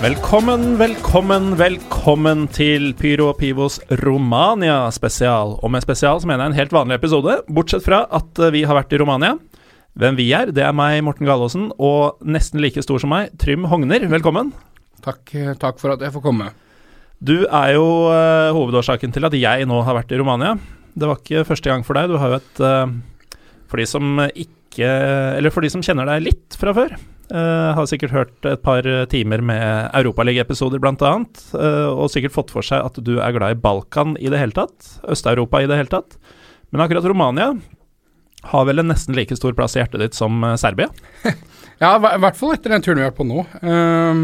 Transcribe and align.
Velkommen, 0.00 0.78
velkommen, 0.80 1.50
velkommen 1.60 2.46
til 2.48 2.94
Pyro 2.96 3.26
og 3.34 3.34
Pivos 3.36 3.74
Romania 4.00 4.86
spesial. 4.96 5.58
Og 5.60 5.68
med 5.74 5.84
spesial 5.84 6.22
så 6.22 6.28
mener 6.30 6.46
jeg 6.46 6.52
en 6.54 6.56
helt 6.56 6.72
vanlig 6.72 6.96
episode, 6.96 7.34
bortsett 7.52 7.84
fra 7.84 7.98
at 8.08 8.40
eh, 8.40 8.52
vi 8.54 8.62
har 8.64 8.78
vært 8.78 8.94
i 8.96 9.00
Romania. 9.02 9.34
Hvem 10.00 10.16
vi 10.16 10.30
er, 10.32 10.54
det 10.56 10.64
er 10.64 10.72
meg, 10.72 11.02
Morten 11.04 11.28
Galaasen, 11.28 11.68
og 11.76 12.16
nesten 12.24 12.64
like 12.64 12.80
stor 12.80 13.02
som 13.04 13.12
meg, 13.12 13.28
Trym 13.44 13.68
Hogner. 13.68 14.08
Velkommen. 14.08 14.54
Takk, 15.04 15.34
eh, 15.36 15.52
takk 15.60 15.76
for 15.84 15.92
at 15.92 16.00
jeg 16.00 16.16
får 16.16 16.24
komme. 16.30 16.48
Du 17.20 17.36
er 17.44 17.76
jo 17.76 17.84
uh, 18.08 18.56
hovedårsaken 18.56 19.12
til 19.12 19.28
at 19.28 19.36
jeg 19.36 19.68
nå 19.68 19.84
har 19.84 20.00
vært 20.00 20.16
i 20.16 20.22
Romania. 20.24 20.56
Det 20.96 21.12
var 21.12 21.20
ikke 21.20 21.44
første 21.52 21.74
gang 21.74 21.84
for 21.84 22.00
deg. 22.00 22.08
Du 22.08 22.16
har 22.24 22.32
jo 22.32 22.40
et 22.40 22.64
uh, 22.64 23.36
For 23.68 23.76
de 23.76 23.84
som 23.84 24.24
ikke 24.32 24.88
Eller 25.36 25.52
for 25.52 25.60
de 25.60 25.68
som 25.68 25.84
kjenner 25.84 26.08
deg 26.08 26.24
litt 26.24 26.56
fra 26.56 26.72
før, 26.72 26.96
eh, 27.30 27.70
har 27.76 27.88
sikkert 27.88 28.14
hørt 28.14 28.48
et 28.48 28.62
par 28.64 28.86
timer 29.12 29.42
med 29.44 29.90
europaligaepisoder 29.98 30.82
bl.a. 30.82 30.94
annet, 31.08 31.42
eh, 31.56 31.88
og 31.90 32.10
sikkert 32.12 32.34
fått 32.36 32.52
for 32.54 32.66
seg 32.66 32.84
at 32.86 33.00
du 33.06 33.16
er 33.18 33.34
glad 33.36 33.56
i 33.56 33.60
Balkan 33.60 34.16
i 34.20 34.30
det 34.32 34.40
hele 34.40 34.56
tatt. 34.56 34.96
Øst-Europa 35.10 35.62
i 35.62 35.68
det 35.70 35.78
hele 35.80 35.92
tatt. 35.92 36.18
Men 36.70 36.84
akkurat 36.84 37.06
Romania 37.08 37.52
har 38.50 38.66
vel 38.68 38.82
en 38.82 38.90
nesten 38.90 39.16
like 39.16 39.36
stor 39.36 39.54
plass 39.56 39.76
i 39.76 39.82
hjertet 39.82 40.02
ditt 40.02 40.18
som 40.18 40.42
eh, 40.44 40.58
Serbia? 40.60 40.90
Ja, 41.80 41.94
i 41.96 42.20
hvert 42.20 42.36
fall 42.36 42.50
etter 42.52 42.74
den 42.74 42.82
turen 42.84 42.98
vi 42.98 43.04
har 43.06 43.08
vært 43.08 43.16
på 43.16 43.24
nå. 43.24 43.40
Um, 43.64 44.18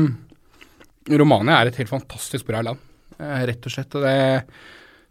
Romania 1.09 1.55
er 1.57 1.71
et 1.71 1.79
helt 1.81 1.89
fantastisk 1.89 2.45
bra 2.45 2.61
land, 2.61 2.83
rett 3.17 3.65
og 3.65 3.73
slett. 3.73 3.97
Og 3.97 4.05
det 4.05 4.17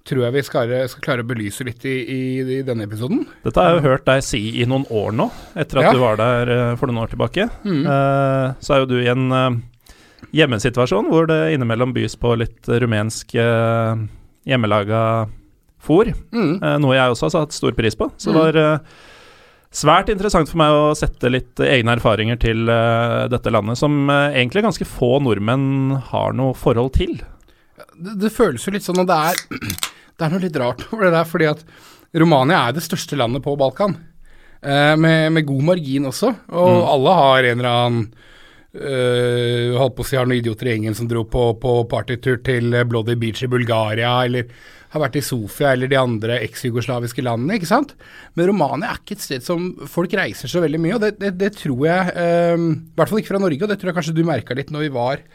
tror 0.05 0.21
jeg 0.27 0.33
vi 0.35 0.41
skal, 0.45 0.71
skal 0.91 1.01
klare 1.01 1.23
å 1.25 1.27
belyse 1.27 1.65
litt 1.65 1.81
i, 1.89 1.95
i, 2.13 2.19
i 2.59 2.61
denne 2.67 2.85
episoden. 2.85 3.23
Dette 3.45 3.57
har 3.61 3.71
jeg 3.73 3.79
jo 3.81 3.87
hørt 3.89 4.03
deg 4.05 4.21
si 4.25 4.41
i 4.61 4.65
noen 4.69 4.83
år 4.93 5.15
nå, 5.17 5.25
etter 5.57 5.79
at 5.81 5.87
Ja. 5.87 5.93
du 5.95 6.01
var 6.03 6.19
der 6.21 6.51
eh, 6.53 6.75
for 6.77 6.91
noen 6.91 7.01
år 7.05 7.09
tilbake. 7.15 7.47
Mm. 7.65 7.79
Uh, 7.87 8.53
så 8.61 8.75
er 8.75 8.83
jo 8.83 8.89
du 8.91 8.99
i 9.01 9.09
en 9.09 9.25
uh, 9.33 9.57
hjemmesituasjon 10.35 11.09
hvor 11.09 11.25
det 11.31 11.39
innimellom 11.55 11.93
bys 11.95 12.15
på 12.21 12.35
litt 12.37 12.69
rumensk 12.69 13.33
uh, 13.41 13.97
hjemmelaga 14.45 15.01
fôr. 15.85 16.13
Mm. 16.33 16.55
Uh, 16.61 16.75
noe 16.85 16.95
jeg 16.99 17.13
også 17.15 17.25
har 17.29 17.35
satt 17.39 17.57
stor 17.57 17.73
pris 17.77 17.97
på. 17.97 18.11
Så 18.21 18.29
det 18.33 18.35
Mm. 18.35 18.43
var 18.45 18.91
svært 19.75 20.07
interessant 20.13 20.47
for 20.47 20.61
meg 20.61 20.71
å 20.71 20.93
sette 20.95 21.27
litt 21.33 21.59
egne 21.59 21.97
erfaringer 21.97 22.37
til 22.39 22.61
dette 23.33 23.51
landet, 23.51 23.75
som 23.81 24.05
egentlig 24.07 24.61
ganske 24.63 24.85
få 24.87 25.17
nordmenn 25.19 25.97
har 26.13 26.31
noe 26.37 26.53
forhold 26.55 26.93
til. 26.95 27.17
Det, 27.99 28.13
det 28.21 28.31
føles 28.31 28.63
jo 28.63 28.71
litt 28.71 28.85
sånn 28.87 29.01
at 29.03 29.09
det 29.11 29.17
er, 29.19 29.35
det 30.15 30.25
er 30.25 30.33
noe 30.33 30.43
litt 30.43 30.59
rart 30.59 30.85
over 30.91 31.07
det 31.07 31.15
der, 31.17 31.29
fordi 31.29 31.49
at 31.51 31.63
Romania 32.15 32.67
er 32.67 32.75
det 32.77 32.85
største 32.85 33.17
landet 33.19 33.43
på 33.43 33.55
Balkan. 33.59 33.97
Eh, 34.61 34.93
med, 34.97 35.33
med 35.35 35.45
god 35.45 35.65
margin 35.73 36.07
også, 36.09 36.31
og 36.55 36.87
alle 36.89 37.17
har 37.19 37.49
en 37.49 37.59
eller 37.59 37.71
annen 37.71 38.05
uh, 38.75 39.75
Holdt 39.77 39.97
på 39.97 40.03
å 40.03 40.07
si 40.07 40.17
har 40.17 40.25
noen 40.25 40.39
idioter 40.39 40.67
i 40.67 40.73
gjengen 40.73 40.95
som 40.97 41.09
dro 41.11 41.21
på, 41.29 41.43
på 41.61 41.75
partytur 41.91 42.39
til 42.43 42.73
eh, 42.73 42.87
Bloody 42.87 43.17
Beach 43.19 43.43
i 43.45 43.51
Bulgaria, 43.51 44.15
eller 44.25 44.49
har 44.95 45.03
vært 45.03 45.17
i 45.19 45.23
Sofia 45.25 45.73
eller 45.75 45.91
de 45.91 45.99
andre 45.99 46.39
eks-jugoslaviske 46.47 47.23
landene, 47.25 47.57
ikke 47.59 47.69
sant. 47.69 47.93
Men 48.35 48.49
Romania 48.49 48.93
er 48.93 49.01
ikke 49.01 49.17
et 49.19 49.25
sted 49.25 49.45
som 49.45 49.73
folk 49.91 50.15
reiser 50.17 50.51
så 50.51 50.63
veldig 50.63 50.81
mye, 50.81 50.95
og 50.97 51.03
det, 51.05 51.13
det, 51.21 51.33
det 51.41 51.51
tror 51.59 51.85
jeg 51.89 52.13
eh, 52.15 52.55
I 52.55 52.95
hvert 52.97 53.11
fall 53.11 53.21
ikke 53.21 53.33
fra 53.35 53.43
Norge, 53.43 53.61
og 53.61 53.71
det 53.73 53.79
tror 53.81 53.91
jeg 53.91 53.99
kanskje 53.99 54.15
du 54.17 54.23
merka 54.27 54.57
litt 54.57 54.71
når 54.73 54.87
vi 54.87 54.93
var 54.95 55.25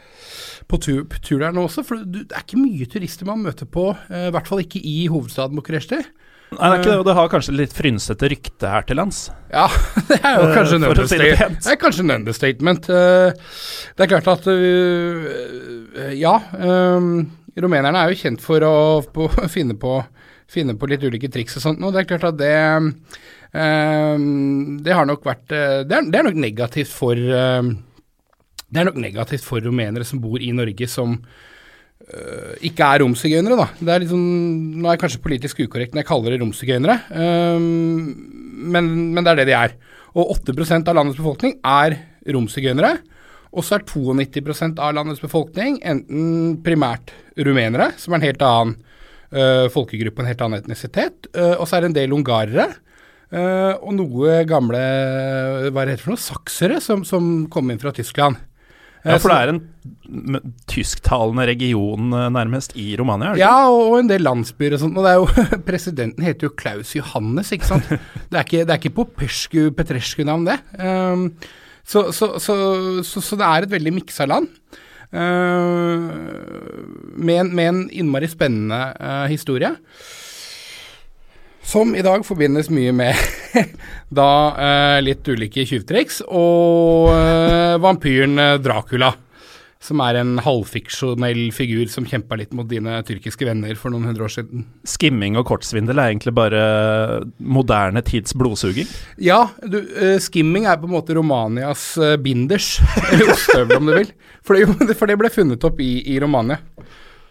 på 0.71 0.77
tur, 0.81 1.03
på 1.09 1.19
tur 1.25 1.41
der 1.43 1.53
nå 1.55 1.65
også, 1.67 1.83
for 1.87 2.01
det 2.05 2.27
er 2.31 2.43
ikke 2.45 2.59
mye 2.61 2.87
turister 2.89 3.27
man 3.29 3.41
møter 3.45 3.67
på, 3.69 3.89
eh, 4.11 4.27
i 4.29 4.33
hvert 4.35 4.49
fall 4.49 4.61
ikke 4.63 4.81
i 4.81 5.05
hovedstaden 5.11 5.57
Bucuresti. 5.59 6.01
Nei, 6.51 6.67
det 6.67 6.71
er 6.75 6.81
ikke 6.81 6.89
det, 6.91 6.95
og 6.99 7.05
det 7.07 7.13
har 7.15 7.29
kanskje 7.31 7.53
litt 7.55 7.71
frynsete 7.71 8.27
rykte 8.27 8.67
her 8.67 8.83
til 8.83 8.97
lands. 8.99 9.21
Ja, 9.53 9.69
det 10.09 10.17
er 10.19 10.33
jo 10.35 10.49
Eh, 10.49 10.55
kanskje 10.57 10.79
en 10.81 10.87
understatement. 10.89 11.61
Det 11.63 11.71
er 11.71 11.77
kanskje 11.79 12.03
en 12.03 12.13
understatement. 12.17 12.89
Eh, 12.91 13.53
Det 13.95 14.03
er 14.03 14.09
klart 14.11 14.27
at 14.33 14.49
Ja, 16.19 16.33
øh, 16.59 17.07
rumenerne 17.59 17.99
er 18.01 18.11
jo 18.11 18.19
kjent 18.21 18.43
for 18.43 18.63
å 18.65 18.73
på, 19.13 19.27
finne, 19.55 19.75
på, 19.79 19.97
finne 20.51 20.77
på 20.79 20.89
litt 20.91 21.03
ulike 21.03 21.31
triks 21.31 21.57
og 21.59 21.65
sånt, 21.65 21.83
og 21.83 21.93
det 21.93 22.03
er 22.03 22.09
klart 22.09 22.27
at 22.31 22.39
det 22.39 22.55
øh, 22.71 24.25
Det 24.85 24.97
har 24.97 25.07
nok 25.09 25.25
vært 25.27 25.51
øh, 25.51 25.79
Det 25.87 25.97
er, 25.97 26.09
det 26.09 26.19
er 26.19 26.27
nok 26.29 26.41
negativt 26.47 26.91
for 26.95 27.15
øh, 27.15 27.71
Det 28.67 28.81
er 28.81 28.87
nok 28.87 28.99
negativt 29.03 29.45
for 29.47 29.63
rumenere 29.63 30.07
som 30.07 30.21
bor 30.23 30.39
i 30.41 30.53
Norge 30.55 30.89
som 30.91 31.19
Uh, 32.11 32.57
ikke 32.65 32.83
er 32.83 33.03
romsigøynere, 33.03 33.55
da. 33.55 33.67
Det 33.77 33.91
er 33.93 34.03
sånn, 34.09 34.23
nå 34.81 34.87
er 34.89 34.95
jeg 34.95 35.01
kanskje 35.03 35.21
politisk 35.23 35.59
ukorrekt 35.63 35.93
når 35.93 36.01
jeg 36.01 36.07
kaller 36.09 36.33
det 36.33 36.39
romsigøynere, 36.41 36.95
um, 37.13 38.07
men, 38.73 38.89
men 39.13 39.21
det 39.21 39.31
er 39.31 39.39
det 39.39 39.45
de 39.47 39.55
er. 39.55 39.75
Og 40.17 40.33
8% 40.33 40.89
av 40.91 40.97
landets 40.97 41.21
befolkning 41.21 41.53
er 41.61 41.95
romsigøynere. 42.35 42.97
Og 43.51 43.65
så 43.67 43.77
er 43.77 43.87
92% 43.87 44.79
av 44.79 44.93
landets 44.95 45.23
befolkning 45.23 45.81
enten 45.83 46.59
primært 46.63 47.11
rumenere, 47.35 47.91
som 47.99 48.13
er 48.13 48.21
en 48.21 48.27
helt 48.29 48.45
annen 48.47 48.77
uh, 49.35 49.67
folkegruppe, 49.73 50.23
en 50.23 50.29
helt 50.31 50.45
annen 50.45 50.61
etnisitet, 50.61 51.27
uh, 51.35 51.57
og 51.57 51.67
så 51.67 51.77
er 51.77 51.83
det 51.83 51.91
en 51.91 51.97
del 51.99 52.15
ungarere. 52.15 52.69
Uh, 53.31 53.75
og 53.79 53.93
noe 53.95 54.41
gamle 54.47 54.79
hva 55.71 55.83
er 55.83 55.93
det 55.93 55.99
for 56.01 56.13
noe, 56.13 56.19
saksere 56.19 56.79
som, 56.83 57.05
som 57.07 57.45
kom 57.51 57.71
inn 57.71 57.79
fra 57.81 57.93
Tyskland. 57.95 58.39
Ja, 59.01 59.15
for 59.17 59.31
det 59.33 59.37
er 59.41 59.49
en 59.49 60.51
tysktalende 60.69 61.47
region 61.49 62.11
nærmest 62.11 62.75
i 62.77 62.91
Romania, 62.99 63.31
er 63.31 63.39
det? 63.39 63.41
Ja, 63.41 63.55
og, 63.73 63.95
en 63.97 64.11
del 64.11 64.21
landsbyer 64.21 64.75
og 64.77 64.83
sånt. 64.83 64.99
Og 64.99 65.07
det 65.07 65.13
er 65.13 65.17
jo, 65.17 65.47
presidenten 65.71 66.27
heter 66.27 66.47
jo 66.47 66.53
Klaus 66.53 66.91
Johannes, 66.93 67.49
ikke 67.55 67.71
sant. 67.71 67.89
Det 68.31 68.37
er 68.37 68.45
ikke, 68.45 68.61
det 68.61 68.75
er 68.75 68.77
ikke 68.77 68.93
på 68.99 69.07
Pesku 69.17 69.71
Petrescu-navn, 69.75 70.45
det. 70.47 70.59
Um, 70.77 71.25
så, 71.83 72.09
så, 72.15 72.33
så, 72.39 72.55
så, 73.03 73.37
det 73.39 73.47
er 73.47 73.67
et 73.67 73.75
veldig 73.75 73.93
miksa 73.99 74.27
land. 74.29 74.49
Uh, 75.11 76.07
med, 77.19 77.35
en, 77.35 77.49
med 77.51 77.67
en 77.67 77.81
innmari 77.91 78.29
spennende 78.31 78.79
uh, 78.95 79.27
historie. 79.31 79.73
Som 81.61 81.93
i 81.95 82.01
dag 82.03 82.23
forbindes 82.25 82.71
mye 82.73 82.91
med 82.95 83.17
da 84.21 84.29
eh, 84.57 84.97
litt 85.05 85.27
ulike 85.29 85.63
tjuvtriks, 85.67 86.21
og 86.27 87.11
eh, 87.13 87.75
vampyren 87.81 88.39
eh, 88.41 88.57
Dracula. 88.59 89.11
Som 89.81 89.97
er 90.05 90.19
en 90.19 90.35
halvfiksjonell 90.45 91.47
figur 91.57 91.87
som 91.89 92.05
kjempa 92.05 92.37
litt 92.37 92.51
mot 92.53 92.67
dine 92.69 92.99
tyrkiske 93.07 93.47
venner 93.47 93.73
for 93.79 93.89
noen 93.89 94.05
hundre 94.11 94.27
år 94.27 94.33
siden. 94.35 94.67
Skimming 94.85 95.39
og 95.41 95.47
kortsvindel 95.49 95.97
er 95.97 96.11
egentlig 96.11 96.35
bare 96.37 96.59
moderne 97.41 98.03
tids 98.05 98.35
blodsuging. 98.37 98.85
Ja, 99.17 99.39
du, 99.65 99.79
uh, 99.81 100.19
skimming 100.21 100.67
er 100.69 100.77
på 100.77 100.85
en 100.85 100.93
måte 100.93 101.15
Romanias 101.17 101.87
uh, 101.97 102.13
binders, 102.21 102.75
eller 103.09 103.33
ostehøvel 103.33 103.79
om 103.81 103.89
du 103.89 103.95
vil. 104.03 104.13
For 104.45 104.53
det, 104.59 104.95
for 105.01 105.09
det 105.09 105.17
ble 105.23 105.33
funnet 105.33 105.65
opp 105.65 105.81
i, 105.81 105.89
i 106.13 106.19
Romania. 106.21 106.61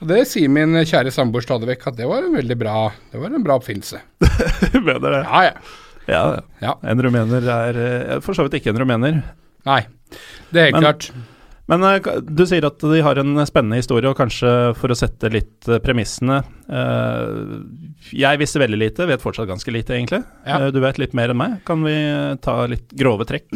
Og 0.00 0.08
det 0.10 0.22
sier 0.30 0.50
min 0.50 0.74
kjære 0.80 1.12
samboer 1.14 1.44
stadig 1.44 1.68
vekk, 1.74 1.86
at 1.92 1.98
det 2.02 2.06
var 2.10 2.24
en 2.26 2.34
veldig 2.34 2.56
bra, 2.58 2.76
det 3.12 3.20
var 3.20 3.34
en 3.36 3.42
bra 3.46 3.58
oppfinnelse. 3.60 4.00
Mener 4.80 5.06
det. 5.06 5.22
Ja, 5.28 5.42
ja. 5.52 5.56
Ja, 6.10 6.22
Ja. 6.64 6.72
en 6.82 6.98
rumener 7.04 7.44
er 7.54 7.76
eh, 7.78 8.14
For 8.24 8.34
så 8.34 8.42
vidt 8.48 8.56
ikke 8.58 8.72
en 8.72 8.80
rumener. 8.82 9.20
Nei, 9.68 9.82
det 10.50 10.58
er 10.64 10.70
helt 10.72 10.80
Men- 10.80 10.86
klart. 10.88 11.12
Men 11.70 11.84
eh, 11.86 12.08
du 12.26 12.42
sier 12.48 12.66
at 12.66 12.82
de 12.82 13.02
har 13.04 13.20
en 13.20 13.44
spennende 13.46 13.78
historie, 13.78 14.10
og 14.10 14.18
kanskje 14.18 14.50
for 14.78 14.90
å 14.90 14.98
sette 14.98 15.30
litt 15.32 15.68
eh, 15.70 15.78
premissene 15.82 16.40
eh, 16.66 18.10
Jeg 18.16 18.40
visste 18.40 18.62
veldig 18.62 18.80
lite, 18.80 19.06
vet 19.08 19.22
fortsatt 19.22 19.48
ganske 19.50 19.74
lite, 19.74 19.94
egentlig. 19.96 20.22
Ja. 20.48 20.58
Du 20.74 20.80
vet 20.82 20.98
litt 21.00 21.14
mer 21.16 21.32
enn 21.32 21.40
meg. 21.40 21.60
Kan 21.68 21.84
vi 21.86 21.94
ta 22.42 22.56
litt 22.70 22.90
grove 22.98 23.26
trekk? 23.28 23.46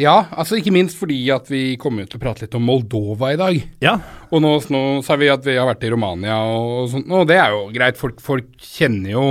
Ja, 0.00 0.16
altså 0.30 0.60
ikke 0.60 0.74
minst 0.74 1.00
fordi 1.00 1.18
at 1.34 1.50
vi 1.50 1.64
kommer 1.80 2.06
til 2.06 2.20
å 2.20 2.24
prate 2.24 2.46
litt 2.46 2.56
om 2.58 2.66
Moldova 2.68 3.34
i 3.34 3.40
dag. 3.40 3.60
Ja. 3.84 3.98
Og 4.30 4.44
nå, 4.44 4.56
nå 4.74 4.84
sa 5.06 5.18
vi 5.20 5.32
at 5.32 5.44
vi 5.46 5.58
har 5.58 5.68
vært 5.68 5.86
i 5.86 5.92
Romania 5.94 6.38
og, 6.46 6.72
og 6.84 6.90
sånt, 6.94 7.10
og 7.10 7.28
det 7.30 7.40
er 7.42 7.54
jo 7.56 7.68
greit. 7.74 7.98
Folk, 7.98 8.22
folk 8.22 8.50
kjenner 8.60 9.16
jo 9.16 9.28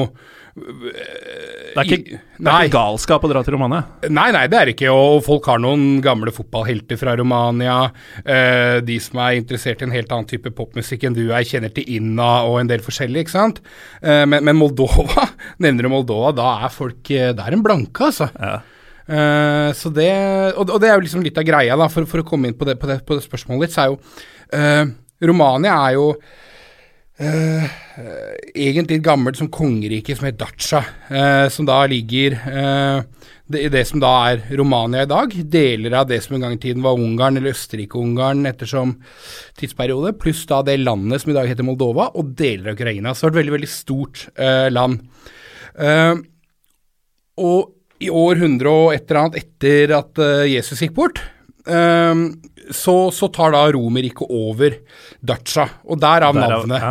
Det 0.53 1.81
er 1.81 1.87
ikke, 1.87 2.17
det 2.37 2.51
er 2.51 2.67
ikke 2.67 2.75
galskap 2.75 3.23
å 3.25 3.29
dra 3.31 3.41
til 3.41 3.55
Romania. 3.55 3.87
Nei, 4.13 4.27
nei, 4.35 4.43
det 4.51 4.59
er 4.59 4.71
ikke. 4.73 4.91
Og 4.93 5.23
folk 5.25 5.47
har 5.49 5.61
noen 5.61 5.97
gamle 6.05 6.33
fotballhelter 6.35 6.99
fra 6.99 7.15
Romania. 7.17 7.77
Eh, 8.21 8.77
de 8.85 8.99
som 9.01 9.17
er 9.23 9.39
interessert 9.39 9.81
i 9.81 9.87
en 9.87 9.95
helt 9.95 10.13
annen 10.13 10.29
type 10.29 10.53
popmusikk 10.53 11.07
enn 11.09 11.17
du 11.17 11.23
er, 11.25 11.41
kjenner 11.49 11.73
til 11.73 11.89
Inna 11.95 12.43
og 12.45 12.59
en 12.61 12.69
del 12.69 12.85
forskjellig, 12.85 13.25
ikke 13.25 13.33
sant. 13.33 13.63
Eh, 14.03 14.27
men, 14.29 14.45
men 14.45 14.59
Moldova, 14.59 15.25
nevner 15.65 15.89
du 15.89 15.93
Moldova, 15.95 16.35
da 16.37 16.53
er 16.67 16.75
folk 16.75 17.09
eh, 17.09 17.31
Det 17.33 17.47
er 17.47 17.57
en 17.57 17.65
blanke, 17.65 18.11
altså. 18.11 18.29
Ja. 18.37 18.59
Eh, 19.03 19.69
så 19.75 19.89
det, 19.89 20.13
og, 20.53 20.69
og 20.69 20.77
det 20.79 20.91
er 20.91 20.99
jo 20.99 21.07
liksom 21.07 21.25
litt 21.25 21.41
av 21.41 21.49
greia, 21.49 21.79
da, 21.79 21.89
for, 21.91 22.05
for 22.09 22.21
å 22.21 22.27
komme 22.27 22.51
inn 22.51 22.59
på 22.59 22.69
det, 22.69 22.77
på 22.79 22.93
det, 22.93 23.01
på 23.07 23.17
det 23.17 23.25
spørsmålet 23.25 23.65
litt, 23.65 23.73
så 23.73 23.87
er 23.87 23.91
jo 23.91 23.99
eh, 24.53 24.85
Romania 25.23 25.75
er 25.87 25.97
jo 25.97 26.07
eh, 27.21 27.65
egentlig 28.55 28.99
et 28.99 29.05
gammelt 29.05 29.37
som 29.37 29.51
kongerike 29.53 30.15
som 30.17 30.27
het 30.29 30.39
Dacia, 30.39 30.81
uh, 31.11 31.47
som 31.53 31.67
da 31.67 31.83
ligger 31.89 32.37
uh, 32.47 33.03
i 33.51 33.69
det 33.71 33.83
som 33.89 34.01
da 34.01 34.11
er 34.31 34.41
Romania 34.57 35.03
i 35.03 35.09
dag. 35.09 35.33
Deler 35.51 35.97
av 35.99 36.07
det 36.09 36.21
som 36.23 36.37
en 36.37 36.45
gang 36.45 36.55
i 36.55 36.61
tiden 36.61 36.83
var 36.85 36.99
Ungarn 36.99 37.37
eller 37.37 37.53
Østerrike-Ungarn 37.53 38.47
ettersom 38.49 38.95
tidsperiode, 39.59 40.15
pluss 40.19 40.45
da 40.49 40.61
det 40.65 40.79
landet 40.81 41.23
som 41.23 41.33
i 41.33 41.37
dag 41.37 41.49
heter 41.51 41.67
Moldova, 41.67 42.09
og 42.17 42.33
deler 42.39 42.71
av 42.71 42.79
Ukraina. 42.79 43.13
Så 43.13 43.27
det 43.27 43.29
var 43.29 43.33
et 43.35 43.41
veldig, 43.41 43.55
veldig 43.57 43.71
stort 43.71 44.25
eh, 44.33 44.69
land. 44.73 45.03
Eh, 45.75 46.15
og 47.43 47.73
i 48.03 48.09
år 48.11 48.39
100 48.41 48.71
og 48.71 48.93
et 48.93 49.05
eller 49.07 49.21
annet 49.21 49.39
etter 49.43 49.95
at 49.99 50.23
eh, 50.23 50.49
Jesus 50.55 50.81
gikk 50.83 50.95
bort, 50.97 51.19
eh, 51.19 51.32
så, 51.63 52.95
så 53.15 53.27
tar 53.31 53.53
da 53.55 53.61
Romerriket 53.71 54.27
over 54.27 54.75
Dacia, 55.23 55.63
og 55.87 56.01
derav 56.01 56.35
navnet. 56.35 56.83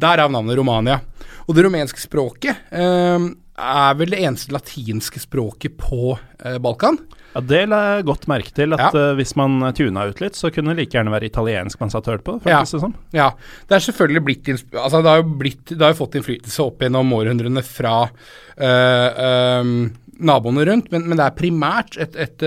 Derav 0.00 0.32
navnet 0.32 0.56
Romania. 0.56 1.00
Og 1.46 1.54
det 1.54 1.66
rumenske 1.66 2.00
språket 2.02 2.72
eh, 2.74 3.26
er 3.56 3.98
vel 3.98 4.14
det 4.14 4.22
eneste 4.24 4.54
latinske 4.54 5.22
språket 5.22 5.76
på 5.78 6.16
eh, 6.16 6.58
Balkan. 6.62 6.98
Ja, 7.36 7.42
Det 7.44 7.62
la 7.68 7.80
jeg 7.84 8.06
godt 8.08 8.26
merke 8.32 8.52
til, 8.56 8.72
at 8.72 8.94
Ja. 8.94 9.10
uh, 9.12 9.14
hvis 9.18 9.36
man 9.36 9.60
tuna 9.76 10.06
ut 10.08 10.20
litt, 10.20 10.34
så 10.34 10.50
kunne 10.50 10.72
det 10.72 10.80
like 10.86 10.96
gjerne 10.96 11.12
være 11.12 11.28
italiensk 11.28 11.80
man 11.80 11.92
satt 11.92 12.08
og 12.08 12.16
hørte 12.16 12.24
på. 12.24 12.36
Ja. 12.48 12.62
føltes 12.62 12.72
det 12.72 12.80
som. 12.80 12.94
Ja, 13.12 13.30
det 13.68 13.76
er 13.76 13.84
selvfølgelig 13.84 14.24
blitt 14.24 14.48
Altså, 14.72 15.02
det 15.02 15.10
har 15.10 15.20
jo 15.20 15.28
blitt 15.36 15.66
Det 15.68 15.82
har 15.82 15.92
jo 15.92 16.00
fått 16.00 16.16
innflytelse 16.16 16.64
opp 16.64 16.80
gjennom 16.80 17.12
århundrene 17.12 17.62
fra 17.62 18.08
uh, 18.08 19.10
øhm, 19.28 19.92
naboene 20.16 20.64
rundt, 20.64 20.90
men, 20.90 21.04
men 21.10 21.18
det 21.18 21.26
er 21.26 21.36
primært 21.36 21.98
et, 22.00 22.16
et 22.16 22.42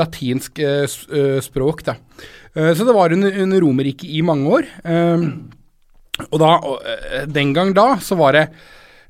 latinsk 0.00 0.60
øh, 0.64 0.88
øh, 0.88 1.38
språk, 1.44 1.84
da. 1.86 1.96
Eh, 2.54 2.72
så 2.74 2.86
det 2.86 2.96
var 2.96 3.14
under, 3.16 3.40
under 3.44 3.64
Romerriket 3.64 4.10
i 4.10 4.24
mange 4.26 4.58
år. 4.58 4.68
Og 6.30 6.36
da, 6.42 6.50
den 7.30 7.54
gang 7.56 7.72
da, 7.76 7.94
så 8.02 8.18
var 8.20 8.38
det 8.38 8.50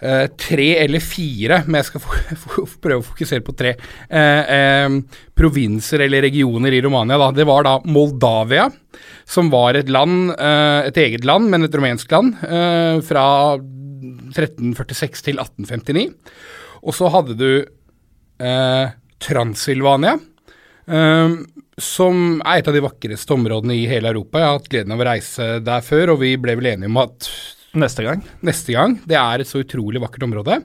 Uh, 0.00 0.30
tre 0.32 0.78
eller 0.80 1.02
fire, 1.04 1.58
men 1.66 1.76
jeg 1.76 1.90
skal 1.90 2.00
prøve 2.80 3.02
å 3.02 3.04
fokusere 3.04 3.44
på 3.44 3.52
tre, 3.52 3.74
uh, 4.08 4.46
uh, 4.48 5.18
provinser 5.36 6.06
eller 6.06 6.24
regioner 6.24 6.72
i 6.72 6.80
Romania. 6.80 7.18
Da. 7.20 7.26
Det 7.36 7.44
var 7.44 7.66
da 7.66 7.74
Moldavia, 7.84 8.70
som 9.28 9.50
var 9.52 9.76
et 9.78 9.90
land, 9.92 10.32
eh, 10.34 10.88
et 10.88 10.96
eget 10.98 11.24
land, 11.24 11.50
men 11.50 11.64
et 11.64 11.74
rumensk 11.74 12.10
land, 12.12 12.34
eh, 12.42 13.00
fra 13.06 13.24
1346 13.56 15.22
til 15.28 15.38
1859. 15.38 16.08
Og 16.82 16.96
så 16.96 17.10
hadde 17.12 17.36
du 17.38 17.50
eh, 18.40 18.86
Transilvania, 19.20 20.16
eh, 20.16 20.29
som 21.80 22.40
er 22.42 22.58
et 22.58 22.68
av 22.68 22.74
de 22.74 22.82
vakreste 22.82 23.32
områdene 23.36 23.76
i 23.78 23.86
hele 23.88 24.10
Europa. 24.10 24.40
Jeg 24.40 24.48
har 24.48 24.58
hatt 24.58 24.68
gleden 24.72 24.94
av 24.96 25.00
å 25.00 25.06
reise 25.06 25.48
der 25.64 25.84
før, 25.86 26.14
og 26.14 26.22
vi 26.24 26.34
ble 26.40 26.56
vel 26.58 26.72
enige 26.72 26.90
om 26.90 26.98
at 27.04 27.28
Neste 27.70 28.02
gang. 28.02 28.22
neste 28.42 28.74
gang. 28.74 28.96
Det 29.06 29.14
er 29.14 29.40
et 29.42 29.46
så 29.46 29.60
utrolig 29.62 30.00
vakkert 30.02 30.24
område. 30.26 30.56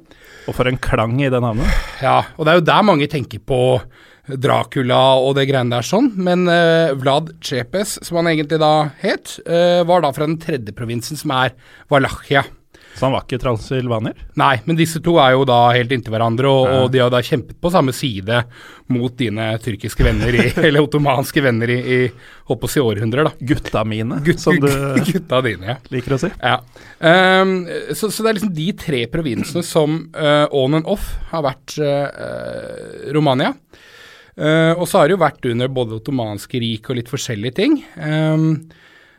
Og 0.50 0.56
for 0.58 0.66
en 0.66 0.80
klang 0.82 1.20
i 1.22 1.30
det 1.30 1.42
navnet. 1.44 1.70
Ja, 2.02 2.24
og 2.34 2.46
det 2.46 2.52
er 2.52 2.58
jo 2.60 2.66
der 2.66 2.88
mange 2.88 3.08
tenker 3.12 3.42
på 3.46 3.60
Dracula 4.26 5.20
og 5.22 5.36
det 5.38 5.46
greiene 5.52 5.76
der 5.76 5.86
sånn, 5.86 6.10
men 6.18 6.48
uh, 6.50 6.96
Vlad 6.98 7.36
Cepes, 7.46 8.00
som 8.02 8.18
han 8.18 8.32
egentlig 8.32 8.58
da 8.62 8.90
het, 9.04 9.36
uh, 9.46 9.86
var 9.86 10.02
da 10.02 10.10
fra 10.16 10.26
den 10.26 10.40
tredje 10.42 10.74
provinsen, 10.74 11.20
som 11.20 11.34
er 11.36 11.54
Valachia. 11.94 12.42
Så 12.96 13.06
han 13.06 13.14
var 13.16 13.26
ikke 13.26 13.42
transilvaner? 13.42 14.16
Nei, 14.40 14.54
men 14.64 14.78
disse 14.80 15.02
to 15.04 15.18
er 15.20 15.34
jo 15.36 15.44
da 15.48 15.60
helt 15.76 15.92
inntil 15.92 16.14
hverandre, 16.16 16.48
og, 16.48 16.70
og 16.72 16.86
de 16.94 17.02
har 17.04 17.12
da 17.12 17.20
kjempet 17.26 17.58
på 17.60 17.72
samme 17.74 17.92
side 17.96 18.40
mot 18.96 19.12
dine 19.20 19.50
tyrkiske 19.60 20.06
venner, 20.06 20.38
i, 20.38 20.46
eller 20.68 20.86
ottomanske 20.86 21.44
venner 21.44 21.74
i, 21.76 21.78
i 21.82 21.98
holdt 22.48 22.62
på 22.62 22.70
å 22.70 22.72
si 22.72 22.84
århundrer, 22.84 23.28
da. 23.28 23.34
Gutta 23.52 23.84
mine, 23.88 24.22
Gut, 24.24 24.40
som 24.40 24.60
du 24.62 24.70
gutta 25.10 25.42
dine, 25.46 25.74
ja. 25.74 25.78
liker 25.92 26.16
å 26.16 26.22
si. 26.24 26.32
Ja. 26.40 26.62
Um, 27.00 27.58
så, 27.92 28.08
så 28.08 28.24
det 28.24 28.32
er 28.32 28.40
liksom 28.40 28.56
de 28.56 28.70
tre 28.86 29.04
provinsene 29.12 29.66
som 29.66 30.00
uh, 30.16 30.46
on 30.56 30.80
and 30.80 30.88
off 30.88 31.12
har 31.34 31.44
vært 31.50 31.76
uh, 31.84 33.12
Romania. 33.16 33.52
Uh, 34.36 34.74
og 34.76 34.88
så 34.88 35.00
har 35.00 35.08
det 35.08 35.16
jo 35.16 35.22
vært 35.22 35.46
under 35.48 35.70
både 35.72 36.00
ottomanske 36.00 36.60
rik 36.64 36.90
og 36.92 37.00
litt 37.00 37.12
forskjellige 37.12 37.56
ting. 37.60 37.78
Eh, 37.96 38.50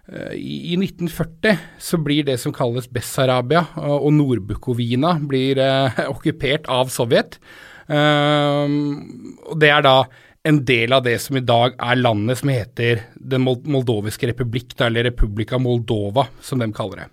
i, 0.08 0.72
I 0.72 0.76
1940 0.78 1.58
så 1.78 1.98
blir 1.98 2.26
det 2.28 2.38
som 2.38 2.54
kalles 2.54 2.86
Bessarabia 2.90 3.64
og, 3.82 4.12
Nordbukovina 4.14 5.16
blir 5.26 5.58
eh, 5.62 6.04
okkupert 6.14 6.70
av 6.70 6.92
Sovjet. 6.94 7.40
Um, 7.86 9.36
og 9.46 9.58
det 9.62 9.70
er 9.70 9.84
da 9.86 9.98
en 10.46 10.60
del 10.66 10.94
av 10.94 11.02
det 11.06 11.16
som 11.22 11.38
i 11.38 11.42
dag 11.42 11.74
er 11.74 11.98
landet 11.98 12.38
som 12.38 12.50
heter 12.50 13.02
Den 13.14 13.42
moldoviske 13.42 14.30
republikk, 14.30 14.74
eller 14.82 15.08
Republika 15.08 15.58
Moldova, 15.58 16.28
som 16.42 16.62
de 16.62 16.70
kaller 16.74 17.02
det. 17.02 17.08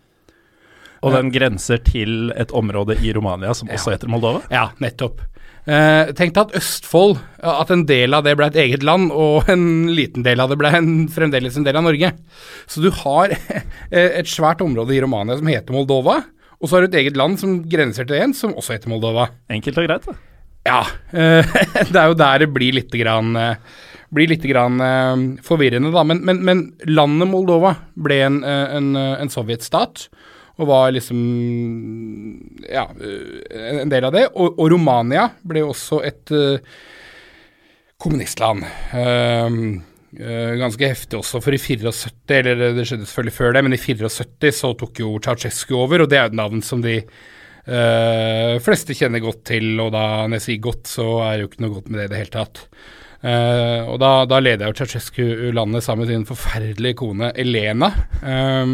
Og 1.03 1.11
den 1.11 1.33
grenser 1.33 1.81
til 1.83 2.31
et 2.37 2.53
område 2.55 2.95
i 3.03 3.11
Romania 3.13 3.53
som 3.57 3.71
også 3.73 3.95
heter 3.95 4.11
Moldova. 4.11 4.45
Ja, 4.53 4.69
nettopp. 4.79 5.25
Eh, 5.63 6.09
tenk 6.11 6.33
deg 6.35 6.41
at 6.41 6.57
Østfold, 6.59 7.21
at 7.39 7.69
en 7.71 7.85
del 7.87 8.15
av 8.15 8.25
det 8.25 8.33
ble 8.35 8.49
et 8.51 8.59
eget 8.65 8.83
land, 8.83 9.13
og 9.15 9.47
en 9.53 9.87
liten 9.95 10.25
del 10.25 10.43
av 10.43 10.51
det 10.51 10.59
ble 10.59 10.73
en, 10.75 10.91
fremdeles 11.11 11.55
en 11.59 11.67
del 11.67 11.79
av 11.79 11.87
Norge. 11.87 12.11
Så 12.67 12.83
du 12.83 12.89
har 13.03 13.35
et 13.91 14.29
svært 14.29 14.63
område 14.65 14.95
i 14.95 15.01
Romania 15.03 15.39
som 15.39 15.51
heter 15.51 15.75
Moldova, 15.75 16.19
og 16.59 16.69
så 16.69 16.77
har 16.77 16.85
du 16.85 16.93
et 16.93 17.01
eget 17.01 17.17
land 17.19 17.39
som 17.39 17.57
grenser 17.67 18.07
til 18.07 18.21
en 18.23 18.35
som 18.35 18.53
også 18.55 18.77
heter 18.77 18.91
Moldova. 18.91 19.29
Enkelt 19.51 19.79
og 19.81 19.87
greit, 19.87 20.05
da. 20.07 20.19
Ja, 20.63 20.83
eh, 21.11 21.55
det 21.91 21.99
er 21.99 22.11
jo 22.11 22.19
der 22.19 22.45
det 22.45 22.51
blir 22.55 22.75
litt 22.75 22.93
grann, 22.95 23.35
eh, 23.35 23.55
blir 24.13 24.31
litt 24.31 24.45
grann 24.47 24.79
eh, 24.83 25.23
forvirrende, 25.43 25.91
da. 25.95 26.05
Men, 26.07 26.23
men, 26.27 26.43
men 26.47 26.63
landet 26.87 27.31
Moldova 27.31 27.75
ble 27.99 28.19
en, 28.27 28.43
eh, 28.47 28.77
en, 28.79 28.93
eh, 28.99 29.17
en 29.23 29.31
sovjetstat, 29.31 30.07
og 30.61 30.69
var 30.69 30.91
liksom 30.93 31.21
ja, 32.69 32.85
eh, 32.93 33.79
en 33.81 33.89
del 33.91 34.05
av 34.05 34.13
det. 34.13 34.27
Og, 34.37 34.59
og 34.59 34.69
Romania 34.73 35.27
ble 35.41 35.63
også 35.65 36.03
et 36.05 36.33
uh, 36.35 36.61
kommunistland. 38.01 38.65
Uh, 38.93 39.79
uh, 40.19 40.53
ganske 40.61 40.91
heftig 40.93 41.17
også, 41.19 41.41
for 41.43 41.57
i 41.57 41.61
74, 41.61 42.43
eller 42.53 42.77
det 42.77 42.85
skjedde 42.89 43.09
selvfølgelig 43.09 43.37
før 43.39 43.55
det, 43.57 43.63
men 43.65 43.77
i 43.77 43.81
74 43.81 44.53
så 44.61 44.73
tok 44.77 45.01
jo 45.01 45.15
Ceaucescu 45.23 45.77
over, 45.79 46.05
og 46.05 46.11
det 46.11 46.19
er 46.19 46.27
jo 46.27 46.35
et 46.35 46.43
navn 46.43 46.65
som 46.65 46.83
de 46.85 47.01
Uh, 47.63 48.59
fleste 48.59 48.91
kjenner 48.91 49.21
godt 49.23 49.45
til, 49.47 49.69
og 49.79 49.93
da 49.95 50.25
når 50.27 50.35
jeg 50.35 50.43
sier 50.43 50.63
godt, 50.65 50.89
så 50.91 51.05
er 51.23 51.29
det 51.37 51.45
jo 51.45 51.47
ikke 51.47 51.61
noe 51.63 51.75
godt 51.77 51.85
med 51.87 52.01
det 52.01 52.07
i 52.09 52.11
det 52.11 52.17
hele 52.19 52.33
tatt. 52.33 52.59
Uh, 53.23 53.87
og 53.87 54.01
da, 54.03 54.09
da 54.27 54.39
leder 54.43 54.67
jo 54.67 54.75
Ceaucescu 54.75 55.53
landet 55.55 55.85
sammen 55.85 56.03
med 56.03 56.11
sin 56.11 56.25
forferdelige 56.27 56.97
kone 56.99 57.29
Elena 57.39 57.87
um, 58.19 58.73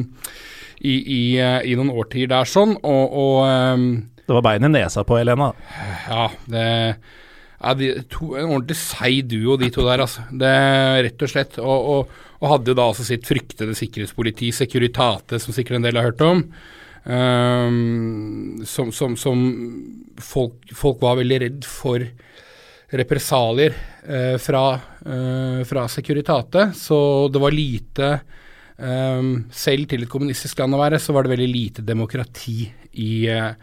i, 0.79 0.95
i, 0.95 1.21
uh, 1.41 1.59
i 1.67 1.75
noen 1.77 1.91
årtier 1.91 2.29
der 2.31 2.47
sånn, 2.47 2.77
og, 2.79 3.15
og 3.23 3.39
um, 3.45 3.89
Det 4.23 4.35
var 4.37 4.45
bein 4.45 4.67
i 4.67 4.71
nesa 4.71 5.03
på 5.07 5.19
Helena. 5.19 5.51
ja, 6.07 6.29
det 6.47 6.67
ja, 7.59 7.75
de 7.75 7.91
to, 8.07 8.33
En 8.39 8.53
ordentlig 8.53 8.77
seig 8.79 9.27
duo, 9.27 9.57
de 9.59 9.69
to 9.73 9.83
der, 9.87 10.03
altså. 10.05 10.23
Det 10.31 10.55
Rett 11.05 11.25
og 11.25 11.31
slett. 11.31 11.59
Og, 11.59 11.89
og, 11.93 12.19
og 12.39 12.51
hadde 12.53 12.75
da 12.77 12.87
altså 12.87 13.05
sitt 13.07 13.27
fryktede 13.27 13.75
sikkerhetspoliti, 13.75 14.53
Securitate, 14.55 15.41
som 15.43 15.55
sikkert 15.55 15.79
en 15.79 15.87
del 15.89 15.99
har 15.99 16.11
hørt 16.11 16.23
om. 16.23 16.45
Um, 17.03 18.61
som 18.67 18.93
som, 18.95 19.15
som 19.19 19.43
folk, 20.21 20.59
folk 20.75 21.03
var 21.03 21.19
veldig 21.19 21.39
redd 21.43 21.67
for 21.67 22.03
represalier 22.99 23.75
uh, 24.07 24.35
fra, 24.41 24.63
uh, 25.03 25.61
fra 25.67 25.87
Securitate. 25.91 26.69
Så 26.79 26.99
det 27.33 27.43
var 27.43 27.55
lite 27.55 28.13
Selv 28.79 29.89
til 29.91 30.05
et 30.05 30.11
kommunistisk 30.11 30.61
land 30.61 30.77
å 30.77 30.79
være, 30.79 30.99
så 31.03 31.15
var 31.15 31.25
det 31.25 31.33
veldig 31.33 31.49
lite 31.51 31.83
demokrati 31.83 32.63
i, 32.93 33.27
eh, 33.27 33.53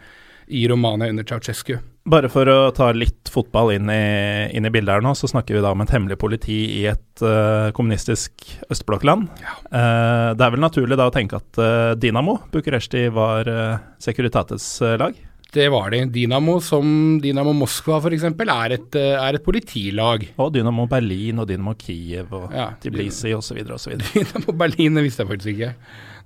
i 0.47 0.67
Romania 0.67 1.09
under 1.09 1.23
Ceaucescu. 1.23 1.77
Bare 2.07 2.29
for 2.31 2.47
å 2.47 2.71
ta 2.71 2.93
litt 2.95 3.27
fotball 3.27 3.73
inn 3.75 3.89
i, 3.91 4.47
inn 4.55 4.65
i 4.65 4.71
bildet 4.71 4.95
her 4.95 5.03
nå, 5.03 5.11
så 5.11 5.27
snakker 5.27 5.57
vi 5.57 5.63
da 5.63 5.73
om 5.75 5.83
et 5.83 5.91
hemmelig 5.91 6.15
politi 6.21 6.61
i 6.79 6.85
et 6.87 7.23
uh, 7.23 7.67
kommunistisk 7.75 8.45
østblokkland. 8.71 9.27
Eh, 9.43 10.29
det 10.39 10.45
er 10.45 10.53
vel 10.53 10.63
naturlig 10.63 10.95
da 10.95 11.09
å 11.09 11.11
tenke 11.11 11.41
at 11.41 11.59
uh, 11.59 11.91
Dinamo 11.99 12.37
Bucuresti 12.53 13.09
var 13.11 13.51
uh, 13.51 13.81
Securitates 13.99 14.69
lag? 15.01 15.19
Det 15.53 15.69
var 15.71 15.91
de. 15.93 16.01
Dynamo, 16.11 16.57
som 16.63 16.87
Dynamo 17.23 17.53
Moskva 17.55 18.01
f.eks., 18.01 18.25
er, 18.27 18.73
et, 18.75 18.97
eh, 18.99 19.15
er 19.15 19.37
et 19.37 19.45
politilag. 19.45 20.25
Og 20.37 20.51
Dynamo 20.53 20.87
Berlin 20.91 21.39
og 21.39 21.47
Dynamo 21.47 21.73
Kiev 21.79 22.33
og 22.35 22.51
Ja. 22.53 22.71
Tiblisi 22.81 23.33
osv. 23.33 23.61
osv. 23.71 23.95
Dynamo 24.13 24.55
Berlin, 24.59 24.99
det 24.99 25.05
visste 25.07 25.23
jeg 25.23 25.31
faktisk 25.31 25.53
ikke. 25.55 25.71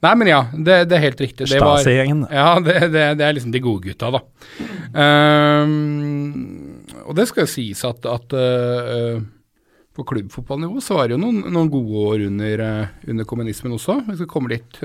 Nei, 0.02 0.14
men 0.18 0.32
ja, 0.32 0.40
det, 0.50 0.80
det 0.90 0.98
er 0.98 1.04
helt 1.04 1.22
riktig. 1.22 1.46
Stasi-gjengen. 1.52 2.24
ja, 2.34 2.56
det, 2.66 2.80
det, 2.90 3.04
det 3.20 3.26
er 3.28 3.36
liksom 3.38 3.54
de 3.54 3.62
gode 3.62 3.86
gutta, 3.86 4.10
da. 4.16 4.24
Um, 4.98 6.82
og 7.06 7.14
det 7.20 7.28
skal 7.30 7.46
jo 7.46 7.52
sies 7.54 7.84
at, 7.86 8.08
at 8.10 8.34
uh, 8.34 9.22
på 9.94 10.06
klubbfotballnivå 10.10 10.82
så 10.82 10.98
var 10.98 11.10
det 11.10 11.20
jo 11.20 11.22
noen, 11.22 11.44
noen 11.54 11.70
gode 11.70 12.08
år 12.08 12.26
under, 12.32 12.66
under 13.06 13.30
kommunismen 13.30 13.78
også. 13.78 14.00
Vi 14.10 14.18
skal 14.18 14.32
komme 14.32 14.56
litt 14.56 14.82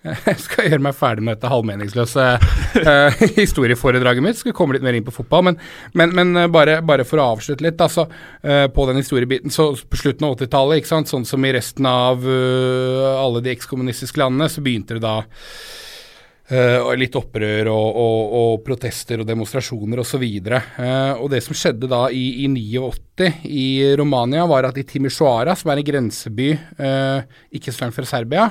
Jeg 0.30 0.40
skal 0.40 0.70
gjøre 0.70 0.84
meg 0.84 0.96
ferdig 0.96 1.24
med 1.26 1.36
dette 1.36 1.50
halvmeningsløse 1.52 2.26
uh, 2.40 3.24
historieforedraget 3.40 4.24
mitt. 4.24 4.38
Skal 4.40 4.56
komme 4.56 4.76
litt 4.76 4.84
mer 4.86 4.96
inn 4.96 5.04
på 5.04 5.12
fotball. 5.12 5.50
Men, 5.50 5.58
men, 5.92 6.14
men 6.16 6.32
eh, 6.40 6.48
bare, 6.52 6.78
bare 6.86 7.04
for 7.08 7.20
å 7.20 7.34
avslutte 7.34 7.66
litt, 7.66 7.80
altså, 7.84 8.06
uh, 8.08 8.66
på 8.72 8.88
den 8.88 9.02
historiebiten. 9.02 9.52
Så 9.52 9.74
på 9.76 10.00
slutten 10.00 10.26
av 10.26 10.38
80-tallet, 10.38 10.88
sånn 10.88 11.28
som 11.28 11.44
i 11.44 11.52
resten 11.56 11.88
av 11.88 12.24
uh, 12.24 13.20
alle 13.20 13.44
de 13.44 13.52
ekskommunistiske 13.52 14.22
landene, 14.22 14.48
så 14.48 14.64
begynte 14.64 14.96
det 14.96 15.04
da 15.04 15.20
og 16.50 16.96
litt 16.98 17.14
opprør 17.14 17.68
og, 17.70 17.98
og, 18.02 18.32
og 18.34 18.62
protester 18.66 19.20
og 19.22 19.26
demonstrasjoner 19.28 20.00
osv. 20.02 20.24
Uh, 20.50 21.12
og 21.22 21.28
det 21.30 21.38
som 21.46 21.54
skjedde 21.54 21.86
da 21.86 22.08
i, 22.10 22.42
i 22.42 22.48
89 22.50 23.28
i 23.46 23.68
Romania, 24.00 24.48
var 24.50 24.66
at 24.66 24.80
i 24.80 24.82
Timisoara, 24.82 25.54
som 25.54 25.70
er 25.70 25.78
en 25.78 25.86
grenseby 25.92 26.48
ikke 27.54 27.70
så 27.70 27.84
langt 27.84 27.94
fra 27.94 28.08
Serbia, 28.16 28.48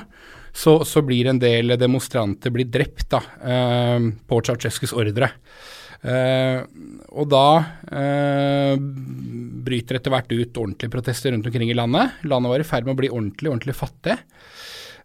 så, 0.52 0.80
så 0.84 1.02
blir 1.06 1.30
en 1.30 1.38
del 1.40 1.76
demonstranter 1.78 2.52
blir 2.54 2.70
drept 2.70 3.08
da, 3.12 3.22
eh, 3.42 4.08
på 4.26 4.40
Ceaucescus 4.46 4.94
ordre. 4.96 5.30
Eh, 6.00 6.60
og 7.12 7.26
da 7.28 7.46
eh, 7.92 8.76
bryter 9.60 9.98
etter 9.98 10.14
hvert 10.14 10.32
ut 10.32 10.60
ordentlige 10.62 10.92
protester 10.92 11.34
rundt 11.34 11.48
omkring 11.50 11.70
i 11.70 11.76
landet. 11.76 12.22
Landet 12.24 12.54
var 12.54 12.64
i 12.64 12.68
ferd 12.68 12.88
med 12.88 12.96
å 12.96 13.00
bli 13.02 13.12
ordentlig, 13.12 13.52
ordentlig 13.52 13.76
fattig. 13.76 14.16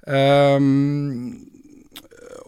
Um, 0.06 1.34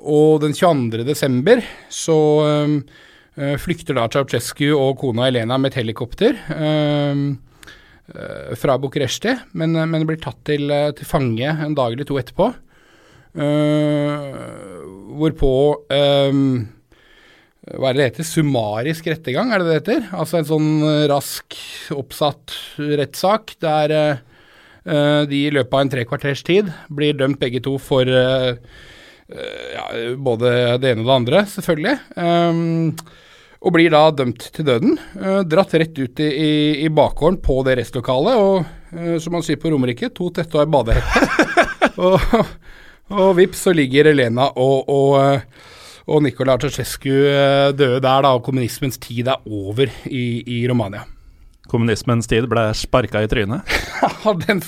og 0.05 0.43
den 0.43 0.53
22. 0.53 1.01
desember 1.07 1.63
så 1.89 2.17
uh, 2.45 3.55
flykter 3.57 3.97
da 3.97 4.05
Ceaucescu 4.13 4.67
og 4.75 4.99
kona 5.01 5.25
Elena 5.31 5.57
med 5.57 5.73
et 5.73 5.79
helikopter 5.81 6.37
uh, 6.53 7.33
fra 8.61 8.77
Bucuresti, 8.79 9.33
men, 9.57 9.73
men 9.89 10.05
blir 10.07 10.21
tatt 10.21 10.37
til, 10.47 10.69
til 10.95 11.09
fange 11.09 11.49
en 11.49 11.73
dag 11.75 11.97
eller 11.97 12.07
to 12.07 12.21
etterpå. 12.21 12.53
Hvorpå 15.17 15.51
um, 15.93 16.65
hva 17.75 17.89
er 17.89 17.97
det 17.97 17.99
det 17.99 18.07
heter? 18.11 18.27
Summarisk 18.27 19.09
rettergang, 19.11 19.51
er 19.51 19.59
det 19.59 19.67
det 19.67 19.79
heter? 19.81 20.05
Altså 20.15 20.39
en 20.39 20.47
sånn 20.47 20.69
rask 21.11 21.57
oppsatt 21.91 22.53
rettssak 22.79 23.57
der 23.63 23.93
uh, 23.97 25.23
de 25.27 25.41
i 25.49 25.51
løpet 25.51 25.75
av 25.75 25.83
en 25.83 25.91
tre 25.91 26.05
kvarters 26.07 26.45
tid 26.47 26.71
blir 26.87 27.17
dømt 27.19 27.41
begge 27.41 27.59
to 27.65 27.75
for 27.81 28.07
uh, 28.07 28.55
ja, 29.73 29.85
både 30.15 30.77
det 30.79 30.93
ene 30.93 31.03
og 31.03 31.09
det 31.09 31.17
andre, 31.17 31.43
selvfølgelig. 31.51 31.97
Um, 32.15 32.95
og 33.57 33.73
blir 33.75 33.91
da 33.91 34.05
dømt 34.15 34.47
til 34.55 34.67
døden. 34.69 34.95
Uh, 35.17 35.41
dratt 35.43 35.75
rett 35.75 35.99
ut 35.99 36.23
i, 36.23 36.29
i, 36.31 36.51
i 36.85 36.93
bakgården 36.93 37.41
på 37.43 37.59
det 37.67 37.81
restlokalet, 37.81 38.39
og 38.39 39.19
som 39.19 39.33
man 39.35 39.43
sier 39.43 39.59
på 39.59 39.67
Romerike, 39.73 40.07
to 40.15 40.29
tette 40.31 40.55
og 40.55 40.63
ei 40.63 40.71
badehette. 40.71 41.99
og, 41.99 42.55
og 43.13 43.35
vips, 43.37 43.65
så 43.67 43.73
ligger 43.75 44.11
Elena 44.11 44.49
og, 44.59 44.89
og, 44.91 45.59
og 46.07 46.23
Nicolai 46.25 46.57
Ceaucescu 46.63 47.13
døde 47.77 48.01
der, 48.03 48.25
da, 48.25 48.33
og 48.33 48.43
kommunismens 48.45 48.99
tid 49.03 49.29
er 49.31 49.45
over 49.45 49.87
i, 50.05 50.25
i 50.43 50.63
Romania. 50.69 51.05
Kommunismens 51.67 52.29
tid 52.31 52.47
ble 52.51 52.69
sparka 52.77 53.23
i 53.23 53.31
trynet. 53.31 53.67
Ja, 53.97 54.33
den 54.43 54.59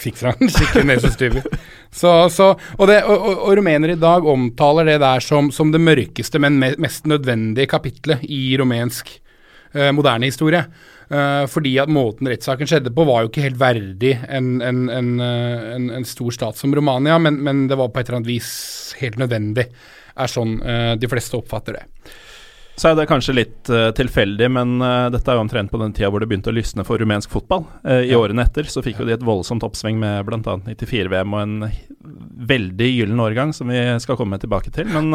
fikk 0.00 0.16
seg 0.20 0.40
en 0.40 0.50
skikkelig 0.52 0.84
nesestyver. 0.88 1.46
Så, 1.92 2.12
og, 2.32 2.84
det, 2.88 3.02
og, 3.04 3.16
og, 3.16 3.42
og 3.48 3.56
rumenere 3.58 3.96
i 3.96 4.00
dag 4.00 4.24
omtaler 4.28 4.88
det 4.88 5.00
der 5.02 5.24
som, 5.24 5.50
som 5.52 5.72
det 5.74 5.82
mørkeste, 5.82 6.40
men 6.40 6.60
mest 6.80 7.08
nødvendige 7.10 7.68
kapitlet 7.68 8.24
i 8.24 8.56
rumensk 8.60 9.10
eh, 9.12 9.31
moderne 9.72 10.28
historie. 10.28 10.66
Eh, 11.12 11.46
fordi 11.50 11.74
at 11.82 11.90
måten 11.92 12.30
rettssaken 12.30 12.68
skjedde 12.68 12.92
på, 12.94 13.04
var 13.04 13.24
jo 13.24 13.28
ikke 13.28 13.44
helt 13.44 13.60
verdig 13.60 14.14
en, 14.32 14.54
en, 14.64 14.86
en, 14.88 15.10
en, 15.20 15.88
en 15.98 16.06
stor 16.08 16.32
stat 16.32 16.56
som 16.56 16.72
Romania, 16.72 17.18
men, 17.20 17.36
men, 17.44 17.66
det 17.68 17.76
var 17.76 17.90
på 17.92 18.00
et 18.00 18.08
eller 18.08 18.22
annet 18.22 18.30
vis 18.32 18.52
helt 19.02 19.18
nødvendig, 19.20 19.66
er 20.12 20.30
sånn 20.30 20.56
eh, 20.64 20.92
de 20.96 21.10
fleste 21.10 21.36
oppfatter 21.36 21.76
det. 21.76 22.14
Så 22.80 22.88
er 22.88 22.96
det 22.96 23.04
kanskje 23.04 23.34
litt 23.36 23.68
uh, 23.68 23.90
tilfeldig, 23.92 24.46
men 24.48 24.78
uh, 24.80 25.10
dette 25.12 25.28
er 25.28 25.36
jo 25.36 25.42
omtrent 25.42 25.68
på 25.68 25.76
den 25.82 25.92
tida 25.92 26.08
hvor 26.08 26.24
det 26.24 26.28
begynte 26.30 26.48
å 26.48 26.54
lysne 26.56 26.86
for 26.88 26.96
rumensk 26.98 27.28
fotball. 27.30 27.66
Uh, 27.84 27.98
I 28.00 28.14
Ja. 28.14 28.16
årene 28.22 28.46
etter 28.46 28.64
så 28.72 28.80
fikk 28.82 29.02
jo 29.02 29.06
de 29.06 29.12
et 29.12 29.26
voldsomt 29.28 29.66
oppsving 29.66 30.00
med 30.00 30.24
bl.a. 30.24 30.54
94-VM 30.64 31.36
og 31.36 31.42
en 31.42 31.68
veldig 32.48 32.88
gyllen 32.88 33.20
årgang, 33.20 33.52
som 33.52 33.68
vi 33.68 33.84
skal 34.00 34.16
komme 34.16 34.40
tilbake 34.40 34.72
til. 34.72 34.88
Men 34.88 35.12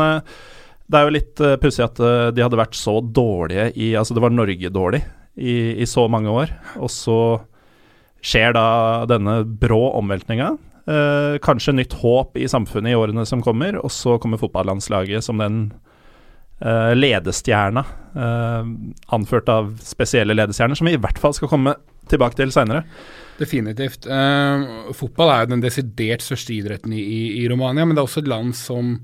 det 0.88 1.00
er 1.00 1.08
jo 1.08 1.16
litt 1.16 1.44
uh, 1.44 1.56
pussig 1.62 1.86
at 1.86 2.00
de 2.34 2.44
hadde 2.44 2.60
vært 2.60 2.78
så 2.80 3.00
dårlige 3.02 3.70
i 3.76 3.94
Altså, 4.00 4.16
det 4.16 4.24
var 4.24 4.36
Norge 4.36 4.72
dårlig 4.74 5.04
i, 5.38 5.78
i 5.84 5.86
så 5.86 6.08
mange 6.10 6.32
år, 6.34 6.54
og 6.82 6.90
så 6.90 7.20
skjer 8.26 8.56
da 8.58 8.70
denne 9.06 9.44
brå 9.46 9.92
omveltninga. 10.00 10.56
kanskje 11.44 11.76
nytt 11.76 11.94
håp 12.00 12.40
i 12.40 12.48
samfunnet 12.50 12.94
i 12.94 12.98
årene 12.98 13.26
som 13.28 13.44
kommer, 13.46 13.76
og 13.78 13.92
så 13.94 14.16
kommer 14.18 14.40
fotballandslaget 14.42 15.22
som 15.24 15.38
den 15.38 15.60
uh, 16.66 16.94
ledestjerna, 16.98 17.84
uh, 18.16 18.66
anført 19.14 19.52
av 19.54 19.76
spesielle 19.84 20.34
ledestjerner, 20.34 20.80
som 20.80 20.90
vi 20.90 20.96
i 20.98 21.02
hvert 21.04 21.22
fall 21.22 21.36
skal 21.38 21.52
komme 21.52 21.76
tilbake 22.10 22.40
til 22.40 22.54
seinere. 22.56 22.86
Definitivt. 23.38 24.08
Fotball 24.98 25.30
er 25.30 25.44
jo 25.44 25.52
den 25.52 25.62
desidert 25.62 26.24
største 26.26 26.56
idretten 26.56 26.96
i, 26.96 27.04
i, 27.04 27.22
i 27.44 27.50
Romania, 27.52 27.86
men 27.86 27.94
det 27.94 28.02
er 28.02 28.08
også 28.08 28.24
et 28.24 28.32
land 28.32 28.56
som 28.58 28.96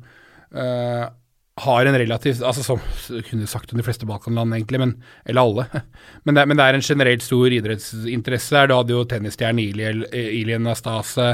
har 1.62 1.86
en 1.86 1.98
relativt 1.98 2.41
altså 2.41 2.63
som 2.65 2.79
kunne 3.27 3.45
sagt 3.48 3.72
om 3.74 3.77
de 3.77 3.86
fleste 3.86 4.07
Balkanland, 4.10 4.55
egentlig, 4.55 4.79
men, 4.81 4.93
eller 5.29 5.41
alle. 5.41 5.65
Men 6.25 6.36
det, 6.36 6.45
men 6.48 6.57
det 6.57 6.65
er 6.65 6.77
en 6.77 6.86
generelt 6.86 7.24
stor 7.24 7.51
idrettsinteresse 7.51 8.55
der. 8.55 8.69
Du 8.69 8.74
hadde 8.77 8.93
jo 8.95 9.03
tennisstjernen 9.05 9.60
Ilien, 9.60 10.63
Nastase, 10.63 11.33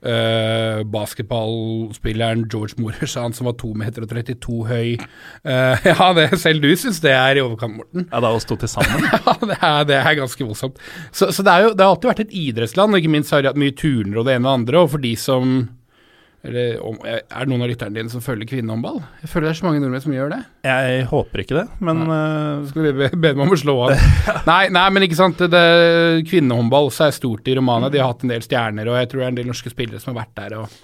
eh, 0.00 0.80
basketballspilleren 0.88 2.46
George 2.50 2.80
Moreshan 2.80 3.36
som 3.36 3.50
var 3.50 3.58
2,32 3.60 3.74
meter 3.82 4.08
32 4.08 4.56
høy. 4.70 4.94
Uh, 5.44 5.76
ja, 5.90 6.08
det, 6.16 6.26
selv 6.40 6.64
du 6.64 6.70
syns 6.72 7.02
det 7.04 7.12
er 7.12 7.36
i 7.36 7.44
overkant, 7.44 7.76
Morten. 7.76 8.08
Ja, 8.08 8.22
det 8.24 8.30
er 8.30 8.38
oss 8.40 8.48
to 8.48 8.56
til 8.58 8.72
sammen. 8.72 9.06
Ja, 9.20 9.36
det 9.44 9.58
er, 9.60 9.84
det 9.86 9.98
er 10.00 10.16
ganske 10.22 10.46
voldsomt. 10.46 10.80
Så, 11.12 11.30
så 11.36 11.44
det, 11.46 11.58
jo, 11.62 11.74
det 11.76 11.84
har 11.84 11.92
alltid 11.92 12.10
vært 12.10 12.24
et 12.24 12.38
idrettsland, 12.46 12.96
og 12.96 13.02
ikke 13.02 13.12
minst 13.12 13.36
har 13.36 13.44
de 13.44 13.52
hatt 13.52 13.60
mye 13.60 13.76
turner 13.76 14.22
og 14.22 14.26
det 14.26 14.38
ene 14.38 14.46
og 14.46 14.50
det 14.50 14.58
andre. 14.62 14.82
Og 14.82 14.94
for 14.96 15.04
de 15.04 15.12
som 15.20 15.60
eller, 16.40 16.78
Er 17.04 17.44
det 17.44 17.50
noen 17.50 17.64
av 17.66 17.68
lytterne 17.68 17.96
dine 17.98 18.12
som 18.12 18.22
følger 18.24 18.48
kvinnehåndball? 18.48 19.02
Jeg 19.20 19.28
føler 19.28 19.48
det 19.48 19.52
er 19.52 19.58
så 19.58 19.66
mange 19.66 19.82
nordmenn 19.82 20.04
som 20.04 20.14
gjør 20.14 20.30
det. 20.32 20.38
Jeg 20.64 21.02
håper 21.10 21.42
ikke 21.42 21.56
det, 21.58 21.64
men 21.84 22.04
uh, 22.08 22.62
Skal 22.70 22.86
vi 22.86 22.92
be, 22.96 23.08
be 23.12 23.32
dem 23.34 23.42
om 23.44 23.52
å 23.52 23.58
slå 23.60 23.74
av? 23.86 24.06
nei, 24.50 24.62
nei, 24.72 24.86
men 24.96 25.04
ikke 25.04 25.18
sant. 25.18 25.42
Det, 25.52 25.64
kvinnehåndball 26.30 26.88
så 26.96 27.08
er 27.08 27.16
stort 27.16 27.50
i 27.50 27.56
Romania. 27.58 27.92
De 27.92 28.00
har 28.00 28.14
hatt 28.14 28.24
en 28.24 28.32
del 28.32 28.46
stjerner, 28.46 28.88
og 28.88 28.96
jeg 29.02 29.10
tror 29.10 29.22
det 29.22 29.26
er 29.26 29.34
en 29.34 29.42
del 29.42 29.50
norske 29.52 29.74
spillere 29.74 30.00
som 30.00 30.14
har 30.14 30.22
vært 30.22 30.34
der 30.40 30.56
og, 30.62 30.80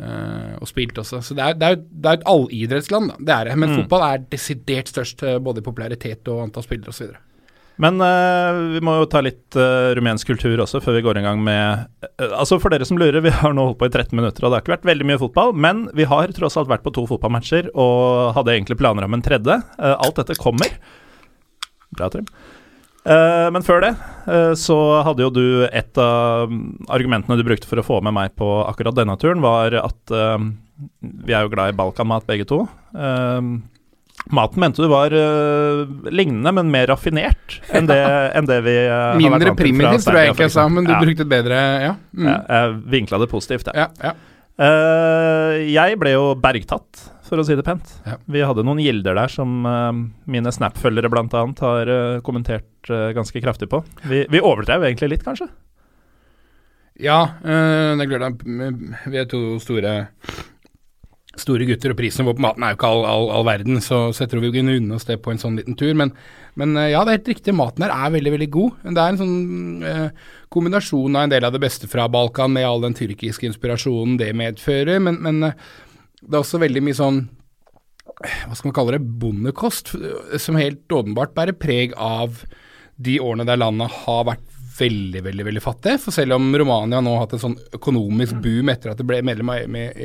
uh, 0.00 0.56
og 0.62 0.72
spilt 0.72 1.02
også. 1.04 1.20
Så 1.28 1.36
det 1.36 1.44
er, 1.44 1.60
det 1.60 1.70
er, 1.74 1.80
det 1.84 2.12
er 2.12 2.20
et 2.22 2.28
allidrettsland, 2.32 3.12
da. 3.12 3.20
Det 3.20 3.36
er 3.36 3.50
det. 3.50 3.60
Men 3.60 3.76
fotball 3.82 4.08
er 4.08 4.26
desidert 4.32 4.94
størst, 4.94 5.28
eh, 5.28 5.40
både 5.44 5.60
i 5.60 5.68
popularitet 5.68 6.32
og 6.32 6.46
antall 6.48 6.64
spillere 6.64 6.96
osv. 6.96 7.12
Men 7.82 8.00
uh, 8.00 8.56
vi 8.72 8.80
må 8.84 8.94
jo 8.96 9.08
ta 9.10 9.20
litt 9.24 9.56
uh, 9.58 9.92
rumensk 9.96 10.30
kultur 10.30 10.62
også, 10.64 10.80
før 10.84 10.96
vi 10.96 11.04
går 11.04 11.20
i 11.20 11.24
gang 11.26 11.42
med 11.44 11.84
uh, 12.06 12.38
Altså 12.40 12.56
For 12.60 12.72
dere 12.72 12.88
som 12.88 12.96
lurer, 13.00 13.20
vi 13.24 13.32
har 13.34 13.52
nå 13.52 13.68
holdt 13.68 13.80
på 13.82 13.88
i 13.90 13.92
13 13.92 14.16
minutter, 14.16 14.44
og 14.44 14.50
det 14.50 14.58
har 14.58 14.64
ikke 14.64 14.76
vært 14.78 14.88
veldig 14.88 15.08
mye 15.10 15.20
fotball. 15.20 15.52
Men 15.66 15.86
vi 15.96 16.08
har 16.08 16.32
tross 16.36 16.56
alt 16.56 16.70
vært 16.72 16.86
på 16.86 16.94
to 16.96 17.04
fotballmatcher, 17.10 17.70
og 17.76 18.32
hadde 18.38 18.56
egentlig 18.56 18.78
planer 18.80 19.04
om 19.06 19.16
en 19.16 19.24
tredje. 19.24 19.58
Alt 19.76 20.20
dette 20.22 20.38
kommer. 20.40 20.72
Bra, 21.96 22.08
Trym. 22.12 22.28
Men 23.06 23.62
før 23.62 23.84
det 23.84 23.92
så 24.58 24.76
hadde 25.06 25.22
jo 25.22 25.28
du 25.30 25.44
Et 25.68 25.98
av 26.02 26.50
argumentene 26.90 27.36
du 27.38 27.44
brukte 27.46 27.68
for 27.70 27.78
å 27.78 27.84
få 27.86 28.00
med 28.02 28.16
meg 28.16 28.32
på 28.34 28.48
akkurat 28.64 28.96
denne 28.96 29.14
turen, 29.22 29.44
var 29.44 29.76
at 29.78 30.10
vi 30.10 31.36
er 31.36 31.46
jo 31.46 31.52
glad 31.52 31.70
i 31.70 31.78
balkanmat 31.78 32.26
begge 32.26 32.48
to. 32.50 32.64
Maten 34.34 34.58
mente 34.58 34.82
du 34.82 34.88
var 34.90 35.14
uh, 35.14 35.86
lignende, 36.10 36.50
men 36.56 36.70
mer 36.72 36.88
raffinert 36.90 37.60
enn 37.70 37.86
det, 37.86 37.98
enn 38.34 38.48
det 38.48 38.58
vi 38.66 38.76
har 38.82 39.14
vært 39.14 39.20
Mindre 39.22 39.30
vant 39.30 39.44
til 39.44 39.50
fra 39.52 39.58
primitivt, 39.60 40.06
tror 40.06 40.18
jeg 40.18 40.30
egentlig 40.30 40.46
jeg 40.48 40.54
sa, 40.56 40.64
men 40.72 40.88
du 40.88 40.94
ja. 40.94 41.02
brukte 41.02 41.26
bedre 41.30 41.60
Ja. 41.84 41.92
Mm. 42.16 42.30
ja. 42.30 42.38
Jeg 42.56 42.72
vinkla 42.96 43.20
det 43.22 43.28
positivt, 43.30 43.70
jeg. 43.70 43.84
ja, 43.84 43.90
ja. 44.02 44.16
Eh, 44.56 45.66
jeg 45.68 45.98
ble 46.00 46.14
jo 46.14 46.30
bergtatt, 46.40 47.02
for 47.28 47.38
å 47.38 47.44
si 47.44 47.54
det 47.58 47.64
pent. 47.66 47.92
Vi 48.32 48.42
hadde 48.42 48.64
noen 48.66 48.80
gilder 48.80 49.18
der 49.18 49.30
som 49.30 49.62
mine 49.62 50.52
Snap-følgere 50.54 51.10
bl.a. 51.12 51.42
har 51.60 51.92
kommentert 52.26 52.88
ganske 52.88 53.42
kraftig 53.44 53.68
på. 53.68 53.82
Vi, 54.06 54.24
vi 54.32 54.40
overdrev 54.40 54.86
egentlig 54.88 55.12
litt, 55.12 55.26
kanskje. 55.26 55.50
Ja, 57.02 57.18
det 57.42 58.06
er 58.06 58.12
klart 58.14 58.46
vi 58.46 59.20
er 59.20 59.26
to 59.28 59.58
store 59.60 59.98
store 61.40 61.66
gutter, 61.68 61.92
og 61.92 61.98
prisen 61.98 62.26
på 62.28 62.34
maten 62.42 62.64
er 62.64 62.72
jo 62.72 62.78
ikke 62.78 62.90
all, 62.90 63.04
all, 63.08 63.28
all 63.36 63.46
verden, 63.48 63.80
så, 63.84 64.06
så 64.14 64.24
jeg 64.24 64.32
tror 64.32 64.44
vi 64.44 64.52
kunne 64.54 64.76
unne 64.80 64.96
oss 64.96 65.06
det 65.08 65.18
på 65.24 65.32
en 65.32 65.40
sånn 65.42 65.58
liten 65.60 65.76
tur. 65.78 65.92
Men, 65.98 66.12
men 66.60 66.74
eh, 66.80 66.90
ja, 66.94 67.04
det 67.04 67.12
er 67.12 67.20
helt 67.20 67.32
riktig, 67.34 67.56
maten 67.56 67.86
her 67.86 67.94
er 67.94 68.14
veldig, 68.16 68.34
veldig 68.36 68.50
god. 68.56 68.82
Det 68.88 69.02
er 69.02 69.14
en 69.14 69.20
sånn 69.22 69.86
eh, 69.86 70.28
kombinasjon 70.52 71.18
av 71.18 71.26
en 71.26 71.34
del 71.34 71.48
av 71.48 71.56
det 71.56 71.62
beste 71.62 71.90
fra 71.90 72.08
Balkan 72.12 72.54
med 72.56 72.68
all 72.68 72.84
den 72.84 72.96
tyrkiske 72.96 73.48
inspirasjonen 73.50 74.18
det 74.20 74.32
medfører, 74.38 75.00
men, 75.02 75.20
men 75.24 75.50
eh, 75.50 75.66
det 76.22 76.34
er 76.34 76.42
også 76.42 76.62
veldig 76.62 76.84
mye 76.84 76.98
sånn 76.98 77.26
hva 78.16 78.54
skal 78.56 78.70
man 78.70 78.76
kalle 78.76 78.96
det, 78.96 79.06
bondekost, 79.20 79.92
eh, 79.98 80.36
som 80.40 80.58
helt 80.60 80.92
åpenbart 80.92 81.34
bærer 81.36 81.56
preg 81.58 81.96
av 82.00 82.42
de 82.96 83.18
årene 83.20 83.44
der 83.48 83.60
landet 83.60 83.92
har 84.06 84.24
vært 84.30 84.46
veldig, 84.76 85.22
veldig 85.24 85.46
veldig 85.48 85.62
fattig. 85.64 85.96
For 86.02 86.14
selv 86.14 86.36
om 86.36 86.54
Romania 86.56 87.00
nå 87.00 87.14
har 87.14 87.24
hatt 87.24 87.36
en 87.36 87.44
sånn 87.48 87.58
økonomisk 87.76 88.38
boom 88.44 88.72
etter 88.72 88.92
at 88.92 89.00
det 89.00 89.06
ble 89.08 89.22
medlem 89.24 89.52
av 89.52 89.68
med, 89.72 90.00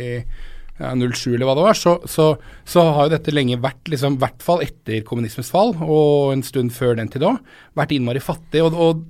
ja, 0.79 0.91
07 0.95 1.33
eller 1.35 1.45
hva 1.45 1.55
det 1.59 1.65
var, 1.67 1.77
så, 1.77 1.95
så, 2.09 2.25
så 2.65 2.83
har 2.95 3.07
jo 3.09 3.13
dette 3.15 3.33
lenge 3.35 3.59
vært, 3.61 3.83
liksom, 3.91 4.15
i 4.17 4.21
hvert 4.23 4.41
fall 4.45 4.63
etter 4.65 5.03
kommunismens 5.05 5.51
fall, 5.53 5.75
og 5.83 6.31
en 6.33 6.41
stund 6.45 6.73
før 6.73 6.95
den 6.97 7.11
tid 7.11 7.25
òg, 7.27 7.37
vært 7.77 7.91
innmari 7.93 8.21
fattig. 8.23 8.63
Og, 8.65 8.73
og 8.73 9.03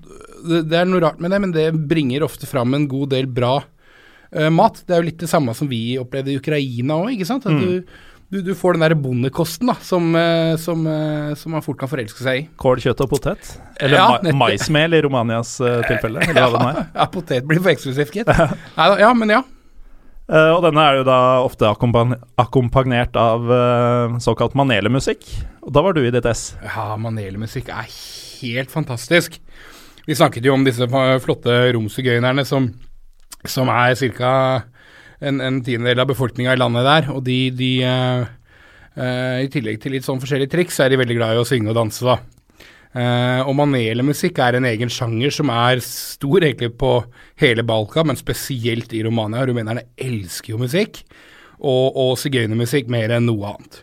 det, 0.50 0.65
det 0.72 0.80
er 0.82 0.89
noe 0.89 1.03
rart 1.06 1.22
med 1.24 1.32
det, 1.32 1.39
men 1.46 1.53
det 1.56 1.70
bringer 1.88 2.25
ofte 2.27 2.50
fram 2.50 2.74
en 2.75 2.88
god 2.91 3.13
del 3.13 3.30
bra 3.32 3.60
uh, 3.62 4.50
mat. 4.51 4.82
Det 4.88 4.96
er 4.98 5.03
jo 5.03 5.10
litt 5.12 5.22
det 5.24 5.30
samme 5.32 5.56
som 5.56 5.70
vi 5.72 5.98
opplevde 6.01 6.34
i 6.34 6.39
Ukraina 6.41 6.98
òg, 7.06 7.13
ikke 7.15 7.30
sant. 7.30 7.46
At 7.48 7.56
Mm. 7.56 7.62
du, 7.62 8.01
du, 8.32 8.38
du 8.48 8.51
får 8.56 8.77
den 8.77 8.84
der 8.86 8.94
bondekosten 8.96 9.68
da, 9.68 9.74
som, 9.84 10.06
eh, 10.15 10.53
som, 10.56 10.86
eh, 10.88 11.34
som 11.36 11.51
man 11.51 11.63
fort 11.65 11.80
kan 11.82 11.89
forelske 11.91 12.24
seg 12.24 12.38
i. 12.39 12.44
Kål, 12.56 12.80
kjøtt 12.80 13.01
og 13.03 13.10
potet? 13.12 13.50
Eller 13.75 14.00
Ja, 14.00 14.06
ma 14.32 14.46
maismel 14.46 14.96
i 14.96 15.01
Romanias 15.03 15.58
uh, 15.60 15.82
tilfelle? 15.84 16.24
Er. 16.24 16.39
Ja, 16.96 17.08
potet 17.12 17.44
blir 17.48 17.60
for 17.60 17.74
eksklusivt, 17.74 18.15
gitt. 18.15 18.32
Ja, 18.77 19.12
men 19.13 19.36
ja. 19.36 19.41
Eh, 20.32 20.52
og 20.56 20.62
denne 20.64 20.84
er 20.88 21.02
jo 21.02 21.08
da 21.08 21.20
ofte 21.44 21.68
akkompagnert 21.68 23.18
av 23.20 23.50
uh, 23.52 24.20
såkalt 24.24 24.56
manelemusikk. 24.56 25.26
Og 25.66 25.74
da 25.76 25.84
var 25.84 25.98
du 25.98 26.06
i 26.06 26.14
ditt 26.14 26.28
ess. 26.30 26.54
Ja, 26.64 26.94
manelemusikk 26.96 27.72
er 27.74 27.90
helt 27.90 28.72
fantastisk. 28.72 29.36
Vi 30.08 30.16
snakket 30.18 30.48
jo 30.48 30.56
om 30.56 30.64
disse 30.66 30.88
flotte 31.22 31.58
romsigøynerne 31.76 32.46
som, 32.48 32.72
som 33.44 33.70
er 33.74 33.98
ca. 34.16 34.36
En, 35.22 35.38
en 35.44 35.60
tiendedel 35.62 36.02
av 36.02 36.10
befolkninga 36.10 36.56
i 36.56 36.62
landet 36.62 36.88
der. 36.88 37.12
Og 37.14 37.26
de, 37.28 37.40
de 37.54 37.74
uh, 37.86 38.24
I 39.44 39.52
tillegg 39.52 39.84
til 39.84 39.98
litt 39.98 40.08
sånn 40.08 40.24
forskjellige 40.24 40.56
triks, 40.56 40.80
er 40.80 40.96
de 40.96 41.02
veldig 41.04 41.20
glad 41.20 41.36
i 41.36 41.44
å 41.44 41.48
synge 41.48 41.76
og 41.76 41.78
danse, 41.78 42.08
da. 42.08 42.18
Eh, 42.92 43.42
og 43.48 43.56
manelemusikk 43.56 44.40
er 44.44 44.58
en 44.60 44.66
egen 44.68 44.90
sjanger 44.92 45.32
som 45.32 45.52
er 45.54 45.80
stor 45.86 46.44
egentlig 46.44 46.74
på 46.82 46.90
hele 47.40 47.64
Balkan, 47.64 48.10
men 48.12 48.20
spesielt 48.20 48.92
i 48.98 49.04
Romania. 49.06 49.46
Rumenerne 49.48 49.86
elsker 49.96 50.56
jo 50.56 50.60
musikk, 50.60 51.04
og, 51.62 51.96
og 51.96 52.18
sigøynermusikk 52.20 52.90
mer 52.92 53.14
enn 53.16 53.30
noe 53.30 53.54
annet. 53.54 53.82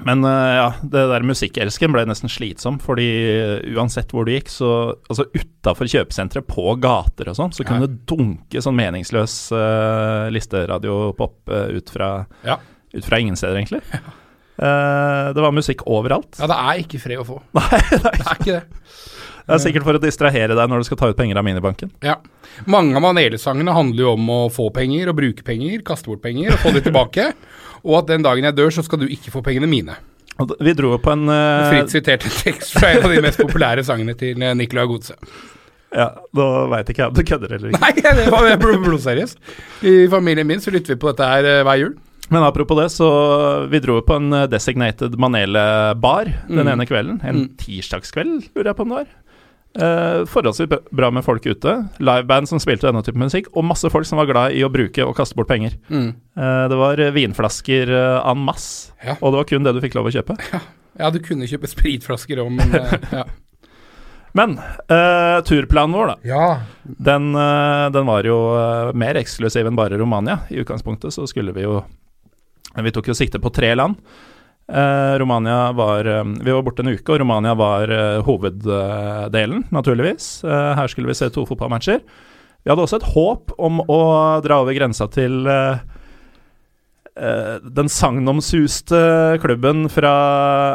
Men 0.00 0.22
uh, 0.24 0.30
ja, 0.56 0.68
det 0.80 1.02
der 1.10 1.24
musikkelsken 1.28 1.92
ble 1.92 2.06
nesten 2.08 2.30
slitsom, 2.32 2.78
fordi 2.80 3.08
eh, 3.28 3.74
uansett 3.76 4.14
hvor 4.14 4.24
du 4.24 4.30
gikk, 4.32 4.48
så 4.48 4.70
Altså 5.10 5.26
utafor 5.34 5.90
kjøpesenteret, 5.92 6.46
på 6.48 6.72
gater 6.80 7.28
og 7.28 7.36
sånn, 7.36 7.52
så 7.52 7.66
kunne 7.68 7.84
Ja. 7.84 7.90
det 7.90 8.06
dunke 8.08 8.62
sånn 8.64 8.78
meningsløs 8.78 9.34
uh, 9.52 10.30
listeradiopop 10.32 11.52
uh, 11.52 11.68
ut, 11.76 11.90
fra, 11.92 12.10
Ja. 12.46 12.56
ut 12.94 13.04
fra 13.04 13.18
ingen 13.20 13.36
steder, 13.36 13.60
egentlig. 13.60 13.82
Eh, 13.92 14.08
det 14.60 15.40
var 15.40 15.54
musikk 15.56 15.86
overalt. 15.88 16.34
Ja, 16.36 16.48
det 16.50 16.58
er 16.60 16.82
ikke 16.82 17.00
fred 17.00 17.22
å 17.22 17.26
få. 17.26 17.38
Nei, 17.56 17.80
nei. 17.80 18.12
Det 18.18 18.26
er 18.26 18.36
ikke 18.36 18.54
det. 18.58 18.64
Det 19.50 19.56
er 19.56 19.62
sikkert 19.64 19.86
for 19.86 19.98
å 19.98 20.02
distrahere 20.02 20.54
deg 20.54 20.70
når 20.70 20.82
du 20.82 20.86
skal 20.86 20.98
ta 21.00 21.08
ut 21.10 21.18
penger 21.18 21.40
av 21.40 21.46
minibanken. 21.46 21.90
Ja. 22.06 22.20
Mange 22.70 22.94
av 22.94 23.02
Manele-sangene 23.02 23.74
handler 23.74 24.04
jo 24.04 24.12
om 24.14 24.28
å 24.30 24.40
få 24.52 24.68
penger 24.74 25.10
og 25.10 25.16
bruke 25.18 25.42
penger, 25.46 25.80
kaste 25.86 26.10
bort 26.10 26.22
penger 26.22 26.54
og 26.54 26.60
få 26.62 26.74
dem 26.76 26.84
tilbake. 26.86 27.32
og 27.86 27.96
at 28.02 28.12
den 28.12 28.26
dagen 28.26 28.46
jeg 28.46 28.58
dør, 28.58 28.70
så 28.76 28.84
skal 28.86 29.02
du 29.02 29.08
ikke 29.10 29.32
få 29.34 29.42
pengene 29.46 29.70
mine. 29.70 29.96
Vi 30.38 30.74
dro 30.76 30.94
på 31.02 31.12
en 31.12 31.26
uh... 31.28 31.68
Fritt 31.68 31.92
sitert 31.92 32.24
en 32.24 32.36
tekst 32.36 32.76
fra 32.78 32.92
en 32.94 33.08
av 33.08 33.12
de 33.12 33.24
mest 33.24 33.40
populære 33.42 33.84
sangene 33.84 34.14
til 34.16 34.40
eh, 34.40 34.54
Nicolai 34.56 34.86
Godse. 34.88 35.18
Ja, 35.90 36.06
da 36.36 36.46
veit 36.70 36.92
ikke 36.92 37.02
jeg 37.02 37.10
om 37.10 37.16
du 37.18 37.24
kødder 37.26 37.56
eller 37.56 37.72
ikke. 37.72 37.82
Nei, 37.82 38.14
det 38.22 38.30
var 38.30 38.78
blodseriøst. 38.86 39.40
I 39.90 39.94
familien 40.12 40.46
min 40.46 40.62
så 40.62 40.72
lytter 40.72 40.94
vi 40.94 41.00
på 41.02 41.10
dette 41.10 41.26
her 41.26 41.48
eh, 41.50 41.64
hver 41.66 41.82
jul. 41.82 41.92
Men 42.30 42.44
apropos 42.46 42.78
det, 42.78 42.88
så 42.94 43.06
vi 43.70 43.80
dro 43.82 43.98
på 44.06 44.16
en 44.20 44.32
eh, 44.32 44.46
designated 44.50 45.16
Manele-bar 45.18 46.30
den 46.48 46.60
Mm. 46.66 46.72
ene 46.76 46.86
kvelden. 46.86 47.20
En 47.26 47.36
Mm. 47.44 47.48
tirsdagskveld, 47.58 48.50
lurer 48.54 48.70
jeg 48.70 48.76
på 48.78 48.82
om 48.86 48.88
det 48.94 49.00
var. 49.00 49.08
Eh, 49.72 50.24
forholdsvis 50.26 50.68
bra 50.90 51.10
med 51.14 51.22
folk 51.24 51.44
ute. 51.46 51.74
Liveband 52.02 52.48
som 52.48 52.58
spilte 52.58 52.86
denne 52.88 53.02
type 53.06 53.18
musikk, 53.18 53.46
og 53.54 53.64
masse 53.64 53.90
folk 53.90 54.06
som 54.06 54.18
var 54.18 54.26
glad 54.26 54.52
i 54.58 54.62
å 54.66 54.70
bruke 54.70 55.04
og 55.06 55.14
kaste 55.16 55.34
bort 55.38 55.46
penger. 55.48 55.76
Mm. 55.90 56.08
Eh, 56.36 56.68
det 56.68 56.76
var 56.78 56.96
vinflasker 57.14 57.90
uh, 57.90 58.30
en 58.30 58.38
masse, 58.46 58.92
Ja. 59.04 59.14
og 59.20 59.32
det 59.32 59.36
var 59.38 59.44
kun 59.44 59.62
det 59.62 59.74
du 59.74 59.80
fikk 59.80 59.94
lov 59.94 60.06
å 60.06 60.14
kjøpe. 60.14 60.38
Ja, 60.98 61.08
du 61.08 61.20
kunne 61.22 61.46
kjøpe 61.46 61.68
spritflasker 61.70 62.36
òg, 62.42 62.50
men 62.50 62.72
ja. 63.12 63.22
Men 64.34 64.58
uh, 64.58 65.40
turplanen 65.46 65.94
vår, 65.94 66.06
da. 66.06 66.16
ja. 66.26 66.60
Den, 66.84 67.30
uh, 67.34 67.88
den 67.94 68.06
var 68.06 68.22
jo 68.26 68.36
uh, 68.54 68.90
mer 68.92 69.14
eksklusiv 69.18 69.66
enn 69.70 69.78
bare 69.78 69.96
Romania. 69.98 70.40
I 70.50 70.60
utgangspunktet 70.62 71.14
så 71.14 71.26
skulle 71.30 71.54
vi 71.56 71.62
jo 71.64 71.80
Vi 72.76 72.92
tok 72.94 73.10
jo 73.10 73.16
sikte 73.18 73.40
på 73.42 73.50
tre 73.54 73.72
land. 73.74 73.98
Eh, 74.70 75.18
Romania 75.18 75.72
var 75.72 76.04
eh, 76.04 76.24
Vi 76.24 76.52
var 76.52 76.62
borte 76.62 76.84
en 76.84 76.92
uke, 76.94 77.08
og 77.12 77.18
Romania 77.22 77.54
var 77.58 77.90
eh, 77.90 78.20
hoveddelen, 78.26 79.64
naturligvis. 79.74 80.44
Eh, 80.44 80.74
her 80.78 80.90
skulle 80.92 81.10
vi 81.10 81.18
se 81.18 81.30
to 81.34 81.46
fotballmatcher. 81.48 82.02
Vi 82.62 82.70
hadde 82.70 82.84
også 82.84 83.00
et 83.00 83.08
håp 83.14 83.54
om 83.58 83.80
å 83.88 84.02
dra 84.44 84.60
over 84.62 84.76
grensa 84.76 85.08
til 85.10 85.48
eh, 85.50 85.80
eh, 87.16 87.56
den 87.64 87.90
sagnomsuste 87.90 89.02
klubben 89.42 89.88
fra 89.90 90.14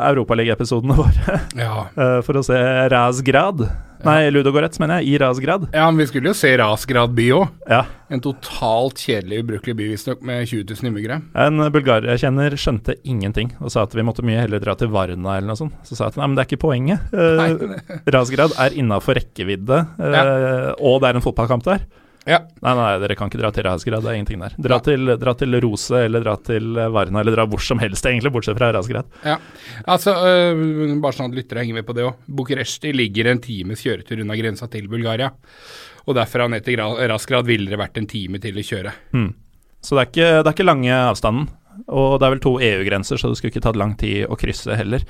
europaligaepisodene 0.09 0.97
våre, 1.03 1.39
ja. 1.55 1.87
for 2.25 2.41
å 2.41 2.43
se 2.43 2.59
Razgrad. 2.91 3.67
Nei, 4.05 4.29
Ludogorets, 4.29 4.79
mener 4.81 5.01
jeg. 5.01 5.15
I 5.15 5.19
Rasgrad. 5.23 5.67
Ja, 5.73 5.87
men 5.89 6.03
vi 6.03 6.07
skulle 6.09 6.29
jo 6.31 6.37
se 6.37 6.51
Rasgrad 6.61 7.15
by 7.17 7.25
òg. 7.35 7.47
Ja. 7.71 7.81
En 8.13 8.21
totalt 8.21 9.01
kjedelig, 9.01 9.41
ubrukelig 9.43 9.75
by, 9.79 9.89
visstnok, 9.95 10.21
med 10.25 10.45
20 10.45 10.67
000 10.69 10.91
innbyggere. 10.91 11.19
En 11.45 11.65
bulgarer 11.73 12.11
jeg 12.13 12.25
kjenner 12.27 12.55
skjønte 12.59 12.97
ingenting 13.01 13.51
og 13.57 13.73
sa 13.73 13.87
at 13.87 13.95
vi 13.97 14.05
måtte 14.05 14.25
mye 14.25 14.43
heller 14.43 14.61
dra 14.61 14.77
til 14.77 14.91
Varna 14.93 15.39
eller 15.39 15.49
noe 15.49 15.59
sånt. 15.59 15.75
Så 15.87 15.97
sa 15.97 16.07
jeg 16.07 16.15
at 16.15 16.21
nei, 16.21 16.29
men 16.29 16.37
det 16.37 16.45
er 16.45 16.51
ikke 16.51 16.63
poenget. 16.67 17.13
Uh, 17.15 18.01
Rasgrad 18.13 18.55
er 18.61 18.77
innafor 18.77 19.17
rekkevidde, 19.17 19.81
eh, 19.97 20.71
og 20.77 21.01
det 21.01 21.09
er 21.09 21.17
en 21.17 21.25
fotballkamp 21.25 21.65
der. 21.65 21.85
Ja. 22.25 22.39
Nei, 22.65 22.71
nei, 22.77 22.87
dere 23.03 23.15
kan 23.19 23.29
ikke 23.29 23.37
dra 23.37 23.51
til 23.53 23.65
Rasgrad, 23.67 24.01
det 24.01 24.09
er 24.09 24.17
ingenting 24.17 24.41
der. 24.41 24.55
Dra, 24.65 24.79
til, 24.81 25.11
dra 25.21 25.33
til 25.37 25.57
Rose 25.61 25.99
eller 26.07 26.23
dra 26.25 26.33
til 26.41 26.71
Varna 26.73 27.21
eller 27.21 27.35
dra 27.37 27.45
hvor 27.51 27.61
som 27.61 27.77
helst, 27.83 28.05
egentlig, 28.09 28.31
bortsett 28.33 28.57
fra 28.57 28.71
Rasgrad. 28.73 29.05
Ja, 29.25 29.35
altså 29.85 30.15
øh, 30.17 30.95
Bare 31.03 31.13
sånn 31.13 31.29
at 31.29 31.37
lyttere 31.37 31.61
henger 31.61 31.77
med 31.81 31.85
på 31.85 31.93
det 31.97 32.07
òg. 32.07 32.17
Bucuresti 32.25 32.93
ligger 32.97 33.29
en 33.29 33.43
times 33.45 33.83
kjøretur 33.85 34.23
unna 34.25 34.37
grensa 34.39 34.67
til 34.73 34.87
Bulgaria. 34.89 35.29
Og 36.05 36.17
derfra 36.17 36.49
ned 36.49 36.65
til 36.65 36.77
Gra- 36.79 37.07
Rasgrad 37.13 37.45
ville 37.49 37.69
det 37.69 37.77
vært 37.81 37.97
en 38.01 38.09
time 38.09 38.41
til 38.41 38.57
å 38.57 38.65
kjøre. 38.65 38.95
Så 39.85 39.93
det 39.97 40.01
er 40.01 40.09
ikke, 40.09 40.27
det 40.41 40.49
er 40.49 40.53
ikke 40.57 40.65
lange 40.69 40.97
avstanden. 41.11 41.47
Og 41.91 42.19
det 42.21 42.25
er 42.25 42.33
vel 42.37 42.41
to 42.45 42.55
EU-grenser, 42.63 43.19
så 43.21 43.29
det 43.29 43.37
skulle 43.37 43.53
ikke 43.53 43.65
tatt 43.67 43.77
lang 43.77 43.93
tid 44.01 44.25
å 44.31 44.37
krysse 44.39 44.73
heller. 44.79 45.03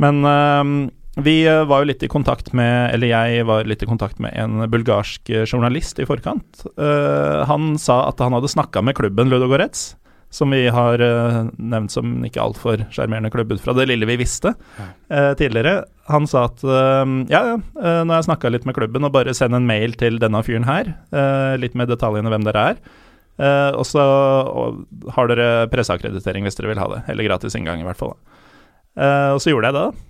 Men 0.00 0.20
øhm, 0.28 0.72
vi 1.18 1.42
øh, 1.50 1.64
var 1.66 1.82
jo 1.82 1.90
litt 1.90 2.04
i 2.06 2.10
kontakt 2.10 2.52
med 2.54 2.94
Eller 2.94 3.10
jeg 3.10 3.46
var 3.48 3.66
litt 3.66 3.82
i 3.82 3.88
kontakt 3.88 4.20
med 4.22 4.30
en 4.38 4.62
bulgarsk 4.70 5.32
øh, 5.34 5.42
journalist 5.42 5.98
i 5.98 6.06
forkant. 6.06 6.62
Uh, 6.78 7.42
han 7.50 7.74
sa 7.82 8.04
at 8.08 8.22
han 8.22 8.36
hadde 8.36 8.52
snakka 8.52 8.82
med 8.86 8.94
klubben 8.98 9.32
Ludogorets, 9.32 9.96
som 10.30 10.54
vi 10.54 10.68
har 10.70 11.02
uh, 11.02 11.50
nevnt 11.58 11.90
som 11.90 12.20
ikke 12.22 12.42
altfor 12.42 12.84
sjarmerende 12.94 13.32
klubb 13.34 13.50
ut 13.50 13.62
fra 13.64 13.74
det 13.74 13.88
lille 13.90 14.06
vi 14.06 14.20
visste 14.20 14.54
uh, 14.54 15.32
tidligere. 15.34 15.82
Han 16.10 16.26
sa 16.30 16.44
at 16.48 16.62
ja, 17.30 17.40
ja, 17.52 17.54
eh, 17.54 18.00
nå 18.02 18.10
har 18.10 18.18
jeg 18.18 18.26
snakka 18.26 18.50
litt 18.50 18.64
med 18.66 18.74
klubben, 18.74 19.04
og 19.06 19.12
bare 19.14 19.34
send 19.36 19.54
en 19.54 19.68
mail 19.68 19.94
til 19.98 20.18
denne 20.18 20.40
fyren 20.42 20.66
her, 20.66 20.90
eh, 21.14 21.54
litt 21.62 21.76
med 21.78 21.86
detaljene 21.86 22.32
hvem 22.32 22.46
dere 22.48 22.64
er. 22.72 22.80
Eh, 23.40 23.70
og 23.78 23.86
så 23.86 24.02
har 25.14 25.30
dere 25.30 25.68
presseakkreditering 25.72 26.44
hvis 26.44 26.58
dere 26.58 26.72
vil 26.72 26.82
ha 26.82 26.88
det, 26.90 27.00
eller 27.12 27.28
gratis 27.28 27.54
inngang 27.54 27.80
i 27.80 27.86
hvert 27.86 28.00
fall. 28.00 28.16
Eh, 28.98 29.30
og 29.36 29.38
så 29.38 29.54
gjorde 29.54 29.70
jeg 29.70 29.78
det, 29.78 29.84
da. 29.86 30.09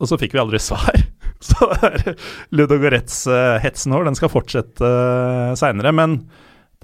Og 0.00 0.10
så 0.10 0.18
fikk 0.20 0.34
vi 0.34 0.42
aldri 0.42 0.60
svar. 0.62 0.96
Så 1.44 1.68
Ludogorets-hetsen 2.56 3.92
vår, 3.92 4.06
den 4.08 4.16
skal 4.16 4.32
fortsette 4.32 4.80
uh, 4.80 5.52
seinere, 5.58 5.92
men 5.92 6.22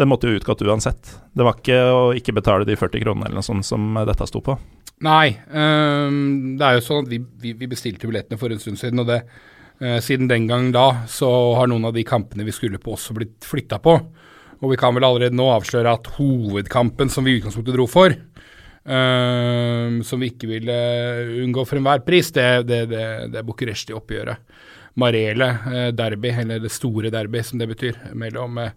den 0.01 0.11
måtte 0.11 0.29
jo 0.29 0.37
utgått 0.37 0.61
uansett. 0.65 1.15
Det 1.33 1.47
var 1.47 1.57
ikke 1.59 1.79
å 1.93 2.03
ikke 2.17 2.35
betale 2.37 2.67
de 2.69 2.77
40 2.77 3.03
kronene 3.05 3.29
eller 3.29 3.41
noe 3.41 3.47
sånt 3.47 3.67
som 3.69 3.97
eh, 3.97 4.07
dette 4.09 4.29
sto 4.29 4.41
på. 4.45 4.57
Nei, 5.05 5.33
um, 5.49 6.59
det 6.61 6.67
er 6.67 6.77
jo 6.77 6.85
sånn 6.85 7.07
at 7.07 7.11
vi, 7.13 7.19
vi, 7.41 7.55
vi 7.57 7.69
bestilte 7.71 8.09
billettene 8.09 8.41
for 8.41 8.53
en 8.53 8.61
stund 8.61 8.81
siden, 8.81 9.01
og 9.01 9.09
det 9.09 9.23
uh, 9.25 9.99
siden 10.05 10.29
den 10.29 10.49
gang 10.49 10.71
da 10.77 11.07
så 11.09 11.31
har 11.57 11.71
noen 11.73 11.89
av 11.89 11.97
de 11.97 12.05
kampene 12.09 12.45
vi 12.45 12.55
skulle 12.57 12.81
på 12.81 12.97
også 12.97 13.17
blitt 13.17 13.49
flytta 13.49 13.81
på. 13.81 13.97
Og 14.61 14.75
vi 14.75 14.81
kan 14.81 14.93
vel 14.97 15.09
allerede 15.09 15.37
nå 15.37 15.47
avsløre 15.55 15.97
at 15.97 16.11
hovedkampen 16.19 17.13
som 17.13 17.25
vi 17.25 17.37
i 17.37 17.41
utgangspunktet 17.41 17.77
dro 17.77 17.87
for, 17.89 18.13
øhm, 18.87 20.01
som 20.07 20.21
vi 20.21 20.31
ikke 20.33 20.49
ville 20.51 20.77
unngå 21.45 21.65
for 21.69 21.81
enhver 21.81 22.05
pris, 22.07 22.33
det, 22.33 22.49
det, 22.69 22.85
det, 22.93 23.07
det 23.33 23.41
er 23.41 23.49
Bucuresti-oppgjøret 23.49 24.69
Marele 24.95 25.49
eh, 25.75 25.89
derby, 25.95 26.33
eller 26.41 26.59
det 26.59 26.73
store 26.73 27.11
derby 27.11 27.43
som 27.47 27.61
det 27.61 27.69
betyr, 27.71 27.99
mellom 28.19 28.59
eh, 28.59 28.73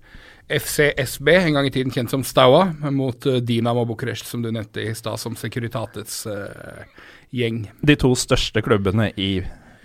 FCSB, 0.53 1.29
en 1.39 1.57
gang 1.57 1.67
i 1.67 1.73
tiden 1.73 1.93
kjent 1.93 2.11
som 2.13 2.25
Staua, 2.27 2.67
mot 2.91 3.25
eh, 3.29 3.41
Dinamo 3.41 3.85
Bucuresti, 3.89 4.29
som 4.29 4.43
du 4.43 4.51
nevnte 4.51 4.83
i 4.83 4.93
stad, 4.95 5.19
som 5.21 5.37
Securitatets 5.39 6.23
gjeng. 7.33 7.65
De 7.81 7.97
to 7.99 8.13
største 8.19 8.61
klubbene 8.65 9.09
i 9.17 9.35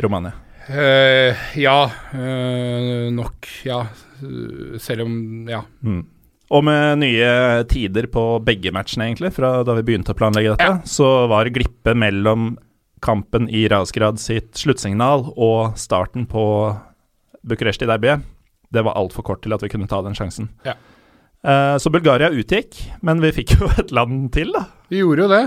Romania. 0.02 0.34
Ja, 0.68 1.78
nok. 3.14 3.46
Ja. 3.64 3.78
Selv 4.84 5.06
om 5.06 5.48
Ja. 5.48 5.62
Mm. 5.80 6.02
Og 6.50 6.64
med 6.64 7.02
nye 7.02 7.64
tider 7.68 8.06
på 8.08 8.22
begge 8.44 8.72
matchene, 8.72 9.04
egentlig, 9.10 9.34
fra 9.36 9.62
da 9.68 9.74
vi 9.76 9.82
begynte 9.84 10.14
å 10.14 10.16
planlegge 10.16 10.54
dette, 10.54 10.64
Ja. 10.64 10.78
så 10.88 11.26
var 11.28 11.44
glippet 11.52 11.96
mellom 11.96 12.54
kampen 13.04 13.48
i 13.52 13.66
Rasgrad 13.68 14.18
sitt 14.18 14.54
sluttsignal 14.58 15.28
og 15.36 15.76
starten 15.76 16.24
på 16.26 16.44
Bucuresti-derbyet, 17.46 18.22
det 18.72 18.82
var 18.84 18.96
altfor 18.98 19.24
kort 19.24 19.42
til 19.44 19.52
at 19.54 19.62
vi 19.62 19.68
kunne 19.72 19.88
ta 19.88 20.00
den 20.04 20.16
sjansen. 20.16 20.48
Ja. 20.66 20.74
Eh, 21.44 21.76
så 21.78 21.92
Bulgaria 21.92 22.30
utgikk, 22.34 22.74
men 23.02 23.20
vi 23.20 23.30
fikk 23.32 23.54
jo 23.60 23.68
et 23.78 23.92
land 23.94 24.32
til, 24.34 24.50
da. 24.52 24.64
Vi 24.90 24.98
gjorde 25.04 25.24
jo 25.26 25.28
det. 25.28 25.44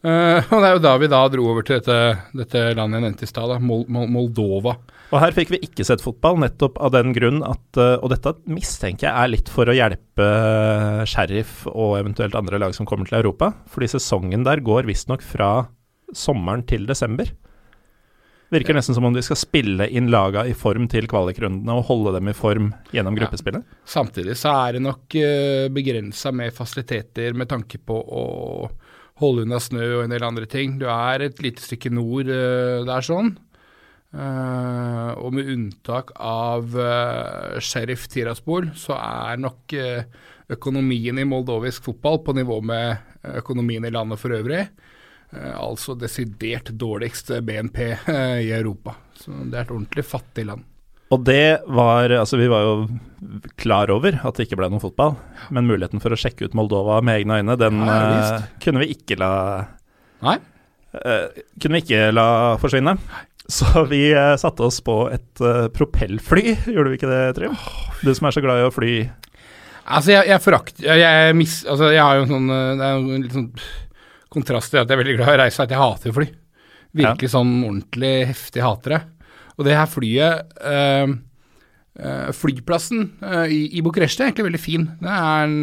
Eh, 0.00 0.46
og 0.52 0.62
det 0.62 0.68
er 0.68 0.76
jo 0.78 0.82
da 0.84 0.94
vi 1.00 1.08
da 1.12 1.20
dro 1.32 1.48
over 1.52 1.66
til 1.66 1.80
dette, 1.80 1.96
dette 2.32 2.62
landet 2.76 3.00
jeg 3.00 3.04
nevnte 3.04 3.26
i 3.26 3.30
stad, 3.30 3.52
Mol 3.60 3.84
Mol 3.92 4.08
Moldova. 4.08 4.76
Og 5.10 5.18
her 5.18 5.34
fikk 5.34 5.50
vi 5.52 5.58
ikke 5.66 5.84
sett 5.84 6.02
fotball, 6.04 6.38
nettopp 6.40 6.78
av 6.80 6.92
den 6.94 7.10
grunn 7.16 7.40
at 7.42 7.78
eh, 7.82 7.96
Og 7.98 8.12
dette 8.12 8.30
mistenker 8.46 9.08
jeg 9.08 9.10
er 9.10 9.32
litt 9.32 9.50
for 9.50 9.66
å 9.68 9.74
hjelpe 9.74 10.22
eh, 10.26 11.02
Sheriff 11.10 11.64
og 11.72 11.98
eventuelt 11.98 12.38
andre 12.38 12.60
lag 12.62 12.76
som 12.76 12.86
kommer 12.88 13.10
til 13.10 13.18
Europa, 13.20 13.52
fordi 13.68 13.90
sesongen 13.96 14.46
der 14.46 14.62
går 14.64 14.88
visstnok 14.88 15.24
fra 15.26 15.50
sommeren 16.16 16.62
til 16.66 16.86
desember. 16.88 17.28
Virker 18.50 18.74
nesten 18.74 18.96
som 18.96 19.04
om 19.06 19.14
de 19.14 19.22
skal 19.22 19.38
spille 19.38 19.86
inn 19.94 20.08
laga 20.10 20.42
i 20.50 20.54
form 20.58 20.88
til 20.90 21.06
kvalikrundene 21.10 21.76
og 21.78 21.84
holde 21.86 22.16
dem 22.16 22.30
i 22.32 22.34
form 22.34 22.72
gjennom 22.90 23.14
Ja. 23.14 23.22
gruppespillet. 23.22 23.62
Samtidig 23.86 24.34
så 24.40 24.50
er 24.66 24.74
det 24.74 24.82
nok 24.82 25.14
uh, 25.14 25.68
begrensa 25.70 26.32
med 26.34 26.50
fasiliteter 26.56 27.36
med 27.38 27.46
tanke 27.52 27.78
på 27.78 27.94
å 27.94 28.24
holde 29.20 29.44
unna 29.46 29.60
snø 29.62 29.84
og 29.98 30.04
en 30.04 30.14
del 30.14 30.26
andre 30.26 30.48
ting. 30.50 30.78
Du 30.80 30.86
er 30.90 31.26
et 31.26 31.40
lite 31.44 31.62
stykke 31.64 31.92
nord 31.94 32.30
uh, 32.30 32.82
der 32.88 33.06
sånn. 33.06 33.34
Uh, 34.10 35.14
og 35.22 35.36
med 35.36 35.50
unntak 35.52 36.10
av 36.16 36.74
uh, 36.74 37.58
Sheriff 37.62 38.08
Tiraspol, 38.10 38.72
så 38.74 38.96
er 38.98 39.42
nok 39.42 39.76
økonomien 40.50 41.20
i 41.20 41.28
moldovisk 41.28 41.86
fotball 41.86 42.18
på 42.26 42.34
nivå 42.40 42.58
med 42.66 43.30
økonomien 43.38 43.86
i 43.86 43.92
landet 43.94 44.18
for 44.18 44.34
øvrig. 44.34 44.64
Altså 45.30 45.94
desidert 45.94 46.72
dårligst 46.74 47.30
BNP 47.46 47.78
i 48.42 48.50
Europa. 48.50 48.96
Så 49.14 49.30
det 49.44 49.54
er 49.54 49.62
et 49.62 49.70
ordentlig 49.70 50.02
fattig 50.02 50.48
land. 50.48 50.66
Og 51.10 51.24
det 51.26 51.62
var 51.66 52.12
Altså, 52.14 52.38
vi 52.40 52.48
var 52.50 52.66
jo 52.66 52.74
klar 53.60 53.90
over 53.92 54.16
at 54.24 54.38
det 54.38 54.46
ikke 54.46 54.58
ble 54.60 54.70
noen 54.70 54.82
fotball, 54.82 55.16
men 55.52 55.68
muligheten 55.68 56.02
for 56.02 56.14
å 56.14 56.18
sjekke 56.18 56.48
ut 56.48 56.54
Moldova 56.56 57.00
med 57.04 57.20
egne 57.20 57.40
øyne, 57.40 57.56
den 57.60 57.82
Ja, 57.84 57.96
ja, 57.98 58.20
eh, 58.38 58.46
kunne 58.64 58.82
vi 58.84 58.94
ikke 58.94 59.18
la 59.20 59.32
Nei? 60.24 60.38
Uh, 60.90 61.30
kunne 61.62 61.78
vi 61.78 61.84
ikke 61.84 62.08
la 62.10 62.26
forsvinne. 62.60 62.96
Så 63.50 63.84
vi 63.90 64.08
uh, 64.10 64.34
satte 64.38 64.64
oss 64.66 64.80
på 64.84 64.96
et 65.10 65.42
propellfly, 65.74 66.56
gjorde 66.74 66.90
vi 66.90 66.98
ikke 66.98 67.10
det, 67.10 67.20
Trym? 67.38 67.54
Du 68.02 68.10
som 68.14 68.26
er 68.28 68.34
så 68.34 68.42
glad 68.42 68.60
i 68.60 68.66
å 68.66 68.72
fly. 68.74 68.94
Altså, 69.86 70.12
jeg, 70.16 70.28
jeg 70.30 70.42
forakter 70.44 71.00
jeg, 71.00 71.36
mis, 71.38 71.60
altså, 71.64 71.92
jeg 71.94 72.02
har 72.02 72.18
jo 72.18 72.26
en 72.26 72.34
sånn 72.34 72.50
Det 72.52 72.84
er 72.84 72.92
jo 72.92 73.14
en 73.16 73.24
litt 73.24 73.38
sånn 73.38 73.48
kontrast 74.30 74.70
til 74.70 74.82
at 74.82 74.86
jeg 74.86 74.94
er 74.94 75.02
veldig 75.02 75.16
glad 75.18 75.32
i 75.32 75.34
å 75.34 75.40
reise, 75.42 75.64
at 75.64 75.72
jeg 75.74 75.80
hater 75.80 76.14
fly. 76.14 76.28
Virkelig 77.00 77.32
sånn 77.32 77.54
ordentlig 77.64 78.12
heftig 78.30 78.62
hater 78.62 78.96
det. 78.96 79.00
Og 79.60 79.66
det 79.68 79.76
her 79.76 79.88
flyet 79.90 80.54
eh, 80.64 81.10
eh, 82.00 82.30
Flyplassen 82.36 83.04
eh, 83.20 83.52
i, 83.52 83.60
i 83.76 83.82
Bucuresti 83.84 84.24
er 84.24 84.30
egentlig 84.30 84.46
veldig 84.48 84.62
fin. 84.62 84.86
Det 85.02 85.16
er 85.20 85.44
en 85.44 85.58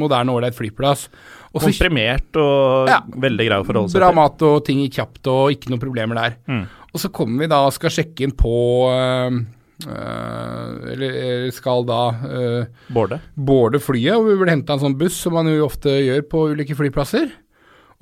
moderne, 0.00 0.32
ålreit 0.32 0.56
flyplass. 0.56 1.10
Også, 1.54 1.68
Komprimert 1.68 2.40
og 2.40 2.88
Ja. 2.90 3.02
veldig 3.06 3.44
grei 3.46 3.58
å 3.60 3.66
forholde 3.68 3.92
seg 3.92 4.00
Bra 4.00 4.08
mat 4.16 4.40
og 4.42 4.64
ting 4.66 4.80
kjapt 4.88 5.28
og 5.30 5.52
ikke 5.54 5.70
noen 5.70 5.82
problemer 5.82 6.18
der. 6.18 6.38
Mm. 6.50 6.64
Og 6.94 7.02
så 7.04 7.12
kommer 7.14 7.44
vi 7.44 7.52
da 7.52 7.60
og 7.68 7.76
skal 7.76 7.92
sjekke 7.94 8.26
inn 8.26 8.34
på 8.38 8.56
eh, 8.90 9.44
Uh, 9.84 10.92
Eller 10.92 11.50
skal 11.52 11.82
da 11.88 12.00
uh, 12.14 12.66
Bårde. 12.94 13.80
flyet, 13.82 14.14
og 14.14 14.28
vi 14.28 14.36
burde 14.38 14.54
hente 14.54 14.72
en 14.72 14.82
sånn 14.84 14.94
buss, 14.96 15.16
som 15.18 15.34
man 15.34 15.50
jo 15.50 15.66
ofte 15.66 15.90
gjør 15.90 16.22
på 16.30 16.44
ulike 16.54 16.76
flyplasser. 16.78 17.32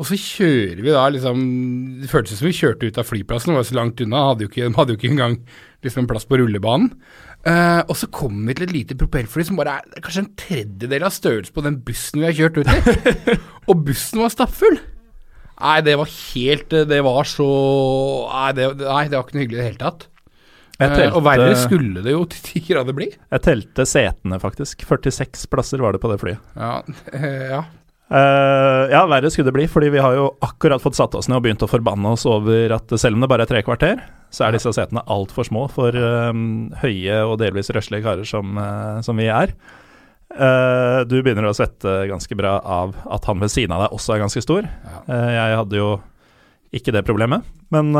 Og 0.00 0.09
så 0.09 0.16
kjører 0.18 0.81
vi 0.81 0.92
da 0.94 1.02
liksom 1.12 1.42
Det 2.00 2.09
føltes 2.11 2.40
som 2.40 2.48
vi 2.48 2.57
kjørte 2.57 2.88
ut 2.88 3.00
av 3.00 3.09
flyplassen, 3.09 3.55
var 3.57 3.66
så 3.68 3.76
langt 3.76 4.00
unna. 4.02 4.28
Hadde 4.31 4.46
jo 4.46 4.52
ikke, 4.52 4.70
hadde 4.78 4.94
jo 4.94 5.00
ikke 5.00 5.12
engang 5.12 5.37
liksom 5.85 6.09
plass 6.11 6.26
på 6.28 6.38
rullebanen. 6.40 6.94
Uh, 7.42 7.83
og 7.90 7.96
så 7.98 8.07
kommer 8.14 8.52
vi 8.52 8.55
til 8.55 8.68
et 8.68 8.74
lite 8.76 8.96
propellfly 8.98 9.42
som 9.48 9.57
bare 9.59 9.81
er 9.83 10.02
kanskje 10.05 10.22
en 10.22 10.35
tredjedel 10.38 11.02
av 11.09 11.11
størrelse 11.11 11.50
på 11.50 11.64
den 11.66 11.81
bussen 11.83 12.22
vi 12.22 12.28
har 12.28 12.37
kjørt 12.38 12.61
ut 12.62 12.70
i. 12.70 13.37
og 13.68 13.83
bussen 13.88 14.22
var 14.22 14.31
stappfull. 14.31 14.78
Nei, 15.62 15.76
det 15.87 15.92
var 15.98 16.09
helt 16.11 16.72
Det 16.90 16.98
var 17.07 17.28
så 17.28 17.46
Nei, 18.26 18.48
det, 18.57 18.64
nei, 18.81 19.02
det 19.07 19.14
var 19.14 19.26
ikke 19.26 19.37
noe 19.37 19.44
hyggelig 19.44 19.59
i 19.59 19.61
det 19.61 19.68
hele 19.68 19.83
tatt. 19.83 20.09
Telte, 20.78 21.05
uh, 21.11 21.18
og 21.18 21.26
verre 21.26 21.52
skulle 21.59 22.02
det 22.02 22.14
jo 22.14 22.24
til 22.31 22.42
ti 22.48 22.62
grader 22.70 22.96
bli. 22.96 23.11
jeg 23.12 23.44
telte 23.44 23.87
setene, 23.87 24.38
faktisk. 24.42 24.87
46 24.88 25.46
plasser 25.50 25.83
var 25.83 25.94
det 25.94 26.02
på 26.02 26.11
det 26.14 26.18
flyet. 26.22 26.50
Ja, 26.57 26.78
uh, 26.87 27.46
ja. 27.57 27.62
Eh, 28.12 28.90
ja, 28.92 29.07
verre 29.09 29.31
skulle 29.33 29.48
det 29.48 29.57
bli, 29.57 29.68
fordi 29.70 29.88
vi 29.94 30.01
har 30.03 30.12
jo 30.18 30.27
akkurat 30.44 30.83
fått 30.83 30.98
satt 30.98 31.14
oss 31.16 31.31
ned 31.31 31.38
og 31.38 31.46
begynt 31.46 31.62
å 31.64 31.70
forbanne 31.70 32.11
oss 32.12 32.27
over 32.29 32.75
at 32.77 32.92
selv 33.01 33.16
om 33.16 33.22
det 33.25 33.29
bare 33.33 33.46
er 33.46 33.48
tre 33.48 33.62
kvarter, 33.64 34.03
så 34.33 34.44
er 34.44 34.57
disse 34.57 34.72
setene 34.77 35.05
altfor 35.09 35.48
små 35.48 35.64
for 35.72 35.96
eh, 35.96 36.42
høye 36.83 37.22
og 37.25 37.38
delvis 37.40 37.72
røslige 37.72 38.05
karer 38.05 38.29
som, 38.29 38.59
uh, 38.61 39.01
som 39.05 39.16
vi 39.16 39.31
er. 39.33 39.55
Uh, 40.33 41.05
du 41.09 41.18
begynner 41.20 41.48
å 41.48 41.55
svette 41.57 42.03
ganske 42.09 42.37
bra 42.37 42.59
av 42.61 42.92
at 43.12 43.29
han 43.29 43.40
ved 43.40 43.53
siden 43.53 43.72
av 43.77 43.87
deg 43.87 43.96
også 43.96 44.14
er 44.14 44.22
ganske 44.25 44.44
stor. 44.44 44.68
Jeg 45.09 45.57
hadde 45.61 45.81
jo 45.81 45.94
ikke 46.72 46.92
det 46.92 47.05
problemet, 47.05 47.44
men 47.72 47.92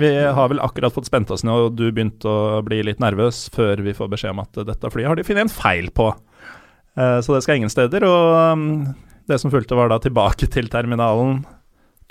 vi 0.00 0.08
har 0.24 0.48
vel 0.48 0.60
akkurat 0.64 0.92
fått 0.92 1.08
spent 1.08 1.28
oss 1.32 1.44
ned, 1.44 1.52
og 1.52 1.76
du 1.76 1.90
begynte 1.90 2.28
å 2.28 2.62
bli 2.64 2.78
litt 2.88 3.00
nervøs 3.00 3.42
før 3.52 3.84
vi 3.84 3.92
får 3.96 4.08
beskjed 4.12 4.32
om 4.32 4.40
at 4.40 4.62
dette 4.70 4.92
flyet 4.92 5.10
har 5.10 5.20
de 5.20 5.26
funnet 5.28 5.44
en 5.44 5.52
feil 5.52 5.90
på. 5.92 6.08
Så 6.96 7.34
det 7.34 7.42
skal 7.44 7.60
ingen 7.60 7.72
steder. 7.72 8.06
Og 8.08 8.56
um, 8.56 8.64
det 9.30 9.38
som 9.40 9.52
fulgte, 9.52 9.76
var 9.78 9.92
da 9.92 10.00
tilbake 10.02 10.48
til 10.52 10.68
terminalen 10.72 11.42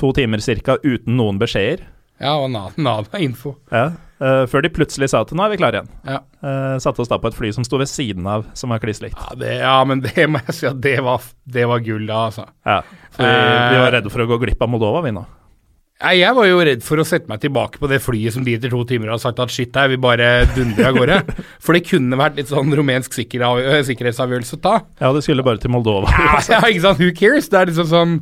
to 0.01 0.11
timer 0.15 0.41
ca. 0.41 0.77
uten 0.83 1.17
noen 1.17 1.39
beskjeder. 1.41 1.85
Ja, 2.21 2.37
og 2.37 2.51
nada, 2.53 2.71
nada 2.77 3.19
info. 3.19 3.55
Ja. 3.73 3.91
uh, 4.21 4.43
før 4.49 4.63
de 4.63 4.71
plutselig 4.71 5.09
sa 5.11 5.23
at 5.25 5.31
nå 5.35 5.43
er 5.43 5.51
vi 5.51 5.59
klare 5.59 5.81
igjen. 5.81 5.89
Ja. 6.07 6.19
Uh, 6.43 6.75
satte 6.81 7.03
oss 7.03 7.11
da 7.11 7.19
på 7.19 7.31
et 7.31 7.37
fly 7.37 7.51
som 7.55 7.65
sto 7.67 7.79
ved 7.81 7.89
siden 7.91 8.27
av, 8.29 8.45
som 8.57 8.73
var 8.73 8.81
kliss 8.83 9.01
likt. 9.03 9.19
Ja, 9.41 9.53
ja, 9.59 9.77
men 9.87 10.03
det 10.05 10.27
må 10.29 10.41
jeg 10.45 10.57
si 10.57 10.67
at 10.69 10.81
det 10.83 10.99
var, 11.03 11.25
det 11.43 11.65
var 11.69 11.83
gull 11.85 12.05
da, 12.07 12.25
altså. 12.29 12.47
Ja, 12.67 12.81
for 13.15 13.27
uh, 13.27 13.69
vi 13.73 13.81
var 13.81 13.95
redde 13.97 14.13
for 14.13 14.23
å 14.23 14.29
gå 14.29 14.39
glipp 14.45 14.61
av 14.63 14.71
Moldova, 14.71 15.03
vi 15.05 15.15
nå. 15.15 15.25
Nei, 16.03 16.17
jeg 16.19 16.35
var 16.35 16.47
jo 16.49 16.57
redd 16.67 16.81
for 16.83 16.99
å 16.99 17.05
sette 17.07 17.31
meg 17.31 17.39
tilbake 17.39 17.79
på 17.79 17.87
det 17.87 18.01
flyet 18.03 18.35
som 18.35 18.43
de 18.43 18.57
etter 18.57 18.73
to 18.73 18.81
timer 18.87 19.13
har 19.13 19.21
sagt 19.23 19.39
at 19.39 19.53
shit, 19.53 19.71
her, 19.71 19.87
vi 19.87 19.99
bare 20.03 20.43
dundrer 20.51 20.89
av 20.89 20.97
gårde. 20.97 21.19
For 21.63 21.77
det 21.77 21.85
kunne 21.87 22.19
vært 22.19 22.41
litt 22.41 22.51
sånn 22.51 22.75
rumensk 22.75 23.15
sikker, 23.15 23.45
øh, 23.47 23.79
sikkerhetsavgjørelse 23.87 24.59
å 24.59 24.61
ta. 24.65 24.73
Ja, 24.99 25.13
det 25.15 25.23
skulle 25.23 25.45
bare 25.47 25.61
til 25.63 25.71
Moldova. 25.71 26.11
Ja, 26.23 26.41
ja, 26.49 26.59
ikke 26.67 26.83
sant, 26.83 26.99
who 26.99 27.13
cares? 27.15 27.47
Det 27.51 27.59
er 27.59 27.69
liksom 27.69 27.87
sånn 27.87 28.13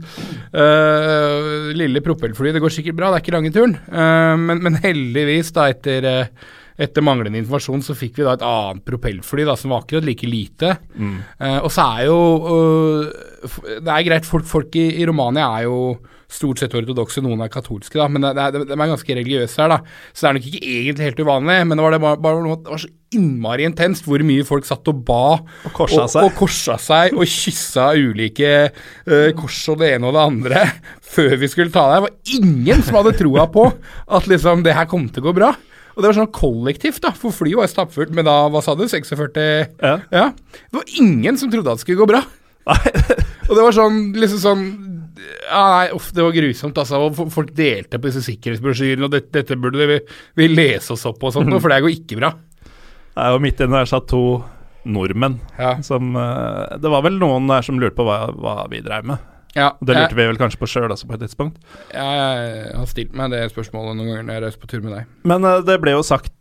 øh, 0.54 1.72
Lille 1.78 2.04
propellfly, 2.06 2.54
det 2.54 2.62
går 2.62 2.74
sikkert 2.74 3.00
bra, 3.00 3.10
det 3.10 3.20
er 3.20 3.26
ikke 3.26 3.36
lange 3.36 3.54
turen. 3.56 3.78
Uh, 3.90 4.38
men, 4.38 4.62
men 4.62 4.78
heldigvis, 4.84 5.50
da, 5.56 5.72
etter 5.74 6.06
øh, 6.12 6.52
etter 6.78 7.04
manglende 7.06 7.42
informasjon 7.42 7.84
så 7.86 7.96
fikk 7.98 8.20
vi 8.20 8.28
da 8.28 8.38
et 8.38 8.46
annet 8.46 8.86
propellfly 8.88 9.48
da, 9.48 9.58
som 9.60 9.74
var 9.74 9.84
akkurat 9.84 10.08
like 10.08 10.30
lite. 10.30 10.76
Eh, 10.98 11.60
og 11.60 11.72
så 11.74 11.88
er 11.98 12.08
jo 12.08 12.18
uh, 12.46 13.60
Det 13.82 13.92
er 13.92 14.08
greit, 14.08 14.28
folk, 14.28 14.48
folk 14.50 14.76
i, 14.80 14.88
i 15.02 15.08
Romania 15.10 15.50
er 15.58 15.68
jo 15.68 15.82
stort 16.32 16.62
sett 16.62 16.76
ortodokse, 16.78 17.22
noen 17.24 17.44
er 17.44 17.52
katolske, 17.52 17.98
da, 18.00 18.08
men 18.08 18.24
det, 18.24 18.32
det, 18.56 18.64
de 18.70 18.76
er 18.78 18.92
ganske 18.94 19.16
religiøse 19.18 19.62
her, 19.62 19.74
da. 19.74 19.80
Så 20.14 20.24
det 20.24 20.30
er 20.30 20.38
nok 20.38 20.48
ikke 20.48 20.62
egentlig 20.64 21.08
helt 21.10 21.22
uvanlig, 21.26 21.58
men 21.68 21.78
det 21.78 21.86
var, 21.86 21.96
det 21.96 22.02
bare, 22.06 22.20
bare 22.24 22.44
noe, 22.46 22.60
det 22.62 22.72
var 22.72 22.84
så 22.86 22.92
innmari 23.12 23.66
intenst 23.68 24.06
hvor 24.08 24.24
mye 24.24 24.46
folk 24.48 24.64
satt 24.64 24.88
og 24.88 25.02
ba 25.04 25.26
Og 25.68 25.74
korsa 25.76 26.06
seg. 26.08 26.22
og, 26.22 26.30
og 26.30 26.38
korsa 26.40 26.78
seg 26.80 27.18
og 27.18 27.28
kyssa 27.28 27.90
ulike 28.00 28.54
uh, 28.72 29.32
kors 29.36 29.60
og 29.74 29.82
det 29.82 29.90
ene 29.98 30.08
og 30.08 30.16
det 30.16 30.24
andre 30.24 30.62
før 31.18 31.36
vi 31.42 31.52
skulle 31.52 31.74
ta 31.74 31.90
det. 31.90 31.98
Det 31.98 32.06
var 32.08 32.40
ingen 32.40 32.86
som 32.88 33.02
hadde 33.02 33.18
troa 33.20 33.50
på 33.52 33.68
at 33.68 34.32
liksom 34.32 34.64
det 34.64 34.78
her 34.78 34.88
kom 34.88 35.10
til 35.12 35.26
å 35.26 35.28
gå 35.28 35.36
bra. 35.42 35.52
Og 35.96 36.02
det 36.02 36.08
var 36.10 36.18
sånn 36.20 36.32
kollektivt, 36.36 37.02
da, 37.04 37.12
for 37.18 37.36
flyet 37.36 37.60
var 37.60 37.68
stappfullt 37.72 38.14
med 38.16 38.26
da, 38.30 38.38
hva 38.52 38.62
sa 38.64 38.76
du, 38.80 38.86
46 38.88 39.82
Ja. 39.82 39.98
ja. 40.12 40.28
Det 40.72 40.78
var 40.80 40.94
ingen 41.02 41.38
som 41.38 41.52
trodde 41.52 41.74
at 41.74 41.82
det 41.82 41.86
skulle 41.86 42.02
gå 42.04 42.08
bra. 42.14 42.22
og 43.50 43.52
det 43.58 43.64
var 43.66 43.74
sånn, 43.76 44.12
liksom 44.22 44.42
sånn 44.42 44.64
ja, 45.52 45.62
Nei, 45.76 45.88
uff, 45.98 46.12
det 46.16 46.24
var 46.24 46.34
grusomt, 46.34 46.78
altså. 46.82 47.02
Folk 47.34 47.52
delte 47.58 48.00
på 48.00 48.08
disse 48.10 48.24
sikkerhetsbrosjyrene, 48.26 49.06
og 49.06 49.12
dette, 49.14 49.34
dette 49.42 49.58
burde 49.60 49.86
vi, 49.90 49.98
vi 50.40 50.48
lese 50.50 50.96
oss 50.96 51.04
opp 51.10 51.20
på 51.22 51.30
og 51.30 51.36
sånt, 51.36 51.52
for 51.62 51.70
det 51.74 51.82
går 51.84 51.94
ikke 51.98 52.18
bra. 52.22 52.32
Det 53.12 53.20
er 53.26 53.36
jo 53.36 53.42
midt 53.44 53.60
inne 53.62 53.82
der 53.82 53.90
satt 53.92 54.08
to 54.10 54.22
nordmenn 54.88 55.36
Ja. 55.60 55.76
som 55.86 56.16
eh, 56.18 56.78
Det 56.82 56.90
var 56.90 57.04
vel 57.06 57.20
noen 57.22 57.46
der 57.52 57.62
som 57.66 57.78
lurte 57.78 57.98
på 58.00 58.06
hva, 58.08 58.32
hva 58.34 58.56
vi 58.72 58.80
drev 58.82 59.06
med. 59.12 59.22
Ja, 59.52 59.74
Det 59.84 59.96
lurte 59.96 60.14
jeg, 60.14 60.18
vi 60.20 60.28
vel 60.30 60.40
kanskje 60.40 60.60
på 60.62 60.68
sjøl 60.70 60.94
også, 60.94 61.08
på 61.10 61.18
et 61.18 61.24
tidspunkt. 61.26 61.58
jeg 61.92 62.72
har 62.72 62.88
stilt 62.88 63.16
meg 63.18 63.34
det 63.34 63.42
spørsmålet 63.52 63.98
noen 63.98 64.08
ganger 64.08 64.28
når 64.28 64.38
jeg 64.38 64.44
reiser 64.46 64.62
på 64.62 64.70
tur 64.72 64.84
med 64.86 64.96
deg. 64.96 65.10
Men 65.28 65.48
uh, 65.48 65.58
det 65.68 65.76
ble 65.84 65.96
jo 65.98 66.06
sagt 66.08 66.32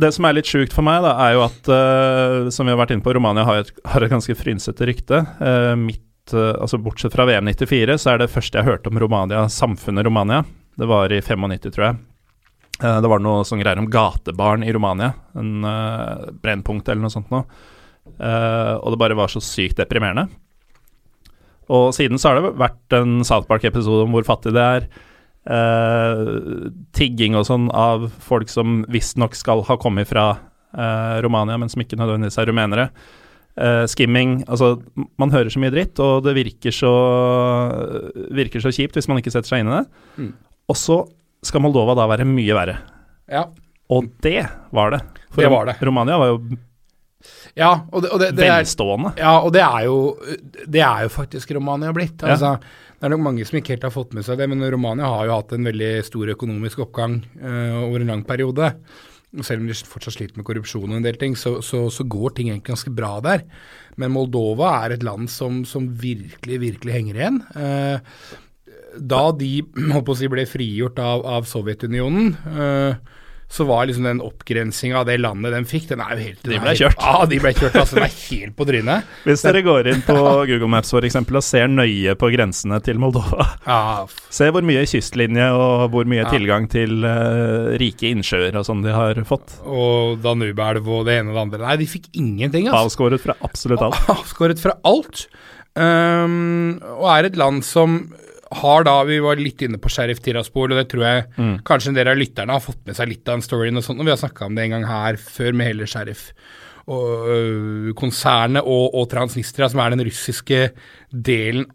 Det 0.00 0.10
som 0.12 0.26
er 0.28 0.36
litt 0.36 0.48
sjukt 0.48 0.74
for 0.76 0.84
meg, 0.86 1.02
da, 1.04 1.14
er 1.26 1.36
jo 1.36 1.44
at 1.46 1.70
uh, 1.72 2.48
Som 2.52 2.68
vi 2.68 2.74
har 2.74 2.80
vært 2.80 2.92
inne 2.96 3.04
på, 3.04 3.14
Romania 3.16 3.44
har 3.48 3.62
et, 3.62 3.72
har 3.92 4.04
et 4.04 4.12
ganske 4.12 4.36
frynsete 4.36 4.88
rykte. 4.88 5.22
Uh, 5.40 5.74
mitt, 5.76 6.32
eh, 6.32 6.54
altså 6.56 6.80
Bortsett 6.80 7.14
fra 7.16 7.24
VM 7.28 7.48
94, 7.52 7.96
så 8.00 8.14
er 8.14 8.22
det 8.22 8.32
første 8.32 8.60
jeg 8.60 8.68
hørte 8.68 8.92
om 8.92 9.00
Romania, 9.00 9.46
samfunnet 9.52 10.04
Romania. 10.04 10.42
Det 10.78 10.88
var 10.88 11.12
i 11.12 11.20
95, 11.24 11.72
tror 11.72 11.86
jeg. 11.86 12.02
Eh, 12.82 13.00
det 13.04 13.12
var 13.12 13.24
noe 13.24 13.46
sånn 13.48 13.60
greier 13.62 13.80
om 13.80 13.88
gatebarn 13.92 14.64
i 14.64 14.72
Romania. 14.76 15.14
En 15.36 15.64
Brennpunkt 16.42 16.88
eller 16.88 17.04
noe 17.06 17.12
sånt 17.12 17.32
noe. 17.32 17.48
Eh, 18.16 18.74
og 18.76 18.92
det 18.92 19.00
bare 19.00 19.16
var 19.18 19.32
så 19.32 19.42
sykt 19.42 19.80
deprimerende. 19.80 20.28
Og 21.68 21.90
siden 21.96 22.18
så 22.20 22.30
har 22.32 22.38
det 22.40 22.54
vært 22.60 22.96
en 22.96 23.18
South 23.28 23.48
Park-episode 23.50 24.06
om 24.06 24.14
hvor 24.16 24.24
fattig 24.26 24.54
det 24.56 24.64
er. 24.64 24.88
eh, 25.48 26.70
tigging 26.96 27.36
og 27.38 27.46
sånn 27.48 27.68
av 27.76 28.08
folk 28.24 28.48
som 28.52 28.82
visstnok 28.92 29.36
skal 29.38 29.62
ha 29.68 29.76
kommet 29.80 30.08
fra 30.10 30.26
eh, 30.76 31.16
Romania, 31.24 31.58
men 31.60 31.68
som 31.72 31.80
ikke 31.84 31.96
nødvendigvis 32.00 32.38
er 32.40 32.50
rumenere. 32.50 32.88
Eh, 33.58 33.84
skimming 33.90 34.44
Altså, 34.46 34.76
man 35.18 35.32
hører 35.34 35.50
så 35.50 35.58
mye 35.62 35.72
dritt, 35.74 35.98
og 36.04 36.22
det 36.26 36.36
virker 36.36 36.74
så, 36.74 36.92
virker 38.34 38.62
så 38.62 38.72
kjipt 38.74 38.98
hvis 38.98 39.08
man 39.10 39.20
ikke 39.20 39.32
setter 39.34 39.50
seg 39.52 39.64
inn 39.64 39.72
i 39.72 39.78
det. 39.80 39.86
Mm. 40.18 40.32
Og 40.68 40.76
så 40.78 40.98
skal 41.46 41.62
Moldova 41.64 41.94
da 41.98 42.06
være 42.10 42.26
mye 42.28 42.54
verre. 42.56 42.78
Ja, 43.30 43.46
Og 43.88 44.08
det 44.24 44.42
var 44.74 44.90
det. 44.92 45.02
For 45.32 45.40
Det 45.44 45.50
var 45.52 45.68
det. 45.68 45.76
Romania 45.84 46.18
var 46.20 46.28
jo 46.32 46.38
ja 47.58 47.70
og, 47.90 48.02
det, 48.04 48.10
og 48.14 48.22
det, 48.22 48.28
det 48.38 48.46
er 48.46 48.60
velstående. 48.60 49.14
Ja, 49.20 49.34
og 49.42 49.52
det 49.54 49.64
er 49.64 49.86
jo, 49.88 49.98
det 50.66 50.82
er 50.84 51.06
jo 51.06 51.12
faktisk 51.14 51.52
Romania 51.56 51.92
blitt. 51.96 52.22
Ja. 52.22 52.36
Altså, 52.36 52.56
Det 52.98 53.06
er 53.06 53.14
nok 53.14 53.26
mange 53.26 53.44
som 53.46 53.58
ikke 53.58 53.76
helt 53.76 53.86
har 53.86 53.94
fått 53.94 54.16
med 54.16 54.26
seg 54.26 54.40
det, 54.40 54.48
men 54.50 54.64
Romania 54.74 55.10
har 55.10 55.28
jo 55.28 55.36
hatt 55.36 55.54
en 55.54 55.68
veldig 55.68 55.92
stor 56.06 56.32
økonomisk 56.34 56.80
oppgang 56.86 57.20
uh, 57.42 57.84
over 57.84 58.02
en 58.02 58.10
lang 58.14 58.24
periode. 58.26 58.72
Selv 59.44 59.62
om 59.62 59.68
de 59.68 59.76
fortsatt 59.76 60.16
sliter 60.16 60.40
med 60.40 60.46
korrupsjon 60.48 60.88
og 60.88 60.96
en 60.98 61.06
del 61.06 61.18
ting, 61.20 61.36
så, 61.38 61.58
så, 61.62 61.84
så 61.92 62.06
går 62.08 62.34
ting 62.34 62.48
egentlig 62.48 62.72
ganske 62.72 62.94
bra 62.96 63.12
der. 63.22 63.44
Men 64.00 64.14
Moldova 64.14 64.72
er 64.80 64.96
et 64.96 65.06
land 65.06 65.30
som, 65.30 65.62
som 65.68 65.86
virkelig, 66.00 66.58
virkelig 66.64 66.96
henger 66.96 67.20
igjen. 67.20 67.40
Uh, 67.54 67.98
da 68.98 69.30
de 69.36 69.62
si, 70.18 70.30
ble 70.30 70.46
frigjort 70.48 70.98
av, 71.02 71.24
av 71.26 71.46
Sovjetunionen, 71.48 72.34
eh, 72.34 73.17
så 73.48 73.64
var 73.64 73.86
liksom 73.88 74.04
den 74.04 74.18
oppgrensinga 74.20 74.98
av 75.00 75.06
det 75.08 75.14
landet 75.22 75.54
de 75.54 75.62
fikk, 75.64 75.86
den 75.88 76.02
er 76.04 76.10
jo 76.12 76.24
helt 76.26 76.42
De 76.44 76.58
ble 76.60 76.74
kjørt. 76.76 76.98
Ja, 77.00 77.22
de 77.30 77.38
ble 77.40 77.52
kjørt. 77.56 77.78
altså 77.80 77.96
Den 77.96 78.04
er 78.04 78.16
helt 78.28 78.56
på 78.58 78.66
trynet. 78.68 79.06
Hvis 79.24 79.44
dere 79.46 79.62
går 79.64 79.88
inn 79.88 80.02
på 80.04 80.16
Google 80.50 80.68
Maps 80.68 80.92
for 80.92 81.06
eksempel, 81.08 81.38
og 81.40 81.46
ser 81.46 81.64
nøye 81.72 82.12
på 82.20 82.28
grensene 82.34 82.76
til 82.84 83.00
Moldova, 83.00 83.46
Ja, 83.64 84.04
se 84.38 84.50
hvor 84.52 84.66
mye 84.68 84.84
kystlinje 84.90 85.48
og 85.56 85.86
hvor 85.94 86.04
mye 86.04 86.26
Ja. 86.26 86.28
tilgang 86.34 86.68
til 86.68 87.00
uh, 87.08 87.72
rike 87.80 88.10
innsjøer 88.12 88.60
og 88.60 88.68
sånn 88.68 88.84
de 88.84 88.92
har 88.92 89.16
fått. 89.24 89.56
og 89.64 90.20
Danubeelv 90.20 90.84
og 90.98 91.06
det 91.08 91.16
ene 91.22 91.32
og 91.32 91.38
det 91.38 91.44
andre. 91.46 91.64
Nei, 91.70 91.76
de 91.80 91.88
fikk 91.88 92.10
ingenting, 92.20 92.68
altså. 92.68 92.84
Avskåret 92.92 93.24
fra 93.24 93.38
absolutt 93.48 93.80
alt. 93.88 93.96
Avskåret 94.18 94.60
fra 94.60 94.76
alt. 94.84 95.24
Um, 95.78 96.78
og 96.98 97.06
er 97.16 97.28
et 97.28 97.36
land 97.38 97.64
som 97.64 98.00
har 98.50 98.84
da 98.84 99.02
Vi 99.04 99.18
var 99.20 99.36
litt 99.36 99.60
inne 99.62 99.78
på 99.78 99.90
Sheriff 99.92 100.20
Tiraspol, 100.24 100.72
og 100.72 100.78
det 100.78 100.88
tror 100.88 101.04
jeg 101.04 101.24
Mm. 101.36 101.58
kanskje 101.64 101.88
en 101.88 101.94
del 101.94 102.08
av 102.08 102.16
lytterne 102.16 102.52
har 102.52 102.60
fått 102.60 102.86
med 102.86 102.96
seg 102.96 103.08
litt 103.08 103.28
av 103.28 103.36
den 103.36 103.42
storyen 103.42 103.76
og 103.76 103.84
sånt, 103.84 104.00
og 104.00 104.06
vi 104.06 104.10
har 104.10 104.16
snakka 104.16 104.46
om 104.46 104.54
det 104.54 104.64
en 104.64 104.70
gang 104.70 104.86
her 104.86 105.16
før 105.16 105.52
med 105.54 105.66
hele 105.66 105.86
Sheriff. 105.86 106.32
Og 106.88 107.28
øh, 107.28 107.92
og, 107.94 108.94
og 108.94 109.10
Transnistria, 109.10 109.68
som 109.68 109.80
er 109.80 109.90
den 109.90 110.06
russiske 110.06 110.70
delen 111.12 111.66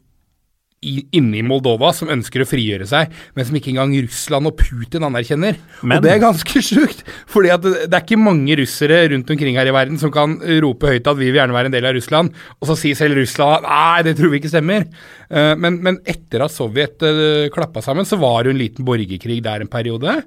i, 0.83 0.93
inne 1.15 1.39
i 1.39 1.45
Moldova, 1.45 1.93
som 1.95 2.11
ønsker 2.13 2.43
å 2.43 2.47
frigjøre 2.49 2.87
seg, 2.89 3.13
men 3.37 3.47
som 3.47 3.57
ikke 3.57 3.71
engang 3.73 3.95
Russland 4.03 4.49
og 4.49 4.57
Putin 4.59 5.07
anerkjenner. 5.07 5.57
Men- 5.81 5.97
og 5.97 6.05
det 6.05 6.13
er 6.13 6.23
ganske 6.23 6.63
sjukt, 6.69 7.03
fordi 7.31 7.53
det, 7.63 7.73
det 7.87 7.97
er 7.97 8.05
ikke 8.05 8.19
mange 8.21 8.57
russere 8.59 9.01
rundt 9.13 9.31
omkring 9.33 9.59
her 9.59 9.69
i 9.71 9.75
verden 9.75 9.99
som 10.01 10.13
kan 10.13 10.37
rope 10.63 10.91
høyt 10.91 11.09
at 11.09 11.19
vi 11.19 11.29
vil 11.31 11.41
gjerne 11.41 11.55
være 11.55 11.71
en 11.71 11.77
del 11.77 11.89
av 11.89 11.95
Russland, 11.97 12.33
og 12.59 12.69
så 12.69 12.77
sier 12.79 12.99
selv 12.99 13.19
Russland 13.21 13.61
at 13.61 13.69
nei, 13.69 14.03
det 14.09 14.17
tror 14.19 14.33
vi 14.33 14.41
ikke 14.41 14.51
stemmer. 14.53 14.87
Eh, 15.29 15.53
men, 15.59 15.79
men 15.85 16.01
etter 16.09 16.43
at 16.45 16.53
Sovjet 16.53 17.03
uh, 17.05 17.47
klappa 17.53 17.81
sammen, 17.85 18.07
så 18.07 18.19
var 18.21 18.43
det 18.43 18.53
en 18.53 18.61
liten 18.61 18.87
borgerkrig 18.87 19.39
der 19.45 19.63
en 19.63 19.71
periode, 19.71 20.19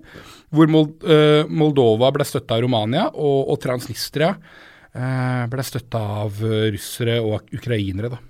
hvor 0.55 0.71
eh, 0.71 1.49
Moldova 1.51 2.13
ble 2.15 2.25
støtta 2.27 2.57
av 2.57 2.63
Romania, 2.65 3.09
og, 3.13 3.51
og 3.53 3.59
Transnistria 3.63 4.31
eh, 4.95 5.43
ble 5.51 5.65
støtta 5.67 6.03
av 6.23 6.39
eh, 6.47 6.69
russere 6.77 7.19
og 7.25 7.51
ukrainere, 7.57 8.13
da. 8.15 8.21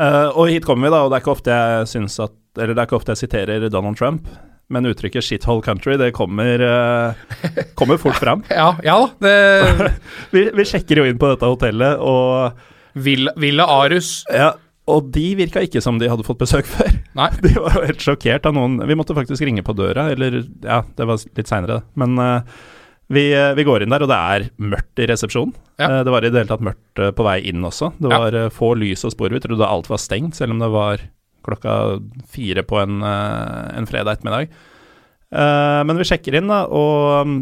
Eh, 0.00 0.30
og 0.34 0.50
hit 0.50 0.66
kommer 0.66 0.88
vi, 0.88 0.94
da, 0.94 1.04
og 1.04 1.12
det 1.12 1.18
er 1.18 1.22
ikke 1.24 1.36
ofte 1.36 1.54
jeg 1.54 1.86
syns 1.92 2.16
at 2.24 2.34
Eller 2.58 2.74
det 2.74 2.82
er 2.82 2.88
ikke 2.88 2.98
ofte 2.98 3.14
jeg 3.14 3.24
siterer 3.24 3.68
Donald 3.70 3.98
Trump, 3.98 4.26
men 4.70 4.86
uttrykket 4.86 5.22
'shithole 5.26 5.62
country' 5.62 5.98
det 5.98 6.12
kommer, 6.14 6.62
uh, 6.62 7.58
kommer 7.74 7.98
fort 7.98 8.16
fram. 8.16 8.44
Ja, 8.50 8.76
ja. 8.82 9.08
Det, 9.20 9.90
Vi, 10.34 10.44
vi 10.54 10.64
sjekker 10.64 11.02
jo 11.02 11.06
inn 11.08 11.18
på 11.18 11.32
dette 11.32 11.50
hotellet, 11.50 11.98
og 11.98 12.54
Villa, 12.94 13.34
Villa 13.36 13.66
Arus. 13.66 14.22
Ja, 14.30 14.52
og 14.90 15.10
de 15.14 15.24
virka 15.38 15.62
ikke 15.64 15.82
som 15.82 15.98
de 15.98 16.10
hadde 16.10 16.26
fått 16.26 16.42
besøk 16.42 16.68
før. 16.68 16.92
Nei. 17.16 17.30
De 17.44 17.54
var 17.56 17.78
jo 17.78 17.84
helt 17.88 18.02
sjokkert 18.04 18.46
av 18.46 18.56
noen 18.56 18.78
Vi 18.88 18.96
måtte 18.98 19.16
faktisk 19.16 19.46
ringe 19.46 19.64
på 19.64 19.76
døra, 19.76 20.10
eller 20.12 20.42
ja, 20.62 20.82
det 20.96 21.06
var 21.08 21.22
litt 21.24 21.50
seinere, 21.50 21.82
men 22.00 22.18
eh, 22.20 22.56
vi, 23.06 23.24
eh, 23.34 23.54
vi 23.54 23.64
går 23.64 23.84
inn 23.84 23.92
der, 23.92 24.04
og 24.04 24.10
det 24.10 24.18
er 24.18 24.46
mørkt 24.64 25.02
i 25.02 25.08
resepsjonen. 25.10 25.52
Ja. 25.80 25.88
Eh, 25.88 26.02
det 26.06 26.12
var 26.14 26.24
i 26.24 26.30
det 26.30 26.40
hele 26.40 26.50
tatt 26.50 26.64
mørkt 26.64 27.02
eh, 27.02 27.12
på 27.16 27.26
vei 27.26 27.38
inn 27.50 27.64
også. 27.66 27.92
Det 28.00 28.12
var 28.12 28.36
ja. 28.36 28.46
få 28.52 28.72
lys 28.80 29.04
og 29.04 29.12
spor. 29.12 29.34
Vi 29.34 29.42
trodde 29.44 29.68
alt 29.68 29.90
var 29.92 30.00
stengt, 30.00 30.38
selv 30.38 30.56
om 30.56 30.62
det 30.62 30.70
var 30.72 31.04
klokka 31.44 31.74
fire 32.32 32.64
på 32.64 32.78
en, 32.80 33.02
en 33.04 33.84
fredag 33.84 34.16
ettermiddag. 34.16 34.54
Men 35.84 35.98
vi 35.98 36.06
sjekker 36.08 36.38
inn, 36.38 36.48
da, 36.48 36.62
og 36.72 37.28
mm, 37.28 37.34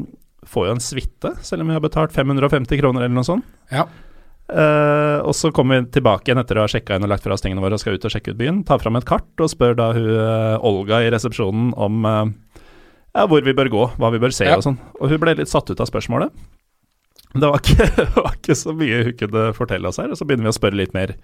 får 0.50 0.66
jo 0.66 0.72
en 0.74 0.82
suite, 0.82 1.30
selv 1.46 1.62
om 1.62 1.70
vi 1.70 1.76
har 1.76 1.84
betalt 1.84 2.14
550 2.16 2.80
kroner 2.80 3.04
eller 3.04 3.14
noe 3.14 3.28
sånt. 3.28 3.46
Ja. 3.70 3.86
Uh, 4.52 5.22
og 5.22 5.36
så 5.38 5.52
kommer 5.54 5.78
vi 5.78 5.92
tilbake 5.94 6.28
igjen 6.28 6.40
etter 6.42 6.58
å 6.58 6.64
ha 6.66 6.68
sjekka 6.68 6.98
inn 6.98 7.06
og 7.06 7.12
lagt 7.12 7.24
fra 7.24 7.36
oss 7.36 7.44
tingene 7.44 7.62
våre 7.62 7.78
og 7.78 7.80
skal 7.80 7.94
ut 7.94 8.08
og 8.08 8.12
sjekke 8.12 8.34
ut 8.34 8.40
byen. 8.40 8.58
Tar 8.68 8.82
fram 8.82 8.98
et 8.98 9.06
kart 9.08 9.40
og 9.40 9.48
spør 9.48 9.78
da 9.78 9.92
hun 9.94 10.10
Olga 10.66 10.98
i 11.04 11.12
resepsjonen 11.14 11.70
om 11.78 12.02
eh, 12.08 12.32
ja, 13.14 13.26
hvor 13.28 13.44
vi 13.44 13.52
bør 13.56 13.68
gå, 13.72 13.84
hva 14.00 14.10
vi 14.14 14.20
bør 14.22 14.32
se 14.34 14.46
Ja. 14.48 14.56
og 14.56 14.64
sånn. 14.66 14.78
Og 15.00 15.08
hun 15.12 15.20
ble 15.20 15.34
litt 15.36 15.48
satt 15.52 15.68
ut 15.70 15.80
av 15.80 15.88
spørsmålet. 15.90 16.32
Det 17.32 17.48
var 17.48 17.60
ikke, 17.60 17.86
det 17.96 18.08
var 18.16 18.34
ikke 18.36 18.56
så 18.56 18.74
mye 18.76 19.02
hun 19.08 19.16
kunne 19.20 19.46
fortelle 19.56 19.88
oss 19.88 20.00
her, 20.02 20.10
og 20.12 20.16
så 20.20 20.24
begynner 20.28 20.48
vi 20.50 20.54
å 20.54 20.60
spørre 20.60 20.80
litt 20.82 20.94
mer 20.96 21.16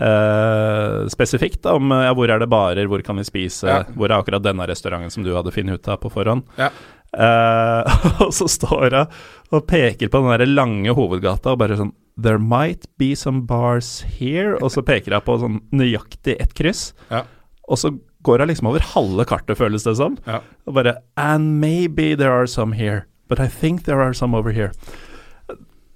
Uh, 0.00 1.04
spesifikt 1.12 1.60
da, 1.66 1.74
om 1.76 1.90
ja, 1.92 2.12
hvor 2.16 2.30
er 2.30 2.40
det 2.40 2.46
barer, 2.48 2.86
hvor 2.88 3.02
kan 3.04 3.18
vi 3.20 3.24
spise, 3.26 3.66
Ja. 3.68 3.82
hvor 3.92 4.08
er 4.08 4.16
akkurat 4.22 4.40
denne 4.40 4.64
restauranten 4.70 5.10
som 5.12 5.24
du 5.26 5.32
hadde 5.34 5.52
funnet 5.52 5.76
ut 5.76 5.88
av 5.92 5.98
på 6.00 6.08
forhånd. 6.14 6.46
Ja. 6.56 6.70
Uh, 7.12 7.82
og 8.24 8.30
så 8.32 8.46
står 8.48 8.94
hun 8.94 9.18
og 9.58 9.66
peker 9.68 10.08
på 10.08 10.22
den 10.22 10.30
der 10.40 10.46
lange 10.46 10.94
hovedgata 10.96 11.52
og 11.52 11.58
bare 11.60 11.76
sånn 11.76 11.92
There 12.20 12.38
might 12.38 12.86
be 13.00 13.14
some 13.16 13.42
bars 13.48 14.02
here. 14.18 14.54
Og 14.62 14.70
så 14.72 14.82
peker 14.84 15.12
hun 15.18 15.26
på 15.26 15.36
sånn 15.42 15.60
nøyaktig 15.72 16.38
ett 16.40 16.54
kryss. 16.56 16.94
Ja. 17.10 17.24
Og 17.68 17.78
så 17.80 17.92
går 18.26 18.42
hun 18.44 18.50
liksom 18.52 18.68
over 18.70 18.84
halve 18.94 19.24
kartet, 19.28 19.58
føles 19.58 19.86
det 19.86 19.96
som. 20.00 20.18
Ja. 20.26 20.40
Og 20.68 20.74
bare 20.76 20.96
And 21.16 21.60
maybe 21.60 22.14
there 22.16 22.32
are 22.32 22.46
some 22.50 22.76
here. 22.76 23.06
But 23.28 23.40
I 23.40 23.46
think 23.48 23.84
there 23.86 24.02
are 24.02 24.12
some 24.14 24.34
over 24.36 24.50
here. 24.52 24.72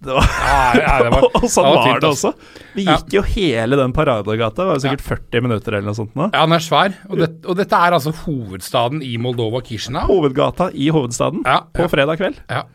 Det 0.04 0.12
var, 0.12 0.26
Ja, 0.44 0.74
ja, 0.76 0.94
det 1.02 1.10
var, 1.14 1.24
og 1.38 1.44
sånn 1.48 1.64
det 1.64 1.70
var 1.78 1.86
var 1.88 2.00
det 2.02 2.08
altså. 2.10 2.30
også. 2.34 2.62
Vi 2.76 2.84
gikk 2.84 3.14
jo 3.16 3.22
hele 3.24 3.78
den 3.80 3.92
paradegata. 3.96 4.60
Det 4.60 4.66
var 4.68 4.76
jo 4.78 4.82
sikkert 4.84 5.04
40 5.06 5.44
minutter 5.46 5.76
eller 5.78 5.88
noe 5.88 5.96
sånt 5.96 6.14
nå. 6.18 6.26
Ja, 6.34 6.42
den 6.44 6.56
er 6.58 6.64
svær. 6.64 6.96
Og, 7.08 7.16
det, 7.22 7.28
og 7.48 7.56
dette 7.60 7.80
er 7.88 7.96
altså 7.96 8.12
hovedstaden 8.24 9.00
i 9.06 9.14
Moldova, 9.20 9.62
Kishina. 9.64 10.02
Hovedgata 10.10 10.68
i 10.76 10.90
hovedstaden 10.92 11.44
Ja, 11.48 11.62
på 11.72 11.88
fredag 11.92 12.20
kveld. 12.20 12.40
Ja. 12.52 12.66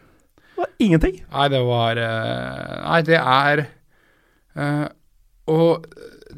Det 0.50 0.64
var 0.66 0.72
ingenting. 0.84 1.20
Nei, 1.32 1.48
det 1.54 1.62
var 1.70 2.02
eh, 2.04 2.80
Nei, 2.84 3.02
det 3.08 3.20
er 3.22 3.62
eh, 4.60 4.88
Og 5.54 5.86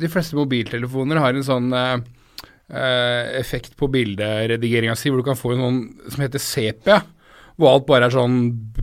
de 0.02 0.10
fleste 0.12 0.38
mobiltelefoner 0.38 1.18
har 1.24 1.34
en 1.40 1.48
sånn 1.48 1.72
eh, 1.74 1.96
effekt 2.72 3.74
på 3.76 3.90
bilderedigeringa 3.92 4.94
si, 4.96 5.10
hvor 5.12 5.20
du 5.20 5.26
kan 5.28 5.40
få 5.40 5.56
en 5.56 5.64
sånn 5.66 5.82
som 6.14 6.24
heter 6.24 6.44
sepia. 6.44 7.02
Hvor 7.60 7.76
alt 7.76 7.88
bare 7.90 8.08
er 8.08 8.14
sånn 8.16 8.38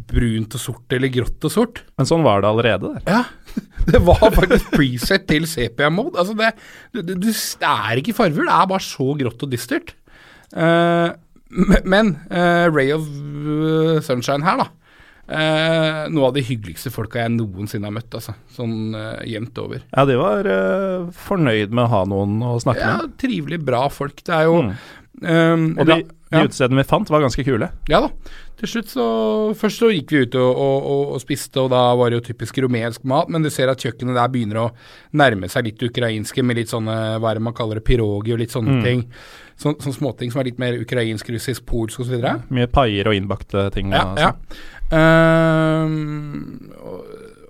brunt 0.08 0.54
og 0.54 0.62
sort 0.62 0.94
eller 0.94 1.10
grått 1.12 1.46
og 1.48 1.52
sort. 1.52 1.80
Men 1.98 2.08
sånn 2.08 2.26
var 2.26 2.42
det 2.44 2.50
allerede 2.50 2.92
der. 2.94 3.06
Ja, 3.08 3.22
det 3.92 4.02
var 4.06 4.20
faktisk 4.36 4.70
preset 4.74 5.24
til 5.30 5.48
sepia-mode. 5.50 6.18
Altså 6.20 6.36
det, 6.38 6.52
det, 6.94 7.16
det, 7.24 7.34
er 7.64 8.00
ikke 8.00 8.16
farger, 8.16 8.44
det 8.44 8.54
er 8.54 8.68
bare 8.70 8.84
så 8.84 9.08
grått 9.18 9.46
og 9.46 9.52
dystert. 9.52 9.94
Eh, 10.52 11.08
men 11.84 12.14
eh, 12.30 12.66
Ray 12.68 12.92
of 12.94 13.08
eh, 13.08 14.00
Sunshine 14.04 14.44
her, 14.46 14.62
da. 14.62 14.68
Eh, 15.28 16.08
noe 16.08 16.28
av 16.30 16.34
de 16.38 16.40
hyggeligste 16.46 16.88
folka 16.94 17.20
jeg 17.20 17.34
noensinne 17.36 17.84
har 17.84 17.92
møtt, 17.92 18.14
altså. 18.16 18.32
Sånn 18.56 18.94
eh, 18.96 19.26
jevnt 19.28 19.58
over. 19.60 19.82
Ja, 19.92 20.06
de 20.08 20.16
var 20.16 20.48
eh, 20.48 21.08
fornøyd 21.28 21.68
med 21.76 21.84
å 21.84 21.92
ha 21.92 22.04
noen 22.08 22.38
å 22.48 22.54
snakke 22.64 22.80
Ja, 22.80 22.94
med. 23.02 23.18
trivelig, 23.20 23.60
bra 23.64 23.86
folk. 23.92 24.22
Det 24.24 24.34
er 24.34 24.44
jo 24.48 24.62
Mm. 25.18 25.74
eh, 25.76 25.80
Og 25.80 25.86
de, 25.86 26.04
De 26.30 26.36
Ja. 26.36 26.42
utestedene 26.44 26.76
vi 26.76 26.84
fant, 26.84 27.08
var 27.08 27.22
ganske 27.22 27.42
kule. 27.42 27.70
Ja 27.88 28.00
da. 28.04 28.08
Til 28.58 28.68
slutt 28.68 28.88
så 28.92 29.54
Først 29.56 29.78
så 29.80 29.88
gikk 29.88 30.10
vi 30.12 30.18
ut 30.26 30.34
og, 30.36 30.56
og, 30.60 30.82
og, 30.84 31.12
og 31.14 31.20
spiste, 31.22 31.56
og 31.62 31.70
da 31.70 31.94
var 31.96 32.10
det 32.10 32.18
jo 32.20 32.32
typisk 32.34 32.58
rumensk 32.60 33.02
mat, 33.08 33.30
men 33.30 33.42
du 33.42 33.48
ser 33.48 33.68
at 33.72 33.78
kjøkkenet 33.80 34.12
der 34.14 34.28
begynner 34.28 34.60
å 34.60 34.72
nærme 35.16 35.48
seg 35.48 35.64
litt 35.64 35.80
ukrainske 35.82 36.44
med 36.44 36.56
litt 36.60 36.68
sånne, 36.68 37.16
hva 37.18 37.30
er 37.30 37.34
det 37.40 37.42
man 37.42 37.54
kaller 37.54 37.76
det, 37.80 37.84
pirogi 37.88 38.32
og 38.34 38.38
litt 38.42 38.50
sånne 38.52 38.82
ting. 38.84 39.06
Så, 39.56 39.72
sånne 39.80 39.96
småting 39.96 40.30
som 40.30 40.40
er 40.42 40.50
litt 40.50 40.58
mer 40.60 40.76
ukrainsk, 40.78 41.30
russisk, 41.32 41.64
polsk 41.64 42.00
osv. 42.04 42.20
Ja, 42.20 42.36
Mye 42.50 42.66
paier 42.68 43.08
og 43.08 43.14
innbakte 43.16 43.70
ting. 43.72 43.90
ja. 43.90 44.04
altså. 44.04 44.20
ja. 44.20 44.32
Ehm, 44.94 46.70
og, 46.80 47.02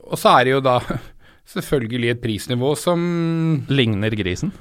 og 0.09 0.19
så 0.19 0.39
er 0.39 0.49
det 0.49 0.57
jo 0.57 0.65
da 0.65 0.79
selvfølgelig 1.55 2.15
et 2.15 2.25
prisnivå 2.25 2.73
som 2.79 3.05
Ligner 3.71 4.17
grisen. 4.19 4.55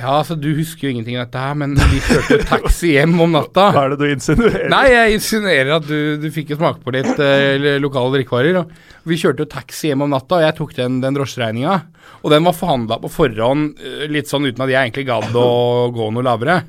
Ja, 0.00 0.16
altså 0.16 0.34
du 0.40 0.48
husker 0.56 0.88
jo 0.88 0.94
ingenting 0.94 1.18
av 1.18 1.28
dette 1.28 1.42
her, 1.42 1.56
men 1.60 1.74
vi 1.92 2.00
kjørte 2.02 2.38
taxi 2.48 2.94
hjem 2.94 3.12
om 3.22 3.34
natta. 3.36 3.68
Hva 3.74 3.84
er 3.84 3.92
det 3.94 3.98
du 4.00 4.14
insinuerer? 4.14 4.66
Nei, 4.72 4.84
jeg 4.90 5.18
insinuerer 5.18 5.72
at 5.76 5.86
du, 5.86 6.16
du 6.18 6.26
fikk 6.34 6.54
jo 6.54 6.58
smake 6.58 6.82
på 6.84 6.94
litt 6.96 7.20
eh, 7.22 7.76
lokale 7.82 8.16
drikkevarer. 8.16 8.64
Vi 9.06 9.18
kjørte 9.20 9.44
jo 9.44 9.52
taxi 9.52 9.92
hjem 9.92 10.06
om 10.06 10.14
natta, 10.14 10.40
og 10.40 10.46
jeg 10.46 10.56
tok 10.58 10.74
den, 10.78 10.98
den 11.04 11.18
drosjeregninga. 11.18 11.76
Og 12.24 12.34
den 12.34 12.48
var 12.48 12.56
forhandla 12.56 12.98
på 13.04 13.12
forhånd, 13.12 13.84
eh, 13.84 14.06
litt 14.10 14.32
sånn 14.32 14.48
uten 14.48 14.64
at 14.64 14.72
jeg 14.72 14.80
egentlig 14.80 15.06
gadd 15.12 15.36
å 15.38 15.48
gå 15.94 16.10
noe 16.16 16.26
lavere. 16.26 16.62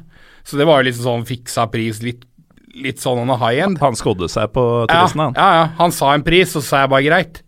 Så 0.43 0.59
det 0.59 0.67
var 0.67 0.81
jo 0.81 0.89
liksom 0.89 1.07
sånn 1.07 1.27
fiksa 1.29 1.67
pris, 1.71 2.03
litt, 2.05 2.25
litt 2.75 2.99
sånn 3.03 3.19
on 3.23 3.29
a 3.33 3.37
high 3.41 3.63
end. 3.65 3.79
Han 3.83 3.95
skodde 3.99 4.29
seg 4.31 4.51
på 4.55 4.63
Ja, 4.87 5.01
turisten, 5.01 5.21
han. 5.25 5.33
ja, 5.35 5.49
ja, 5.59 5.65
han 5.77 5.91
sa 5.95 6.13
en 6.15 6.23
pris, 6.23 6.55
og 6.55 6.61
så 6.63 6.67
sa 6.69 6.81
jeg 6.85 6.91
bare 6.93 7.07
greit. 7.09 7.41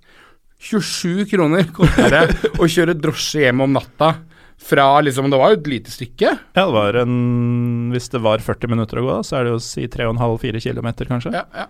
27 0.63 1.25
kroner 1.31 1.65
koster 1.75 2.09
det 2.13 2.23
å 2.61 2.67
kjøre 2.71 2.95
drosje 2.95 3.41
hjem 3.45 3.61
om 3.65 3.73
natta 3.75 4.13
fra 4.63 4.85
liksom 5.03 5.27
Det 5.27 5.35
var 5.41 5.51
jo 5.51 5.57
et 5.59 5.65
lite 5.67 5.91
stykke. 5.91 6.29
Ja, 6.55 6.63
det 6.63 6.71
var 6.71 6.95
en 7.01 7.89
Hvis 7.91 8.05
det 8.13 8.21
var 8.23 8.39
40 8.39 8.69
minutter 8.71 9.01
å 9.01 9.07
gå, 9.09 9.15
så 9.27 9.39
er 9.41 9.43
det 9.49 9.55
jo 9.57 9.63
si 9.63 9.87
3,5-4 9.91 10.61
km, 10.63 10.87
kanskje. 11.09 11.33
Ja, 11.35 11.43
ja. 11.51 11.65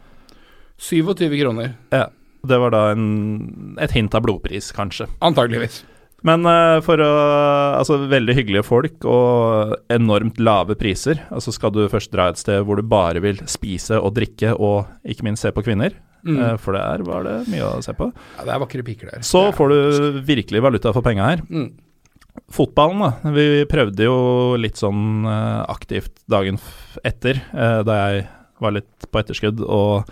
27 0.77 1.39
kroner, 1.41 1.73
Ja. 1.93 2.09
Det 2.45 2.57
var 2.59 2.73
da 2.75 2.79
en, 2.91 3.77
et 3.79 3.93
hint 3.95 4.13
av 4.17 4.21
blodpris, 4.25 4.73
kanskje. 4.75 5.05
antageligvis. 5.23 5.85
Men 6.23 6.45
eh, 6.47 6.77
for 6.85 7.01
å 7.03 7.11
Altså, 7.73 7.97
veldig 8.07 8.35
hyggelige 8.37 8.63
folk 8.67 9.05
og 9.09 9.73
enormt 9.91 10.37
lave 10.39 10.75
priser. 10.79 11.19
Altså, 11.33 11.51
skal 11.55 11.73
du 11.75 11.81
først 11.91 12.11
dra 12.13 12.29
et 12.31 12.39
sted 12.39 12.61
hvor 12.63 12.79
du 12.79 12.85
bare 12.87 13.19
vil 13.23 13.41
spise 13.49 13.97
og 13.99 14.13
drikke 14.15 14.53
og 14.55 14.85
ikke 15.09 15.25
minst 15.27 15.43
se 15.43 15.51
på 15.51 15.63
kvinner, 15.65 15.95
eh, 16.23 16.53
for 16.61 16.77
der 16.77 17.03
var 17.07 17.25
det 17.27 17.37
mye 17.51 17.65
å 17.67 17.81
se 17.83 17.95
på, 17.97 18.07
Ja, 18.37 18.45
det 18.45 18.53
er 18.55 18.61
vakre 18.63 18.85
piker 18.87 19.11
der. 19.11 19.25
så 19.25 19.49
får 19.57 19.73
du 19.73 20.21
virkelig 20.23 20.61
valuta 20.63 20.93
for 20.95 21.03
penga 21.03 21.31
her. 21.33 21.41
Mm. 21.49 21.71
Fotballen, 22.53 23.01
da. 23.03 23.31
Vi 23.35 23.65
prøvde 23.69 24.05
jo 24.07 24.15
litt 24.57 24.79
sånn 24.79 25.25
eh, 25.27 25.65
aktivt 25.73 26.13
dagen 26.29 26.61
etter, 27.03 27.41
da 27.53 27.97
jeg 28.07 28.27
var 28.63 28.77
litt 28.77 29.09
på 29.11 29.19
etterskudd. 29.19 29.59
Og 29.65 30.07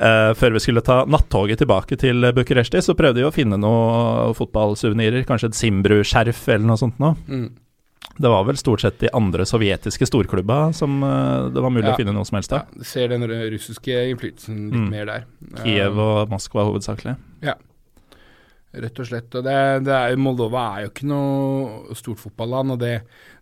eh, 0.00 0.32
før 0.38 0.52
vi 0.56 0.60
skulle 0.64 0.82
ta 0.84 1.04
nattoget 1.04 1.58
tilbake 1.62 1.98
til 2.00 2.22
Bucuresti, 2.36 2.80
så 2.82 2.94
prøvde 2.98 3.20
vi 3.22 3.26
å 3.28 3.32
finne 3.34 3.58
noen 3.60 4.32
fotballsuvenirer. 4.38 5.24
Kanskje 5.28 5.50
et 5.52 5.58
Simbru-skjerf 5.58 6.46
eller 6.48 6.66
noe 6.70 6.80
sånt 6.80 6.98
noe. 7.02 7.16
Mm. 7.28 7.50
Det 8.18 8.28
var 8.28 8.44
vel 8.44 8.58
stort 8.60 8.82
sett 8.82 8.98
de 9.00 9.08
andre 9.16 9.44
sovjetiske 9.48 10.04
storklubba 10.04 10.72
som 10.76 10.98
uh, 11.06 11.48
det 11.54 11.62
var 11.62 11.70
mulig 11.72 11.86
Ja. 11.86 11.94
å 11.94 12.00
finne 12.00 12.12
noe 12.12 12.26
som 12.28 12.36
helst 12.36 12.52
av. 12.52 12.66
Ja, 12.76 12.84
ser 12.84 13.08
den 13.08 13.24
russiske 13.24 13.94
innflytelsen 14.10 14.58
litt 14.68 14.80
Mm. 14.82 14.88
mer 14.90 15.06
der. 15.06 15.24
Kiev 15.62 15.96
og 15.98 16.28
Moskva 16.28 16.64
hovedsakelig. 16.66 17.14
Ja, 17.46 17.54
rett 18.74 18.98
og 19.00 19.06
slett. 19.08 19.34
Og 19.38 19.44
det, 19.46 19.56
det 19.86 19.94
er, 19.96 20.16
Moldova 20.20 20.64
er 20.76 20.86
jo 20.86 20.90
ikke 20.92 21.08
noe 21.08 21.94
stort 21.98 22.20
fotballand, 22.22 22.74
og 22.74 22.78
det, 22.82 22.92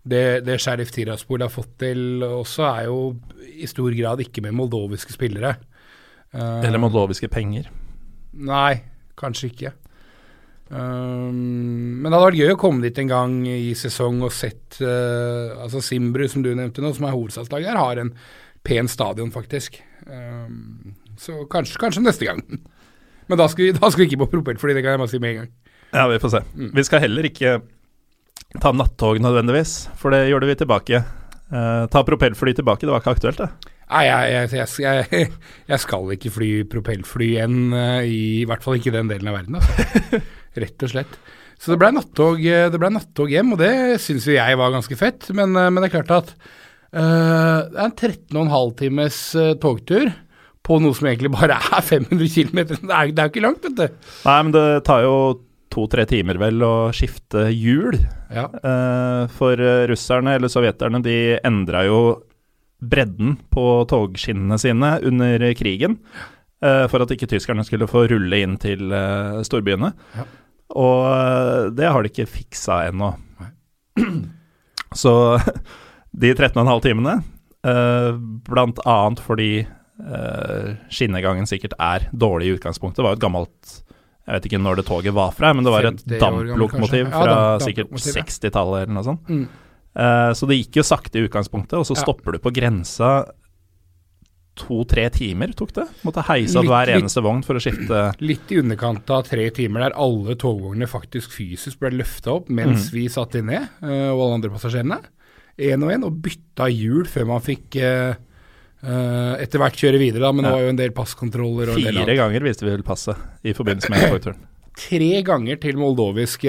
det, 0.06 0.44
det 0.46 0.60
Sheriff 0.62 0.90
Tiraspol 0.94 1.42
har 1.44 1.52
fått 1.52 1.76
til 1.82 2.22
også, 2.26 2.64
er 2.70 2.88
jo 2.90 3.00
i 3.60 3.66
stor 3.70 3.90
grad 3.96 4.22
ikke 4.24 4.42
med 4.44 4.54
moldoviske 4.58 5.14
spillere. 5.16 5.56
Eh, 6.34 6.64
Eller 6.66 6.82
moldoviske 6.82 7.28
penger. 7.32 7.70
Nei, 8.32 8.82
kanskje 9.18 9.50
ikke. 9.50 9.72
Um, 10.70 11.98
men 11.98 12.06
det 12.06 12.14
hadde 12.14 12.26
vært 12.28 12.38
gøy 12.38 12.52
å 12.54 12.58
komme 12.60 12.84
dit 12.84 12.98
en 13.02 13.08
gang 13.10 13.32
i 13.50 13.72
sesong 13.74 14.20
og 14.22 14.30
sett 14.30 14.76
uh, 14.78 15.56
Altså 15.64 15.80
Simbru, 15.82 16.28
som 16.30 16.44
du 16.44 16.52
nevnte 16.54 16.84
nå, 16.84 16.92
som 16.94 17.08
er 17.08 17.16
hovedstadslaget 17.16 17.72
der, 17.72 17.80
har 17.80 17.98
en 17.98 18.12
pen 18.62 18.86
stadion, 18.90 19.32
faktisk. 19.34 19.80
Um, 20.06 20.94
så 21.18 21.42
kanskje, 21.50 21.80
kanskje 21.82 22.04
neste 22.04 22.28
gang. 22.28 22.44
Men 23.30 23.40
da 23.40 23.48
skal, 23.50 23.66
vi, 23.66 23.74
da 23.74 23.90
skal 23.90 24.04
vi 24.04 24.08
ikke 24.12 24.22
på 24.22 24.30
propellfly, 24.36 24.76
det 24.76 24.84
kan 24.86 24.94
jeg 24.94 25.02
bare 25.02 25.10
si 25.10 25.22
med 25.22 25.34
en 25.34 25.42
gang. 25.42 25.50
Ja, 25.90 26.06
vi 26.06 26.20
får 26.22 26.34
se. 26.36 26.44
Vi 26.78 26.86
skal 26.86 27.02
heller 27.02 27.26
ikke 27.26 27.56
ta 28.62 28.70
nattog 28.74 29.18
nødvendigvis, 29.22 29.74
for 29.98 30.14
det 30.14 30.28
gjorde 30.30 30.52
vi 30.52 30.58
tilbake. 30.62 31.02
Uh, 31.50 31.90
ta 31.90 32.04
propellfly 32.06 32.54
tilbake, 32.54 32.86
det 32.86 32.94
var 32.94 33.02
ikke 33.02 33.16
aktuelt, 33.18 33.42
det. 33.42 33.69
Nei, 33.90 34.04
jeg, 34.06 34.48
jeg, 34.54 34.68
jeg, 34.84 35.26
jeg, 35.66 35.82
skal 35.82 36.14
ikke 36.14 36.30
fly 36.30 36.50
propellfly 36.70 37.32
igjen, 37.34 37.58
i, 38.06 38.20
i 38.40 38.46
hvert 38.46 38.62
fall 38.62 38.78
ikke 38.78 38.92
i 38.92 38.96
den 39.00 39.10
delen 39.10 39.30
av 39.32 39.40
verden. 39.40 39.58
Altså. 39.58 40.20
Rett 40.62 40.86
og 40.86 40.92
slett. 40.92 41.20
Så 41.60 41.74
det 41.74 41.80
ble 41.82 41.90
nattog, 41.92 42.40
eh, 42.40 42.72
ble 42.72 42.90
nattog 42.94 43.32
hjem, 43.32 43.52
og 43.52 43.60
det 43.60 44.00
syns 44.00 44.24
jo 44.28 44.38
jeg 44.38 44.56
var 44.56 44.72
ganske 44.72 44.96
fett. 44.96 45.28
Men, 45.36 45.52
eh, 45.52 45.68
men 45.68 45.82
det 45.82 45.90
er 45.90 45.96
klart 45.98 46.14
at 46.16 46.32
uh, 46.96 47.68
det 47.68 47.76
er 47.76 47.84
en 47.84 47.98
13,5 48.48 48.72
times 48.78 49.20
eh, 49.36 49.52
togtur 49.60 50.08
på 50.64 50.78
noe 50.80 50.96
som 50.96 51.10
egentlig 51.10 51.32
bare 51.34 51.58
er 51.76 51.84
500 51.84 52.32
km. 52.32 52.64
Det 52.70 52.80
er, 52.80 53.12
det 53.12 53.20
er 53.20 53.28
jo 53.28 53.34
ikke 53.34 53.44
langt, 53.44 53.68
vet 53.68 53.76
du. 53.76 54.10
Nei, 54.24 54.40
men 54.46 54.56
det 54.56 54.66
tar 54.88 55.04
jo 55.04 55.14
to-tre 55.70 56.06
timer 56.10 56.40
vel 56.40 56.64
å 56.66 56.74
skifte 56.96 57.46
hjul. 57.52 57.98
Ja. 58.32 58.48
Uh, 58.64 59.28
for 59.36 59.60
eh, 59.60 59.84
russerne, 59.90 60.38
eller 60.38 60.50
sovjeterne, 60.50 61.02
de 61.04 61.16
endra 61.46 61.84
jo 61.86 62.00
bredden 62.80 63.36
på 63.52 63.64
togskinnene 63.90 64.58
sine 64.58 64.98
under 65.06 65.54
krigen. 65.54 65.98
eh, 66.62 66.86
for 66.92 67.00
at 67.00 67.12
ikke 67.14 67.28
tyskerne 67.30 67.64
skulle 67.64 67.88
få 67.88 68.06
rulle 68.10 68.42
inn 68.44 68.58
til 68.60 68.92
eh, 68.92 69.40
storbyene. 69.46 69.92
Ja. 70.16 70.26
Og 70.80 71.04
eh, 71.08 71.66
det 71.76 71.88
har 71.88 72.02
de 72.02 72.12
ikke 72.12 72.28
fiksa 72.28 72.82
ennå. 72.90 73.14
Så 74.94 75.12
de 76.22 76.34
13,5 76.34 76.80
timene, 76.84 77.20
blant 77.60 78.78
annet 78.88 79.20
fordi 79.20 79.50
skinnegangen 80.88 81.44
sikkert 81.44 81.74
er 81.76 82.06
dårlig 82.16 82.46
i 82.48 82.52
utgangspunktet, 82.56 83.02
var 83.04 83.12
jo 83.12 83.18
et 83.18 83.24
gammelt 83.26 83.74
jeg 84.30 84.38
vet 84.38 84.46
ikke 84.46 84.60
når 84.62 84.78
det 84.78 84.84
toget 84.86 85.14
var 85.16 85.32
fra, 85.34 85.50
men 85.56 85.66
det 85.66 85.72
var 85.74 85.88
et 85.88 86.02
50 86.06 86.14
år 86.14 86.20
gammel, 86.22 86.50
damplokomotiv 86.54 87.08
fra 87.10 87.30
Ja, 87.34 87.44
sikkert 87.60 87.92
60-tallet 87.98 88.84
eller 88.84 88.94
noe 88.94 89.06
sånt. 89.06 89.28
Mm. 89.28 89.46
Eh, 89.96 90.30
så 90.38 90.46
det 90.46 90.60
gikk 90.60 90.80
jo 90.80 90.86
sakte 90.86 91.18
i 91.18 91.26
utgangspunktet, 91.28 91.78
og 91.80 91.86
så 91.88 91.96
Ja. 91.96 92.02
stopper 92.04 92.32
du 92.32 92.38
på 92.38 92.52
grensa 92.54 93.24
to-tre 94.60 95.06
timer, 95.14 95.52
tok 95.56 95.72
det. 95.72 95.86
Måtte 96.04 96.22
heise 96.26 96.60
Litt- 96.60 96.68
hver 96.68 96.86
litt- 96.90 97.00
eneste 97.02 97.22
vogn 97.24 97.42
for 97.44 97.54
å 97.54 97.62
skifte 97.62 98.00
Litt 98.20 98.50
i 98.52 98.58
underkant 98.60 99.08
av 99.10 99.24
tre 99.24 99.48
timer 99.50 99.80
der 99.88 99.96
alle 99.96 100.34
togvognene 100.36 100.86
faktisk 100.90 101.30
fysisk 101.32 101.78
ble 101.80 101.90
løfta 101.96 102.34
opp 102.34 102.48
mens 102.50 102.90
vi 102.92 103.06
satt 103.08 103.34
inne, 103.40 103.68
eh, 103.82 104.10
og 104.10 104.20
alle 104.20 104.34
andre 104.34 104.50
passasjerene. 104.50 105.00
Én 105.58 105.82
og 105.82 105.90
én, 105.90 106.04
og 106.04 106.20
bytta 106.22 106.68
hjul 106.70 107.04
før 107.06 107.26
man 107.26 107.40
fikk 107.40 107.76
uh, 107.80 108.14
etter 109.36 109.58
hvert 109.60 109.76
kjøre 109.76 109.98
videre, 110.00 110.20
da, 110.24 110.32
men 110.32 110.44
det 110.44 110.52
var 110.52 110.60
jo 110.60 110.68
en 110.72 110.76
del 110.76 110.90
passkontroller 110.96 111.68
og 111.68 111.76
Fire 111.76 112.16
ganger 112.16 112.40
viste 112.40 112.64
vi 112.64 112.70
vel 112.70 112.82
passet 112.82 113.16
i 113.44 113.52
forbindelse 113.52 113.90
med 113.90 114.08
togturen. 114.10 114.38
Tre 114.80 115.22
ganger 115.22 115.60
til 115.60 115.76
moldoviske 115.76 116.48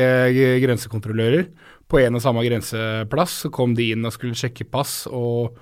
grensekontrollører 0.64 1.50
på 1.92 2.00
en 2.02 2.16
og 2.18 2.24
samme 2.24 2.46
grenseplass. 2.48 3.42
Så 3.46 3.52
kom 3.54 3.76
de 3.78 3.92
inn 3.94 4.08
og 4.08 4.16
skulle 4.16 4.38
sjekke 4.40 4.68
pass 4.72 5.04
og 5.12 5.58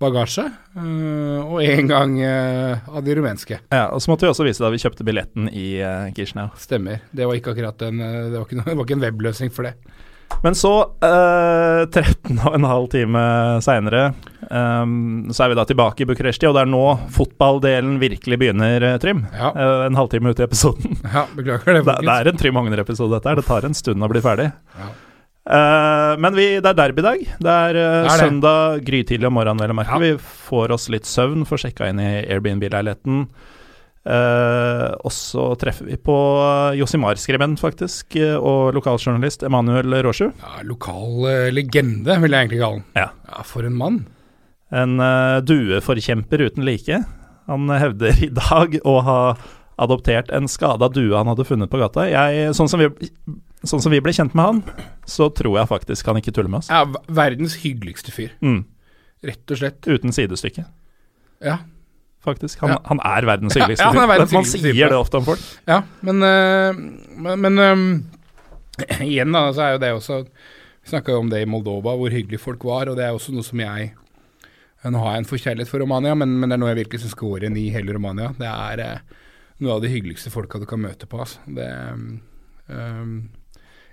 bagasje, 0.00 0.46
eh, 0.80 1.40
og 1.44 1.58
en 1.60 1.88
gang 1.90 2.14
eh, 2.24 2.86
av 2.88 3.02
de 3.04 3.16
rumenske. 3.18 3.58
Ja, 3.68 3.90
og 3.92 4.00
så 4.00 4.08
måtte 4.08 4.24
vi 4.24 4.30
også 4.32 4.46
vise 4.46 4.64
da 4.64 4.70
vi 4.72 4.80
kjøpte 4.80 5.04
billetten 5.04 5.50
i 5.52 5.74
uh, 5.84 6.06
Kishinev. 6.16 6.54
Stemmer. 6.56 7.02
Det 7.12 7.26
var 7.28 7.36
ikke 7.36 7.52
akkurat 7.52 7.84
en, 7.84 8.00
eh, 8.00 8.30
det 8.32 8.38
var 8.38 8.46
ikke, 8.48 8.62
det 8.70 8.78
var 8.78 8.86
ikke 8.88 8.96
en 8.96 9.04
webløsning 9.04 9.52
for 9.52 9.68
det. 9.68 9.74
Men 10.40 10.54
så, 10.56 10.72
eh, 11.04 11.82
13 11.90 12.38
og 12.38 12.54
en 12.56 12.64
halv 12.64 12.86
time 12.92 13.22
seinere, 13.60 14.12
så 14.50 15.42
er 15.44 15.50
vi 15.52 15.58
da 15.58 15.64
tilbake 15.68 16.02
i 16.02 16.06
Bucuresti, 16.08 16.46
og 16.48 16.56
det 16.56 16.62
er 16.64 16.70
nå 16.70 16.84
fotballdelen 17.12 17.98
virkelig 18.00 18.38
begynner, 18.40 18.86
eh, 18.92 18.96
Trym. 19.02 19.26
Ja, 19.36 19.50
Eh, 19.52 19.84
en 19.90 19.98
halvtime 19.98 20.32
ut 20.32 20.40
i 20.40 20.46
episoden. 20.46 20.96
ja 21.04 21.26
beklager 21.36 21.76
det, 21.76 21.84
Det, 21.90 21.98
det 22.06 22.16
er 22.16 22.32
en 22.32 22.40
Trym 22.40 22.56
Hogner-episode, 22.56 23.12
dette 23.18 23.28
her. 23.28 23.36
Det 23.42 23.46
tar 23.50 23.68
en 23.68 23.76
stund 23.76 24.02
å 24.02 24.08
bli 24.08 24.24
ferdig. 24.24 24.48
Ja. 24.80 24.88
Eh, 25.50 26.12
men 26.22 26.36
vi, 26.36 26.46
det 26.62 26.70
er 26.70 26.78
derbydag. 26.78 27.22
Det 27.42 27.54
er 27.54 27.78
uh, 27.78 27.86
er 28.04 28.04
det. 28.06 28.18
søndag 28.22 28.84
grytidlig 28.86 29.26
om 29.26 29.34
morgenen, 29.34 29.62
vel 29.62 29.74
å 29.74 29.78
merke. 29.80 29.96
Ja. 29.96 30.02
Vi 30.02 30.36
får 30.50 30.74
oss 30.76 30.86
litt 30.92 31.08
søvn, 31.10 31.46
får 31.48 31.64
sjekka 31.64 31.90
inn 31.90 32.02
i 32.02 32.10
Airbnb-leiligheten. 32.22 33.24
Uh, 34.00 34.94
og 35.04 35.12
så 35.12 35.50
treffer 35.60 35.90
vi 35.90 35.98
på 36.00 36.16
Josimar-skribent, 36.78 37.60
faktisk, 37.60 38.16
og 38.38 38.76
lokaljournalist 38.78 39.42
Emanuel 39.48 39.98
Råsju. 40.06 40.30
Ja, 40.40 40.62
lokal 40.68 41.26
uh, 41.26 41.50
legende, 41.52 42.16
vil 42.22 42.36
jeg 42.36 42.46
egentlig 42.46 42.62
kalle 42.62 42.80
han. 42.80 42.88
Ja. 42.96 43.08
Ja, 43.34 43.46
for 43.46 43.66
en 43.66 43.78
mann. 43.80 44.02
En 44.70 45.00
uh, 45.02 45.42
dueforkjemper 45.42 46.46
uten 46.46 46.68
like. 46.68 47.02
Han 47.50 47.72
hevder 47.74 48.22
i 48.22 48.30
dag 48.30 48.78
å 48.86 49.00
ha 49.02 49.22
adoptert 49.80 50.30
en 50.30 50.46
skada 50.50 50.90
due 50.92 51.16
han 51.16 51.28
hadde 51.30 51.46
funnet 51.48 51.70
på 51.72 51.80
gata. 51.80 52.04
Jeg, 52.06 52.52
sånn, 52.56 52.68
som 52.70 52.82
vi, 52.82 52.90
sånn 53.68 53.82
som 53.82 53.92
vi 53.92 54.00
ble 54.00 54.12
kjent 54.16 54.34
med 54.34 54.44
han, 54.44 54.62
så 55.06 55.28
tror 55.34 55.58
jeg 55.60 55.68
faktisk 55.68 56.06
han 56.06 56.16
ikke 56.20 56.32
tuller 56.32 56.48
med 56.52 56.62
oss. 56.62 56.70
Ja, 56.72 56.84
verdens 57.08 57.58
hyggeligste 57.60 58.12
fyr. 58.14 58.30
Mm. 58.40 58.62
Rett 59.26 59.50
og 59.52 59.60
slett. 59.60 59.80
Uten 59.86 60.12
sidestykke, 60.16 60.64
Ja. 61.44 61.58
faktisk. 62.24 62.58
Han, 62.60 62.70
Ja. 62.70 62.78
han 62.88 63.00
er 63.04 63.26
verdens 63.28 63.54
hyggeligste 63.54 63.84
ja, 63.84 63.92
han 63.92 63.96
er 63.98 64.06
fyr. 64.06 64.12
verdens 64.14 64.32
Man 64.32 64.44
sier 64.44 64.72
type. 64.72 64.88
det 64.88 64.96
ofte 64.96 65.16
om 65.20 65.24
folk. 65.24 65.40
Ja, 65.68 65.82
men, 66.02 66.22
øh, 66.22 67.36
men, 67.36 67.58
ehm, 67.58 68.04
igjen 69.04 69.32
da, 69.32 69.50
så 69.52 69.60
er 69.66 69.72
jo 69.76 69.78
det 69.78 69.92
også 69.94 70.26
Vi 70.82 70.88
snakka 70.96 71.12
jo 71.12 71.18
om 71.20 71.28
det 71.28 71.42
i 71.42 71.44
Moldova, 71.44 71.92
hvor 71.94 72.08
hyggelige 72.10 72.40
folk 72.40 72.62
var, 72.64 72.88
og 72.88 72.96
det 72.96 73.04
er 73.04 73.12
også 73.12 73.32
noe 73.34 73.44
som 73.44 73.58
jeg 73.60 73.92
Nå 74.82 74.96
har 74.98 75.12
jeg 75.12 75.18
en 75.18 75.28
forkjærlighet 75.28 75.68
for 75.68 75.78
Romania, 75.78 76.14
men, 76.16 76.40
men 76.40 76.48
det 76.48 76.54
er 76.56 76.60
noe 76.62 76.70
jeg 76.72 76.78
virkelig 76.86 77.00
syns 77.02 77.14
går 77.20 77.42
igjen 77.44 77.56
i 77.60 77.66
hele 77.68 77.92
Romania. 77.92 78.30
Det 78.32 78.48
er 78.48 78.80
eh, 78.80 79.00
noe 79.60 79.74
av 79.74 79.82
de 79.82 79.90
hyggeligste 79.92 80.30
folka 80.32 80.58
du 80.58 80.64
kan 80.64 80.80
møte 80.80 81.04
på. 81.04 81.20
Altså. 81.20 81.36
Det 81.52 81.66
ehm, 81.68 83.28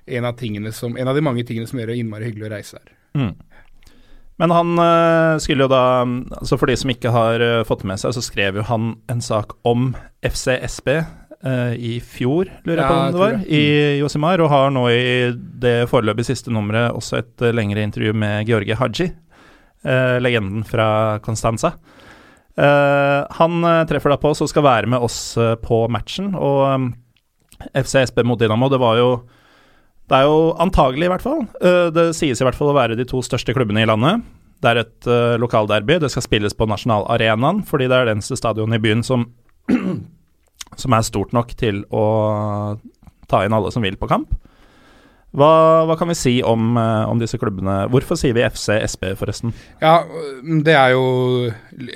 en, 0.08 0.26
av 0.26 0.72
som, 0.72 0.97
en 0.97 1.08
av 1.08 1.16
de 1.16 1.24
mange 1.26 1.43
tingene 1.43 1.68
som 1.70 1.80
gjør 1.80 1.93
det 1.93 1.99
innmari 2.01 2.30
hyggelig 2.30 2.47
å 2.47 2.53
reise 2.53 2.80
der. 2.80 2.95
Mm. 3.18 3.36
Men 4.38 4.53
han 4.53 4.80
øh, 4.80 5.39
skulle 5.41 5.66
jo 5.66 5.72
da 5.72 5.84
altså 6.05 6.60
For 6.62 6.70
de 6.70 6.76
som 6.78 6.91
ikke 6.93 7.10
har 7.10 7.41
øh, 7.41 7.64
fått 7.66 7.82
det 7.82 7.89
med 7.89 8.01
seg, 8.01 8.14
så 8.14 8.22
skrev 8.22 8.60
jo 8.60 8.68
han 8.70 8.91
en 9.10 9.24
sak 9.24 9.55
om 9.66 9.95
FCSB 10.22 10.91
eh, 11.45 11.74
i 11.74 11.93
fjor, 12.03 12.49
lurer 12.66 12.82
jeg 12.82 12.89
på 12.89 12.97
om 12.97 13.16
det 13.16 13.22
var, 13.22 13.38
i 13.45 13.64
Josimar, 14.01 14.41
og 14.43 14.51
har 14.53 14.74
nå 14.74 14.86
i 14.93 15.32
det 15.34 15.88
foreløpig 15.91 16.28
siste 16.28 16.53
nummeret 16.53 16.95
også 16.95 17.22
et 17.22 17.45
øh, 17.45 17.55
lengre 17.55 17.86
intervju 17.86 18.14
med 18.18 18.49
Georgi 18.49 18.78
Haji, 18.78 19.10
eh, 19.86 20.18
legenden 20.22 20.66
fra 20.68 21.20
Constanza. 21.26 21.74
Eh, 22.58 23.20
han 23.39 23.72
treffer 23.89 24.14
da 24.14 24.20
på 24.22 24.34
oss 24.34 24.43
og 24.45 24.51
skal 24.51 24.66
være 24.66 24.93
med 24.93 25.03
oss 25.03 25.20
på 25.64 25.84
matchen, 25.93 26.34
og 26.36 26.62
um, 26.74 26.91
FCSB 27.74 28.22
mot 28.26 28.39
Dinamo, 28.39 28.70
det 28.70 28.82
var 28.82 28.97
jo 29.01 29.12
det 30.08 30.18
er 30.18 30.28
jo 30.28 30.51
antagelig, 30.64 31.08
i 31.08 31.12
hvert 31.12 31.26
fall. 31.26 31.45
eh, 31.60 31.88
det 31.91 32.10
sies 32.16 32.39
i 32.39 32.47
hvert 32.47 32.55
fall 32.55 32.72
å 32.72 32.78
være 32.78 32.95
de 32.95 33.05
to 33.08 33.20
største 33.26 33.55
klubbene 33.55 33.84
i 33.84 33.89
landet. 33.89 34.24
Det 34.64 34.70
er 34.72 34.80
et 34.82 35.08
uh, 35.10 35.36
lokalderby. 35.38 35.99
Det 36.01 36.10
skal 36.10 36.24
spilles 36.26 36.55
på 36.58 36.66
Nasjonalarenaen, 36.66 37.60
fordi 37.68 37.89
det 37.91 37.97
er 37.97 38.08
det 38.08 38.16
eneste 38.16 38.39
stadionet 38.39 38.80
i 38.80 38.84
byen 38.88 39.03
som, 39.05 39.28
som 40.82 40.95
er 40.95 41.05
stort 41.05 41.36
nok 41.36 41.53
til 41.60 41.84
å 41.93 42.05
ta 43.30 43.43
inn 43.45 43.53
alle 43.53 43.70
som 43.76 43.86
vil 43.86 43.99
på 43.99 44.10
kamp. 44.10 44.32
Hva, 45.38 45.86
hva 45.86 45.96
kan 46.00 46.10
vi 46.10 46.18
si 46.18 46.34
om, 46.42 46.72
eh, 46.82 47.04
om 47.12 47.20
disse 47.22 47.38
klubbene? 47.38 47.84
Hvorfor 47.94 48.18
sier 48.18 48.34
vi 48.34 48.46
FC 48.48 48.80
SB, 48.88 49.12
forresten? 49.20 49.54
Ja, 49.84 50.00
det 50.66 50.74
er 50.74 50.96
jo 50.96 51.52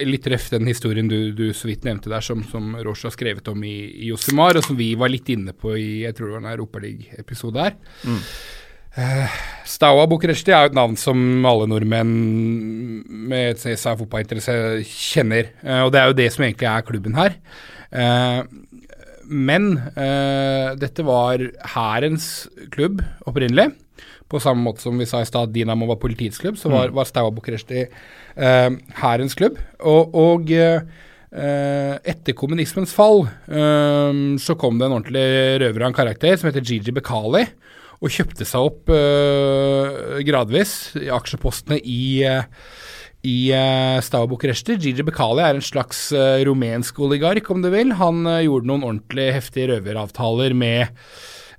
litt 0.06 0.30
røft 0.30 0.54
den 0.54 0.70
historien 0.70 1.10
du, 1.10 1.34
du 1.34 1.48
så 1.58 1.72
vidt 1.72 1.88
nevnte 1.88 2.12
der, 2.12 2.22
som, 2.22 2.46
som 2.52 2.76
Roche 2.86 3.10
har 3.10 3.16
skrevet 3.16 3.50
om 3.50 3.66
i, 3.66 3.76
i 4.06 4.12
Josimar, 4.12 4.60
og 4.60 4.68
som 4.68 4.78
vi 4.78 4.94
var 5.00 5.10
litt 5.10 5.30
inne 5.34 5.58
på 5.58 5.74
i 5.74 5.90
jeg 6.04 6.18
tror 6.18 6.30
det 6.30 6.38
var 6.38 6.46
en 6.46 6.54
Europaliga-episode 6.54 7.66
her. 7.66 7.78
Eh, 8.92 9.36
Staua 9.66 10.04
Bucuresti 10.12 10.52
er 10.52 10.66
jo 10.66 10.72
et 10.74 10.76
navn 10.76 10.98
som 11.00 11.18
alle 11.48 11.68
nordmenn 11.72 12.10
med 13.32 13.54
et 13.54 13.62
CSA-fotballinteresse 13.62 14.56
kjenner, 14.86 15.54
eh, 15.64 15.82
og 15.86 15.94
det 15.94 16.02
er 16.02 16.10
jo 16.12 16.18
det 16.20 16.28
som 16.36 16.44
egentlig 16.46 16.68
er 16.68 16.88
klubben 16.88 17.16
her. 17.16 17.38
Eh, 17.92 18.42
men 19.32 19.74
uh, 19.96 20.74
dette 20.80 21.06
var 21.08 21.44
hærens 21.76 22.50
klubb 22.74 23.04
opprinnelig. 23.28 23.72
På 24.32 24.40
samme 24.40 24.64
måte 24.64 24.84
som 24.84 25.00
vi 25.00 25.08
sa 25.10 25.20
i 25.24 25.28
stad 25.28 25.52
Dinamo 25.52 25.90
var 25.90 26.00
politiets 26.00 26.40
klubb, 26.40 26.60
så 26.60 26.72
var, 26.72 26.94
var 26.96 27.08
Staua 27.08 27.34
Bucuresti 27.36 27.86
hærens 28.36 29.34
uh, 29.36 29.40
klubb. 29.40 29.58
Og, 29.80 30.14
og 30.16 30.54
uh, 30.56 31.08
eh, 31.32 31.96
etter 32.12 32.36
kommunismens 32.38 32.94
fall 32.96 33.26
eh, 33.26 34.22
så 34.42 34.58
kom 34.60 34.80
det 34.80 34.88
en 34.88 34.98
ordentlig 35.00 35.26
røver 35.64 35.86
av 35.86 35.92
en 35.92 36.00
karakter 36.02 36.38
som 36.38 36.50
heter 36.50 36.66
Gigi 36.66 36.94
Bekali, 36.96 37.46
og 38.02 38.10
kjøpte 38.10 38.48
seg 38.48 38.70
opp 38.72 38.92
eh, 38.94 40.22
gradvis 40.26 40.96
i 41.00 41.12
aksjepostene 41.14 41.78
i 41.86 42.04
eh, 42.26 42.48
i 43.28 43.52
uh, 43.54 44.00
Staua 44.02 44.30
Bucuresti. 44.30 44.80
Gigi 44.82 45.06
Bekali 45.06 45.44
er 45.46 45.58
en 45.58 45.66
slags 45.66 46.08
uh, 46.16 46.40
rumensk 46.48 47.00
oligark, 47.04 47.50
om 47.54 47.62
du 47.62 47.70
vil. 47.74 47.94
Han 48.00 48.26
uh, 48.26 48.40
gjorde 48.42 48.70
noen 48.72 48.88
ordentlig 48.88 49.28
heftige 49.36 49.76
røveravtaler 49.76 50.56
med 50.58 50.88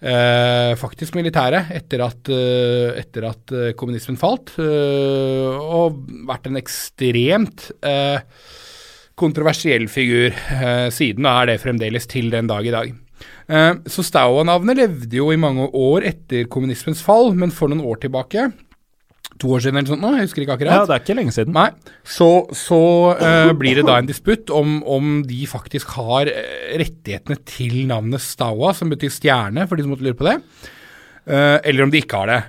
uh, 0.02 0.72
faktisk 0.80 1.14
militæret 1.18 1.70
etter 1.76 2.02
at, 2.02 2.32
eh, 2.32 2.98
etter 2.98 3.28
at 3.28 3.52
eh, 3.54 3.70
kommunismen 3.78 4.18
falt, 4.18 4.54
eh, 4.58 5.60
og 5.62 6.02
vært 6.26 6.48
en 6.50 6.58
ekstremt 6.58 7.68
eh, 7.86 8.18
kontroversiell 9.18 9.86
figur 9.92 10.32
eh, 10.32 10.88
siden, 10.90 11.28
og 11.28 11.44
er 11.44 11.52
det 11.52 11.62
fremdeles 11.62 12.08
til 12.10 12.32
den 12.32 12.50
dag 12.50 12.66
i 12.66 12.74
dag. 12.74 12.92
Eh, 13.46 13.72
så 13.86 14.02
Staua-navnet 14.06 14.80
levde 14.80 15.20
jo 15.20 15.30
i 15.30 15.38
mange 15.38 15.68
år 15.70 16.08
etter 16.10 16.50
kommunismens 16.50 17.04
fall, 17.04 17.30
men 17.38 17.54
for 17.54 17.70
noen 17.70 17.84
år 17.86 18.02
tilbake, 18.02 18.48
to 19.42 19.50
år 19.56 19.64
siden 19.64 19.80
eller 19.80 19.92
sånt 19.92 20.04
nå, 20.04 20.12
jeg 20.16 20.28
husker 20.28 20.44
ikke 20.44 20.56
akkurat, 20.56 20.76
Ja, 20.78 20.86
det 20.88 20.96
er 20.96 21.04
ikke 21.04 21.18
lenge 21.18 21.34
siden. 21.34 21.56
Nei, 21.56 21.68
så, 22.06 22.30
så 22.56 22.80
uh, 23.18 23.52
blir 23.58 23.80
det 23.80 23.86
da 23.88 23.98
en 24.00 24.08
disputt 24.08 24.52
om, 24.54 24.80
om 24.88 25.20
de 25.28 25.42
faktisk 25.50 25.96
har 25.98 26.30
eh, 26.30 26.72
rettighetene 26.80 27.38
til 27.48 27.82
navnet 27.90 28.22
Staua, 28.22 28.72
som 28.78 28.92
betyr 28.92 29.12
stjerne, 29.12 29.66
for 29.68 29.78
de 29.78 29.86
som 29.86 29.94
måtte 29.94 30.06
lure 30.06 30.18
på 30.18 30.28
det, 30.30 30.38
uh, 31.28 31.58
eller 31.58 31.86
om 31.86 31.92
de 31.92 32.02
ikke 32.02 32.22
har 32.22 32.32
det. 32.32 32.42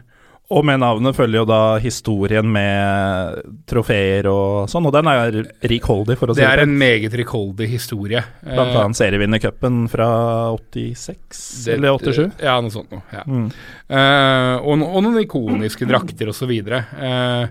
Og 0.53 0.65
med 0.67 0.81
navnet 0.83 1.17
følger 1.17 1.41
jo 1.41 1.47
da 1.49 1.61
historien 1.81 2.47
med 2.53 3.41
trofeer 3.69 4.27
og 4.29 4.69
sånn, 4.71 4.85
og 4.89 4.93
den 4.95 5.09
er 5.09 5.39
rikholdig, 5.71 6.17
for 6.19 6.29
å 6.29 6.35
si 6.35 6.41
Det 6.41 6.47
det 6.47 6.59
er 6.59 6.63
en 6.67 6.77
meget 6.77 7.17
rikholdig 7.17 7.67
historie. 7.71 8.21
Blant 8.43 8.73
Eh, 8.73 8.79
annet 8.83 8.99
serievinnercupen 8.99 9.89
fra 9.89 10.07
86 10.53 11.65
det- 11.65 11.77
eller 11.77 11.97
87. 11.97 12.31
Ja, 12.43 12.59
noe 12.61 12.73
sånt 12.73 12.91
noe. 12.91 13.01
Ja. 13.11 13.23
Mm. 13.25 13.49
Uh, 13.89 14.55
og, 14.61 14.81
og 14.81 15.03
noen 15.03 15.21
ikoniske 15.23 15.87
drakter 15.89 16.29
osv. 16.29 16.53
Uh, 16.53 17.47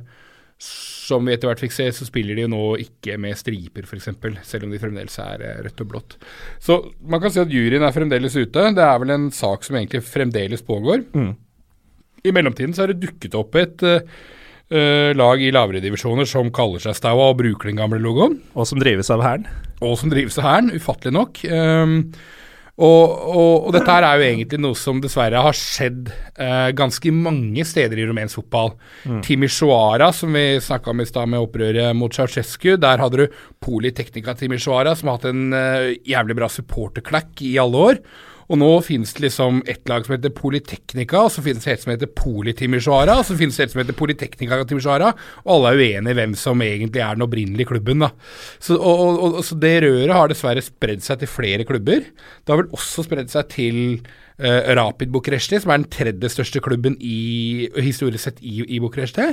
som 1.12 1.26
vi 1.26 1.34
etter 1.34 1.50
hvert 1.50 1.62
fikk 1.62 1.74
se, 1.74 1.88
så 1.94 2.06
spiller 2.06 2.38
de 2.38 2.44
jo 2.46 2.50
nå 2.52 2.62
ikke 2.84 3.18
med 3.20 3.36
striper, 3.38 3.86
f.eks., 3.88 4.10
selv 4.46 4.66
om 4.66 4.72
de 4.72 4.80
fremdeles 4.80 5.18
er 5.22 5.42
eh, 5.42 5.62
rødt 5.66 5.82
og 5.84 5.90
blått. 5.90 6.16
Så 6.62 6.78
man 7.02 7.22
kan 7.22 7.34
si 7.34 7.42
at 7.42 7.52
juryen 7.52 7.82
er 7.82 7.94
fremdeles 7.94 8.36
ute. 8.38 8.68
Det 8.76 8.84
er 8.86 9.00
vel 9.02 9.14
en 9.16 9.30
sak 9.34 9.66
som 9.66 9.76
egentlig 9.76 10.04
fremdeles 10.06 10.62
pågår. 10.62 11.02
Mm. 11.12 11.32
I 12.22 12.32
mellomtiden 12.34 12.74
så 12.74 12.84
har 12.84 12.92
det 12.92 13.02
dukket 13.02 13.34
opp 13.38 13.56
et 13.58 13.82
eh, 13.82 15.10
lag 15.18 15.42
i 15.42 15.50
lavere 15.54 15.82
divisjoner 15.82 16.28
som 16.28 16.52
kaller 16.54 16.82
seg 16.82 16.96
Staua 16.98 17.32
og 17.32 17.40
bruker 17.40 17.70
den 17.70 17.80
gamle 17.80 17.98
logoen 18.02 18.38
Og 18.54 18.68
som 18.68 18.80
drives 18.82 19.10
av 19.12 19.24
Hæren. 19.24 19.48
og 19.82 19.98
som 19.98 20.12
drives 20.12 20.38
av 20.38 20.46
Hæren, 20.46 20.70
ufattelig 20.76 21.16
nok. 21.16 21.42
Um, 21.50 21.96
og, 22.80 23.10
og, 23.28 23.66
og 23.66 23.74
dette 23.74 23.92
her 23.92 24.04
er 24.06 24.16
jo 24.16 24.24
egentlig 24.30 24.58
noe 24.62 24.76
som 24.78 25.00
dessverre 25.02 25.42
har 25.44 25.56
skjedd 25.56 26.08
eh, 26.40 26.70
ganske 26.72 27.12
mange 27.12 27.66
steder 27.68 28.00
i 28.00 28.06
rumensk 28.08 28.40
fotball. 28.40 28.72
Timisoara, 29.26 30.08
som 30.16 30.32
vi 30.32 30.56
snakka 30.62 30.94
om 30.94 31.02
i 31.04 31.06
stad 31.06 31.28
med 31.28 31.44
opprøret 31.44 31.92
mot 31.98 32.14
Ceaucescu, 32.16 32.78
der 32.80 33.02
hadde 33.02 33.26
du 33.26 33.36
Politeknika 33.62 34.32
Timisoara, 34.40 34.96
som 34.96 35.10
har 35.10 35.20
hatt 35.20 35.28
en 35.28 35.52
eh, 35.58 35.92
jævlig 36.08 36.38
bra 36.40 36.48
supporterklakk 36.50 37.44
i 37.44 37.58
alle 37.60 37.84
år. 37.90 38.00
Og 38.50 38.58
nå 38.60 38.70
finnes 38.84 39.12
det 39.14 39.26
liksom 39.26 39.60
et 39.70 39.82
lag 39.90 40.06
som 40.06 40.16
heter 40.16 40.32
Politeknika, 40.34 41.26
og 41.26 41.32
så 41.34 41.44
finnes 41.44 41.66
det 41.66 41.76
et 41.76 41.84
som 41.84 41.92
heter 41.92 42.10
Politimisjoara, 42.18 43.18
og 43.20 43.26
så 43.28 43.36
finnes 43.38 43.58
det 43.58 43.66
et 43.66 43.74
som 43.74 43.82
heter 43.82 43.98
Politeknika 43.98 44.60
Timisoara, 44.68 45.12
og 45.44 45.52
alle 45.56 45.72
er 45.72 45.82
uenige 45.82 46.14
i 46.16 46.18
hvem 46.20 46.34
som 46.38 46.64
egentlig 46.64 47.04
er 47.04 47.18
den 47.18 47.26
opprinnelige 47.26 47.70
klubben. 47.70 48.04
da. 48.04 48.10
Så, 48.58 48.76
og, 48.78 49.02
og, 49.02 49.38
og, 49.38 49.44
så 49.46 49.58
det 49.62 49.74
røret 49.86 50.16
har 50.16 50.32
dessverre 50.32 50.64
spredd 50.64 51.04
seg 51.04 51.22
til 51.22 51.30
flere 51.30 51.66
klubber. 51.68 52.08
Det 52.42 52.52
har 52.52 52.62
vel 52.62 52.72
også 52.74 53.06
spredd 53.06 53.30
seg 53.32 53.50
til 53.52 53.78
uh, 54.42 54.72
Rapid 54.78 55.12
Bucuresti, 55.14 55.60
som 55.62 55.74
er 55.74 55.82
den 55.82 55.92
tredje 55.92 56.32
største 56.32 56.62
klubben 56.64 56.98
i, 56.98 57.68
historisk 57.82 58.26
sett 58.26 58.42
i, 58.42 58.62
i 58.66 58.80
Bucuresti, 58.82 59.30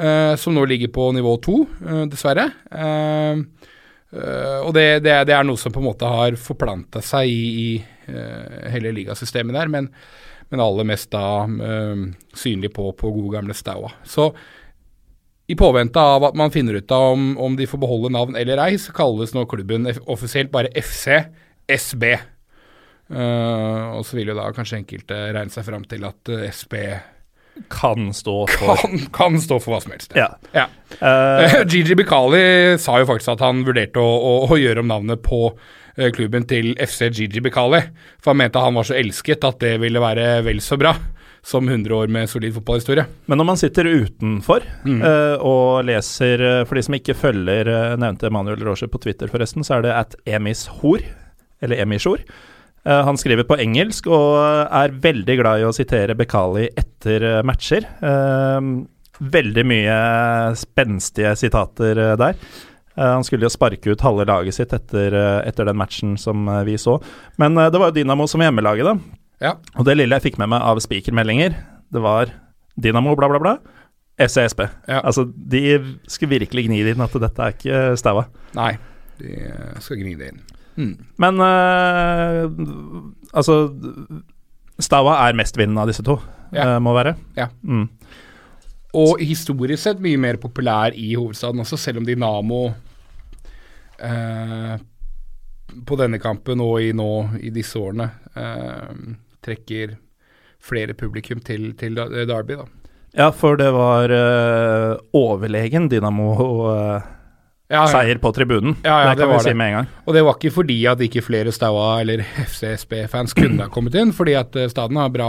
uh, 0.00 0.34
som 0.40 0.56
nå 0.56 0.64
ligger 0.70 0.92
på 0.94 1.10
nivå 1.16 1.36
to, 1.44 1.62
uh, 1.84 2.06
dessverre. 2.10 2.50
Eh, 2.70 3.44
eh, 4.12 4.58
og 4.64 4.72
det, 4.76 5.02
det, 5.04 5.14
det 5.28 5.36
er 5.36 5.46
noe 5.46 5.60
som 5.60 5.74
på 5.74 5.82
en 5.82 5.88
måte 5.90 6.08
har 6.08 6.38
forplanta 6.40 7.02
seg 7.04 7.30
i, 7.30 7.44
i 7.50 7.68
uh, 8.10 8.70
hele 8.72 8.94
ligasystemet 8.96 9.56
der, 9.56 9.70
men, 9.72 9.90
men 10.50 10.62
aller 10.64 10.88
mest 10.88 11.10
da 11.14 11.44
uh, 11.46 12.06
synlig 12.36 12.72
på, 12.76 12.90
på 12.98 13.12
gode 13.14 13.34
gamle 13.36 13.56
Staua. 13.56 13.92
Så 14.04 14.30
i 15.50 15.56
påvente 15.58 15.98
av 15.98 16.28
at 16.28 16.36
man 16.38 16.52
finner 16.54 16.78
ut 16.78 16.92
av 16.94 17.12
om, 17.16 17.30
om 17.42 17.56
de 17.58 17.66
får 17.66 17.82
beholde 17.82 18.12
navn 18.14 18.38
eller 18.38 18.60
ei, 18.68 18.76
så 18.78 18.94
kalles 18.94 19.34
nå 19.34 19.46
klubben 19.50 19.88
offisielt 20.06 20.52
bare 20.54 20.70
FC 20.78 21.16
SB. 21.66 22.04
Og 23.10 24.04
så 24.06 24.14
vil 24.14 24.30
jo 24.30 24.36
da 24.38 24.44
kanskje 24.54 24.78
enkelte 24.78 25.16
regne 25.34 25.50
seg 25.50 25.66
fram 25.66 25.82
til 25.90 26.06
at 26.06 26.30
SB 26.54 26.76
Kan 27.68 28.12
stå 28.16 28.46
for 28.50 28.80
kan, 28.80 29.04
kan 29.14 29.38
stå 29.42 29.60
for 29.62 29.74
hva 29.74 29.80
som 29.84 29.94
helst. 29.94 30.14
Ja. 30.16 30.32
Ja. 30.56 30.66
Uh, 31.00 31.62
Gigi 31.70 31.96
Bikali 31.98 32.78
sa 32.80 32.98
jo 33.00 33.08
faktisk 33.10 33.34
at 33.36 33.44
han 33.44 33.64
vurderte 33.66 34.02
å, 34.02 34.08
å, 34.08 34.34
å 34.50 34.58
gjøre 34.58 34.84
om 34.84 34.90
navnet 34.90 35.22
på 35.24 35.46
eh, 35.96 36.10
klubben 36.16 36.46
til 36.50 36.72
FC 36.80 37.08
Gigi 37.12 37.42
Bikali, 37.44 37.82
for 38.18 38.32
han 38.34 38.42
mente 38.42 38.62
han 38.62 38.76
var 38.78 38.88
så 38.88 38.98
elsket 38.98 39.46
at 39.46 39.60
det 39.62 39.76
ville 39.82 40.02
være 40.02 40.40
vel 40.46 40.62
så 40.64 40.78
bra 40.80 40.96
som 41.46 41.64
100 41.64 41.94
år 41.96 42.10
med 42.12 42.28
solid 42.28 42.52
fotballhistorie. 42.58 43.06
Men 43.30 43.40
når 43.40 43.48
man 43.48 43.60
sitter 43.60 43.88
utenfor 43.88 44.66
eh, 44.66 45.36
og 45.40 45.86
leser 45.88 46.42
For 46.68 46.76
de 46.76 46.82
som 46.84 46.96
ikke 46.98 47.16
følger 47.16 47.70
nevnte 47.96 48.28
Emanuel 48.28 48.60
Roche 48.66 48.90
på 48.92 49.00
Twitter, 49.00 49.30
forresten, 49.32 49.64
så 49.64 49.78
er 49.78 49.86
det 49.86 49.96
at 49.96 50.18
Emis 50.28 50.66
Hor, 50.80 51.00
eller 51.64 51.80
Emishor. 51.80 52.20
Eh, 52.84 53.02
han 53.04 53.18
skriver 53.20 53.44
på 53.48 53.58
engelsk 53.60 54.08
og 54.08 54.38
er 54.40 54.96
veldig 55.04 55.36
glad 55.40 55.60
i 55.60 55.68
å 55.68 55.74
sitere 55.76 56.16
Bekali 56.16 56.66
etter 56.80 57.26
eh, 57.28 57.42
matcher. 57.46 57.86
Eh, 58.00 58.60
veldig 59.20 59.64
mye 59.68 59.96
spenstige 60.56 61.34
sitater 61.36 61.98
der. 62.16 62.38
Han 63.00 63.24
skulle 63.24 63.44
jo 63.46 63.52
sparke 63.52 63.92
ut 63.92 64.02
halve 64.02 64.24
laget 64.28 64.56
sitt 64.56 64.72
etter, 64.76 65.14
etter 65.46 65.68
den 65.68 65.76
matchen 65.78 66.14
som 66.20 66.48
vi 66.66 66.74
så. 66.80 66.96
Men 67.40 67.54
det 67.56 67.78
var 67.78 67.92
jo 67.92 67.94
Dynamo 67.98 68.26
som 68.28 68.42
hjemmelaget, 68.42 68.88
da. 68.88 69.20
Ja. 69.44 69.52
Og 69.76 69.84
det 69.88 69.94
lille 69.98 70.16
jeg 70.16 70.30
fikk 70.30 70.40
med 70.40 70.50
meg 70.52 70.64
av 70.64 70.80
spikermeldinger, 70.80 71.54
det 71.92 72.02
var 72.02 72.32
Dynamo 72.80 73.12
bla, 73.16 73.28
bla, 73.30 73.40
bla. 73.44 73.54
SESB. 74.20 74.64
Ja. 74.88 75.02
Altså, 75.04 75.26
de 75.28 75.62
skulle 76.08 76.40
virkelig 76.40 76.66
gni 76.66 76.80
det 76.84 76.96
inn 76.96 77.04
at 77.04 77.20
dette 77.24 77.44
er 77.44 77.56
ikke 77.56 77.84
staua. 78.00 78.26
Nei, 78.56 78.72
de 79.20 79.36
skal 79.84 80.00
gni 80.00 80.16
det 80.16 80.32
inn. 80.32 80.42
Mm. 80.76 80.92
Men 81.20 81.40
uh, 81.42 82.44
altså 83.36 83.56
Staua 84.80 85.16
er 85.28 85.36
mestvinnende 85.38 85.82
av 85.82 85.90
disse 85.90 86.04
to, 86.06 86.18
Ja. 86.54 86.76
uh, 86.76 86.78
må 86.82 86.94
være. 86.96 87.16
Ja. 87.36 87.48
Mm. 87.62 87.88
Og 88.98 89.20
historisk 89.22 89.82
sett 89.84 90.00
mye 90.02 90.18
mer 90.18 90.36
populær 90.42 90.94
i 90.98 91.12
hovedstaden 91.14 91.60
også, 91.62 91.78
selv 91.78 92.00
om 92.00 92.06
Dynamo 92.08 92.62
uh, 94.02 94.78
på 95.86 95.96
denne 96.00 96.18
kampen 96.18 96.60
og 96.64 96.80
i 96.82 96.92
nå 96.96 97.10
i 97.38 97.50
disse 97.54 97.78
årene 97.78 98.08
eh, 98.34 98.94
trekker 99.44 99.92
flere 100.60 100.96
publikum 100.98 101.38
til, 101.46 101.68
til 101.78 101.94
Derby, 101.94 102.56
da. 102.58 102.64
Ja, 103.14 103.28
for 103.30 103.54
det 103.58 103.68
var 103.74 104.10
eh, 104.10 104.96
overlegen 105.14 105.86
Dynamo-seier 105.92 107.06
Ja, 107.70 108.02
ja. 108.02 108.18
på 108.18 108.32
tribunen. 108.32 108.74
Ja, 108.82 108.96
ja, 109.02 109.10
det 109.14 109.22
kan 109.22 109.30
vi 109.30 109.38
si 109.44 109.54
med 109.54 109.68
en 109.68 109.74
gang. 109.76 109.90
Og 110.04 110.14
det 110.16 110.24
var 110.26 110.34
ikke 110.34 110.50
fordi 110.50 110.78
at 110.90 111.02
ikke 111.06 111.22
flere 111.22 111.52
Staua 111.54 112.00
eller 112.02 112.24
FCSB-fans 112.42 113.34
kunne 113.38 113.62
ha 113.62 113.70
kommet 113.70 113.94
inn, 113.94 114.10
fordi 114.16 114.34
at 114.34 114.58
eh, 114.58 114.66
staden 114.72 114.98
har 114.98 115.12
bra 115.14 115.28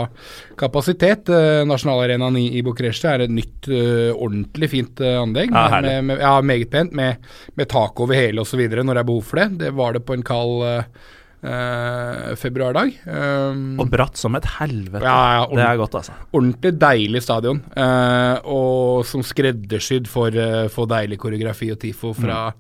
kapasitet. 0.58 1.30
Eh, 1.30 1.62
Nasjonalarenaen 1.70 2.40
i, 2.42 2.48
i 2.58 2.64
Bucuresti 2.66 3.12
er 3.12 3.28
et 3.28 3.36
nytt, 3.36 3.70
eh, 3.70 4.10
ordentlig 4.16 4.72
fint 4.74 5.04
anlegg. 5.06 5.54
Ja, 5.54 5.68
med, 5.78 5.90
med, 5.92 6.10
med, 6.10 6.26
ja, 6.26 6.34
meget 6.42 6.74
pent, 6.74 6.98
med, 6.98 7.32
med 7.54 7.70
tak 7.70 8.02
over 8.02 8.18
hele 8.18 8.42
osv. 8.42 8.66
når 8.74 8.90
det 8.90 9.04
er 9.04 9.10
behov 9.14 9.26
for 9.30 9.44
det. 9.44 9.50
Det 9.62 9.74
var 9.78 9.94
det 9.94 10.06
på 10.08 10.18
en 10.18 10.26
kald 10.26 10.66
eh, 11.44 12.36
februardag. 12.40 12.94
Um, 13.06 13.80
Og 13.82 13.90
bratt 13.92 14.18
som 14.20 14.36
et 14.38 14.46
helvete. 14.60 15.04
Ja, 15.04 15.42
ja, 15.42 15.48
det 15.50 15.66
er 15.66 15.82
godt, 15.82 15.98
altså. 16.02 16.14
ordentlig 16.34 16.74
deilig 16.82 17.24
stadion, 17.26 17.62
eh, 17.76 18.38
og 18.46 19.04
som 19.10 19.24
skreddersydd 19.26 20.08
for, 20.12 20.30
eh, 20.30 20.68
for 20.74 20.90
deilig 20.92 21.20
koreografi 21.22 21.72
og 21.74 21.80
tifo 21.82 22.14
fra, 22.18 22.54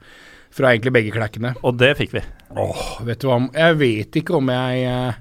fra 0.51 0.73
egentlig 0.73 0.93
begge 0.97 1.15
klekkene. 1.15 1.55
Og 1.63 1.77
det 1.77 1.95
fikk 1.99 2.13
vi. 2.17 2.25
Åh, 2.57 3.01
vet 3.07 3.21
du 3.21 3.27
hva, 3.29 3.39
jeg 3.53 3.77
vet 3.79 4.21
ikke 4.23 4.35
om 4.41 4.49
jeg 4.51 4.85
eh, 4.89 5.13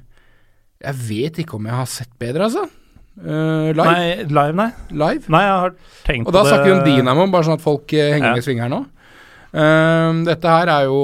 Jeg 0.81 0.97
vet 1.07 1.39
ikke 1.43 1.59
om 1.59 1.67
jeg 1.69 1.77
har 1.77 1.89
sett 1.93 2.13
bedre, 2.19 2.47
altså. 2.49 2.65
Uh, 3.21 3.69
live. 3.77 3.85
Nei, 3.85 4.25
live, 4.33 4.55
nei. 4.57 4.71
live. 4.97 5.29
Nei, 5.29 5.41
jeg 5.45 5.57
har 5.61 5.75
tenkt 6.07 6.31
Og 6.31 6.33
da 6.33 6.45
snakker 6.47 6.65
vi 6.65 6.73
om 6.73 6.85
Dynamo, 6.87 7.27
bare 7.29 7.45
sånn 7.45 7.59
at 7.59 7.65
folk 7.65 7.93
uh, 7.93 7.99
henger 8.15 8.31
Ja. 8.31 8.33
med 8.33 8.41
i 8.41 8.47
sving 8.47 8.63
her 8.63 8.71
nå. 8.73 8.79
Eh, 9.51 10.11
dette 10.29 10.47
her 10.47 10.71
er 10.71 10.85
jo 10.87 10.99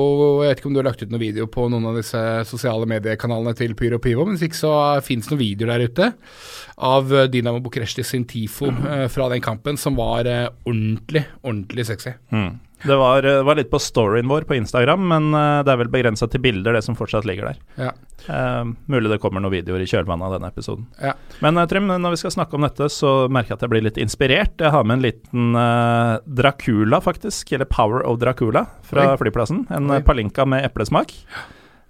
Jeg 0.44 0.53
vet 0.53 0.61
ikke 0.61 0.68
om 0.70 0.74
du 0.76 0.78
har 0.78 0.86
lagt 0.86 1.01
ut 1.03 1.11
noen 1.11 1.22
video 1.24 1.49
på 1.51 1.64
noen 1.72 1.88
av 1.90 1.97
disse 1.99 2.20
sosiale 2.47 2.86
mediekanalene 2.86 3.57
til 3.59 3.74
Pyro 3.78 3.99
Pivo, 4.03 4.26
men 4.26 4.36
hvis 4.36 4.47
ikke 4.47 4.61
så 4.61 4.74
fins 5.03 5.26
noen 5.30 5.42
videoer 5.42 5.72
der 5.74 5.90
ute 5.90 6.12
av 6.76 7.11
eh, 7.14 7.26
Dynamo 7.32 7.62
Bucuresti 7.64 8.05
sin 8.07 8.26
TIFO 8.28 8.70
eh, 8.70 9.07
fra 9.11 9.30
den 9.32 9.42
kampen, 9.42 9.80
som 9.80 9.99
var 9.99 10.28
eh, 10.30 10.47
ordentlig, 10.68 11.24
ordentlig 11.42 11.88
sexy. 11.88 12.14
Mm. 12.30 12.53
Det 12.85 12.97
var, 12.97 13.24
eh, 13.24 13.43
var 13.43 13.57
litt 13.57 13.70
på 13.70 13.81
storyen 13.81 14.29
vår 14.29 14.45
på 14.49 14.55
Instagram, 14.55 15.09
men 15.09 15.35
eh, 15.35 15.62
det 15.64 15.72
er 15.72 15.81
vel 15.81 15.91
begrensa 15.93 16.29
til 16.31 16.43
bilder, 16.45 16.77
det 16.77 16.85
som 16.85 16.97
fortsatt 16.99 17.24
ligger 17.29 17.51
der. 17.51 17.62
Ja. 17.81 17.93
Eh, 18.29 18.64
mulig 18.93 19.11
det 19.11 19.20
kommer 19.22 19.41
noen 19.41 19.55
videoer 19.55 19.81
i 19.81 19.89
kjølvannet 19.89 20.29
av 20.29 20.37
denne 20.37 20.53
episoden. 20.53 20.87
Ja. 21.01 21.14
Men 21.45 21.57
eh, 21.57 21.68
Trym, 21.70 21.89
når 21.89 22.16
vi 22.16 22.20
skal 22.20 22.37
snakke 22.37 22.59
om 22.59 22.66
dette, 22.66 22.91
så 22.93 23.16
merker 23.33 23.55
jeg 23.55 23.61
at 23.61 23.66
jeg 23.66 23.74
blir 23.74 23.87
litt 23.89 24.01
inspirert. 24.03 24.61
Jeg 24.61 24.74
har 24.74 24.87
med 24.87 24.99
en 24.99 25.09
liten 25.09 25.61
eh, 25.62 26.14
Dracula, 26.43 27.01
faktisk, 27.05 27.57
eller 27.57 27.70
Power 27.70 28.05
of 28.07 28.20
Dracula, 28.22 28.66
fra 28.87 29.12
Oi. 29.12 29.20
flyplassen. 29.24 29.64
En 29.72 29.91
Oi. 29.97 30.03
palinka 30.05 30.47
med 30.49 30.68
eplesmak. 30.68 31.14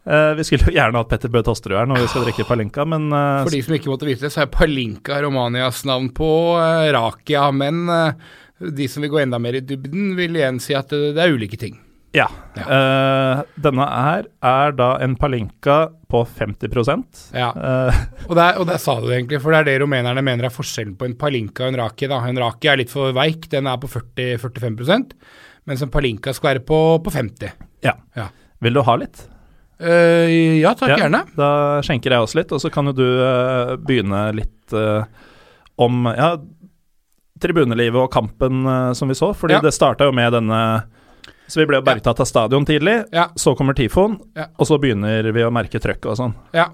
Uh, 0.07 0.37
vi 0.39 0.45
skulle 0.47 0.69
jo 0.69 0.75
gjerne 0.77 1.01
hatt 1.01 1.09
Petter 1.11 1.31
Bø 1.35 1.41
Tosterud 1.43 1.81
her 1.81 1.89
når 1.91 2.05
vi 2.05 2.11
skal 2.13 2.23
drikke 2.23 2.45
palinka, 2.47 2.85
men 2.87 3.09
uh, 3.11 3.43
For 3.43 3.51
de 3.51 3.59
som 3.67 3.75
ikke 3.75 3.91
måtte 3.91 4.07
vite 4.07 4.23
det, 4.23 4.31
så 4.31 4.45
er 4.45 4.53
Palinka 4.55 5.19
Romanias 5.25 5.81
navn 5.89 6.13
på 6.15 6.29
uh, 6.55 6.87
Rakia, 6.95 7.49
men 7.51 7.89
eh, 7.91 8.29
de 8.59 8.87
som 8.89 9.05
vil 9.05 9.13
gå 9.13 9.21
enda 9.21 9.39
mer 9.43 9.59
i 9.59 9.65
dybden, 9.65 10.15
vil 10.17 10.39
igjen 10.39 10.61
si 10.63 10.77
at 10.77 10.93
det, 10.93 11.17
er 11.21 11.35
ulike 11.35 11.59
ting. 11.61 11.77
ja. 12.17 12.29
Eh, 12.57 13.43
denne 13.61 13.85
her 13.85 14.29
er 14.49 14.73
da 14.73 14.95
en 15.05 15.17
palinka 15.21 15.91
på 16.09 16.23
50% 16.25 17.27
Ja. 17.37 17.51
Uh. 17.53 17.99
Og 18.31 18.37
der, 18.39 18.57
og 18.63 18.67
der 18.71 18.81
sa 18.81 18.97
du 19.01 19.11
det 19.11 19.19
egentlig, 19.19 19.43
for 19.43 19.53
det 19.53 19.61
er 19.61 19.69
det 19.69 19.83
rumenerne 19.83 20.25
mener 20.25 20.49
er 20.49 20.55
forskjellen 20.55 20.97
på 20.97 21.05
en 21.05 21.19
palinka 21.21 21.67
og 21.67 21.75
en 21.75 21.81
raki. 21.83 22.09
Da. 22.09 22.23
En 22.25 22.41
raki 22.41 22.71
er 22.73 22.81
litt 22.81 22.93
for 22.95 23.13
veik, 23.17 23.51
den 23.53 23.69
er 23.69 23.77
på 23.83 23.91
40-45% 23.93 25.13
mens 25.67 25.81
en 25.83 25.91
palinka 25.91 26.31
skal 26.31 26.53
være 26.53 26.63
på, 26.63 26.77
på 27.03 27.11
50 27.11 27.49
ja. 27.83 27.97
Ja. 28.15 28.29
Vil 28.63 28.79
du 28.79 28.85
ha 28.87 28.95
litt? 29.03 29.25
Uh, 29.83 30.57
ja, 30.63 30.73
takk, 30.79 30.95
Ja, 30.95 31.03
gjerne. 31.05 31.27
Da 31.37 31.49
skjenker 31.85 32.15
jeg 32.15 32.25
oss 32.25 32.37
litt, 32.39 32.55
og 32.55 32.63
så 32.63 32.71
kan 32.73 32.89
jo 32.89 32.95
du 32.97 33.09
begynne 33.85 34.31
litt 34.39 34.73
om 35.77 36.07
ja, 36.09 36.31
tribunelivet 37.43 38.01
og 38.01 38.11
kampen 38.13 38.65
uh, 38.67 38.93
som 38.97 39.09
vi 39.09 39.15
så. 39.19 39.33
Fordi 39.37 39.59
Ja. 39.59 39.61
det 39.65 39.75
starta 39.75 40.05
jo 40.09 40.13
med 40.17 40.33
denne 40.33 40.61
Så 41.49 41.61
vi 41.61 41.67
ble 41.67 41.79
jo 41.79 41.85
bergtatt 41.87 42.19
av 42.21 42.27
stadion 42.27 42.65
tidlig. 42.67 43.05
Ja. 43.13 43.29
Så 43.39 43.55
kommer 43.57 43.75
tifoen, 43.79 44.19
Ja. 44.35 44.49
og 44.59 44.67
så 44.67 44.81
begynner 44.83 45.23
vi 45.33 45.45
å 45.47 45.53
merke 45.55 45.79
trøkket 45.79 46.11
og 46.11 46.17
sånn. 46.19 46.35
Ja. 46.53 46.65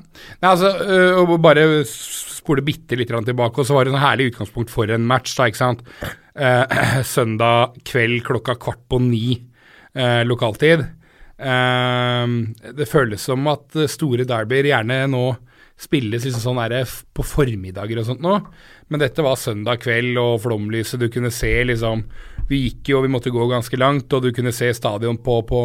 Nei, 0.41 0.49
altså, 0.49 0.71
øh, 0.81 1.37
bare 1.45 1.85
spole 1.85 2.63
bitte 2.65 2.97
litt 2.97 3.09
tilbake, 3.09 3.59
og 3.59 3.67
så 3.67 3.75
var 3.75 3.85
det 3.85 3.93
en 3.93 4.01
herlig 4.01 4.33
utgangspunkt 4.33 4.71
for 4.71 4.89
en 4.91 5.05
match, 5.07 5.37
da, 5.37 5.45
ikke 5.45 5.61
sant. 5.61 5.83
Eh, 6.35 6.65
søndag 7.05 7.77
kveld 7.85 8.23
klokka 8.25 8.57
kvart 8.59 8.81
på 8.89 8.99
ni 8.99 9.43
eh, 9.95 10.25
lokaltid. 10.25 10.87
Eh, 11.39 12.27
det 12.73 12.89
føles 12.89 13.21
som 13.21 13.47
at 13.53 13.77
store 13.91 14.25
derbyer 14.25 14.71
gjerne 14.73 15.05
nå 15.13 15.37
spilles 15.83 16.26
liksom 16.26 16.43
sånn 16.45 16.61
der 16.62 16.93
på 17.14 17.24
formiddager 17.26 18.01
og 18.01 18.07
sånt 18.09 18.22
nå, 18.24 18.37
men 18.93 19.03
dette 19.03 19.24
var 19.24 19.41
søndag 19.41 19.83
kveld 19.83 20.20
og 20.20 20.43
flomlyset, 20.45 21.01
du 21.01 21.11
kunne 21.12 21.33
se 21.35 21.53
liksom 21.68 22.05
Vi 22.51 22.59
gikk 22.66 22.93
jo, 22.93 23.01
vi 23.05 23.11
måtte 23.11 23.30
gå 23.33 23.47
ganske 23.49 23.78
langt, 23.78 24.12
og 24.12 24.24
du 24.24 24.33
kunne 24.35 24.53
se 24.53 24.68
stadion 24.74 25.16
på, 25.24 25.41
på 25.49 25.61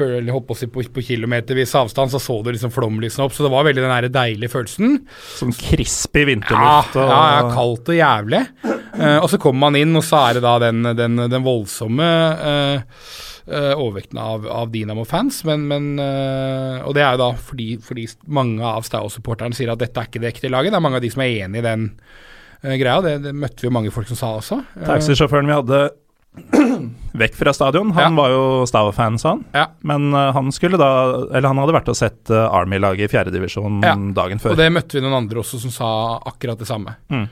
eller 0.00 0.32
holdt 0.32 0.46
på, 0.48 0.54
å 0.54 0.56
si 0.56 0.68
på, 0.72 0.82
på 0.94 1.04
kilometervis 1.04 1.74
avstand, 1.76 2.12
så 2.12 2.20
så 2.22 2.38
du 2.44 2.52
liksom 2.52 2.72
flomlysene 2.72 3.26
opp, 3.26 3.34
så 3.36 3.44
det 3.44 3.50
var 3.52 3.66
veldig 3.66 3.82
den 3.84 3.92
der 3.92 4.08
deilige 4.12 4.52
følelsen. 4.54 4.94
Sånn 5.36 5.52
crispy 5.56 6.24
vinterluft. 6.30 6.96
ja, 6.96 7.02
og, 7.02 7.12
ja, 7.12 7.50
kaldt 7.52 7.90
og 7.92 7.98
jævlig. 7.98 8.40
Uh, 8.64 9.18
og 9.18 9.28
så 9.32 9.40
kommer 9.42 9.66
man 9.66 9.80
inn, 9.82 9.92
og 9.98 10.06
så 10.06 10.22
er 10.28 10.38
det 10.38 10.44
da 10.46 10.54
den, 10.62 10.94
den, 10.96 11.26
den 11.32 11.44
voldsomme 11.44 12.08
eh, 12.08 12.72
eh, 12.72 13.12
overvekten 13.50 14.20
av, 14.22 14.46
av 14.46 14.70
Dinamo-fans. 14.70 15.42
Men, 15.48 15.64
men 15.70 15.88
eh, 15.98 16.82
Og 16.86 16.94
det 16.94 17.02
er 17.02 17.16
jo 17.16 17.22
da 17.24 17.30
fordi, 17.34 17.70
fordi 17.82 18.06
mange 18.30 18.62
av 18.62 18.86
Stau-supporterne 18.86 19.56
sier 19.56 19.72
at 19.72 19.82
dette 19.82 19.98
er 19.98 20.10
ikke 20.10 20.22
det 20.22 20.30
ekte 20.34 20.52
laget. 20.52 20.74
Det 20.74 20.78
er 20.78 20.84
mange 20.84 21.00
av 21.00 21.06
de 21.06 21.10
som 21.10 21.24
er 21.24 21.42
enig 21.46 21.62
i 21.62 21.66
den 21.66 21.88
eh, 22.62 22.76
greia. 22.80 23.00
Det, 23.04 23.16
det 23.26 23.34
møtte 23.34 23.64
vi 23.64 23.70
jo 23.70 23.74
mange 23.74 23.94
folk 23.94 24.10
som 24.12 24.20
sa 24.20 24.34
også. 24.38 24.60
Eh, 24.78 24.86
Taxisjåføren 24.86 25.50
vi 25.50 25.58
hadde 25.58 25.82
vekk 27.22 27.34
fra 27.36 27.52
stadion, 27.52 27.90
han 27.92 28.14
Ja. 28.16 28.22
var 28.22 28.30
jo 28.32 28.44
Stava-fan, 28.66 29.18
sa 29.20 29.34
han. 29.34 29.42
Ja. 29.52 29.66
Men 29.84 30.14
eh, 30.16 30.30
han 30.32 30.48
skulle 30.52 30.78
da 30.80 30.88
Eller 31.28 31.48
han 31.50 31.58
hadde 31.60 31.74
vært 31.76 31.90
og 31.92 31.96
sett 31.98 32.30
eh, 32.32 32.46
Army-laget 32.56 33.04
i 33.04 33.10
fjerdedivisjon 33.12 33.82
Ja. 33.84 33.92
dagen 34.16 34.40
før. 34.40 34.54
Og 34.54 34.56
det 34.62 34.70
møtte 34.72 34.96
vi 34.96 35.02
noen 35.04 35.18
andre 35.18 35.42
også 35.42 35.60
som 35.60 35.70
sa 35.74 35.90
akkurat 36.24 36.58
det 36.58 36.68
samme. 36.70 36.96
Mm. 37.12 37.26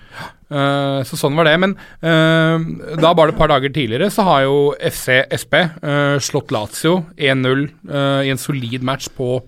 Uh, 0.50 1.00
så 1.06 1.14
sånn 1.16 1.36
var 1.38 1.46
det. 1.46 1.54
Men 1.62 1.76
uh, 2.02 2.96
da 3.00 3.12
bare 3.14 3.30
et 3.32 3.38
par 3.38 3.48
dager 3.52 3.70
tidligere 3.72 4.10
så 4.12 4.24
har 4.26 4.42
jo 4.48 4.74
FC 4.82 5.22
SP 5.30 5.54
uh, 5.62 6.18
slått 6.18 6.50
Lazio 6.50 7.04
1-0 7.16 7.68
eh, 7.88 8.26
i 8.26 8.32
en 8.34 8.40
solid 8.40 8.82
match 8.82 9.08
på, 9.16 9.38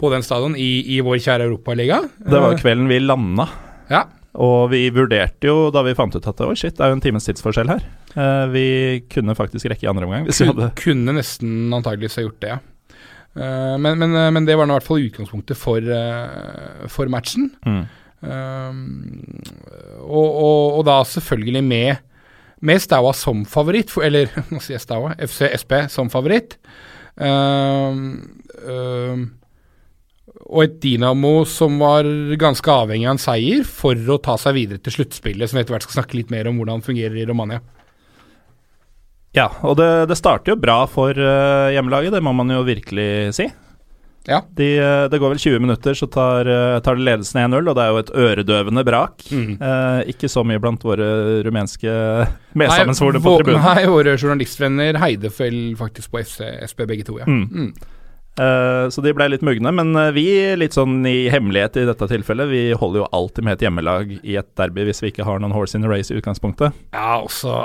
på 0.00 0.10
den 0.14 0.24
stadion 0.24 0.56
i, 0.56 0.80
i 0.96 1.02
vår 1.04 1.20
kjære 1.20 1.46
Europaliga. 1.46 2.00
Det 2.18 2.40
var 2.42 2.56
kvelden 2.58 2.88
vi 2.90 2.98
landa. 3.04 3.46
ja. 3.92 4.06
Og 4.36 4.66
vi 4.68 4.82
vurderte 4.92 5.48
jo 5.48 5.70
da 5.72 5.80
vi 5.86 5.94
fant 5.96 6.12
ut 6.12 6.26
at 6.28 6.40
oi 6.44 6.52
shit, 6.60 6.74
det 6.76 6.84
er 6.84 6.90
jo 6.90 6.96
en 6.98 7.00
times 7.00 7.24
tidsforskjell 7.24 7.70
her. 7.72 7.84
Eh, 8.16 8.46
vi 8.52 8.66
kunne 9.12 9.36
faktisk 9.36 9.68
rekke 9.68 9.84
i 9.84 9.90
andre 9.90 10.06
omgang 10.08 10.24
hvis 10.24 10.40
vi 10.40 10.48
hadde 10.48 10.70
kunne 10.78 11.18
nesten 11.18 11.68
antageligvis 11.76 12.16
ha 12.16 12.26
gjort 12.26 12.40
det, 12.44 12.56
ja. 12.56 12.62
Uh, 13.36 13.76
men, 13.76 13.98
men, 14.00 14.14
men 14.32 14.46
det 14.48 14.54
var 14.56 14.64
nå 14.64 14.72
i 14.72 14.78
hvert 14.78 14.86
fall 14.86 15.02
utgangspunktet 15.04 15.58
for, 15.60 15.84
uh, 15.84 16.86
for 16.88 17.10
matchen. 17.12 17.50
mm. 17.68 17.82
Um, 18.26 19.42
og, 20.00 20.24
og, 20.24 20.78
og 20.78 20.84
da 20.88 20.94
selvfølgelig 21.04 21.60
med, 21.62 21.98
med 22.64 22.80
Staua 22.80 23.12
som 23.12 23.44
favoritt, 23.44 23.92
for, 23.92 24.06
eller 24.06 24.32
nå 24.50 24.60
sier 24.64 24.78
jeg 24.78 24.86
Staua, 24.86 25.12
FC 25.20 25.50
SP 25.60 25.76
som 25.92 26.08
favoritt. 26.12 26.56
Um, 27.20 28.40
um, 28.64 29.26
og 30.46 30.62
et 30.62 30.80
Dinamo 30.82 31.40
som 31.48 31.76
var 31.80 32.08
ganske 32.38 32.72
avhengig 32.72 33.08
av 33.08 33.16
en 33.16 33.22
seier 33.22 33.68
for 33.68 33.98
å 34.14 34.20
ta 34.22 34.36
seg 34.40 34.56
videre 34.56 34.82
til 34.82 34.98
sluttspillet, 34.98 35.48
som 35.48 35.58
vi 35.58 35.64
etter 35.64 35.76
hvert 35.76 35.86
skal 35.86 36.00
snakke 36.00 36.20
litt 36.20 36.32
mer 36.32 36.48
om 36.48 36.60
hvordan 36.60 36.82
det 36.82 36.88
fungerer 36.88 37.20
i 37.20 37.28
Romania. 37.28 37.60
Ja, 39.36 39.50
og 39.66 39.76
det, 39.80 40.08
det 40.10 40.16
starter 40.18 40.54
jo 40.54 40.60
bra 40.60 40.80
for 40.88 41.12
uh, 41.12 41.68
hjemmelaget, 41.74 42.14
det 42.16 42.24
må 42.24 42.32
man 42.36 42.50
jo 42.54 42.64
virkelig 42.66 43.36
si. 43.36 43.50
Ja. 44.26 44.40
De, 44.58 44.78
eh, 44.78 45.04
det 45.10 45.18
går 45.18 45.34
vel 45.34 45.38
20 45.38 45.60
minutter, 45.62 45.94
så 45.94 46.06
tar, 46.10 46.48
eh, 46.50 46.78
tar 46.80 46.98
de 46.98 47.04
ledelsen 47.06 47.40
1-0, 47.44 47.68
og 47.70 47.76
det 47.78 47.82
er 47.82 47.92
jo 47.92 48.00
et 48.02 48.14
øredøvende 48.26 48.84
brak. 48.84 49.22
Mm. 49.30 49.52
Eh, 49.62 50.00
ikke 50.12 50.30
så 50.30 50.42
mye 50.46 50.62
blant 50.62 50.82
våre 50.82 51.42
rumenske 51.46 51.92
medsammensvorne 52.58 53.22
på 53.22 53.36
tribunen. 53.40 53.62
Nei, 53.62 53.84
våre 53.90 54.16
journalistvenner 54.18 54.98
heide 55.02 55.30
vel 55.38 55.60
faktisk 55.78 56.10
på 56.10 56.24
FC, 56.24 56.42
SB 56.66 56.88
begge 56.90 57.06
to, 57.06 57.20
ja. 57.22 57.28
Mm. 57.30 57.46
Mm. 57.46 57.70
Eh, 58.36 58.88
så 58.92 59.02
de 59.04 59.14
ble 59.16 59.30
litt 59.30 59.46
mugne, 59.46 59.72
men 59.72 59.94
vi, 60.12 60.26
litt 60.58 60.74
sånn 60.76 60.98
i 61.06 61.30
hemmelighet 61.32 61.78
i 61.80 61.86
dette 61.88 62.10
tilfellet, 62.10 62.50
vi 62.50 62.64
holder 62.74 63.04
jo 63.04 63.12
alltid 63.14 63.46
med 63.46 63.56
et 63.56 63.68
hjemmelag 63.68 64.18
i 64.18 64.36
et 64.42 64.50
derby 64.58 64.90
hvis 64.90 65.04
vi 65.04 65.14
ikke 65.14 65.28
har 65.28 65.38
noen 65.40 65.54
horse 65.54 65.78
in 65.78 65.86
the 65.86 65.92
race 65.92 66.10
i 66.10 66.18
utgangspunktet. 66.18 66.74
Ja, 66.90 67.22
også 67.22 67.62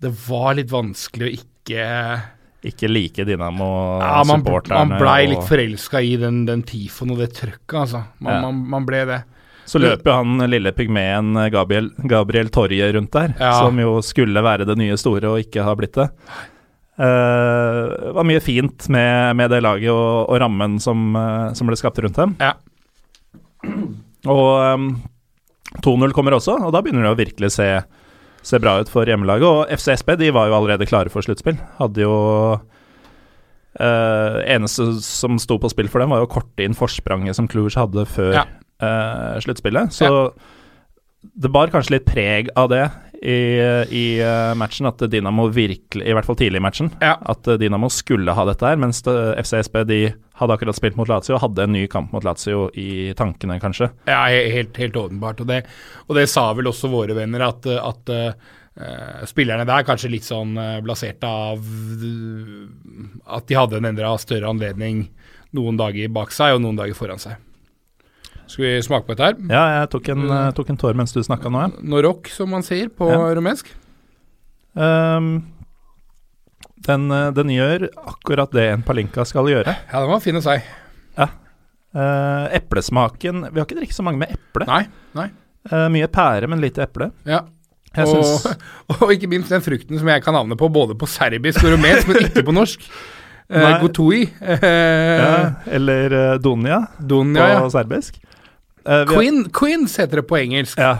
Det 0.00 0.12
var 0.28 0.54
litt 0.58 0.70
vanskelig 0.70 1.26
å 1.26 1.32
ikke 1.34 1.86
Ikke 2.68 2.90
like 2.90 3.24
ja, 4.02 4.22
man, 4.26 4.42
man 4.42 4.92
blei 4.98 5.28
litt 5.30 5.46
forelska 5.46 6.00
i 6.02 6.16
den, 6.18 6.44
den 6.48 6.62
tifoen 6.66 7.12
og 7.14 7.20
det 7.22 7.32
trøkket, 7.36 7.76
altså. 7.84 8.04
Man, 8.18 8.32
Ja. 8.34 8.40
man, 8.46 8.62
man 8.76 8.86
ble 8.88 9.04
det. 9.06 9.18
Så 9.68 9.78
løper 9.78 10.10
jo 10.10 10.16
han 10.16 10.50
lille 10.50 10.72
pygmeen 10.72 11.36
Gabriel, 11.52 11.90
Gabriel 12.08 12.48
Torje 12.48 12.88
rundt 12.96 13.12
der, 13.12 13.34
Ja. 13.38 13.52
som 13.60 13.78
jo 13.78 13.98
skulle 14.02 14.42
være 14.42 14.66
det 14.66 14.78
nye 14.80 14.96
store 14.96 15.28
og 15.28 15.42
ikke 15.44 15.62
har 15.66 15.76
blitt 15.76 15.98
det. 16.00 16.08
Uh, 16.98 17.94
det 18.08 18.14
var 18.16 18.26
mye 18.26 18.40
fint 18.42 18.88
med, 18.90 19.36
med 19.38 19.52
det 19.52 19.60
laget 19.62 19.92
og, 19.92 20.26
og 20.32 20.40
rammen 20.42 20.80
som, 20.82 21.12
eh, 21.14 21.52
som 21.54 21.68
ble 21.70 21.76
skapt 21.78 22.00
rundt 22.02 22.18
dem. 22.18 22.34
Ja. 22.42 22.56
Og 24.26 24.74
um, 24.74 24.88
2-0 25.84 26.14
kommer 26.16 26.34
også, 26.34 26.56
og 26.58 26.72
da 26.74 26.82
begynner 26.82 27.06
det 27.06 27.12
å 27.12 27.20
virkelig 27.20 27.52
se, 27.54 27.68
se 28.48 28.58
bra 28.62 28.78
ut 28.80 28.88
for 28.92 29.08
hjemmelaget. 29.08 29.44
Og 29.46 29.72
FCSB 29.78 30.14
de 30.22 30.30
var 30.34 30.48
jo 30.48 30.56
allerede 30.58 30.86
klare 30.88 31.12
for 31.12 31.24
sluttspill. 31.26 31.58
Hadde 31.78 32.00
jo 32.06 32.14
eh, 33.78 34.38
Eneste 34.54 34.88
som 35.04 35.38
sto 35.42 35.58
på 35.60 35.70
spill 35.72 35.90
for 35.92 36.02
dem, 36.02 36.12
var 36.14 36.22
jo 36.22 36.28
å 36.28 36.32
korte 36.38 36.64
inn 36.64 36.76
forspranget 36.78 37.36
som 37.38 37.48
Cluj 37.50 37.76
hadde 37.78 38.06
før 38.08 38.32
Ja. 38.40 38.46
eh, 38.80 39.40
sluttspillet. 39.44 39.92
Så 39.94 40.32
det 41.38 41.50
bar 41.52 41.68
kanskje 41.72 41.96
litt 41.98 42.06
preg 42.06 42.48
av 42.56 42.68
det 42.70 42.84
i, 43.22 43.38
i 43.90 44.04
eh, 44.22 44.54
matchen, 44.54 44.86
at 44.86 45.02
Dinamo 45.10 45.48
virkelig, 45.50 46.06
i 46.06 46.14
hvert 46.14 46.26
fall 46.28 46.38
tidlig 46.38 46.60
i 46.60 46.64
matchen, 46.64 46.90
Ja. 47.02 47.16
at 47.20 47.42
Dynamo 47.44 47.78
Dinamo 47.78 47.88
skulle 47.90 48.32
ha 48.34 48.44
dette 48.48 48.66
her, 48.66 48.76
mens 48.76 49.02
FCSB 49.04 49.82
de 49.86 49.98
hadde 50.38 50.54
akkurat 50.54 50.76
spilt 50.76 50.96
mot 50.96 51.08
Lazio 51.08 51.34
og 51.36 51.42
hadde 51.42 51.64
en 51.66 51.72
ny 51.74 51.86
kamp 51.90 52.12
mot 52.14 52.24
Lazio 52.24 52.68
i 52.78 53.12
tankene, 53.18 53.58
kanskje. 53.60 53.90
Ja, 54.06 54.26
helt, 54.28 54.76
helt 54.76 54.96
åpenbart. 54.96 55.40
Og 55.42 55.50
det, 55.50 55.64
og 56.06 56.16
det 56.18 56.28
sa 56.30 56.52
vel 56.54 56.70
også 56.70 56.90
våre 56.92 57.16
venner, 57.16 57.48
at, 57.48 57.66
at 57.66 58.12
uh, 58.14 59.26
spillerne 59.26 59.66
der 59.66 59.86
kanskje 59.86 60.10
litt 60.12 60.26
sånn 60.26 60.54
blaserte 60.84 61.26
av 61.26 61.58
eh, 61.58 62.68
at 63.34 63.48
de 63.50 63.58
hadde 63.58 63.80
en 63.80 63.90
enda 63.90 64.14
større 64.22 64.50
anledning 64.50 65.08
noen 65.56 65.78
dager 65.80 66.10
bak 66.12 66.30
seg 66.34 66.54
og 66.56 66.62
noen 66.62 66.78
dager 66.78 66.94
foran 66.98 67.18
seg. 67.22 67.38
Skal 68.48 68.64
vi 68.64 68.72
smake 68.84 69.06
på 69.06 69.14
dette 69.14 69.28
her? 69.28 69.36
Ja, 69.52 69.64
jeg 69.80 69.92
tok 69.92 70.08
en, 70.14 70.24
uh, 70.30 70.48
tok 70.56 70.72
en 70.72 70.80
tår 70.80 70.96
mens 70.98 71.12
du 71.12 71.20
snakka 71.20 71.52
nå, 71.52 71.66
Ja. 71.66 71.84
Norok, 71.94 72.30
som 72.32 72.50
man 72.50 72.64
sier 72.66 72.88
på 72.88 73.10
Ja. 73.12 73.20
rumensk. 73.36 73.68
Um, 74.74 75.46
den, 76.86 77.10
eh, 77.10 77.30
den 77.34 77.48
gjør 77.50 77.88
akkurat 78.06 78.52
det 78.54 78.70
en 78.72 78.82
palinka 78.86 79.24
skal 79.26 79.44
gjøre. 79.50 79.66
Ja, 79.92 80.00
den 80.00 80.08
var 80.08 80.20
fin 80.20 80.38
å 80.38 80.42
si. 80.44 80.62
Eh, 81.96 82.56
eplesmaken 82.58 83.46
Vi 83.48 83.58
har 83.58 83.64
ikke 83.64 83.78
drukket 83.78 83.96
så 83.96 84.04
mange 84.04 84.20
med 84.20 84.34
eple. 84.34 84.66
Nei, 84.68 84.82
nei. 85.16 85.30
Uh, 85.68 85.88
mye 85.92 86.06
pære, 86.08 86.48
men 86.48 86.60
lite 86.62 86.84
eple. 86.84 87.10
Ja. 87.28 87.42
Og, 88.04 88.44
og 88.92 89.10
ikke 89.12 89.28
minst 89.28 89.50
den 89.52 89.64
frukten 89.64 89.98
som 89.98 90.08
jeg 90.08 90.22
kan 90.24 90.36
navnet 90.36 90.60
på 90.60 90.68
både 90.72 90.94
på 90.96 91.08
serbisk 91.08 91.64
og 91.64 91.74
rumensk, 91.74 92.08
men 92.08 92.28
ikke 92.28 92.46
på 92.46 92.56
norsk. 92.56 92.84
Uh. 93.48 93.64
Eh, 93.64 94.58
ja, 94.60 95.52
Eller 95.72 96.12
uh, 96.12 96.34
Donia 96.36 96.82
på 97.00 97.20
ja. 97.32 97.62
serbisk. 97.72 98.18
Eh, 98.88 99.04
Queen, 99.10 99.42
har, 99.44 99.52
Queens 99.52 99.96
heter 100.00 100.22
det 100.22 100.26
på 100.30 100.38
engelsk. 100.40 100.78
ja, 100.80 100.96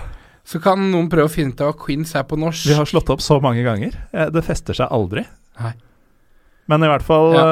Så 0.48 0.60
kan 0.60 0.80
noen 0.92 1.08
prøve 1.12 1.28
å 1.28 1.32
finne 1.32 1.54
ut 1.56 1.60
hva 1.64 1.72
Queens 1.76 2.14
er 2.16 2.26
på 2.28 2.36
norsk. 2.40 2.68
vi 2.68 2.76
har 2.76 2.88
slått 2.88 3.10
opp 3.14 3.24
så 3.24 3.40
mange 3.40 3.64
ganger. 3.64 3.96
Eh, 4.12 4.28
det 4.34 4.44
fester 4.44 4.76
seg 4.76 4.92
aldri. 4.92 5.24
Nei. 5.60 5.72
Men 6.68 6.84
i 6.84 6.88
hvert 6.90 7.04
fall 7.06 7.32
ja. 7.32 7.44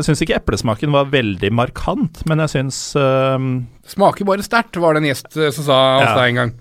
syns 0.00 0.22
ikke 0.24 0.38
eplesmaken 0.38 0.94
var 0.94 1.10
veldig 1.12 1.50
markant, 1.52 2.22
men 2.24 2.40
jeg 2.40 2.54
syns 2.54 2.78
uh, 2.96 3.36
Smaker 3.84 4.24
bare 4.24 4.40
sterkt, 4.46 4.78
var 4.80 4.96
det 4.96 5.02
en 5.02 5.08
gjest 5.10 5.28
som 5.36 5.66
sa 5.66 5.76
hos 5.98 6.06
Ja. 6.08 6.14
deg 6.16 6.30
en 6.30 6.38
gang. 6.40 6.52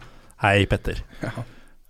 Hei, 0.44 0.66
Petter. 0.68 1.00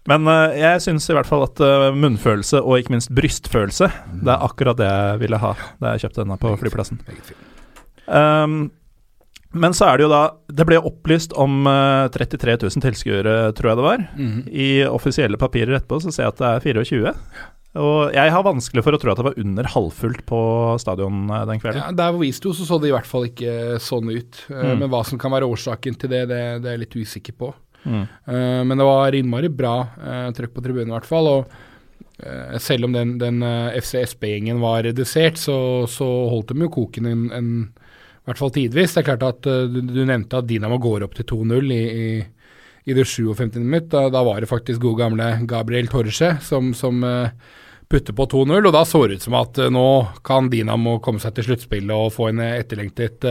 Men 0.05 0.27
eh, 0.29 0.59
jeg 0.61 0.83
syns 0.85 1.09
i 1.09 1.15
hvert 1.17 1.25
fall 1.25 1.47
at 1.47 1.57
munnfølelse 1.97 2.61
og 2.61 2.77
ikke 2.77 2.93
minst 2.93 3.09
brystfølelse, 3.17 3.89
det 4.21 4.29
er 4.29 4.45
akkurat 4.45 4.77
det 4.77 4.91
jeg 4.91 5.23
ville 5.23 5.41
ha 5.41 5.55
da 5.81 5.95
jeg 5.95 6.05
kjøpte 6.05 6.21
denne 6.21 6.37
på 6.37 6.53
flyplassen. 6.61 7.01
Um, 8.05 8.69
men 9.53 9.73
så 9.75 9.87
er 9.89 9.97
det 9.99 10.05
jo 10.05 10.11
da 10.11 10.19
Det 10.47 10.65
ble 10.67 10.77
opplyst 10.79 11.33
om 11.39 11.65
eh, 11.67 12.07
33 12.13 12.57
000 12.61 12.83
tilskuere, 12.85 13.33
tror 13.57 13.71
jeg 13.71 13.79
det 13.81 13.87
var. 13.87 14.03
Mhm. 14.17 14.43
I 14.51 14.69
offisielle 14.87 15.39
papirer 15.41 15.77
etterpå 15.79 16.01
så 16.03 16.11
ser 16.13 16.27
jeg 16.29 16.35
at 16.35 16.43
det 16.43 16.51
er 16.51 16.85
24. 16.85 17.15
Og 17.81 18.11
jeg 18.11 18.31
har 18.35 18.43
vanskelig 18.43 18.81
for 18.83 18.91
å 18.91 18.99
tro 18.99 19.11
at 19.13 19.19
det 19.21 19.25
var 19.29 19.37
under 19.39 19.67
halvfullt 19.71 20.25
på 20.27 20.39
stadion 20.83 21.29
eh, 21.31 21.45
den 21.47 21.61
kvelden. 21.63 21.79
Ja, 21.85 21.91
der 21.95 22.11
hvor 22.11 22.23
vi 22.25 22.31
sto, 22.35 22.51
så 22.55 22.65
så 22.67 22.79
det 22.83 22.89
i 22.91 22.95
hvert 22.95 23.07
fall 23.07 23.29
ikke 23.29 23.79
sånn 23.79 24.11
ut. 24.11 24.45
Eh, 24.49 24.61
Mm. 24.71 24.79
Men 24.83 24.89
hva 24.91 25.03
som 25.07 25.19
kan 25.19 25.31
være 25.31 25.47
årsaken 25.47 25.95
til 25.99 26.09
det, 26.11 26.25
det, 26.31 26.41
det 26.63 26.67
er 26.71 26.75
jeg 26.77 26.83
litt 26.85 26.97
usikker 26.99 27.37
på. 27.39 27.53
Mm. 27.85 28.01
Eh, 28.27 28.61
men 28.67 28.77
det 28.77 28.85
var 28.85 29.15
innmari 29.17 29.49
bra 29.49 29.75
trøkk 30.35 30.53
på 30.53 30.63
tribunen, 30.65 30.91
i 30.91 30.97
hvert 30.97 31.07
fall. 31.07 31.27
Og 31.31 31.55
eh, 32.19 32.57
selv 32.59 32.85
om 32.89 32.93
den, 32.93 33.15
den 33.23 33.39
eh, 33.41 33.79
FCSB-gjengen 33.79 34.59
var 34.61 34.83
redusert, 34.83 35.39
så, 35.39 35.87
så 35.89 36.07
holdt 36.29 36.51
de 36.53 36.67
jo 36.67 36.69
koken 36.75 37.07
en, 37.09 37.23
en 37.33 37.51
i 38.21 38.29
hvert 38.29 38.37
fall 38.37 38.53
tidvis. 38.53 38.93
Det 38.93 39.01
er 39.01 39.07
klart 39.07 39.25
at 39.25 39.49
eh, 39.49 39.65
du, 39.71 39.81
du 39.89 40.03
nevnte 40.05 40.41
at 40.41 40.47
Dinamo 40.49 40.77
går 40.81 41.07
opp 41.07 41.17
til 41.17 41.25
2-0 41.31 41.73
i, 41.73 41.81
i, 41.81 42.05
i 42.85 42.97
det 42.97 43.07
57. 43.09 43.57
minutt. 43.57 43.89
Da, 43.93 44.05
da 44.13 44.21
var 44.27 44.41
det 44.41 44.49
faktisk 44.51 44.83
gode 44.83 45.01
gamle 45.01 45.31
Gabriel 45.49 45.89
Torche 45.89 46.35
som, 46.45 46.69
som 46.77 47.01
uh, 47.01 47.33
putter 47.89 48.13
på 48.13 48.29
2-0, 48.29 48.59
og 48.61 48.75
da 48.75 48.85
så 48.85 49.03
det 49.07 49.19
ut 49.19 49.25
som 49.25 49.39
at 49.41 49.57
eh, 49.57 49.73
nå 49.73 49.87
kan 50.27 50.51
Dinamo 50.53 50.99
komme 51.03 51.23
seg 51.23 51.33
til 51.35 51.49
sluttspillet 51.49 51.95
og 51.97 52.13
få 52.13 52.29
en 52.29 52.45
etterlengtet 52.45 53.25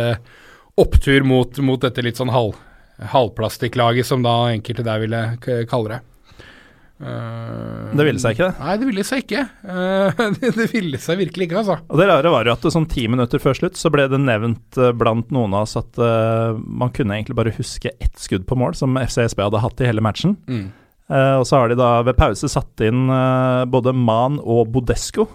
opptur 0.81 1.25
mot, 1.27 1.63
mot 1.65 1.81
dette 1.81 2.03
litt 2.03 2.19
sånn 2.19 2.33
halv, 2.35 2.59
halvplastikklaget, 3.15 4.07
som 4.09 4.27
da 4.27 4.51
enkelte 4.51 4.85
der 4.87 5.03
ville 5.03 5.25
kalle 5.71 5.95
det. 5.95 6.05
Eh, 7.01 7.97
Det 7.97 8.05
ville 8.05 8.21
seg 8.21 8.37
ikke, 8.37 8.51
det. 8.51 8.61
Nei, 8.61 8.75
det 8.81 8.89
ville 8.91 9.05
seg 9.07 9.23
ikke. 9.25 9.45
Eh, 9.75 10.23
det, 10.59 10.67
ville 10.73 11.01
seg 11.01 11.21
virkelig 11.23 11.49
ikke, 11.49 11.63
altså. 11.63 11.79
Og 11.89 12.01
det 12.01 12.09
rare 12.11 12.33
var 12.35 12.49
jo 12.49 12.55
at 12.55 12.67
sånn 12.77 12.89
ti 12.91 13.07
minutter 13.11 13.43
før 13.43 13.57
slutt 13.57 13.81
så 13.81 13.93
ble 13.93 14.07
det 14.13 14.21
nevnt 14.21 14.81
eh, 14.81 14.93
blant 14.97 15.33
noen 15.35 15.57
av 15.57 15.67
oss 15.67 15.79
at 15.81 16.01
uh, 16.03 16.59
man 16.61 16.93
kunne 16.97 17.17
egentlig 17.17 17.39
bare 17.39 17.55
huske 17.57 17.95
ett 17.97 18.21
skudd 18.21 18.47
på 18.49 18.59
mål 18.61 18.77
som 18.79 19.01
FCSB 19.01 19.41
hadde 19.47 19.65
hatt 19.65 19.81
i 19.81 19.89
hele 19.89 20.05
matchen. 20.05 20.37
Mm. 20.51 20.69
Uh, 21.11 21.41
og 21.41 21.47
så 21.49 21.59
har 21.59 21.71
de 21.71 21.81
da 21.81 21.93
ved 22.07 22.19
pause 22.21 22.51
satt 22.53 22.85
inn 22.87 23.09
uh, 23.11 23.67
både 23.71 23.97
Man 23.97 24.39
og 24.43 24.69
Bodesco. 24.75 25.27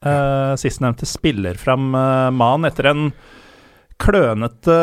Uh, 0.00 0.56
Sistnevnte 0.58 1.04
spiller 1.04 1.58
fram 1.60 1.90
Man 1.92 2.64
etter 2.64 2.88
en 2.88 3.10
klønete 4.00 4.76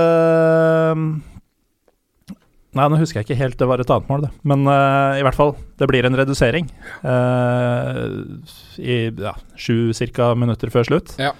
Nei, 2.78 2.88
nå 2.92 3.00
husker 3.02 3.22
jeg 3.22 3.28
ikke 3.28 3.40
helt, 3.40 3.58
det 3.60 3.68
var 3.70 3.82
et 3.82 3.92
annet 3.94 4.10
mål, 4.12 4.28
det. 4.28 4.32
Men 4.48 4.64
uh, 4.70 5.18
i 5.18 5.24
hvert 5.26 5.38
fall, 5.38 5.56
det 5.80 5.90
blir 5.90 6.08
en 6.08 6.18
redusering 6.18 6.70
Uh, 7.02 8.40
i 8.78 8.98
ja, 9.10 9.34
sju 9.60 9.94
cirka 9.96 10.32
minutter 10.38 10.72
før 10.74 10.88
slutt. 10.88 11.14
Ja. 11.22 11.32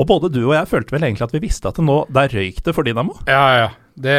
Og 0.00 0.08
både 0.08 0.30
du 0.32 0.40
og 0.44 0.54
jeg 0.54 0.70
følte 0.70 0.94
vel 0.94 1.06
egentlig 1.06 1.26
at 1.26 1.34
vi 1.34 1.42
visste 1.42 1.68
at 1.68 1.76
det 1.78 1.84
nå 1.84 1.98
Der 2.12 2.32
røyk 2.32 2.62
det 2.64 2.74
for 2.74 2.86
Dinamo. 2.86 3.16
Ja, 3.28 3.42
ja. 3.58 3.68
Det, 3.92 4.14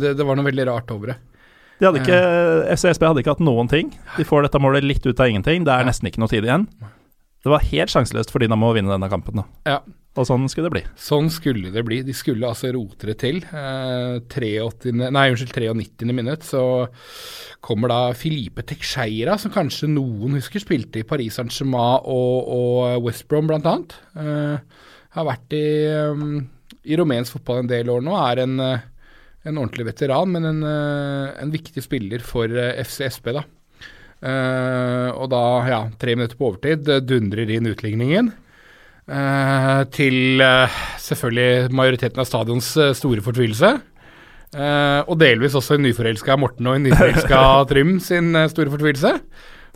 det, 0.00 0.14
det 0.18 0.26
var 0.26 0.38
noe 0.38 0.48
veldig 0.48 0.66
rart 0.70 0.92
over 0.94 1.12
det. 1.12 1.18
De 1.80 1.88
hadde 1.88 2.00
ikke, 2.02 2.20
FCSB 2.76 3.04
hadde 3.08 3.22
ikke 3.22 3.34
hatt 3.34 3.44
noen 3.44 3.68
ting. 3.72 3.92
De 4.18 4.24
får 4.28 4.44
dette 4.44 4.60
målet 4.60 4.84
litt 4.84 5.04
ut 5.06 5.20
av 5.20 5.30
ingenting. 5.30 5.64
Det 5.64 5.72
er 5.72 5.88
nesten 5.88 6.10
ikke 6.10 6.20
noe 6.20 6.32
tid 6.32 6.44
igjen. 6.44 6.66
Det 7.40 7.48
var 7.52 7.64
helt 7.70 7.92
sjanseløst 7.92 8.32
for 8.32 8.44
Dinamo 8.44 8.68
å 8.68 8.76
vinne 8.76 8.92
denne 8.92 9.08
kampen. 9.12 9.40
Da. 9.40 9.46
Ja. 9.76 9.78
Og 10.18 10.26
sånn 10.26 10.48
skulle 10.50 10.66
det 10.66 10.74
bli. 10.74 10.82
Sånn 10.98 11.28
skulle 11.30 11.70
det 11.70 11.84
bli. 11.86 12.00
De 12.02 12.14
skulle 12.16 12.48
altså 12.48 12.72
rote 12.74 13.06
det 13.06 13.16
til. 13.22 13.38
Eh, 13.46 14.16
83, 14.26 14.90
nei, 14.98 15.26
unnskyld, 15.30 15.54
93. 15.54 16.14
minutt 16.16 16.46
så 16.48 16.62
kommer 17.62 17.92
da 17.92 18.00
Filipe 18.18 18.64
Teixeira, 18.66 19.36
som 19.38 19.54
kanskje 19.54 19.90
noen 19.92 20.34
husker 20.38 20.64
spilte 20.64 21.02
i 21.02 21.06
Paris 21.06 21.38
Saint-Germain 21.38 22.02
og, 22.10 22.50
og 22.50 23.06
West 23.06 23.28
Brom 23.30 23.46
bl.a. 23.50 23.76
Eh, 24.18 24.82
har 25.14 25.26
vært 25.26 25.54
i, 25.58 25.64
um, 26.10 26.42
i 26.86 26.98
rumensk 26.98 27.38
fotball 27.38 27.62
en 27.62 27.70
del 27.70 27.94
år 27.94 28.02
nå. 28.02 28.18
Er 28.18 28.42
en, 28.48 28.58
eh, 28.66 28.84
en 29.46 29.62
ordentlig 29.62 29.92
veteran, 29.92 30.34
men 30.34 30.50
en, 30.50 30.60
eh, 30.66 31.38
en 31.44 31.54
viktig 31.54 31.86
spiller 31.86 32.26
for 32.26 32.50
FC 32.50 33.06
FCSB, 33.06 33.34
da. 33.38 33.46
Eh, 34.20 35.08
og 35.16 35.30
da, 35.32 35.42
ja, 35.70 35.80
tre 36.00 36.14
minutter 36.16 36.36
på 36.36 36.50
overtid, 36.50 36.88
eh, 36.88 37.00
dundrer 37.00 37.48
inn 37.54 37.70
utligningen. 37.70 38.34
Eh, 39.10 39.84
til 39.90 40.42
eh, 40.44 40.80
selvfølgelig 41.02 41.70
majoriteten 41.74 42.22
av 42.22 42.28
stadions 42.28 42.68
eh, 42.78 42.92
store 42.96 43.24
fortvilelse. 43.24 43.78
Og 44.50 45.14
delvis 45.14 45.54
også 45.54 45.76
en 45.76 45.84
nyforelska 45.86 46.34
Morten 46.42 46.66
og 46.66 46.74
en 46.74 46.88
nyforelska 46.88 47.38
Trym 47.70 48.00
sin 48.02 48.34
store 48.50 48.72
fortvilelse. 48.72 49.12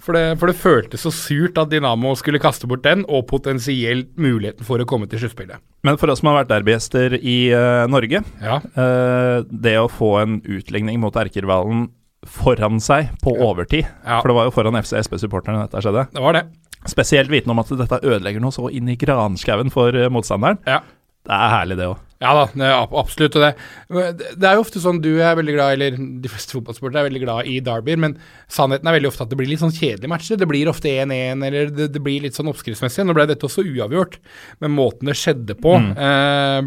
For 0.02 0.18
det, 0.18 0.22
for 0.40 0.50
det 0.50 0.58
føltes 0.58 1.04
så 1.06 1.12
surt 1.14 1.60
at 1.62 1.70
Dinamo 1.70 2.10
skulle 2.18 2.40
kaste 2.42 2.66
bort 2.68 2.82
den, 2.82 3.04
og 3.06 3.28
potensielt 3.30 4.10
muligheten 4.18 4.66
for 4.66 4.82
å 4.82 4.86
komme 4.88 5.06
til 5.08 5.22
sluttspillet. 5.22 5.62
Men 5.86 6.00
for 6.00 6.10
oss 6.10 6.20
som 6.20 6.32
har 6.32 6.40
vært 6.40 6.50
derbygjester 6.50 7.14
i 7.20 7.38
uh, 7.54 7.86
Norge, 7.88 8.24
Ja. 8.42 8.58
uh, 8.74 9.46
det 9.48 9.78
å 9.80 9.86
få 9.88 10.16
en 10.24 10.40
utligning 10.42 10.98
mot 11.00 11.14
erkerivalen 11.22 11.86
foran 12.24 12.80
seg 12.80 13.10
på 13.22 13.34
overtid 13.44 13.84
Ja. 13.84 14.18
For 14.20 14.30
det 14.30 14.36
var 14.36 14.48
jo 14.48 14.54
foran 14.54 14.78
FC 14.80 14.96
SP-supporterne 15.04 15.64
dette 15.64 15.80
skjedde. 15.84 16.06
Det 16.12 16.22
var 16.24 16.36
det. 16.36 16.44
Spesielt 16.90 17.32
vitende 17.32 17.54
om 17.56 17.62
at 17.62 17.72
dette 17.78 18.02
ødelegger 18.02 18.42
noe 18.44 18.54
så 18.54 18.68
inn 18.72 18.90
i 18.92 18.98
granskauen 19.00 19.72
for 19.74 19.96
eh, 19.96 20.10
motstanderen. 20.12 20.60
Ja. 20.68 20.82
Det 21.24 21.32
er 21.32 21.54
herlig, 21.54 21.78
det 21.80 21.86
òg. 21.88 22.00
Ja 22.24 22.32
da, 22.36 22.44
det 22.56 22.68
absolutt. 22.96 23.36
Og 23.36 23.42
det, 23.44 24.28
det 24.38 24.48
er 24.48 24.56
jo 24.56 24.62
ofte 24.64 24.80
sånn 24.80 25.00
du 25.04 25.10
er 25.18 25.36
veldig 25.36 25.54
glad 25.56 25.74
eller 25.76 25.96
de 26.22 26.30
fleste 26.30 26.56
fotballsportere 26.56 27.02
er 27.02 27.08
veldig 27.08 27.22
glad 27.24 27.48
i 27.50 27.58
derbyer, 27.64 28.00
men 28.00 28.16
sannheten 28.52 28.88
er 28.88 28.96
veldig 28.96 29.10
ofte 29.10 29.26
at 29.26 29.32
det 29.32 29.38
blir 29.40 29.50
litt 29.50 29.60
sånn 29.60 29.74
kjedelige 29.74 30.12
matcher. 30.12 30.40
Det 30.40 30.48
blir 30.48 30.70
ofte 30.70 30.92
1-1, 30.92 31.44
eller 31.48 31.72
det, 31.74 31.88
det 31.92 32.02
blir 32.04 32.24
litt 32.24 32.36
sånn 32.38 32.48
oppskriftsmessig. 32.52 33.04
Nå 33.04 33.16
ble 33.16 33.26
dette 33.28 33.48
også 33.48 33.64
uavgjort, 33.66 34.20
men 34.64 34.76
måten 34.76 35.10
det 35.10 35.16
skjedde 35.20 35.56
på, 35.60 35.74
eh, 35.80 36.60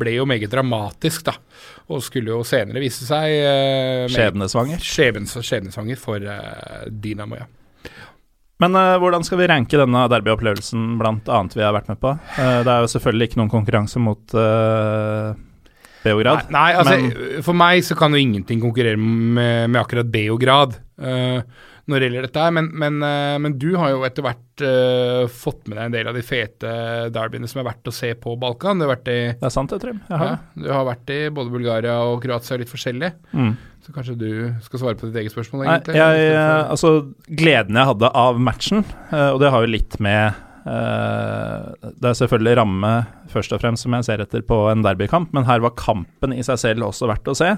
ble 0.00 0.16
jo 0.18 0.28
meget 0.28 0.52
dramatisk, 0.52 1.28
da. 1.28 1.36
Og 1.88 2.04
skulle 2.04 2.34
jo 2.34 2.42
senere 2.44 2.82
vise 2.84 3.08
seg 3.08 3.32
eh, 3.38 4.08
Skjebnesvanger. 4.12 4.82
Skjebnes, 4.84 5.38
skjebnesvanger 5.40 6.00
for 6.00 6.20
eh, 6.20 6.88
Dinamo, 6.92 7.40
ja. 7.40 7.48
Men 8.62 8.74
uh, 8.74 8.96
hvordan 8.98 9.24
skal 9.26 9.38
vi 9.40 9.48
ranke 9.50 9.78
denne 9.78 10.06
derbyopplevelsen 10.10 10.96
blant 10.98 11.28
annet 11.30 11.54
vi 11.54 11.62
har 11.62 11.74
vært 11.76 11.92
med 11.92 12.00
på? 12.02 12.14
Uh, 12.38 12.60
det 12.66 12.72
er 12.72 12.82
jo 12.82 12.90
selvfølgelig 12.94 13.30
ikke 13.30 13.40
noen 13.42 13.52
konkurranse 13.52 14.02
mot 14.02 14.34
uh, 14.34 15.36
Beograd. 16.02 16.50
Nei, 16.54 16.58
nei 16.58 16.68
altså, 16.78 17.40
for 17.46 17.58
meg 17.58 17.82
så 17.86 17.96
kan 17.98 18.14
jo 18.14 18.22
ingenting 18.22 18.62
konkurrere 18.62 18.98
med, 18.98 19.70
med 19.70 19.80
akkurat 19.80 20.10
Beograd 20.10 20.78
uh, 21.02 21.40
når 21.88 22.00
det 22.00 22.08
gjelder 22.08 22.26
dette 22.26 22.46
men, 22.52 22.68
men, 22.76 22.98
eh, 23.04 23.36
men 23.40 23.54
du 23.60 23.70
har 23.80 23.94
jo 23.94 24.02
etter 24.06 24.24
hvert 24.26 24.64
uh, 24.64 25.24
fått 25.32 25.68
med 25.68 25.78
deg 25.78 25.86
en 25.86 25.94
del 25.94 26.10
av 26.10 26.18
de 26.18 26.24
fete 26.26 26.72
derbyene 27.14 27.48
som 27.48 27.62
er 27.62 27.68
verdt 27.70 27.88
å 27.88 27.94
se 27.94 28.10
på 28.18 28.34
Balkan. 28.40 28.80
Du 28.80 28.84
har 28.84 28.92
vært 28.92 29.08
i, 29.12 29.18
Det 29.38 29.48
er 29.48 29.54
sant 29.54 29.72
det, 29.72 29.80
Trym. 29.82 30.02
Ja, 30.10 30.34
du 30.58 30.68
har 30.72 30.84
vært 30.88 31.12
i 31.14 31.18
både 31.34 31.54
Bulgaria 31.54 31.96
og 32.04 32.20
Kroatia, 32.24 32.58
litt 32.60 32.72
forskjellig. 32.72 33.12
Mm. 33.32 33.54
Så 33.84 33.94
kanskje 33.94 34.18
du 34.20 34.28
skal 34.66 34.82
svare 34.82 35.00
på 35.00 35.08
ditt 35.08 35.16
eget 35.22 35.32
spørsmål, 35.32 35.64
Nei, 35.64 35.78
jeg, 35.86 35.96
jeg, 35.96 36.28
eh, 36.34 36.74
altså, 36.74 36.92
gleden 37.40 37.78
jeg 37.78 37.90
hadde 37.92 38.12
av 38.24 38.42
matchen, 38.42 38.84
og 39.08 39.40
det 39.40 39.52
har 39.54 39.64
jo 39.64 39.72
litt 39.72 39.96
med 40.04 40.44
Det 40.68 42.10
er 42.10 42.16
selvfølgelig 42.18 42.58
ramme 42.58 42.90
først 43.32 43.54
og 43.56 43.62
fremst 43.62 43.86
som 43.86 43.94
jeg 43.96 44.04
ser 44.04 44.20
etter 44.20 44.42
på 44.44 44.66
en 44.68 44.84
derbykamp, 44.84 45.32
men 45.32 45.48
her 45.48 45.62
var 45.64 45.78
kampen 45.78 46.34
i 46.36 46.44
seg 46.44 46.60
selv 46.60 46.90
også 46.90 47.08
verdt 47.08 47.32
å 47.32 47.38
se. 47.38 47.54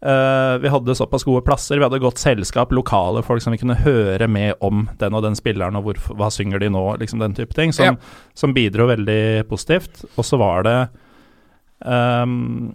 Eh, 0.00 0.58
vi 0.58 0.68
hadde 0.72 0.94
såpass 0.96 1.26
gode 1.28 1.44
plasser, 1.44 1.76
vi 1.76 1.84
hadde 1.84 2.00
godt 2.00 2.20
selskap, 2.20 2.72
lokale 2.72 3.20
folk 3.24 3.42
som 3.44 3.52
vi 3.52 3.60
kunne 3.60 3.76
høre 3.82 4.28
med 4.32 4.56
om 4.64 4.86
den 5.00 5.16
og 5.16 5.26
den 5.26 5.36
spilleren, 5.36 5.76
og 5.76 5.84
hvorfor, 5.84 6.16
hva 6.16 6.30
synger 6.32 6.62
de 6.62 6.70
nå, 6.72 6.84
liksom 7.02 7.20
den 7.20 7.36
type 7.36 7.56
ting, 7.56 7.74
som, 7.76 7.98
som 8.32 8.56
bidro 8.56 8.88
veldig 8.88 9.44
positivt. 9.50 10.06
Og 10.16 10.24
så 10.24 10.40
var 10.40 10.64
det 10.68 10.78
um, 11.84 12.72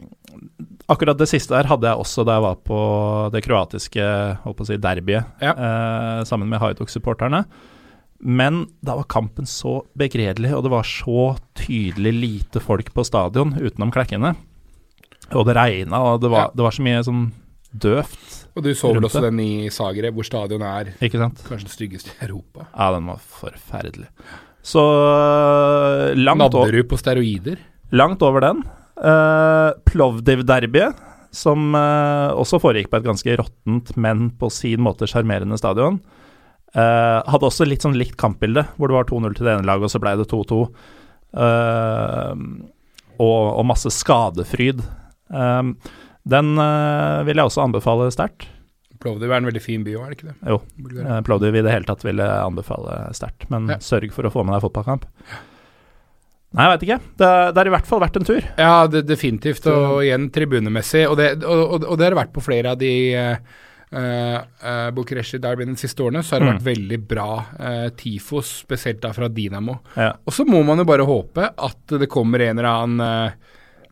Akkurat 0.92 1.18
det 1.18 1.30
siste 1.32 1.56
der 1.56 1.66
hadde 1.66 1.88
jeg 1.90 1.98
også 1.98 2.26
da 2.28 2.36
jeg 2.36 2.44
var 2.44 2.58
på 2.68 2.80
det 3.34 3.42
kroatiske 3.46 4.04
å 4.46 4.54
si, 4.68 4.76
derbyet 4.78 5.42
Ja. 5.42 5.56
uh, 5.56 6.20
sammen 6.30 6.52
med 6.52 6.62
Hajduk-supporterne. 6.62 7.46
Men 8.22 8.68
da 8.86 9.00
var 9.00 9.08
kampen 9.10 9.48
så 9.50 9.80
begredelig, 9.98 10.54
og 10.54 10.68
det 10.68 10.74
var 10.76 10.86
så 10.86 11.32
tydelig 11.58 12.14
lite 12.14 12.62
folk 12.62 12.94
på 12.94 13.06
stadion 13.08 13.56
utenom 13.58 13.94
klekkene. 13.96 14.36
Og 15.34 15.46
det 15.48 15.56
regna, 15.58 16.00
og 16.02 16.22
det 16.22 16.30
var, 16.30 16.48
Ja. 16.48 16.52
det 16.54 16.64
var 16.66 16.72
så 16.76 16.84
mye 16.86 17.04
sånn 17.04 17.32
døvt, 17.76 18.46
Og 18.56 18.64
du 18.64 18.70
så 18.74 18.94
vel 18.94 19.04
også 19.04 19.22
den 19.26 19.40
i 19.40 19.70
Zagreb, 19.70 20.14
hvor 20.16 20.24
stadion 20.24 20.62
er 20.62 20.94
kanskje 21.02 21.66
den 21.66 21.74
styggeste 21.74 22.14
i 22.14 22.26
Europa. 22.28 22.68
Ja, 22.72 22.92
den 22.94 23.08
var 23.10 23.18
forferdelig. 23.20 24.08
Så 24.64 24.80
øh, 24.80 26.16
langt, 26.16 26.42
over 26.42 26.66
Nadderud 26.72 26.88
på 26.90 26.98
steroider. 26.98 27.58
langt 27.92 28.22
over 28.22 28.40
den. 28.42 28.64
Uh, 28.96 29.74
Plovdiv-derbyet, 29.86 30.96
som 31.36 31.76
uh, 31.76 32.32
også 32.32 32.62
foregikk 32.64 32.90
på 32.90 32.98
et 33.02 33.04
ganske 33.10 33.36
råttent, 33.38 33.92
men 33.98 34.30
på 34.40 34.50
sin 34.50 34.80
måte 34.80 35.06
sjarmerende 35.06 35.58
stadion. 35.60 36.00
Uh, 36.76 37.20
hadde 37.28 37.48
også 37.48 37.68
litt 37.68 37.84
sånn 37.84 37.98
likt 38.00 38.16
kampbilde, 38.18 38.66
hvor 38.78 38.88
det 38.88 38.96
var 38.96 39.10
2-0 39.12 39.36
til 39.36 39.46
det 39.46 39.58
ene 39.58 39.68
laget, 39.68 39.84
og 39.84 39.92
så 39.92 40.00
ble 40.00 40.16
det 40.16 40.30
2-2. 40.32 40.62
Eh, 41.36 42.34
og, 43.20 43.42
og 43.60 43.66
masse 43.68 43.92
skadefryd. 43.92 44.82
Eh, 45.34 45.64
den 46.26 46.58
eh, 46.58 47.24
vil 47.28 47.36
jeg 47.38 47.46
også 47.52 47.64
anbefale 47.66 48.12
sterkt. 48.14 48.48
Plovdiv 49.00 49.30
er 49.30 49.38
en 49.42 49.46
veldig 49.50 49.62
fin 49.62 49.84
by 49.86 49.94
òg, 50.00 50.06
er 50.06 50.14
det 50.14 50.18
ikke 50.20 50.30
det? 50.32 50.38
Jo. 50.50 50.60
Bulgaria. 50.82 51.18
Eh, 51.18 51.22
Plovdiv 51.28 51.56
i 51.60 51.62
det 51.66 51.74
hele 51.74 51.86
tatt 51.86 52.06
vil 52.08 52.18
jeg 52.24 52.46
anbefale 52.46 52.96
sterkt, 53.14 53.50
men 53.54 53.68
Ja. 53.70 53.78
sørg 53.84 54.12
for 54.16 54.24
å 54.26 54.32
få 54.34 54.46
med 54.48 54.56
deg 54.56 54.64
fotballkamp. 54.66 55.06
Nei, 56.56 56.64
jeg 56.70 56.72
veit 56.72 56.84
ikke. 56.88 56.98
Det, 57.20 57.30
det 57.52 57.60
har 57.60 57.68
i 57.68 57.74
hvert 57.74 57.88
fall 57.90 58.00
vært 58.00 58.16
en 58.16 58.26
tur. 58.30 58.46
Ja, 58.58 58.88
det, 58.88 59.02
definitivt. 59.10 59.66
Og 59.68 59.98
igjen 60.06 60.30
tribunemessig. 60.32 61.02
Og 61.10 61.18
det, 61.20 61.44
og, 61.44 61.84
og, 61.84 61.98
det 62.00 62.06
har 62.08 62.16
vært 62.16 62.32
på 62.32 62.44
flere 62.46 62.72
av 62.72 62.80
de 62.80 62.92
uh, 63.12 63.36
uh, 63.92 64.86
Bucuresti 64.96 65.42
Derby 65.44 65.68
de 65.68 65.76
siste 65.82 66.06
årene, 66.06 66.24
så 66.24 66.38
har 66.38 66.46
det 66.46 66.48
Mm. 66.48 66.54
vært 66.56 66.70
veldig 66.70 67.00
bra 67.12 67.28
uh, 67.60 67.90
tifos, 68.00 68.54
spesielt 68.64 69.02
da 69.04 69.12
fra 69.12 69.28
Dinamo. 69.28 69.82
Ja. 70.00 70.14
Og 70.24 70.32
så 70.38 70.48
må 70.48 70.64
man 70.64 70.80
jo 70.80 70.88
bare 70.88 71.04
håpe 71.10 71.50
at 71.52 71.98
det 72.00 72.08
kommer 72.14 72.40
en 72.48 72.56
eller 72.58 72.72
annen 72.72 73.04
eh, 73.04 73.36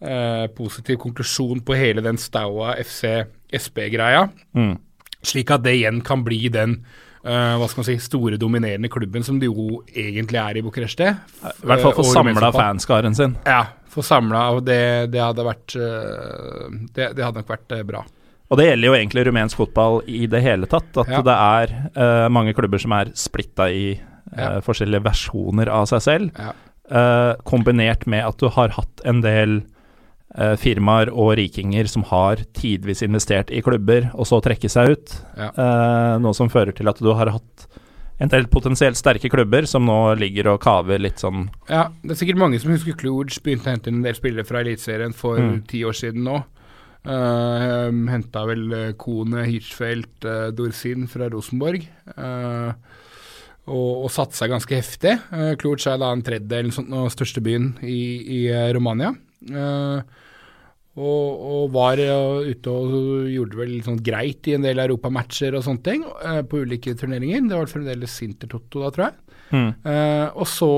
eh, 0.03 0.47
positiv 0.55 0.97
konklusjon 1.01 1.61
på 1.65 1.75
hele 1.79 2.03
den 2.05 2.17
Staua 2.21 2.75
FC 2.83 3.25
SB-greia, 3.53 4.27
Mm. 4.55 4.77
slik 5.23 5.51
at 5.51 5.63
det 5.63 5.77
igjen 5.79 6.01
kan 6.03 6.23
bli 6.23 6.49
den 6.51 6.83
eh, 7.25 7.55
hva 7.57 7.67
skal 7.69 7.79
man 7.83 7.85
si, 7.87 7.97
store, 8.03 8.37
dominerende 8.37 8.89
klubben 8.91 9.23
som 9.23 9.37
det 9.39 9.47
jo 9.47 9.83
egentlig 9.95 10.39
er 10.41 10.57
i 10.59 10.61
Bucuresti. 10.65 11.07
I 11.07 11.67
hvert 11.69 11.81
fall 11.85 11.93
få 11.95 12.03
samla 12.03 12.49
fanskaren 12.51 13.15
sin. 13.15 13.37
Ja, 13.47 13.61
få 13.93 14.03
samla, 14.03 14.59
det, 14.65 15.11
det 15.13 15.21
hadde 15.23 15.45
vært 15.47 15.75
eh, 15.79 16.67
det, 16.93 17.13
det 17.15 17.23
hadde 17.23 17.39
nok 17.39 17.47
vært 17.53 17.71
eh, 17.77 17.83
bra. 17.87 18.03
Og 18.51 18.59
det 18.59 18.67
gjelder 18.67 18.89
jo 18.89 18.93
egentlig 18.97 19.23
rumensk 19.25 19.57
fotball 19.57 20.01
i 20.05 20.25
det 20.29 20.41
hele 20.43 20.67
tatt. 20.69 20.91
At 20.99 21.07
Ja. 21.09 21.21
det 21.25 21.33
er 21.33 21.71
uh, 21.95 22.27
mange 22.29 22.51
klubber 22.53 22.77
som 22.77 22.91
er 22.93 23.09
splitta 23.17 23.65
i 23.71 23.95
uh, 23.95 24.37
Ja. 24.37 24.49
forskjellige 24.61 25.01
versjoner 25.07 25.71
av 25.73 25.87
seg 25.89 26.01
selv. 26.05 26.35
Ja. 26.37 26.51
Uh, 26.91 27.33
kombinert 27.47 28.05
med 28.05 28.21
at 28.27 28.37
du 28.37 28.49
har 28.53 28.69
hatt 28.75 29.01
en 29.09 29.21
del 29.23 29.63
eh, 30.37 30.55
firmaer 30.59 31.09
og 31.13 31.35
rikinger 31.39 31.87
som 31.91 32.03
har 32.09 32.41
tidvis 32.57 33.01
investert 33.05 33.51
i 33.51 33.61
klubber, 33.65 34.09
og 34.13 34.25
så 34.29 34.41
trekke 34.43 34.69
seg 34.69 34.95
ut. 34.95 35.15
Ja. 35.37 35.49
Eh, 35.53 36.17
noe 36.23 36.33
som 36.37 36.49
fører 36.49 36.73
til 36.75 36.87
at 36.89 36.99
du 37.01 37.11
har 37.13 37.31
hatt 37.35 37.67
en 38.21 38.29
del 38.29 38.45
potensielt 38.47 38.95
sterke 38.95 39.27
klubber 39.33 39.65
som 39.67 39.83
nå 39.89 40.13
ligger 40.15 40.51
og 40.53 40.59
kaver 40.63 40.99
litt 41.01 41.19
sånn 41.19 41.47
Ja, 41.67 41.87
det 42.05 42.13
er 42.13 42.19
sikkert 42.21 42.37
mange 42.39 42.59
som 42.61 42.71
husker 42.71 42.93
Kluge 42.95 43.41
begynte 43.43 43.67
å 43.67 43.73
hente 43.73 43.89
inn 43.89 43.97
en 43.99 44.05
del 44.05 44.15
spillere 44.15 44.45
fra 44.47 44.61
Eliteserien 44.61 45.15
for 45.17 45.39
Mm. 45.41 45.63
ti 45.67 45.81
år 45.83 45.97
siden 45.97 46.23
nå. 46.23 46.43
Uh, 47.03 47.89
Henta 48.07 48.45
vel 48.47 48.61
uh, 48.71 48.91
Kone, 48.95 49.43
Hirschfeldt, 49.49 50.23
uh, 50.23 50.51
Dorsin 50.55 51.07
fra 51.11 51.27
Rosenborg. 51.33 51.83
Uh, 52.15 52.71
og, 53.67 54.05
og 54.05 54.09
satsa 54.13 54.47
ganske 54.51 54.75
heftig. 54.77 55.17
Uh, 55.33 55.53
Kluge 55.59 55.83
er 55.91 55.99
da 55.99 56.13
en 56.15 56.23
tredjedel 56.23 56.71
av 56.95 57.09
største 57.11 57.43
byen 57.43 57.73
i, 57.83 57.99
i 58.23 58.39
eh, 58.51 58.69
Romania. 58.75 59.11
Eh, 59.43 60.22
og, 60.93 61.43
og 61.53 61.71
var 61.73 61.97
eh, 61.97 62.51
ute 62.53 62.69
og 62.69 62.91
gjorde 63.33 63.57
vel 63.57 63.71
litt 63.73 63.87
sånn 63.89 64.01
greit 64.05 64.45
i 64.51 64.53
en 64.57 64.65
del 64.67 64.77
europamatcher 64.83 65.55
og 65.57 65.63
sånne 65.65 65.81
ting 65.87 66.03
eh, 66.05 66.41
på 66.45 66.61
ulike 66.65 66.93
turneringer. 66.99 67.47
Det 67.49 67.57
var 67.57 67.71
fremdeles 67.71 68.13
Sinter-Totto 68.21 68.83
da, 68.83 68.91
tror 68.93 69.07
jeg. 69.07 69.19
Mm. 69.53 69.71
Eh, 69.85 70.27
og 70.37 70.47
så 70.49 70.69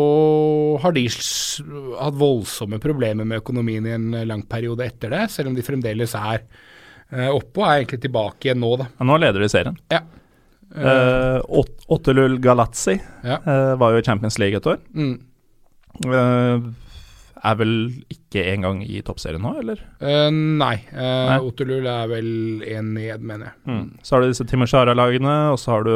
har 0.83 0.95
de 0.95 1.03
hatt 1.07 2.17
voldsomme 2.19 2.79
problemer 2.83 3.27
med 3.27 3.39
økonomien 3.43 3.85
i 3.87 3.93
en 3.95 4.09
lang 4.27 4.41
periode 4.51 4.83
etter 4.87 5.11
det, 5.13 5.25
selv 5.31 5.51
om 5.51 5.55
de 5.55 5.63
fremdeles 5.63 6.15
er 6.19 6.41
eh, 7.11 7.29
oppe 7.31 7.61
og 7.61 7.67
er 7.69 7.81
egentlig 7.83 8.01
tilbake 8.07 8.49
igjen 8.49 8.59
nå, 8.63 8.71
da. 8.81 8.89
ja, 8.97 9.07
Nå 9.11 9.19
leder 9.23 9.43
de 9.45 9.51
serien. 9.51 9.77
Ja. 9.93 10.01
Eh, 10.75 11.37
Ottelul 11.95 12.39
Galazzi 12.43 12.97
Ja. 13.23 13.37
eh, 13.39 13.75
var 13.79 13.93
jo 13.95 14.01
i 14.01 14.07
Champions 14.07 14.39
League 14.41 14.59
et 14.59 14.67
år. 14.67 14.81
Mm. 14.95 15.15
Er 17.45 17.55
vel 17.59 17.73
ikke 18.09 18.41
engang 18.55 18.79
i 18.83 19.01
toppserien 19.05 19.43
nå, 19.43 19.51
eller? 19.61 19.81
Uh, 20.01 20.29
nei. 20.33 20.75
Uh, 20.89 21.01
Nei. 21.29 21.39
Otterlul 21.45 21.85
er 21.91 22.07
vel 22.09 22.29
én 22.65 22.93
ned, 22.95 23.21
mener 23.21 23.51
jeg. 23.51 23.57
Mm. 23.69 23.83
Så 24.01 24.15
har 24.15 24.23
du 24.25 24.31
disse 24.31 24.47
Timoshara-lagene, 24.49 25.35
og 25.53 25.59
så 25.61 25.75
har 25.75 25.85
du 25.85 25.93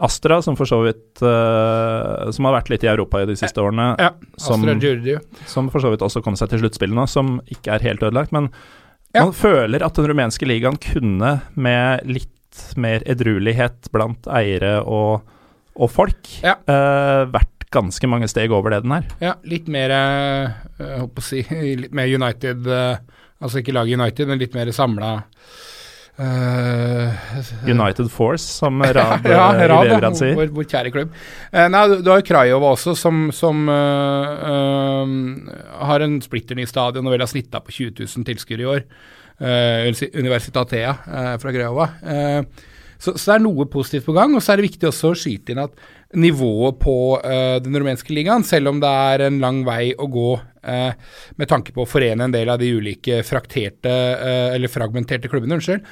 Astra, 0.00 0.38
som 0.40 0.54
for 0.56 0.64
så 0.64 0.78
vidt 0.80 1.20
uh, 1.26 2.30
Som 2.32 2.46
har 2.48 2.54
vært 2.54 2.70
litt 2.72 2.84
i 2.86 2.88
Europa 2.88 3.20
i 3.20 3.26
de 3.28 3.34
siste 3.36 3.60
årene. 3.60 3.90
Ja. 4.00 4.12
Som- 4.40 4.62
Astra 4.64 4.78
Giorgio. 4.80 5.18
Som 5.50 5.68
for 5.74 5.82
så 5.84 5.90
vidt 5.92 6.00
også 6.06 6.22
kom 6.24 6.38
seg 6.40 6.48
til 6.54 6.62
sluttspillet 6.62 6.96
nå, 6.96 7.04
som 7.10 7.38
ikke 7.52 7.74
er 7.76 7.84
helt 7.90 8.00
ødelagt. 8.06 8.32
Men 8.32 8.48
Ja. 9.12 9.24
man 9.26 9.32
føler 9.34 9.82
at 9.84 9.94
den 9.98 10.06
rumenske 10.06 10.46
ligaen 10.46 10.78
kunne, 10.80 11.40
med 11.58 12.06
litt 12.06 12.64
mer 12.76 13.02
edruelighet 13.10 13.90
blant 13.92 14.24
eiere 14.30 14.78
og, 14.86 15.22
og 15.76 15.90
folk, 15.90 16.30
Ja. 16.46 16.54
uh, 16.68 17.26
vært 17.30 17.59
ganske 17.74 18.10
mange 18.10 18.28
steg 18.30 18.52
over 18.54 18.74
det 18.74 18.82
den 18.84 18.96
er. 18.98 19.08
Ja, 19.22 19.34
litt 19.46 19.68
mer 19.70 19.94
eh, 19.94 20.60
Jeg 20.80 21.02
håper 21.04 21.22
å 21.22 21.26
si 21.26 21.42
litt 21.84 21.96
mer 21.96 22.10
United 22.10 22.66
eh, 22.66 23.18
Altså 23.40 23.62
ikke 23.62 23.72
laget 23.72 23.96
United, 23.96 24.28
men 24.28 24.40
litt 24.42 24.56
mer 24.56 24.68
samla 24.76 25.14
United 27.64 28.10
Force, 28.12 28.44
som 28.44 28.82
Rad 28.96 29.24
ja, 29.24 29.54
eh, 29.54 29.68
Rad, 29.68 29.86
ja, 29.86 29.94
Beograd 29.94 30.18
sier. 30.18 30.34
vår, 30.36 30.50
vår 30.52 30.66
kjære 30.68 30.92
klubb. 30.92 31.14
Uh, 31.48 31.64
nei, 31.72 31.84
du, 31.88 31.94
du 32.04 32.10
har 32.12 32.20
jo 32.20 32.26
Krajova 32.28 32.74
også, 32.74 32.92
som, 32.98 33.30
som 33.32 33.62
uh, 33.72 34.50
eh, 34.50 35.54
har 35.88 36.04
en 36.04 36.18
splitter 36.20 36.58
ny 36.58 36.66
stadion 36.68 37.06
og 37.08 37.14
vel 37.14 37.24
har 37.24 37.30
snitta 37.30 37.62
på 37.64 37.72
20 37.72 38.04
000 38.04 38.28
tilskuere 38.28 38.66
i 38.66 38.68
år. 38.74 38.84
Uh, 39.40 39.88
Universitatea 40.20 40.90
eh, 41.06 41.34
fra 41.40 41.52
Krajova. 41.54 41.86
Eh, 42.04 42.66
så, 43.00 43.14
så 43.14 43.30
det 43.30 43.36
er 43.38 43.44
noe 43.46 43.64
positivt 43.72 44.04
på 44.04 44.12
gang. 44.12 44.34
Og 44.36 44.44
så 44.44 44.52
er 44.52 44.60
det 44.60 44.68
viktig 44.68 44.90
også 44.90 45.14
å 45.14 45.16
skyte 45.16 45.54
inn 45.54 45.62
at 45.62 45.78
nivået 46.18 46.78
på 46.82 46.94
eh, 47.22 47.56
den 47.62 47.76
rumenske 47.78 48.14
ligaen, 48.14 48.44
selv 48.46 48.72
om 48.72 48.80
det 48.82 48.90
er 48.90 49.26
en 49.28 49.38
lang 49.42 49.60
vei 49.66 49.92
å 49.94 50.08
gå 50.10 50.30
eh, 50.66 50.92
med 51.38 51.50
tanke 51.50 51.74
på 51.76 51.84
å 51.84 51.88
forene 51.88 52.26
en 52.26 52.34
del 52.34 52.50
av 52.50 52.58
de 52.62 52.70
ulike 52.74 53.20
frakterte, 53.26 53.90
eh, 53.90 54.54
eller 54.56 54.72
fragmenterte 54.72 55.30
klubbene, 55.30 55.60
unnskyld. 55.60 55.86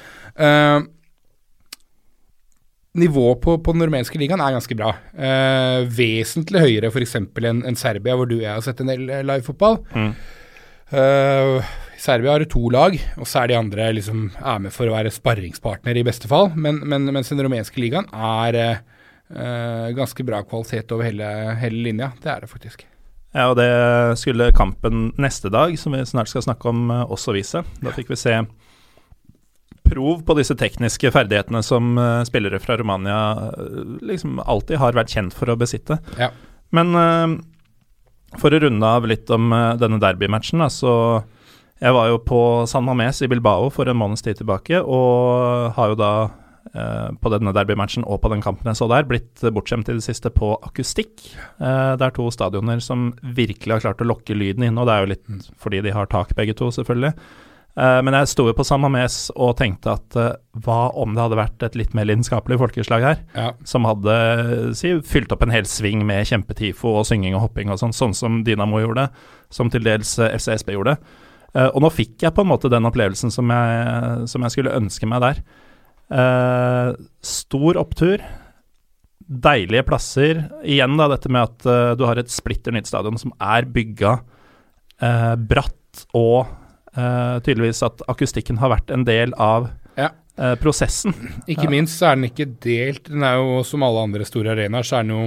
Nivået 2.99 3.41
på, 3.43 3.55
på 3.61 3.75
den 3.75 3.85
rumenske 3.85 4.19
ligaen 4.19 4.41
er 4.41 4.55
ganske 4.55 4.75
bra. 4.75 4.91
Eh, 5.13 5.85
vesentlig 5.93 6.65
høyere 6.65 6.89
f.eks. 6.89 7.15
enn 7.21 7.63
enn 7.69 7.77
Serbia, 7.79 8.17
hvor 8.17 8.27
du 8.27 8.39
og 8.39 8.43
jeg 8.43 8.51
har 8.55 8.65
sett 8.65 8.81
en 8.83 8.89
del 8.91 9.05
live 9.05 9.27
livefotball. 9.29 9.77
Mm. 9.93 10.11
Eh, 10.89 11.73
Serbia 12.01 12.33
har 12.33 12.45
to 12.49 12.63
lag, 12.73 12.95
og 13.19 13.27
så 13.29 13.43
er 13.43 13.51
de 13.51 13.59
andre 13.59 13.91
liksom 13.93 14.29
er 14.39 14.63
med 14.63 14.73
for 14.73 14.89
å 14.89 14.95
være 14.95 15.13
sparringspartner 15.13 15.99
i 15.99 16.05
beste 16.07 16.31
fall. 16.31 16.49
Men, 16.55 16.81
men, 16.81 17.05
mens 17.13 17.29
den 17.31 17.43
rumenske 17.45 17.81
ligaen 17.81 18.09
er 18.09 18.57
eh, 18.57 18.81
eh, 19.35 19.89
ganske 19.97 20.25
bra 20.27 20.43
kvalitet 20.43 20.91
over 20.95 21.09
hele, 21.09 21.27
hele 21.61 21.83
linja. 21.89 22.11
Det 22.21 22.31
er 22.31 22.45
det 22.45 22.51
faktisk. 22.51 22.85
Ja, 23.35 23.51
og 23.51 23.59
det 23.59 23.69
skulle 24.17 24.49
kampen 24.57 25.11
neste 25.21 25.51
dag, 25.53 25.75
som 25.77 25.93
vi 25.93 26.01
snart 26.05 26.31
skal 26.31 26.47
snakke 26.47 26.71
om, 26.71 26.89
eh, 26.91 27.05
også 27.05 27.35
vise. 27.37 27.63
Da 27.83 27.93
fikk 27.93 28.09
vi 28.09 28.19
se 28.19 28.39
prov 29.89 30.23
på 30.25 30.35
disse 30.37 30.55
tekniske 30.57 31.11
ferdighetene 31.13 31.61
som 31.65 31.97
eh, 31.97 32.23
spillere 32.27 32.59
fra 32.61 32.77
Romania 32.79 33.19
eh, 33.49 33.95
liksom 34.11 34.39
alltid 34.39 34.81
har 34.81 34.97
vært 34.97 35.13
kjent 35.13 35.35
for 35.35 35.51
å 35.51 35.57
besitte. 35.59 35.99
Ja. 36.19 36.31
Men 36.75 36.93
eh, 36.95 37.37
for 38.39 38.53
å 38.53 38.61
runde 38.61 38.85
av 38.85 39.07
litt 39.09 39.29
om 39.33 39.49
denne 39.81 39.97
derbymatchen, 40.01 40.61
da, 40.61 40.69
så 40.69 41.23
Jeg 41.79 41.93
var 41.95 42.09
jo 42.09 42.17
på 42.19 42.67
San 42.67 42.83
Mames 42.83 43.21
i 43.23 43.27
Bilbao 43.31 43.69
for 43.71 43.87
en 43.87 43.95
måneds 43.95 44.21
tid 44.21 44.35
tilbake, 44.35 44.81
og 44.83 45.71
har 45.77 45.93
jo 45.93 45.95
da 45.95 46.09
på 46.69 47.31
denne 47.33 47.53
derbymatchen 47.55 48.03
og 48.05 48.19
på 48.21 48.29
den 48.33 48.43
kampen 48.43 48.67
jeg 48.69 48.77
så 48.77 48.85
der, 48.91 49.07
blitt 49.07 49.41
bortskjemt 49.55 49.89
i 49.89 49.95
det 49.97 50.03
siste 50.05 50.29
på 50.33 50.51
akustikk. 50.67 51.23
Eh, 51.57 51.93
det 51.97 52.05
er 52.05 52.15
to 52.15 52.27
stadioner 52.33 52.81
som 52.83 53.09
virkelig 53.23 53.77
har 53.77 53.85
klart 53.87 54.03
å 54.03 54.09
lokke 54.09 54.37
lyden 54.37 54.67
inn, 54.67 54.77
og 54.77 54.89
det 54.89 54.95
er 54.95 55.05
jo 55.05 55.11
litt 55.13 55.53
fordi 55.57 55.83
de 55.87 55.95
har 55.95 56.11
tak 56.11 56.35
begge 56.37 56.57
to, 56.59 56.69
selvfølgelig. 56.75 57.15
Eh, 57.79 57.99
men 58.03 58.15
jeg 58.17 58.31
sto 58.31 58.47
jo 58.49 58.55
på 58.57 58.65
San 58.67 58.81
Mames 58.83 59.17
og 59.37 59.53
tenkte 59.59 59.93
at 59.93 60.17
eh, 60.19 60.33
hva 60.65 60.89
om 60.99 61.13
det 61.15 61.23
hadde 61.23 61.39
vært 61.39 61.65
et 61.67 61.77
litt 61.79 61.95
mer 61.95 62.09
lidenskapelig 62.09 62.59
folkeslag 62.59 63.05
her? 63.05 63.23
Ja. 63.37 63.51
som 63.67 63.87
hadde 63.87 64.73
si, 64.77 64.95
fylt 65.05 65.31
opp 65.35 65.45
en 65.45 65.53
hel 65.53 65.67
sving 65.69 66.03
med 66.07 66.27
kjempetifo 66.27 66.97
og 66.99 67.07
synging 67.07 67.37
og 67.37 67.47
hopping 67.47 67.71
og 67.71 67.79
sånn, 67.81 67.95
sånn 67.95 68.17
som 68.17 68.41
Dynamo 68.47 68.81
gjorde, 68.83 69.07
som 69.53 69.71
til 69.71 69.85
dels 69.85 70.17
eh, 70.19 70.35
FCSB 70.35 70.75
gjorde. 70.75 70.97
Eh, 71.55 71.69
og 71.69 71.81
nå 71.85 71.93
fikk 71.93 72.25
jeg 72.25 72.35
på 72.35 72.43
en 72.43 72.51
måte 72.51 72.71
den 72.73 72.89
opplevelsen 72.89 73.33
som 73.33 73.53
jeg, 73.53 74.29
som 74.29 74.45
jeg 74.45 74.57
skulle 74.57 74.75
ønske 74.75 75.09
meg 75.09 75.23
der. 75.23 75.43
Eh, 76.09 76.91
stor 77.21 77.77
opptur, 77.77 78.23
deilige 79.29 79.83
plasser. 79.85 80.43
Igjen 80.65 80.97
da 80.97 81.07
dette 81.11 81.29
med 81.29 81.45
at 81.45 81.67
uh, 81.69 81.91
du 81.93 82.05
har 82.09 82.17
et 82.17 82.31
splitter 82.33 82.73
nytt 82.73 82.89
stadion 82.89 83.19
som 83.21 83.33
er 83.37 83.67
bygga 83.69 84.15
uh, 85.03 85.35
bratt, 85.37 85.75
og 86.17 86.47
eh, 86.95 87.35
tydeligvis 87.43 87.81
at 87.83 88.01
akustikken 88.09 88.59
har 88.61 88.71
vært 88.71 88.91
en 88.93 89.03
del 89.05 89.33
av 89.41 89.69
Ja. 89.97 90.11
eh, 90.37 90.53
prosessen. 90.61 91.13
Ikke 91.49 91.67
minst 91.69 91.97
så 91.99 92.11
er 92.11 92.15
den 92.15 92.29
ikke 92.29 92.45
delt. 92.63 93.09
Den 93.09 93.23
er 93.25 93.35
jo 93.41 93.63
som 93.67 93.83
alle 93.83 94.05
andre 94.07 94.25
store 94.25 94.53
arenaer, 94.53 94.85
så 94.85 94.99
er 94.99 95.03
den 95.07 95.15
jo 95.15 95.23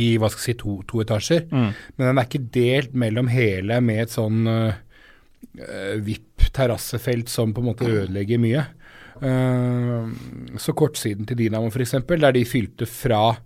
i 0.00 0.16
hva 0.18 0.30
skal 0.30 0.40
jeg 0.40 0.56
si, 0.56 0.60
to, 0.62 0.76
to 0.88 1.02
etasjer. 1.02 1.44
Mm. 1.50 1.68
Men 1.96 2.08
den 2.08 2.18
er 2.22 2.28
ikke 2.28 2.50
delt 2.56 2.94
mellom 2.94 3.28
hele 3.32 3.80
med 3.84 4.02
et 4.06 4.14
sånn 4.14 4.46
VIP-terrassefelt 6.06 7.28
som 7.32 7.52
på 7.54 7.62
en 7.62 7.68
måte 7.70 7.86
ødelegger 7.88 8.40
mye. 8.42 8.64
Eh, 9.22 10.58
så 10.60 10.74
kortsiden 10.76 11.28
til 11.28 11.38
Dinamo 11.40 11.70
f.eks., 11.70 11.96
der 12.08 12.32
de 12.36 12.44
fylte 12.48 12.88
fra, 12.90 13.36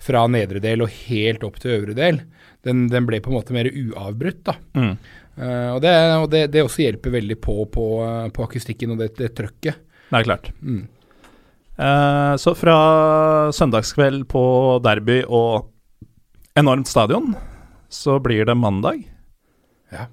fra 0.00 0.24
nedre 0.30 0.62
del 0.62 0.84
og 0.84 0.92
helt 1.08 1.44
opp 1.46 1.60
til 1.62 1.78
øvre 1.78 1.96
del, 1.96 2.20
den, 2.64 2.86
den 2.92 3.06
ble 3.08 3.20
på 3.24 3.32
en 3.32 3.38
måte 3.38 3.56
mer 3.56 3.68
uavbrutt. 3.70 4.42
da. 4.48 4.56
Mm. 4.76 4.96
Eh, 5.34 5.70
og 5.74 5.80
det, 5.82 5.94
og 6.20 6.28
det, 6.32 6.46
det 6.54 6.64
også 6.64 6.84
hjelper 6.84 7.16
veldig 7.16 7.38
på 7.42 7.64
på, 7.72 7.86
eh, 8.06 8.28
på 8.34 8.44
akustikken 8.46 8.94
og 8.94 9.02
det, 9.02 9.14
det 9.18 9.32
trøkket. 9.36 9.80
Det 10.10 10.20
er 10.20 10.28
klart. 10.28 10.50
Mm. 10.62 10.84
Eh, 11.74 12.34
så 12.38 12.54
fra 12.54 12.76
søndagskveld 13.52 14.28
på 14.30 14.44
derby 14.84 15.22
og 15.26 15.70
enormt 16.54 16.88
stadion, 16.88 17.32
så 17.90 18.20
blir 18.22 18.46
det 18.46 18.54
mandag. 18.58 19.02
Ja. 19.92 20.06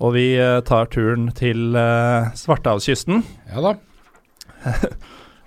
Og 0.00 0.14
vi 0.14 0.34
eh, 0.38 0.60
tar 0.68 0.90
turen 0.92 1.30
til 1.36 1.72
uh, 1.74 2.30
Svartehavskysten. 2.36 3.24
Ja 3.50 3.64
da. 3.64 3.78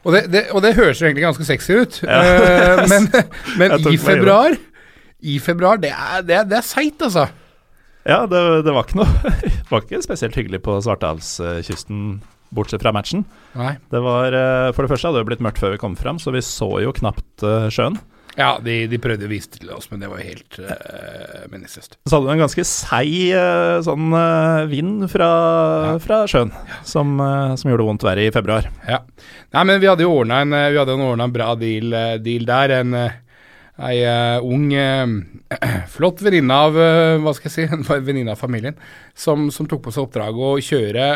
Og, 0.03 0.09
det, 0.15 0.25
det, 0.33 0.43
og 0.51 0.63
det 0.65 0.73
høres 0.77 1.01
jo 1.01 1.07
egentlig 1.07 1.25
ganske 1.27 1.47
sexy 1.47 1.79
ut, 1.83 2.01
Ja. 2.03 2.19
Eh, 2.23 2.83
men, 2.91 3.07
men 3.59 3.77
i 3.91 3.97
februar 4.01 4.57
I 5.23 5.37
februar, 5.39 5.79
det 5.81 5.93
er, 5.93 6.21
det 6.27 6.43
det 6.51 6.63
seigt, 6.67 7.01
altså. 7.05 7.27
Ja, 8.03 8.25
det, 8.27 8.39
det 8.67 8.73
var 8.75 8.83
ikke 8.87 8.99
noe 8.99 9.33
var 9.71 9.85
ikke 9.85 10.01
spesielt 10.03 10.35
hyggelig 10.35 10.59
på 10.65 10.75
Svartehavskysten, 10.83 12.21
bortsett 12.53 12.83
fra 12.83 12.91
matchen. 12.93 13.23
Nei. 13.57 13.77
Det 13.93 14.01
var 14.03 14.35
eh, 14.37 14.71
For 14.75 14.83
det 14.85 14.91
første 14.91 15.09
hadde 15.09 15.23
det 15.23 15.29
blitt 15.31 15.45
mørkt 15.45 15.61
før 15.63 15.73
vi 15.75 15.81
kom 15.81 15.95
fram, 15.99 16.19
så 16.21 16.33
vi 16.35 16.43
så 16.45 16.67
jo 16.83 16.91
knapt 16.99 17.45
eh, 17.47 17.69
sjøen. 17.73 17.95
Ja, 18.33 18.55
de, 18.63 18.87
de 18.89 18.97
prøvde 19.01 19.27
å 19.27 19.29
vise 19.29 19.51
det 19.53 19.59
til 19.61 19.71
oss, 19.75 19.89
men 19.91 20.01
det 20.01 20.09
var 20.09 20.21
jo 20.21 20.25
helt 20.31 20.55
uh, 20.57 21.43
meningsløst. 21.51 21.99
Så 22.09 22.15
hadde 22.17 22.25
du 22.25 22.33
en 22.33 22.41
ganske 22.41 22.65
seig 22.65 23.11
uh, 23.37 23.77
sånn 23.85 24.07
uh, 24.09 24.63
vind 24.71 25.05
fra, 25.11 25.27
Ja. 25.85 25.97
fra 26.01 26.21
sjøen, 26.29 26.53
som, 26.87 27.13
uh, 27.21 27.53
som 27.59 27.69
gjorde 27.69 27.85
vondt 27.85 28.05
verre 28.07 28.23
i 28.25 28.31
februar. 28.33 28.69
Ja. 28.89 29.03
Nei, 29.53 29.65
men 29.69 29.83
vi 29.83 29.89
hadde 29.91 30.05
jo 30.07 30.15
ordna 30.15 30.41
en, 30.41 30.55
en 30.57 31.35
bra 31.35 31.51
deal, 31.59 31.93
deal 32.25 32.47
der. 32.49 32.73
En 32.79 32.95
ei 33.83 34.01
ung, 34.45 34.67
flott 35.95 36.21
venninne 36.21 36.57
av 36.65 36.75
Hva 37.21 37.31
skal 37.33 37.49
jeg 37.49 37.53
si? 37.55 37.63
En 37.73 37.85
venninne 38.05 38.33
av 38.33 38.41
familien 38.41 38.77
som, 39.17 39.47
som 39.53 39.69
tok 39.69 39.81
på 39.85 39.93
seg 39.93 40.05
oppdraget 40.05 40.41
å 40.45 40.51
kjøre 40.61 41.07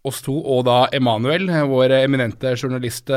oss 0.00 0.22
to 0.24 0.34
og 0.34 0.64
da 0.66 0.78
Emanuel, 0.96 1.46
vår 1.70 1.94
eminente 2.00 2.56
journalist 2.56 3.12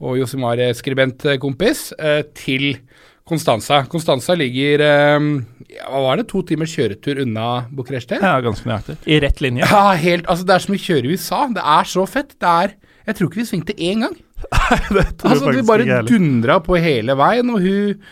og 0.00 0.18
Josimar-skribentkompis, 0.20 1.90
eh, 1.98 2.22
til 2.36 2.76
Konstanza. 3.26 3.80
Konstanza 3.90 4.36
ligger 4.38 4.84
eh, 4.86 5.30
ja, 5.72 5.86
hva 5.90 6.02
var 6.04 6.20
det, 6.20 6.28
to 6.30 6.42
timers 6.46 6.74
kjøretur 6.76 7.22
unna 7.24 7.64
Bucuresti? 7.74 8.20
Ja, 8.22 8.36
ganske 8.44 8.68
nøyaktig. 8.68 8.98
I 9.10 9.18
rett 9.24 9.42
linje. 9.42 9.66
Ja, 9.66 9.88
helt, 9.98 10.28
altså 10.30 10.46
Det 10.46 10.54
er 10.54 10.66
som 10.66 10.76
å 10.76 10.82
kjøre 10.84 11.08
i 11.08 11.16
USA. 11.16 11.40
Det 11.56 11.64
er 11.78 11.90
så 11.90 12.06
fett. 12.10 12.36
Det 12.38 12.52
er 12.52 12.76
Jeg 13.06 13.18
tror 13.18 13.28
ikke 13.30 13.42
vi 13.42 13.48
svingte 13.50 13.74
én 13.78 14.06
gang. 14.06 14.14
det 14.94 15.04
tror 15.18 15.32
Altså, 15.32 15.42
jeg 15.42 15.42
faktisk 15.42 15.48
ikke 15.48 15.56
jeg 15.56 15.66
bare 15.70 16.00
dundra 16.06 16.60
på 16.62 16.78
hele 16.82 17.16
veien, 17.18 17.50
og 17.50 17.62
hun 17.64 18.06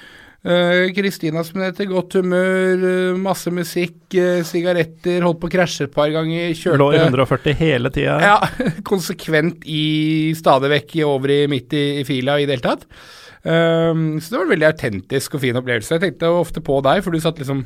Kristina 0.45 1.41
som 1.47 1.63
er 1.63 1.71
heter, 1.71 1.89
godt 1.89 2.19
humør, 2.19 2.83
eh, 2.85 3.17
masse 3.17 3.49
musikk, 3.55 3.97
eh, 4.13 4.43
sigaretter, 4.45 5.23
holdt 5.25 5.41
på 5.41 5.49
å 5.49 5.55
krasje 5.55 5.87
et 5.89 5.95
par 5.95 6.11
ganger, 6.13 6.53
kjørte 6.59 6.81
Lå 6.83 6.91
i 6.93 7.01
140 7.01 7.57
hele 7.63 7.93
tida. 7.95 8.19
ja, 8.21 8.37
konsekvent 8.93 9.65
i 9.65 10.35
stadig 10.37 10.73
vekk 10.75 10.97
over 11.09 11.33
i 11.33 11.41
midt 11.49 11.73
i, 11.73 11.85
i 12.03 12.05
fila 12.09 12.37
i 12.39 12.45
det 12.45 12.59
hele 12.59 12.67
tatt. 12.69 12.85
Um, 13.45 14.21
så 14.21 14.31
det 14.31 14.39
var 14.39 14.47
en 14.47 14.55
veldig 14.55 14.69
autentisk 14.71 15.35
og 15.37 15.43
fin 15.43 15.57
opplevelse. 15.61 15.97
Jeg 15.97 16.05
tenkte 16.07 16.33
ofte 16.33 16.63
på 16.65 16.79
deg, 16.85 17.03
for 17.05 17.13
du 17.13 17.21
satt 17.21 17.41
liksom 17.41 17.65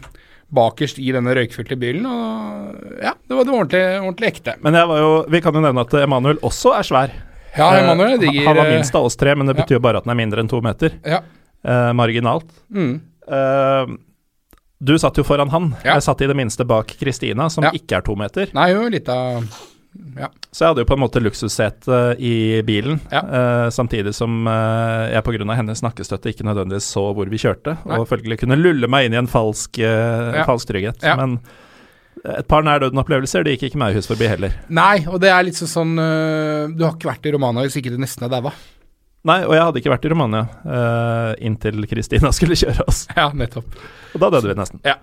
bakerst 0.54 0.98
i 1.02 1.10
denne 1.12 1.34
røykfylte 1.36 1.76
bilen, 1.78 2.06
og 2.08 3.02
ja, 3.02 3.12
det 3.12 3.36
var, 3.36 3.44
det 3.44 3.52
var 3.52 3.58
ordentlig, 3.58 3.82
ordentlig 4.00 4.30
ekte. 4.32 4.54
Men 4.64 4.78
jeg 4.78 4.90
var 4.90 5.02
jo, 5.02 5.10
vi 5.34 5.42
kan 5.44 5.58
jo 5.58 5.62
nevne 5.62 5.84
at 5.84 5.98
Emanuel 6.00 6.40
også 6.46 6.72
er 6.78 6.86
svær. 6.88 7.18
Ja, 7.58 7.72
Emanuel 7.78 8.16
Eh, 8.16 8.22
digger 8.22 8.46
han 8.48 8.56
var 8.56 8.70
minst 8.70 8.94
av 8.94 9.08
oss 9.08 9.18
tre, 9.18 9.34
men 9.34 9.50
det 9.50 9.56
betyr 9.58 9.78
jo 9.78 9.84
bare 9.84 10.00
at 10.00 10.06
han 10.06 10.14
er 10.14 10.20
mindre 10.22 10.44
enn 10.44 10.50
to 10.50 10.60
meter. 10.64 10.94
Ja. 11.06 11.20
Eh, 11.64 11.92
marginalt. 11.92 12.50
Mm. 12.72 13.00
Eh, 13.28 13.96
du 14.80 14.94
satt 14.98 15.16
jo 15.18 15.24
foran 15.26 15.50
han. 15.50 15.72
Ja. 15.84 15.94
Jeg 15.98 16.02
satt 16.06 16.20
i 16.22 16.28
det 16.30 16.36
minste 16.38 16.64
bak 16.64 16.86
Kristina, 17.00 17.48
som 17.50 17.64
Ja. 17.64 17.70
ikke 17.74 17.96
er 17.98 18.00
to 18.06 18.14
meter. 18.14 18.46
Nei, 18.54 18.70
jo 18.72 18.88
litt 18.88 19.08
av 19.08 19.42
Ja. 20.14 20.28
Så 20.52 20.60
jeg 20.62 20.68
hadde 20.68 20.82
jo 20.84 20.84
på 20.84 20.94
en 20.94 21.00
måte 21.02 21.20
luksussete 21.20 22.16
i 22.20 22.62
bilen, 22.62 23.00
Ja. 23.10 23.18
eh, 23.20 23.68
samtidig 23.70 24.14
som 24.14 24.46
eh, 24.46 25.10
jeg 25.14 25.24
pga. 25.24 25.54
hennes 25.56 25.82
nakkestøtte 25.82 26.28
ikke 26.30 26.44
nødvendigvis 26.44 26.86
så 26.92 27.12
hvor 27.14 27.26
vi 27.28 27.36
kjørte, 27.36 27.76
Nei. 27.86 27.96
og 27.98 28.06
følgelig 28.06 28.38
kunne 28.38 28.56
lulle 28.56 28.86
meg 28.86 29.06
inn 29.06 29.14
i 29.14 29.16
en 29.18 29.26
falsk, 29.26 29.78
eh, 29.80 30.36
Ja. 30.36 30.44
falsk 30.44 30.68
trygghet. 30.68 31.02
Men 31.16 31.40
et 32.24 32.46
par 32.46 32.62
nær-døden-opplevelser, 32.62 33.42
det 33.44 33.58
gikk 33.58 33.70
ikke 33.72 33.78
meg 33.78 33.94
hus 33.94 34.06
forbi 34.06 34.28
heller. 34.28 34.52
Nei, 34.68 35.04
og 35.08 35.20
det 35.20 35.30
er 35.30 35.42
litt 35.42 35.54
sånn 35.54 35.96
sånn 35.96 36.76
Du 36.76 36.84
har 36.84 36.92
ikke 36.94 37.10
vært 37.10 37.26
i 37.26 37.32
Romania 37.32 37.62
hvis 37.64 37.76
ikke 37.82 37.90
du 37.90 37.96
nesten 37.98 38.24
er 38.24 38.28
daua. 38.40 38.52
Nei, 39.26 39.40
og 39.42 39.50
jeg 39.56 39.64
hadde 39.66 39.80
ikke 39.82 39.92
vært 39.92 40.06
i 40.06 40.10
Romania 40.12 40.44
uh, 40.62 41.32
inntil 41.42 41.82
Kristina 41.90 42.30
skulle 42.36 42.58
kjøre 42.58 42.84
oss. 42.86 43.06
Ja, 43.16 43.26
nettopp. 43.34 43.68
Og 44.14 44.20
da 44.22 44.30
døde 44.36 44.50
vi 44.50 44.58
nesten. 44.58 44.80
Ja. 44.86 44.96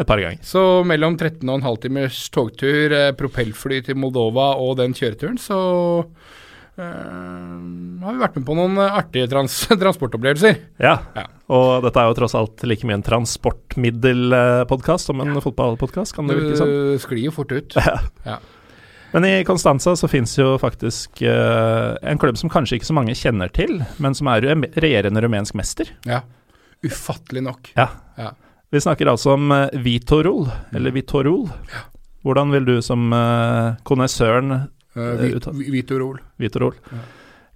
Et 0.00 0.08
par 0.08 0.20
ganger. 0.22 0.40
Så 0.46 0.60
mellom 0.88 1.18
13 1.18 1.42
og 1.44 1.58
en 1.58 1.66
halv 1.66 1.78
timers 1.82 2.22
togtur, 2.32 2.92
eh, 2.94 3.10
propellfly 3.18 3.82
til 3.84 3.98
Moldova 4.00 4.54
og 4.56 4.78
den 4.78 4.94
kjøreturen, 4.96 5.36
så 5.36 5.58
eh, 6.80 7.56
har 8.06 8.14
vi 8.14 8.22
vært 8.22 8.38
med 8.38 8.46
på 8.48 8.56
noen 8.56 8.80
artige 8.80 9.28
trans 9.28 9.52
transportopplevelser. 9.82 10.54
Ja. 10.80 10.94
Ja. 11.18 11.26
Og 11.52 11.84
dette 11.84 12.00
er 12.00 12.08
jo 12.08 12.16
tross 12.16 12.38
alt 12.38 12.64
like 12.64 12.86
mye 12.88 12.96
en 12.96 13.04
transportmiddelpodkast 13.04 15.04
som 15.10 15.20
en 15.20 15.36
fotballpodkast, 15.44 16.16
kan 16.16 16.24
det 16.30 16.38
virke 16.38 16.56
som. 16.62 16.70
Du 16.70 16.96
sklir 17.02 17.28
jo 17.28 17.32
fort 17.36 17.52
ut. 17.52 17.76
Men 19.12 19.26
i 19.26 19.44
Constanza 19.44 19.96
så 19.98 20.08
fins 20.10 20.36
jo 20.38 20.52
faktisk 20.62 21.22
uh, 21.26 21.96
en 22.02 22.18
klubb 22.22 22.38
som 22.38 22.50
kanskje 22.52 22.78
ikke 22.78 22.88
så 22.90 22.94
mange 22.94 23.16
kjenner 23.18 23.50
til, 23.52 23.80
men 23.98 24.14
som 24.14 24.30
er 24.30 24.46
regjerende 24.78 25.22
rumensk 25.24 25.56
mester. 25.58 25.90
Ja. 26.06 26.22
Ufattelig 26.86 27.42
nok. 27.44 27.72
Ja. 27.76 27.88
Ja. 28.20 28.30
Vi 28.70 28.80
snakker 28.80 29.10
altså 29.10 29.34
om 29.34 29.50
uh, 29.50 29.64
Vitorol, 29.82 30.46
eller 30.72 30.94
Vitorol. 30.94 31.48
Hvordan 32.22 32.52
vil 32.54 32.68
du 32.68 32.76
som 32.84 33.08
uh, 33.12 33.74
konnessøren 33.88 34.68
Uh, 34.96 35.12
vi, 35.20 35.34
uttalt. 35.38 35.56
Vitorol. 35.70 36.16
Vitorol 36.42 36.74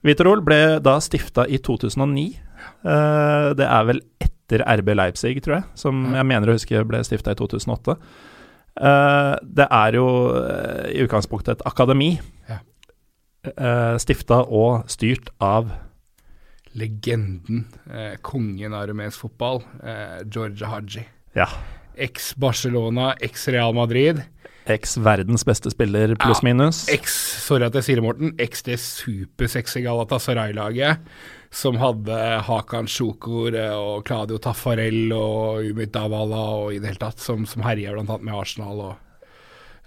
Vitorol 0.05 0.43
ble 0.47 0.59
da 0.85 0.99
stifta 1.03 1.47
i 1.51 1.59
2009. 1.59 2.29
Uh, 2.85 3.51
det 3.59 3.67
er 3.67 3.89
vel 3.89 4.03
etter 4.23 4.63
RB 4.63 4.93
Leipzig, 4.95 5.41
tror 5.43 5.57
jeg, 5.59 5.65
som 5.81 6.05
Ja. 6.13 6.21
jeg 6.21 6.29
mener 6.31 6.53
å 6.53 6.55
huske 6.55 6.85
ble 6.87 7.01
stifta 7.03 7.33
i 7.33 7.39
2008. 7.41 7.97
Eh, 8.81 9.35
det 9.43 9.67
er 9.71 9.93
jo 9.99 10.07
eh, 10.35 10.91
i 10.97 11.03
utgangspunktet 11.07 11.61
et 11.61 11.67
akademi. 11.67 12.19
Ja. 12.49 12.59
Uh, 13.45 13.99
stifta 14.01 14.41
og 14.49 14.87
styrt 14.89 15.29
av 15.45 15.69
Legenden, 16.75 17.67
eh, 17.93 18.17
kongen 18.25 18.73
av 18.75 18.89
rumensk 18.89 19.21
fotball, 19.21 19.61
eh, 19.85 20.23
Georgia 20.27 20.67
Haji. 20.73 21.05
ja, 21.37 21.47
Eks-Barcelona, 21.97 23.13
eks-Real 23.23 23.73
Madrid. 23.75 24.25
eks-verdens 24.67 25.45
beste 25.45 25.71
spiller, 25.71 26.17
pluss 26.17 26.41
Ja. 26.43 26.49
minus. 26.55 26.89
Eks, 26.89 27.13
sorry 27.47 27.65
at 27.67 27.75
jeg 27.75 27.83
sier 27.85 27.97
det, 27.97 28.03
Morten, 28.03 28.33
eks 28.39 28.63
det 28.63 28.79
supersexy 28.81 29.83
Galatasaray-laget 29.85 30.99
som 31.55 31.77
hadde 31.79 32.17
Hakan 32.49 32.89
Sjokor 32.91 33.55
eh, 33.55 33.71
og 33.79 34.03
Claudio 34.09 34.41
Taffarel 34.43 35.13
og 35.15 35.63
Umit 35.71 35.93
Davala 35.95 36.43
og 36.59 36.75
i 36.75 36.81
det 36.83 36.91
hele 36.91 37.03
tatt, 37.07 37.23
som, 37.23 37.47
som 37.47 37.63
herja 37.63 37.95
bl.a. 37.95 38.19
med 38.19 38.35
Arsenal 38.35 38.81
og 38.89 38.95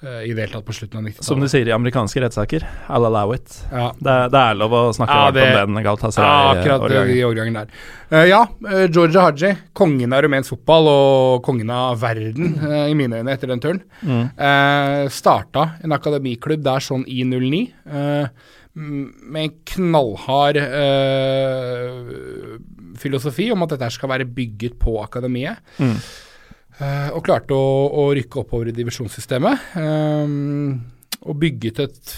uh, 0.06 0.22
i 0.24 0.32
det 0.32 0.46
hele 0.46 0.54
tatt 0.54 0.66
på 0.68 0.76
slutten 0.78 1.02
av 1.02 1.10
90-tallet. 1.10 1.28
Som 1.28 1.44
de 1.44 1.50
sier 1.52 1.68
i 1.68 1.74
amerikanske 1.76 2.22
rettssaker, 2.24 2.64
I'll 2.88 3.08
allow 3.10 3.34
it. 3.36 3.52
Ja. 3.72 3.90
Det, 4.00 4.16
det 4.32 4.44
er 4.46 4.60
lov 4.62 4.76
å 4.80 4.82
snakke 4.96 5.18
Ja, 5.20 5.32
det- 5.36 5.46
om 5.66 5.76
den 5.76 5.84
Ja, 5.84 5.92
akkurat 5.92 6.14
Galatasaray-årgangen. 6.14 7.16
i 7.18 7.24
årgangen 7.28 7.58
der. 7.60 7.74
Eh, 8.16 8.26
ja, 8.32 8.42
uh, 8.64 8.86
Georgia 8.88 9.26
Haji, 9.28 9.52
kongen 9.76 10.14
av 10.16 10.24
rumensk 10.24 10.54
fotball 10.56 10.88
og 10.94 11.42
kongen 11.50 11.70
av 11.74 12.00
verden, 12.00 12.54
eh, 12.64 12.86
i 12.94 12.96
mine 12.96 13.20
øyne, 13.20 13.34
etter 13.36 13.52
den 13.52 13.60
turen. 13.64 13.82
Mm. 14.06 14.30
Uh, 14.40 15.10
starta 15.12 15.74
en 15.84 15.92
akademiklubb 15.98 16.64
der 16.64 16.80
sånn 16.88 17.04
i 17.12 17.26
09, 17.28 17.66
eh, 17.92 18.30
m- 18.30 18.56
med 18.78 19.42
en 19.44 19.56
knallhard 19.72 20.60
eh, 20.62 21.90
filosofi 23.02 23.50
om 23.54 23.66
at 23.66 23.74
dette 23.74 23.90
skal 23.96 24.12
være 24.14 24.30
bygget 24.30 24.78
på 24.82 24.98
akademiet. 25.02 25.58
Mm. 25.82 25.98
Eh, 26.78 27.10
og 27.18 27.24
klarte 27.26 27.58
å, 27.58 27.88
å 27.90 28.08
rykke 28.18 28.44
oppover 28.44 28.70
i 28.70 28.78
divisjonssystemet. 28.78 29.56
eh, 29.82 30.26
og 31.28 31.40
bygget 31.42 31.80
et 31.84 32.12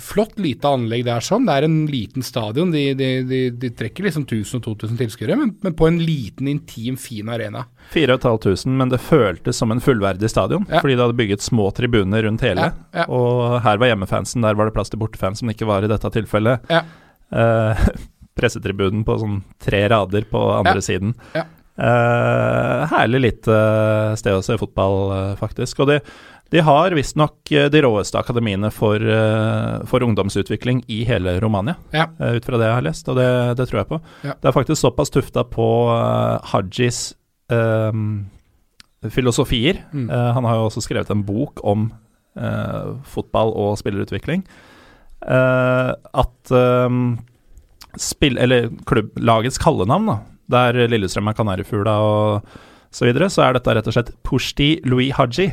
flott 0.00 0.38
lite 0.42 0.68
anlegg 0.68 1.04
der 1.06 1.22
sånn. 1.24 1.44
Det 1.46 1.54
er 1.58 1.66
en 1.66 1.76
liten 1.90 2.24
stadion. 2.26 2.70
De, 2.74 2.82
de, 2.98 3.08
de, 3.28 3.40
de 3.62 3.70
trekker 3.76 4.06
liksom 4.08 4.24
1000 4.26 4.58
og 4.60 4.64
2000 4.80 4.98
tilskuere, 5.00 5.36
men, 5.40 5.52
men 5.62 5.76
på 5.78 5.86
en 5.88 5.98
liten, 6.02 6.48
intim, 6.50 6.96
fin 7.00 7.28
arena. 7.32 7.64
4500, 7.94 8.74
men 8.80 8.92
det 8.92 9.00
føltes 9.04 9.58
som 9.60 9.70
en 9.74 9.82
fullverdig 9.84 10.30
stadion, 10.32 10.64
Ja. 10.70 10.80
fordi 10.80 10.96
det 10.96 11.04
hadde 11.04 11.18
bygget 11.20 11.44
små 11.44 11.68
tribuner 11.76 12.24
rundt 12.26 12.42
hele. 12.46 12.70
Ja, 12.70 13.00
ja. 13.02 13.08
Og 13.12 13.60
her 13.64 13.78
var 13.82 13.92
hjemmefansen, 13.92 14.42
der 14.46 14.56
var 14.58 14.70
det 14.70 14.74
plass 14.76 14.90
til 14.92 15.02
bortefans, 15.02 15.38
som 15.42 15.48
det 15.50 15.56
ikke 15.58 15.68
var 15.70 15.84
i 15.86 15.90
dette 15.92 16.10
tilfellet. 16.18 16.64
Ja. 16.72 16.82
Eh, 17.34 17.84
pressetribunen 18.38 19.04
på 19.06 19.18
sånn 19.20 19.42
tre 19.62 19.84
rader 19.92 20.24
på 20.30 20.40
andre 20.58 20.80
siden. 20.82 21.12
Ja. 21.36 21.44
Eh, 21.74 22.82
herlig 22.92 23.20
lite 23.24 23.54
sted 24.20 24.36
å 24.36 24.42
se 24.46 24.56
fotball, 24.60 24.98
eh, 25.16 25.32
faktisk. 25.40 25.80
Og 25.84 25.90
de, 25.90 26.00
de 26.52 26.60
har 26.62 26.94
visstnok 26.94 27.50
eh, 27.52 27.66
de 27.72 27.80
råeste 27.82 28.18
akademiene 28.20 28.70
for, 28.72 29.00
eh, 29.00 29.80
for 29.90 30.04
ungdomsutvikling 30.06 30.84
i 30.92 31.00
hele 31.08 31.38
Romania, 31.42 31.76
Ja. 31.94 32.08
eh, 32.20 32.36
ut 32.36 32.44
fra 32.44 32.58
det 32.60 32.68
jeg 32.68 32.74
har 32.74 32.86
lest, 32.86 33.08
og 33.08 33.16
det, 33.16 33.56
det 33.58 33.68
tror 33.70 33.80
jeg 33.80 33.88
på. 33.88 34.00
Ja. 34.28 34.34
Det 34.40 34.50
er 34.50 34.56
faktisk 34.56 34.80
såpass 34.80 35.10
tufta 35.10 35.44
på 35.48 35.66
Hajis 36.52 37.14
um, 37.50 38.26
filosofier. 39.10 39.82
Mm. 39.92 40.08
Uh, 40.10 40.32
han 40.36 40.44
har 40.44 40.60
jo 40.60 40.68
også 40.68 40.84
skrevet 40.84 41.10
en 41.12 41.24
bok 41.26 41.60
om 41.64 41.90
uh, 42.38 42.94
fotball 43.04 43.52
og 43.52 43.76
spillerutvikling. 43.80 44.44
Uh, 45.24 45.92
at 46.12 46.52
um, 46.52 47.18
spill, 48.00 48.38
eller 48.38 48.70
klubblagets 48.88 49.58
kallenavn, 49.58 50.06
da, 50.12 50.18
der 50.54 50.88
Lillestrøm 50.92 51.28
er 51.30 51.36
kanarifugla 51.38 51.98
og 52.04 52.56
så 52.94 53.08
videre, 53.08 53.30
så 53.32 53.46
er 53.46 53.56
dette 53.56 53.74
rett 53.74 53.88
og 53.90 53.96
slett 53.96 54.12
Pushti 54.26 54.76
Louis 54.86 55.12
Haji, 55.16 55.48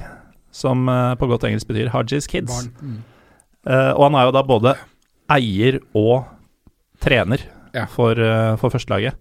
som 0.51 0.83
eh, 0.91 1.13
på 1.19 1.29
godt 1.31 1.47
engelsk 1.49 1.69
betyr 1.71 1.91
Hajis 1.93 2.27
Kids. 2.31 2.67
Mm. 2.81 2.99
Eh, 3.67 3.91
og 3.95 4.05
han 4.09 4.19
er 4.19 4.27
jo 4.27 4.35
da 4.35 4.43
både 4.47 4.75
eier 5.31 5.79
og 5.95 6.25
trener 7.01 7.41
Ja. 7.73 7.85
for, 7.87 8.19
uh, 8.19 8.57
for 8.59 8.69
førstelaget. 8.69 9.15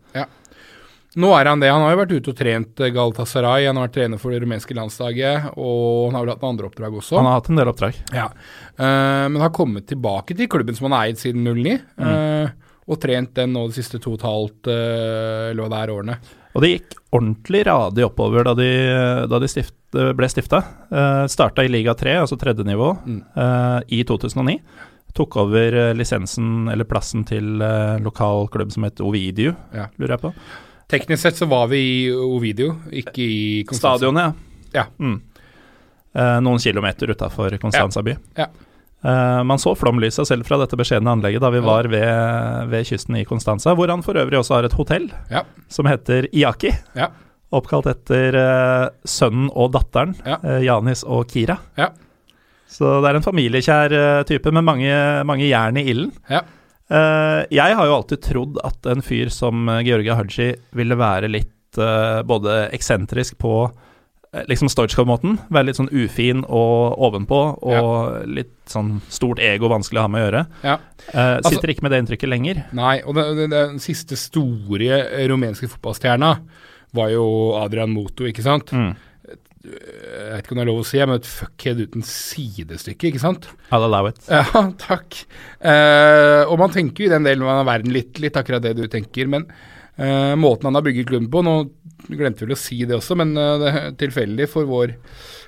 Nå 1.18 1.30
er 1.34 1.48
han 1.50 1.58
det. 1.58 1.70
Han 1.72 1.82
har 1.82 1.96
jo 1.96 1.98
vært 2.04 2.12
ute 2.14 2.30
og 2.30 2.38
trent 2.38 2.80
eh, 2.84 2.92
Galatasaray, 2.94 3.64
han 3.66 3.78
har 3.80 3.88
vært 3.88 3.96
trener 3.96 4.20
for 4.22 4.30
det 4.30 4.44
rumenske 4.44 4.76
landslaget, 4.78 5.48
og 5.58 6.10
han 6.10 6.14
har 6.16 6.22
vel 6.22 6.32
hatt 6.36 6.44
noen 6.44 6.54
andre 6.54 6.68
oppdrag 6.68 6.98
også. 7.00 7.16
Han 7.18 7.26
har 7.26 7.40
hatt 7.40 7.48
en 7.50 7.58
del 7.58 7.70
oppdrag. 7.72 7.98
Ja. 8.14 8.28
Uh, 8.78 9.26
men 9.26 9.40
har 9.42 9.50
kommet 9.54 9.88
tilbake 9.90 10.36
til 10.38 10.50
klubben 10.50 10.78
som 10.78 10.86
han 10.86 10.94
har 10.94 11.10
eid 11.10 11.18
siden 11.18 11.42
09, 11.42 11.74
eh, 12.06 12.52
og 12.90 13.00
trent 13.02 13.34
den 13.38 13.52
nå 13.54 13.66
de 13.70 13.74
siste 13.74 13.98
to 14.02 14.14
og 14.14 14.20
et 14.20 14.26
halvt 14.28 14.70
eh, 14.70 15.50
eller 15.50 15.64
hva 15.64 15.72
det 15.74 15.80
er 15.82 15.92
årene. 15.96 16.16
Og 16.54 16.62
det 16.64 16.70
gikk 16.72 16.96
ordentlig 17.14 17.60
radig 17.68 18.04
oppover 18.06 18.44
da 18.48 18.54
de, 18.58 18.70
da 19.30 19.38
de 19.38 19.48
stift, 19.50 19.74
ble 19.94 20.28
stifta. 20.30 20.60
Uh, 20.90 21.24
Starta 21.30 21.62
i 21.66 21.70
liga 21.70 21.94
3, 21.94 22.16
altså 22.24 22.38
tredje 22.38 22.64
nivå, 22.66 22.92
Mm. 23.06 23.20
uh, 23.36 23.80
i 23.88 24.02
2009. 24.04 24.58
Tok 25.14 25.36
over 25.42 25.74
eh, 25.74 25.92
lisensen, 25.98 26.68
eller 26.70 26.86
plassen, 26.86 27.24
til 27.26 27.58
uh, 27.62 27.96
lokal 27.98 28.46
klubb 28.54 28.70
som 28.70 28.84
het 28.86 29.00
Ovidiu, 29.02 29.56
Ja. 29.74 29.88
lurer 29.98 30.14
jeg 30.14 30.22
på. 30.22 30.30
Teknisk 30.90 31.22
sett 31.22 31.34
så 31.38 31.48
var 31.50 31.66
vi 31.70 31.80
i 32.06 32.12
Ovidio, 32.14 32.76
ikke 32.92 33.18
i 33.18 33.64
Konstanza. 33.66 33.98
Stadionet, 33.98 34.34
Ja. 34.74 34.84
Mm. 35.02 35.16
Uh, 36.14 36.38
noen 36.42 36.58
kilometer 36.62 37.10
utafor 37.10 37.58
Constanza 37.62 38.02
by. 38.02 38.14
Ja. 38.38 38.46
Eh, 39.04 39.42
man 39.48 39.58
så 39.58 39.72
flomlyset 39.78 40.28
selv 40.28 40.44
fra 40.44 40.58
dette 40.60 40.76
beskjedne 40.76 41.08
anlegget 41.14 41.40
da 41.40 41.48
vi 41.54 41.62
var 41.64 41.86
ved, 41.88 42.68
ved 42.68 42.84
kysten 42.88 43.16
i 43.16 43.24
Konstanza, 43.24 43.72
hvor 43.78 43.88
han 43.88 44.02
for 44.04 44.18
øvrig 44.20 44.36
også 44.42 44.58
har 44.58 44.68
et 44.68 44.76
hotell 44.76 45.08
Ja. 45.32 45.44
som 45.72 45.88
heter 45.88 46.28
Iaki. 46.36 46.74
Ja. 46.98 47.08
Oppkalt 47.50 47.88
etter 47.90 48.36
uh, 48.38 48.88
sønnen 49.08 49.48
og 49.58 49.72
datteren, 49.74 50.12
Ja. 50.26 50.36
uh, 50.44 50.60
Janis 50.62 51.00
og 51.02 51.26
Kira. 51.32 51.56
Ja. 51.80 51.88
Så 52.70 53.00
det 53.02 53.08
er 53.10 53.16
en 53.18 53.24
familiekjær 53.26 53.94
type 54.28 54.52
med 54.54 54.62
mange, 54.62 54.92
mange 55.26 55.48
jern 55.48 55.76
i 55.80 55.82
ilden. 55.90 56.12
Ja. 56.30 56.44
Jeg 57.50 57.74
har 57.78 57.86
jo 57.86 57.96
alltid 57.96 58.20
trodd 58.22 58.60
at 58.66 58.86
en 58.86 59.02
fyr 59.02 59.28
som 59.30 59.66
Georgia 59.86 60.14
Haji 60.18 60.52
ville 60.78 60.94
være 60.98 61.26
litt 61.30 61.78
både 62.26 62.68
eksentrisk 62.74 63.36
på 63.42 63.52
liksom 64.46 64.68
Stoichkov-måten, 64.70 65.38
være 65.50 65.66
litt 65.66 65.78
sånn 65.80 65.90
ufin 65.90 66.44
og 66.46 66.94
ovenpå, 67.02 67.38
og 67.66 68.28
litt 68.30 68.52
sånn 68.70 69.00
stort 69.10 69.40
ego, 69.42 69.66
vanskelig 69.72 69.98
å 69.98 70.04
ha 70.06 70.10
med 70.12 70.22
å 70.22 70.26
gjøre. 70.28 70.42
Ja. 70.62 70.76
Eh, 71.12 71.36
Altså- 71.40 71.50
sitter 71.56 71.72
ikke 71.72 71.82
med 71.82 71.90
det 71.92 71.98
inntrykket 72.04 72.28
lenger. 72.30 72.64
Nei, 72.72 73.00
og 73.02 73.14
den 73.16 73.78
siste 73.82 74.16
store 74.16 75.00
eh, 75.10 75.26
rumenske 75.28 75.66
fotballstjerna 75.68 76.38
var 76.94 77.08
jo 77.10 77.54
Adrian 77.58 77.90
Moto, 77.90 78.24
ikke 78.24 78.42
sant? 78.42 78.70
Mm. 78.70 78.94
Jeg 79.60 80.30
vet 80.32 80.44
ikke 80.46 80.52
om 80.54 80.56
det 80.56 80.62
er 80.62 80.70
lov 80.70 80.78
å 80.80 80.86
si, 80.88 80.98
men 81.04 81.18
et 81.20 81.26
fuckhead 81.28 81.80
uten 81.82 82.02
sidestykke, 82.06 83.10
ikke 83.10 83.20
sant? 83.20 83.48
I'll 83.70 83.84
allow 83.84 84.06
it. 84.08 84.16
Ja, 84.30 84.44
takk. 84.88 85.18
Uh, 85.60 86.46
og 86.48 86.56
man 86.62 86.70
tenker 86.72 87.04
jo 87.04 87.10
i 87.10 87.12
den 87.12 87.26
delen 87.28 87.44
av 87.50 87.66
verden 87.68 87.92
litt, 87.92 88.16
litt 88.22 88.38
akkurat 88.40 88.62
det 88.64 88.72
du 88.78 88.86
tenker, 88.88 89.28
men 89.28 89.44
uh, 90.00 90.32
måten 90.40 90.70
han 90.70 90.78
har 90.78 90.86
bygget 90.86 91.10
klubben 91.10 91.28
på 91.30 91.42
Nå 91.44 91.56
glemte 92.08 92.46
vel 92.46 92.56
å 92.56 92.58
si 92.58 92.80
det 92.88 92.96
også, 92.96 93.16
men 93.20 93.34
eh, 93.38 93.56
det 93.60 93.70
er 93.70 93.96
tilfeldig 94.00 94.48
for 94.50 94.68
vår, 94.68 94.94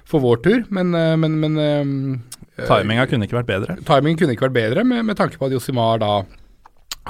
for 0.09 0.24
vår 0.24 0.42
tur. 0.44 0.64
Men, 0.74 0.92
eh, 0.98 1.14
men, 1.20 1.38
men 1.42 1.61
eh, 1.62 2.66
Timinga 2.68 3.07
kunne 3.11 3.28
ikke 3.28 3.40
vært 3.40 3.53
bedre. 3.53 3.78
timingen 3.88 4.20
kunne 4.20 4.36
ikke 4.36 4.48
vært 4.48 4.59
bedre, 4.59 4.84
med, 4.88 5.07
med 5.09 5.18
tanke 5.18 5.40
på 5.40 5.48
at 5.48 5.57
Josimar 5.57 6.03
da 6.03 6.12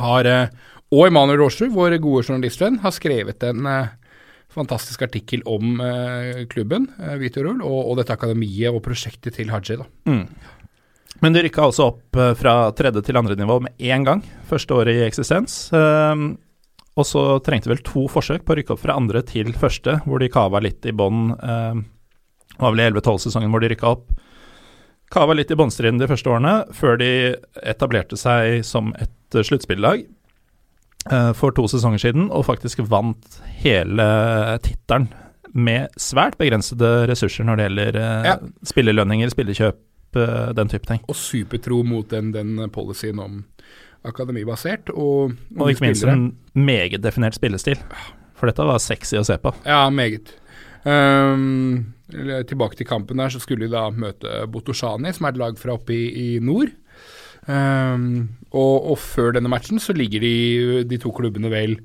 har 0.00 0.28
eh, 0.28 0.46
Og 0.92 1.06
Emanuel 1.08 1.40
Råsrud, 1.40 1.72
vår 1.72 1.96
gode 2.04 2.26
journalistvenn, 2.26 2.82
har 2.82 2.92
skrevet 2.92 3.44
en 3.48 3.68
eh, 3.68 3.92
fantastisk 4.52 5.02
artikkel 5.06 5.40
om 5.48 5.78
eh, 5.80 6.42
klubben, 6.52 6.90
uh, 7.00 7.14
Vitorul, 7.16 7.62
og, 7.64 7.78
og 7.88 7.96
dette 7.96 8.12
akademiet 8.12 8.68
og 8.68 8.82
prosjektet 8.84 9.38
til 9.38 9.48
Haji. 9.48 9.78
Mm. 10.04 10.26
Men 11.22 11.36
de 11.36 11.44
rykka 11.46 11.68
altså 11.68 11.92
opp 11.92 12.18
eh, 12.18 12.32
fra 12.38 12.54
tredje 12.76 13.04
til 13.06 13.18
andre 13.20 13.36
nivå 13.38 13.60
med 13.62 13.78
én 13.78 14.06
gang, 14.06 14.24
første 14.50 14.74
året 14.74 14.98
i 14.98 15.04
eksistens. 15.06 15.68
Ehm, 15.76 16.34
og 16.92 17.08
så 17.08 17.22
trengte 17.44 17.70
vel 17.72 17.80
to 17.86 18.04
forsøk 18.12 18.44
på 18.44 18.52
å 18.52 18.58
rykke 18.58 18.74
opp 18.74 18.82
fra 18.82 18.98
andre 19.00 19.22
til 19.24 19.54
første, 19.56 20.00
hvor 20.04 20.20
de 20.20 20.28
kava 20.32 20.60
litt 20.60 20.84
i 20.84 20.92
bånn. 20.92 21.32
Um, 21.40 21.86
det 22.52 22.60
var 22.60 22.74
vel 22.74 22.84
i 22.84 22.90
11-12-sesongen 22.90 23.52
hvor 23.54 23.64
de 23.64 23.72
rykka 23.72 23.94
opp. 23.94 24.10
Kava 25.12 25.34
litt 25.36 25.50
i 25.52 25.56
bånnstriden 25.56 26.00
de 26.00 26.08
første 26.08 26.28
årene, 26.32 26.52
før 26.76 27.00
de 27.00 27.10
etablerte 27.68 28.16
seg 28.20 28.60
som 28.64 28.92
et 29.00 29.12
et 29.40 29.48
sluttspillag 29.48 30.04
uh, 31.12 31.32
for 31.36 31.54
to 31.56 31.66
sesonger 31.70 32.02
siden, 32.02 32.28
og 32.30 32.46
faktisk 32.48 32.82
vant 32.90 33.40
hele 33.62 34.06
tittelen 34.64 35.08
med 35.52 35.92
svært 36.00 36.38
begrensede 36.40 37.06
ressurser 37.10 37.44
når 37.44 37.56
det 37.56 37.64
gjelder 37.66 37.98
Ja. 38.24 38.36
spillekjøp, 38.64 39.80
uh, 40.16 40.52
den 40.56 40.68
type 40.68 40.86
ting. 40.86 41.00
Og 41.08 41.16
supertro 41.16 41.82
mot 41.82 42.08
den, 42.08 42.32
den 42.32 42.70
policyen 42.70 43.18
om 43.18 43.44
akademibasert. 44.08 44.90
Og, 44.94 45.32
Og 45.58 45.70
ikke 45.72 45.86
minst 45.88 46.04
en 46.08 46.32
meget 46.54 47.02
definert 47.04 47.34
spillestil. 47.38 47.78
For 48.38 48.50
dette 48.50 48.64
var 48.66 48.80
sexy 48.82 49.16
å 49.20 49.24
se 49.26 49.36
på. 49.38 49.52
Ja, 49.66 49.84
meget. 49.94 50.34
Um, 50.84 51.94
tilbake 52.10 52.76
til 52.76 52.88
kampen 52.88 53.20
der, 53.22 53.30
så 53.32 53.40
skulle 53.40 53.68
de 53.68 53.72
da 53.74 53.86
møte 53.94 54.42
Botoshani, 54.50 55.12
som 55.14 55.26
er 55.28 55.34
et 55.36 55.40
lag 55.40 55.58
fra 55.60 55.76
oppe 55.78 55.94
i, 55.94 56.06
i 56.36 56.38
nord. 56.42 56.72
Um, 57.46 58.28
og, 58.52 58.90
og 58.92 58.98
før 59.02 59.32
denne 59.36 59.50
matchen 59.50 59.80
så 59.82 59.94
ligger 59.96 60.22
de, 60.22 60.34
de 60.86 60.98
to 61.02 61.10
klubbene 61.16 61.50
vel 61.50 61.78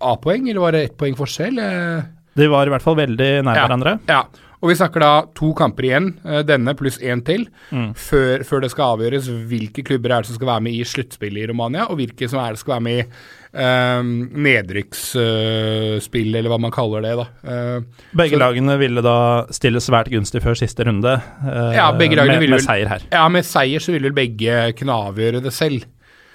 A-poeng, 0.00 0.46
eller 0.48 0.62
var 0.64 0.72
det 0.76 0.84
ett 0.86 0.94
poeng 1.00 1.16
forskjell? 1.18 1.58
Eh, 1.60 2.06
De 2.40 2.46
var 2.48 2.64
i 2.68 2.72
hvert 2.72 2.84
fall 2.84 2.96
veldig 2.96 3.30
nær 3.44 3.58
Ja. 3.58 3.66
hverandre. 3.66 3.98
Ja, 4.08 4.22
og 4.64 4.70
vi 4.72 4.76
snakker 4.80 5.02
da 5.04 5.10
to 5.36 5.50
kamper 5.54 5.84
igjen, 5.84 6.06
eh, 6.24 6.40
denne 6.48 6.72
pluss 6.74 6.96
én 7.04 7.20
til, 7.26 7.44
Mm. 7.70 7.90
før, 7.94 8.40
før 8.48 8.62
det 8.64 8.70
skal 8.72 8.94
avgjøres 8.96 9.28
hvilke 9.50 9.84
klubber 9.84 10.10
er 10.16 10.22
det 10.24 10.30
som 10.30 10.38
skal 10.38 10.48
være 10.48 10.64
med 10.64 10.72
i 10.78 10.84
sluttspillet 10.88 11.44
i 11.44 11.48
Romania, 11.52 11.84
og 11.84 11.98
hvilke 12.00 12.28
som 12.32 12.40
er 12.40 12.50
det 12.56 12.58
skal 12.62 12.78
være 12.78 12.86
med 12.88 13.04
i 13.04 13.06
um, 13.54 14.08
nedrykksspill, 14.42 16.34
eller 16.34 16.50
hva 16.50 16.58
man 16.60 16.72
kaller 16.74 17.02
det. 17.04 17.12
da. 17.20 17.26
Uh, 17.44 17.80
Begge 18.16 18.34
Så- 18.36 18.40
lagene 18.42 18.78
ville 18.80 19.02
da 19.02 19.46
stille 19.50 19.80
svært 19.80 20.08
gunstig 20.10 20.42
før 20.42 20.54
siste 20.58 20.84
runde, 20.86 21.14
uh, 21.44 21.72
Ja, 21.74 21.92
begge 21.92 22.16
lagene 22.16 22.38
med, 22.38 22.40
ville 22.40 22.56
med 22.56 22.64
seier 22.66 22.88
her. 22.88 23.00
ja, 23.12 23.28
med 23.28 23.44
seier 23.44 23.78
så 23.80 23.92
ville 23.92 24.10
vel 24.10 24.16
begge 24.26 24.72
kunne 24.76 24.92
avgjøre 24.92 25.42
det 25.42 25.52
selv. 25.52 25.84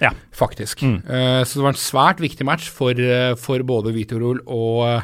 Ja. 0.00 0.10
Faktisk. 0.32 0.80
Mm. 0.80 1.02
Så 1.44 1.54
det 1.56 1.62
var 1.62 1.68
en 1.74 1.74
svært 1.74 2.20
viktig 2.20 2.44
match 2.46 2.70
for, 2.70 2.94
for 3.36 3.58
både 3.62 3.92
Vitorol 3.92 4.40
og 4.48 5.02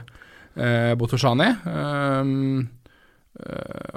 uh, 0.56 0.94
Botoshani. 0.96 1.50
Um, 1.66 2.68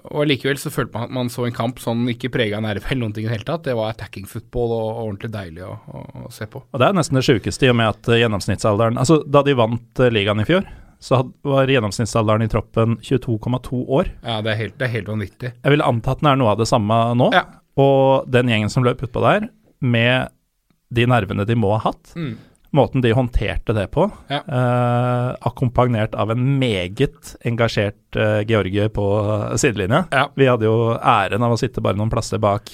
og 0.09 0.25
likevel 0.27 0.57
så 0.59 0.71
følte 0.73 0.93
man 0.97 1.05
at 1.07 1.13
man 1.15 1.29
så 1.31 1.45
en 1.47 1.55
kamp 1.55 1.79
sånn 1.79 2.03
ikke 2.11 2.31
prega 2.33 2.57
av 2.59 2.65
nerve 2.65 2.89
eller 2.89 3.03
noen 3.05 3.13
ting 3.15 3.25
i 3.25 3.29
det 3.29 3.37
hele 3.37 3.47
tatt. 3.47 3.63
Det 3.67 3.75
var 3.77 3.93
attacking 3.93 4.27
football 4.29 4.73
og, 4.75 4.87
og 4.89 5.01
ordentlig 5.05 5.31
deilig 5.35 5.63
å, 5.67 5.75
å, 5.87 6.03
å 6.27 6.31
se 6.33 6.47
på. 6.51 6.61
Og 6.65 6.81
det 6.81 6.89
er 6.89 6.97
nesten 6.97 7.19
det 7.19 7.25
sjukeste, 7.27 7.67
i 7.67 7.71
og 7.71 7.77
med 7.79 7.91
at 7.93 8.09
eh, 8.11 8.19
gjennomsnittsalderen 8.23 8.99
Altså, 8.99 9.21
da 9.27 9.43
de 9.47 9.55
vant 9.59 10.03
eh, 10.03 10.11
ligaen 10.13 10.43
i 10.43 10.47
fjor, 10.49 10.67
så 10.99 11.21
var 11.47 11.71
gjennomsnittsalderen 11.71 12.43
i 12.43 12.49
troppen 12.51 12.97
22,2 13.05 13.85
år. 13.87 14.11
Ja, 14.25 14.41
det 14.43 14.51
er 14.51 14.59
helt, 14.65 14.75
det 14.81 14.89
er 14.89 14.95
helt 14.97 15.13
vanvittig. 15.13 15.53
Jeg 15.55 15.75
vil 15.75 15.85
anta 15.85 16.11
at 16.17 16.19
den 16.23 16.33
er 16.33 16.41
noe 16.41 16.51
av 16.51 16.59
det 16.59 16.67
samme 16.67 16.97
nå. 17.15 17.29
Ja. 17.37 17.45
Og 17.79 18.27
den 18.27 18.51
gjengen 18.51 18.73
som 18.73 18.83
løp 18.83 19.05
utpå 19.07 19.23
der, 19.23 19.47
med 19.79 20.33
de 20.91 21.05
nervene 21.07 21.45
de 21.47 21.55
må 21.55 21.71
ha 21.77 21.83
hatt, 21.91 22.11
Mm. 22.19 22.35
Måten 22.75 23.01
de 23.01 23.11
håndterte 23.17 23.73
det 23.73 23.87
på, 23.91 24.05
Ja. 24.29 24.41
eh, 24.45 25.35
akkompagnert 25.41 26.15
av 26.15 26.31
en 26.31 26.59
meget 26.59 27.35
engasjert 27.45 28.15
eh, 28.15 28.41
Georgie 28.47 28.89
på 28.89 29.05
sidelinja. 29.57 30.05
Ja. 30.11 30.27
Vi 30.35 30.47
hadde 30.47 30.65
jo 30.69 30.95
æren 30.97 31.43
av 31.43 31.55
å 31.55 31.59
sitte 31.59 31.81
bare 31.81 31.97
noen 31.97 32.11
plasser 32.13 32.37
bak 32.37 32.69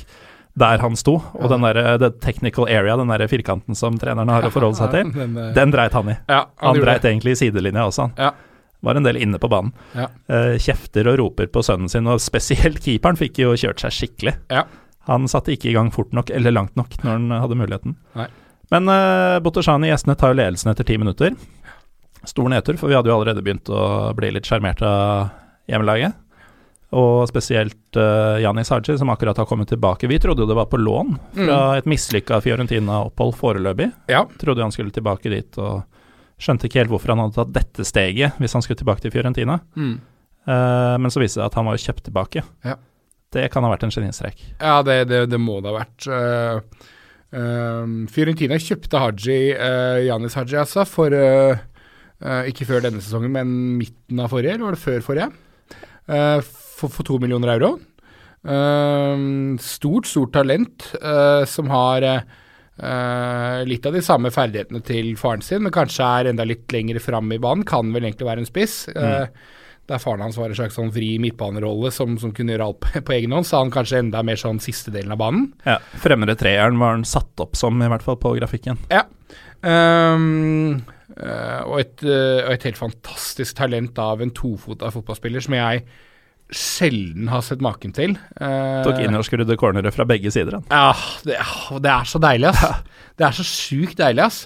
der 0.56 0.80
han 0.80 0.96
sto, 0.96 1.18
og 1.36 1.50
den 1.52 1.66
der, 1.68 1.98
the 2.00 2.10
technical 2.24 2.68
area, 2.72 2.96
den 2.96 3.10
der 3.12 3.26
firkanten 3.28 3.76
som 3.76 3.98
trenerne 4.00 4.32
har 4.32 4.46
å 4.48 4.52
forholde 4.54 4.78
seg 4.80 4.92
til, 4.94 5.10
Den, 5.12 5.34
uh... 5.36 5.50
den 5.56 5.72
dreit 5.74 5.92
han 5.98 6.14
i. 6.14 6.16
ja, 6.32 6.46
Han 6.64 6.78
gjorde 6.78 6.86
dreit 6.88 7.08
egentlig 7.10 7.34
i 7.36 7.40
sidelinja 7.42 7.84
også, 7.90 8.06
han. 8.08 8.14
Ja. 8.16 8.30
Var 8.86 8.96
en 9.00 9.04
del 9.08 9.18
inne 9.18 9.40
på 9.42 9.50
banen. 9.52 9.74
Ja. 9.98 10.08
Eh, 10.30 10.56
kjefter 10.62 11.08
og 11.12 11.18
roper 11.20 11.48
på 11.52 11.64
sønnen 11.66 11.90
sin, 11.92 12.08
og 12.08 12.22
spesielt 12.24 12.80
keeperen 12.86 13.18
fikk 13.20 13.40
jo 13.44 13.52
kjørt 13.58 13.82
seg 13.84 13.96
skikkelig. 13.98 14.36
Ja. 14.54 14.64
Han 15.10 15.28
satte 15.28 15.52
ikke 15.56 15.72
i 15.72 15.76
gang 15.76 15.92
fort 15.92 16.14
nok, 16.16 16.30
eller 16.32 16.54
langt 16.56 16.76
nok, 16.80 16.96
når 17.04 17.12
han 17.18 17.32
hadde 17.42 17.58
muligheten. 17.60 17.96
Nei. 18.16 18.28
Men 18.74 18.90
uh, 18.90 19.40
Botoshani, 19.46 19.90
gjestene, 19.92 20.18
tar 20.20 20.34
jo 20.34 20.40
ledelsen 20.40 20.72
etter 20.72 20.88
ti 20.88 20.98
minutter. 20.98 21.36
Stor 22.26 22.50
nedtur, 22.50 22.78
for 22.82 22.90
vi 22.90 22.98
hadde 22.98 23.12
jo 23.12 23.18
allerede 23.20 23.44
begynt 23.46 23.70
å 23.70 24.14
bli 24.18 24.32
litt 24.34 24.48
sjarmert 24.50 24.82
av 24.86 25.34
hjemmelaget. 25.70 26.16
Og 26.96 27.26
spesielt 27.28 27.98
uh, 28.00 28.38
Janis 28.42 28.72
Haji, 28.72 28.96
som 28.98 29.12
akkurat 29.12 29.38
har 29.38 29.48
kommet 29.50 29.70
tilbake. 29.70 30.08
Vi 30.10 30.20
trodde 30.22 30.46
jo 30.46 30.50
det 30.50 30.58
var 30.58 30.70
på 30.72 30.80
lån 30.80 31.18
fra 31.34 31.60
et 31.78 31.90
mislykka 31.90 32.40
Fiorentina-opphold 32.46 33.36
foreløpig. 33.38 33.90
Ja. 34.12 34.24
Trodde 34.42 34.64
han 34.64 34.74
skulle 34.74 34.96
tilbake 34.96 35.34
dit, 35.34 35.60
og 35.60 35.84
skjønte 36.42 36.70
ikke 36.70 36.82
helt 36.84 36.94
hvorfor 36.94 37.14
han 37.14 37.24
hadde 37.24 37.38
tatt 37.38 37.54
dette 37.56 37.86
steget 37.88 38.40
hvis 38.42 38.56
han 38.56 38.64
skulle 38.64 38.80
tilbake 38.80 39.04
til 39.04 39.14
Fiorentina. 39.14 39.60
Mm. 39.76 39.96
Uh, 40.46 40.96
men 41.02 41.12
så 41.14 41.22
viste 41.22 41.40
det 41.40 41.44
seg 41.44 41.50
at 41.50 41.58
han 41.60 41.68
var 41.68 41.78
jo 41.78 41.86
kjøpt 41.88 42.06
tilbake. 42.10 42.46
Ja. 42.66 42.78
Det 43.36 43.48
kan 43.52 43.66
ha 43.66 43.72
vært 43.74 43.84
en 43.88 43.92
genistrek. 43.92 44.42
Ja, 44.62 44.80
det, 44.86 45.02
det, 45.10 45.26
det 45.34 45.40
må 45.42 45.60
det 45.60 45.74
ha 45.74 45.80
vært. 45.82 46.06
Uh, 46.08 46.92
um, 47.34 48.06
Fiorentina 48.12 48.60
kjøpte 48.62 49.02
Haji, 49.02 49.40
uh, 49.56 50.00
Janis 50.06 50.38
Haji 50.38 50.60
altså, 50.62 50.86
for 50.90 51.16
uh, 51.16 51.58
uh, 52.22 52.44
Ikke 52.50 52.68
før 52.70 52.86
denne 52.86 53.02
sesongen, 53.04 53.34
men 53.34 53.52
midten 53.80 54.22
av 54.22 54.32
forrige, 54.34 54.56
eller 54.56 54.70
var 54.70 54.78
det 54.78 54.84
før 54.84 55.04
forrige? 55.06 55.32
For, 56.06 56.92
for 56.92 57.02
to 57.08 57.18
millioner 57.18 57.56
euro. 57.56 57.72
Um, 58.46 59.56
stort, 59.58 60.06
stort 60.06 60.36
talent 60.36 60.84
som 61.50 61.72
har 61.74 62.06
litt 63.66 63.88
av 63.90 63.96
de 63.98 64.04
samme 64.06 64.30
ferdighetene 64.30 64.84
til 64.86 65.16
faren 65.18 65.42
sin, 65.42 65.64
men 65.66 65.74
kanskje 65.74 66.06
er 66.06 66.30
enda 66.30 66.46
litt 66.46 66.70
lenger 66.76 67.02
fram 67.02 67.34
i 67.34 67.40
banen. 67.42 67.66
Kan 67.66 67.90
vel 67.96 68.06
egentlig 68.06 68.30
være 68.30 68.44
en 68.44 68.52
spiss. 68.52 68.84
Uh, 68.94 69.26
der 69.90 70.02
faren 70.02 70.24
hans 70.26 70.38
var 70.40 70.50
en 70.50 70.58
slags 70.58 70.78
sånn 70.80 70.92
fri 70.94 71.12
midtbanerolle 71.22 71.92
som, 71.94 72.16
som 72.22 72.34
kunne 72.36 72.56
gjøre 72.56 72.70
alt 72.72 72.80
på, 72.82 73.04
på 73.06 73.16
egen 73.20 73.36
hånd, 73.36 73.46
så 73.46 73.62
han 73.62 73.74
kanskje 73.74 74.02
enda 74.02 74.24
mer 74.26 74.40
sånn 74.42 74.62
siste 74.64 74.94
delen 74.94 75.14
av 75.14 75.22
banen. 75.22 75.52
Ja, 75.68 75.78
Fremre 76.02 76.38
treeren 76.40 76.82
var 76.82 76.96
han 76.98 77.06
satt 77.08 77.44
opp 77.44 77.58
som, 77.60 77.78
i 77.82 77.92
hvert 77.92 78.06
fall 78.06 78.18
på 78.22 78.34
grafikken. 78.40 78.82
Ja. 78.90 79.06
Um, 79.66 80.82
og, 81.16 81.78
et, 81.80 82.02
eh, 82.04 82.42
og 82.44 82.52
et 82.56 82.66
helt 82.68 82.80
fantastisk 82.80 83.56
talent 83.58 83.98
av 84.02 84.22
en 84.22 84.34
tofota 84.36 84.90
fotballspiller 84.94 85.46
som 85.46 85.56
jeg 85.56 85.86
sjelden 86.54 87.30
har 87.32 87.42
sett 87.46 87.64
maken 87.64 87.94
til. 87.96 88.18
Uh, 88.38 88.84
Tok 88.86 89.00
skrudde 89.26 89.58
cornere 89.58 89.94
fra 89.94 90.06
begge 90.06 90.30
sider. 90.34 90.60
Han. 90.60 90.68
Ja, 90.70 90.92
det, 91.26 91.40
det 91.82 91.94
er 91.94 92.10
så 92.10 92.22
deilig, 92.22 92.52
ass. 92.52 92.84
Det 93.16 93.24
er 93.24 93.32
så 93.38 93.46
sjukt 93.48 93.96
deilig, 93.96 94.26
ass. 94.26 94.42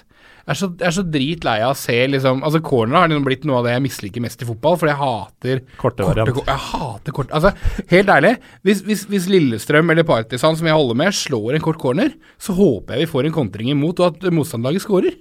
Jeg 0.50 0.56
er 0.56 0.58
så, 0.58 0.68
jeg 0.80 0.86
er 0.88 0.94
så 0.96 1.02
dritlei 1.06 1.52
av 1.62 1.72
å 1.76 1.78
se 1.78 1.94
liksom 2.10 2.40
Altså, 2.42 2.58
corner 2.66 2.96
har 2.98 3.10
liksom 3.12 3.26
blitt 3.28 3.44
noe 3.46 3.60
av 3.60 3.68
det 3.68 3.74
jeg 3.76 3.84
misliker 3.84 4.24
mest 4.24 4.40
i 4.42 4.48
fotball, 4.48 4.74
for 4.80 4.90
jeg 4.90 4.98
hater 4.98 5.60
Korte 5.78 6.02
variant. 6.08 6.32
ko- 6.34 6.42
Jeg 6.48 6.64
hater 6.64 7.14
kort 7.20 7.30
Altså, 7.38 7.52
helt 7.92 8.10
ærlig, 8.16 8.32
hvis, 8.66 8.80
hvis, 8.88 9.04
hvis 9.12 9.28
Lillestrøm 9.30 9.94
eller 9.94 10.02
Partisan, 10.08 10.58
som 10.58 10.66
jeg 10.66 10.74
holder 10.74 10.98
med, 10.98 11.14
slår 11.14 11.54
en 11.54 11.64
kort 11.68 11.78
corner, 11.78 12.10
så 12.42 12.56
håper 12.58 12.96
jeg 12.98 13.06
vi 13.06 13.12
får 13.12 13.30
en 13.30 13.36
kontring 13.38 13.70
imot, 13.76 14.02
og 14.02 14.10
at 14.24 14.32
motstanderlaget 14.34 14.82
scorer. 14.82 15.14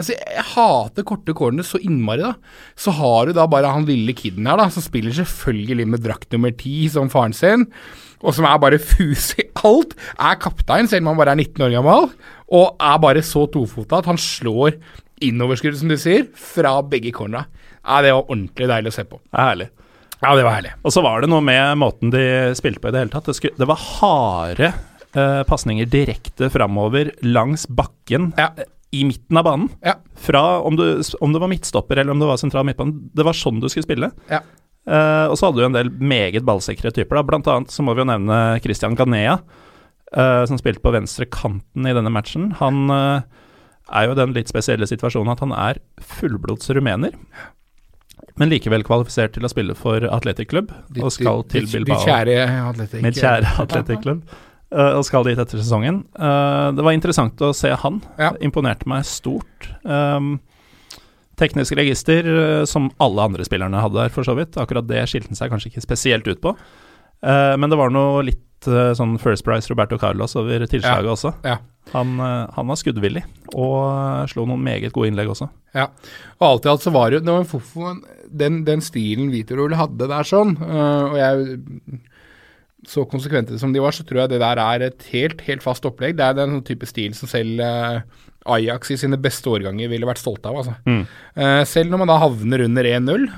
Altså, 0.00 0.14
jeg 0.16 0.46
hater 0.54 1.04
korte 1.04 1.34
corner 1.36 1.66
så 1.68 1.76
innmari, 1.84 2.24
da. 2.24 2.32
Så 2.80 2.94
har 2.96 3.28
du 3.28 3.34
da 3.36 3.44
bare 3.46 3.68
han 3.74 3.84
lille 3.84 4.14
kiden 4.16 4.48
her, 4.48 4.56
da, 4.56 4.70
som 4.72 4.82
spiller 4.82 5.12
selvfølgelig 5.12 5.84
med 5.92 6.00
drakt 6.06 6.32
nummer 6.32 6.50
ti 6.56 6.86
som 6.88 7.10
faren 7.12 7.36
sin, 7.36 7.66
og 8.22 8.32
som 8.34 8.46
er 8.48 8.56
bare 8.62 8.78
fus 8.80 9.34
i 9.36 9.44
alt. 9.68 9.92
Er 10.16 10.40
kaptein, 10.40 10.88
selv 10.88 11.04
om 11.04 11.12
han 11.12 11.20
bare 11.20 11.34
er 11.36 11.42
19 11.44 11.66
år 11.68 11.74
gammel, 11.76 12.08
og 12.52 12.76
er 12.82 12.98
bare 13.02 13.22
så 13.24 13.46
tofota 13.52 14.02
at 14.02 14.08
han 14.10 14.18
slår 14.20 14.76
innoverskudd, 15.22 15.76
som 15.78 15.88
du 15.92 15.96
sier, 16.00 16.26
fra 16.36 16.76
begge 16.84 17.12
cornera. 17.14 17.46
Ja, 17.82 18.00
det 18.04 18.12
var 18.14 18.26
ordentlig 18.28 18.68
deilig 18.70 18.92
å 18.92 18.96
se 18.96 19.04
på. 19.08 19.20
Er 19.32 19.48
herlig. 19.52 19.68
Ja, 20.22 20.34
det 20.38 20.44
var 20.46 20.56
herlig. 20.58 20.72
Og 20.86 20.92
så 20.94 21.02
var 21.02 21.22
det 21.24 21.30
noe 21.32 21.42
med 21.42 21.78
måten 21.80 22.12
de 22.14 22.22
spilte 22.58 22.82
på 22.82 22.90
i 22.90 22.94
det 22.94 23.00
hele 23.04 23.14
tatt. 23.14 23.26
Det, 23.30 23.34
skulle, 23.38 23.58
det 23.58 23.66
var 23.70 23.80
harde 23.82 24.68
uh, 25.16 25.42
pasninger 25.48 25.88
direkte 25.90 26.50
framover 26.54 27.10
langs 27.26 27.64
bakken 27.70 28.30
Ja. 28.38 28.50
eh, 28.58 28.68
i 28.92 29.04
midten 29.08 29.38
av 29.40 29.46
banen. 29.48 29.70
Ja. 29.82 29.96
Fra 30.20 30.42
om 30.60 30.76
du, 30.78 30.84
om 31.24 31.32
det 31.34 31.40
var 31.42 31.50
midtstopper 31.50 31.96
eller 32.02 32.12
om 32.12 32.20
det 32.22 32.28
var 32.28 32.38
sentral 32.42 32.66
midtbane. 32.68 33.08
Det 33.16 33.24
var 33.26 33.34
sånn 33.38 33.58
du 33.62 33.70
skulle 33.72 33.86
spille. 33.88 34.10
Ja. 34.30 34.42
Eh, 34.86 35.26
og 35.30 35.38
så 35.38 35.48
hadde 35.48 35.62
du 35.62 35.66
en 35.70 35.78
del 35.78 35.90
meget 35.96 36.44
ballsikre 36.46 36.92
typer. 36.94 37.16
da 37.18 37.22
Blant 37.26 37.48
annet 37.48 37.72
så 37.72 37.82
må 37.86 37.94
vi 37.96 38.02
jo 38.04 38.10
nevne 38.10 38.38
Christian 38.62 38.98
Ganea, 38.98 39.38
eh, 40.16 40.44
som 40.48 40.60
spilte 40.60 40.82
på 40.84 40.92
venstre 40.94 41.26
kanten 41.30 41.88
i 41.88 41.94
denne 41.96 42.12
matchen. 42.12 42.50
Han 42.60 42.84
uh, 42.92 43.24
er 43.92 44.06
jo 44.06 44.14
i 44.14 44.20
den 44.20 44.36
litt 44.36 44.52
spesielle 44.52 44.88
situasjonen 44.88 45.34
at 45.34 45.42
han 45.44 45.54
er 45.56 45.80
fullblods 46.18 46.70
rumener. 46.76 47.16
Men 48.40 48.52
likevel 48.52 48.84
kvalifisert 48.86 49.34
til 49.36 49.44
å 49.44 49.50
spille 49.50 49.74
for 49.76 50.04
Atletic 50.08 50.48
Club, 50.52 50.70
og 50.96 51.10
skal 51.12 51.44
til 51.52 51.66
Bilbao. 51.68 51.98
Ditt 51.98 52.08
kjære 52.08 52.38
atletikk. 52.70 53.04
Mitt 53.04 53.18
kjære 53.20 53.50
Atletic 53.60 54.00
Club 54.04 54.22
eh, 54.72 54.94
og 54.96 55.04
skal 55.04 55.26
dit 55.28 55.40
etter 55.42 55.60
sesongen. 55.60 56.04
Det 56.16 56.86
var 56.86 56.96
interessant 56.96 57.44
å 57.44 57.50
se 57.56 57.74
han. 57.82 58.00
Ja. 58.20 58.32
Imponerte 58.40 58.88
meg 58.88 59.04
stort. 59.08 59.68
Teknisk 61.42 61.76
register, 61.76 62.30
som 62.70 62.88
alle 63.02 63.26
andre 63.26 63.44
spillerne 63.44 63.82
hadde 63.84 64.00
der, 64.00 64.14
for 64.14 64.24
så 64.24 64.36
vidt. 64.38 64.56
Akkurat 64.60 64.88
det 64.88 65.04
skilte 65.10 65.32
han 65.32 65.40
seg 65.40 65.52
kanskje 65.52 65.74
ikke 65.74 65.84
spesielt 65.84 66.30
ut 66.30 66.40
på. 66.44 66.54
Eh, 67.22 67.56
men 67.58 67.70
det 67.70 67.78
var 67.78 67.92
noe 67.94 68.24
litt 68.26 68.68
eh, 68.68 68.92
sånn 68.98 69.14
First 69.22 69.46
Price 69.46 69.70
Roberto 69.70 69.98
Carlos 70.00 70.34
over 70.38 70.64
tilslaget 70.66 71.12
også. 71.14 71.34
Ja. 71.46 71.58
Han, 71.92 72.14
eh, 72.22 72.46
han 72.56 72.70
var 72.70 72.78
skuddvillig, 72.78 73.24
og 73.54 74.30
slo 74.30 74.46
noen 74.48 74.62
meget 74.64 74.94
gode 74.94 75.10
innlegg 75.10 75.30
også. 75.32 75.48
Ja, 75.76 75.88
og 76.40 76.48
alt 76.48 76.66
i 76.66 76.72
alt 76.72 76.86
så 76.86 76.94
var 76.94 77.10
det 77.10 77.20
jo 77.20 77.26
det 77.26 77.34
var 77.34 77.44
en 77.44 77.52
fofo, 77.52 77.92
den, 78.42 78.62
den 78.66 78.82
stilen 78.84 79.30
Vitorol 79.34 79.76
hadde 79.78 80.10
der 80.10 80.28
sånn, 80.28 80.56
og 80.58 81.16
jeg 81.20 82.02
så 82.88 83.04
konsekvente 83.06 83.54
som 83.62 83.70
de 83.70 83.78
var, 83.82 83.94
så 83.94 84.02
tror 84.02 84.24
jeg 84.24 84.32
det 84.32 84.42
der 84.42 84.58
er 84.58 84.88
et 84.88 85.04
helt, 85.12 85.42
helt 85.46 85.62
fast 85.62 85.84
opplegg. 85.86 86.16
Det 86.18 86.24
er 86.26 86.34
den 86.34 86.56
type 86.66 86.88
stil 86.90 87.14
som 87.14 87.30
selv 87.30 87.62
Ajax 88.50 88.90
i 88.90 88.96
sine 88.98 89.20
beste 89.22 89.46
årganger 89.52 89.86
ville 89.92 90.08
vært 90.08 90.18
stolte 90.18 90.50
av. 90.50 90.58
Altså. 90.64 90.74
Mm. 90.82 91.04
Selv 91.70 91.92
når 91.92 92.02
man 92.02 92.10
da 92.10 92.16
havner 92.18 92.64
under 92.66 92.88
1-0 92.90 93.28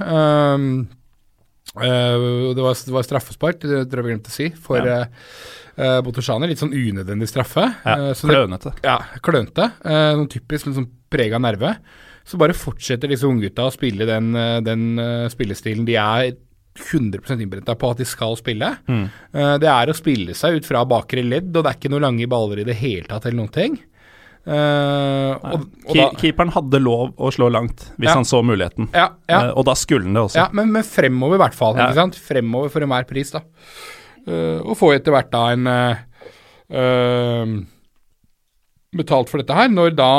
eh, 1.82 2.54
det, 2.54 2.62
var, 2.62 2.74
det 2.74 2.94
var 2.94 3.02
straffespark, 3.06 3.60
det 3.60 3.82
tror 3.90 4.02
jeg 4.02 4.04
vi 4.06 4.12
glemte 4.14 4.30
å 4.32 4.36
si, 4.36 4.50
for 4.50 4.78
Ja. 4.86 5.04
uh, 5.78 6.00
Botoshani. 6.06 6.46
Litt 6.48 6.58
sånn 6.62 6.74
unødvendig 6.74 7.28
straffe. 7.28 7.64
Ja, 7.84 7.96
uh, 7.98 8.12
så 8.14 8.28
det- 8.30 8.36
Klønete. 8.36 8.74
ja, 8.84 8.98
klønete. 9.20 9.72
Eh, 9.84 10.14
sånn 10.14 10.28
typisk 10.30 10.66
liksom 10.70 10.88
prega 11.10 11.38
nerve. 11.40 11.76
Så 12.24 12.38
bare 12.38 12.54
fortsetter 12.56 13.08
disse 13.10 13.26
unggutta 13.28 13.66
å 13.66 13.72
spille 13.74 14.06
den, 14.06 14.34
eh, 14.36 14.60
den 14.60 14.98
eh, 14.98 15.28
spillestilen 15.28 15.84
de 15.84 15.96
er 15.96 16.32
100 16.74 17.38
innbrenta 17.40 17.74
på 17.78 17.90
at 17.90 17.98
de 17.98 18.04
skal 18.08 18.34
spille. 18.36 18.70
Mm. 18.88 19.04
Eh, 19.34 19.58
det 19.62 19.68
er 19.68 19.86
å 19.92 19.94
spille 19.94 20.34
seg 20.34 20.56
ut 20.56 20.64
fra 20.66 20.84
bakre 20.84 21.22
ledd, 21.22 21.52
og 21.56 21.62
det 21.62 21.70
er 21.70 21.76
ikke 21.78 21.90
noen 21.92 22.02
lange 22.08 22.26
baller 22.26 22.58
i 22.62 22.64
det 22.64 22.74
hele 22.80 23.04
tatt 23.06 23.26
eller 23.26 23.36
noen 23.44 23.52
ting. 23.52 23.76
Eh, 24.44 25.30
og, 25.54 25.62
og 25.88 25.94
da, 25.96 26.06
Keeperen 26.20 26.50
hadde 26.52 26.80
lov 26.84 27.14
å 27.16 27.30
slå 27.32 27.46
langt 27.48 27.86
hvis 27.96 28.10
Ja. 28.10 28.14
han 28.18 28.26
så 28.28 28.42
muligheten, 28.44 28.90
ja, 28.92 29.06
ja, 29.30 29.38
Uh, 29.46 29.52
og 29.56 29.64
da 29.70 29.72
skulle 29.74 30.04
han 30.04 30.12
det 30.18 30.20
også. 30.26 30.36
ja 30.36 30.48
men, 30.52 30.68
men 30.74 30.84
fremover 30.84 31.38
i 31.38 31.42
hvert 31.46 31.56
fall. 31.56 31.78
Fremover 32.20 32.68
for 32.74 32.84
enhver 32.84 33.06
pris, 33.08 33.30
da. 33.32 33.40
Uh, 34.28 34.60
og 34.64 34.76
får 34.76 34.98
etter 34.98 35.12
hvert 35.16 35.30
da 35.32 35.46
en 35.54 35.68
betalt 38.94 39.30
for 39.32 39.42
dette 39.42 39.56
her, 39.56 39.68
når 39.72 39.96
da 39.98 40.10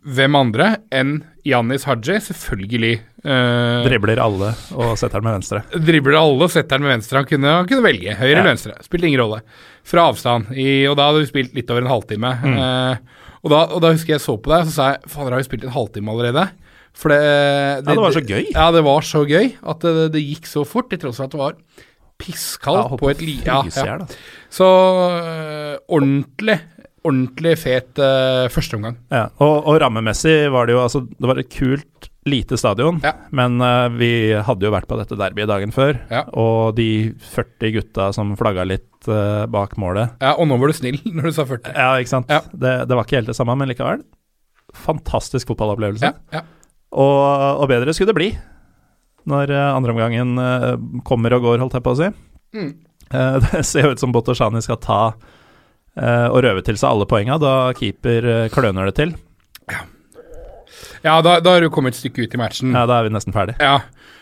hvem 0.00 0.36
andre 0.38 0.74
enn 0.96 1.18
Jannis 1.44 1.84
Haji 1.88 2.16
selvfølgelig 2.24 2.94
uh, 3.24 3.82
Dribler 3.84 4.20
alle 4.22 4.52
og 4.76 4.94
setter 5.00 5.20
den 5.20 5.26
med 5.28 5.36
venstre. 5.38 5.60
dribler 5.76 6.16
alle 6.20 6.46
og 6.46 6.52
setter 6.52 6.76
den 6.78 6.86
med 6.86 6.94
venstre. 6.98 7.20
Han 7.20 7.28
kunne, 7.28 7.52
han 7.60 7.68
kunne 7.68 7.84
velge 7.84 8.16
høyre 8.16 8.34
eller 8.38 8.48
venstre. 8.52 8.76
Spilte 8.84 9.08
ingen 9.08 9.20
rolle. 9.22 9.40
Fra 9.88 10.06
avstand. 10.12 10.52
I, 10.56 10.86
og 10.88 10.96
da 11.00 11.08
hadde 11.10 11.22
vi 11.24 11.30
spilt 11.32 11.56
litt 11.56 11.72
over 11.72 11.84
en 11.84 11.92
halvtime. 11.92 12.32
Mm. 12.44 12.60
Og, 13.40 13.52
da, 13.52 13.60
og 13.72 13.80
da 13.84 13.92
husker 13.94 14.16
jeg 14.16 14.22
så 14.24 14.36
på 14.36 14.52
deg, 14.52 14.64
og 14.64 14.68
så 14.68 14.74
sa 14.76 14.88
jeg 14.94 15.12
fader, 15.12 15.32
har 15.32 15.40
vi 15.40 15.48
spilt 15.48 15.64
en 15.64 15.74
halvtime 15.74 16.12
allerede? 16.12 16.48
For 16.96 17.12
det, 17.12 17.20
Ja, 17.20 17.94
det 17.94 18.02
var 18.02 18.16
så 18.16 18.24
gøy. 18.26 18.42
Ja, 18.50 18.66
det 18.74 18.82
var 18.84 19.06
så 19.06 19.22
gøy 19.28 19.52
at 19.72 19.86
det, 19.86 20.10
det 20.16 20.24
gikk 20.26 20.50
så 20.50 20.66
fort, 20.68 20.90
til 20.90 21.00
tross 21.00 21.20
for 21.22 21.30
at 21.30 21.36
det 21.36 21.40
var 21.40 21.56
pisskaldt 22.20 22.98
på 23.00 23.10
et 23.12 23.22
li... 23.24 23.38
Ja, 23.46 23.62
ja. 23.64 23.96
Så 24.52 24.66
øh, 24.66 25.76
ordentlig, 25.88 26.58
ordentlig 27.06 27.54
fet 27.62 27.98
uh, 28.02 28.46
førsteomgang. 28.52 28.96
Ja, 29.12 29.26
og, 29.40 29.66
og 29.70 29.78
rammemessig 29.82 30.34
var 30.52 30.68
det 30.68 30.74
jo 30.76 30.82
altså 30.82 31.00
Det 31.08 31.28
var 31.30 31.40
et 31.40 31.50
kult 31.52 32.08
lite 32.28 32.58
stadion, 32.60 32.98
Ja. 33.00 33.14
men 33.32 33.56
uh, 33.64 33.88
vi 33.96 34.10
hadde 34.44 34.66
jo 34.66 34.72
vært 34.74 34.88
på 34.90 34.98
dette 35.00 35.16
derbyet 35.16 35.48
dagen 35.48 35.72
før. 35.72 35.96
Ja. 36.12 36.26
Og 36.36 36.76
de 36.76 37.14
40 37.32 37.74
gutta 37.78 38.10
som 38.16 38.34
flagga 38.38 38.66
litt 38.68 39.08
uh, 39.08 39.46
bak 39.50 39.78
målet 39.80 40.20
Ja, 40.20 40.34
og 40.36 40.50
nå 40.50 40.58
var 40.60 40.72
du 40.72 40.76
snill 40.76 41.00
når 41.16 41.30
du 41.30 41.36
sa 41.38 41.46
40. 41.48 41.72
Ja, 41.72 41.90
ikke 42.02 42.12
sant. 42.12 42.32
Ja. 42.32 42.42
Det, 42.52 42.74
det 42.90 42.98
var 42.98 43.08
ikke 43.08 43.20
helt 43.22 43.32
det 43.32 43.38
samme, 43.38 43.56
men 43.56 43.72
likevel. 43.72 44.04
Fantastisk 44.84 45.48
fotballopplevelse. 45.50 46.12
Og, 46.90 47.16
og 47.62 47.66
bedre 47.70 47.94
skulle 47.94 48.12
det 48.12 48.18
bli 48.18 48.30
når 49.30 49.50
andreomgangen 49.52 51.02
kommer 51.06 51.34
og 51.36 51.44
går, 51.44 51.58
holdt 51.62 51.74
jeg 51.76 51.84
på 51.84 51.92
å 51.92 51.98
si. 51.98 52.06
Mm. 52.56 52.70
Eh, 53.14 53.36
det 53.52 53.64
ser 53.66 53.86
jo 53.88 53.94
ut 53.94 54.02
som 54.02 54.12
Botoshani 54.14 54.62
skal 54.64 54.78
ta 54.82 55.00
eh, 55.10 55.38
og 55.98 56.42
røve 56.44 56.62
til 56.66 56.78
seg 56.78 56.90
alle 56.92 57.06
poenga, 57.10 57.38
da 57.42 57.54
keeper 57.76 58.28
uh, 58.28 58.44
kløner 58.52 58.90
det 58.90 58.94
til. 59.00 59.14
ja 61.02 61.16
da, 61.24 61.38
da 61.42 61.56
har 61.56 61.64
du 61.64 61.70
kommet 61.72 61.96
et 61.96 62.02
stykke 62.02 62.26
ut 62.26 62.36
i 62.36 62.40
matchen. 62.40 62.76
Ja, 62.76 62.86
da 62.88 63.00
er 63.00 63.08
vi 63.08 63.14
nesten 63.16 63.34
ferdig. 63.34 63.56
Ja, 63.58 63.80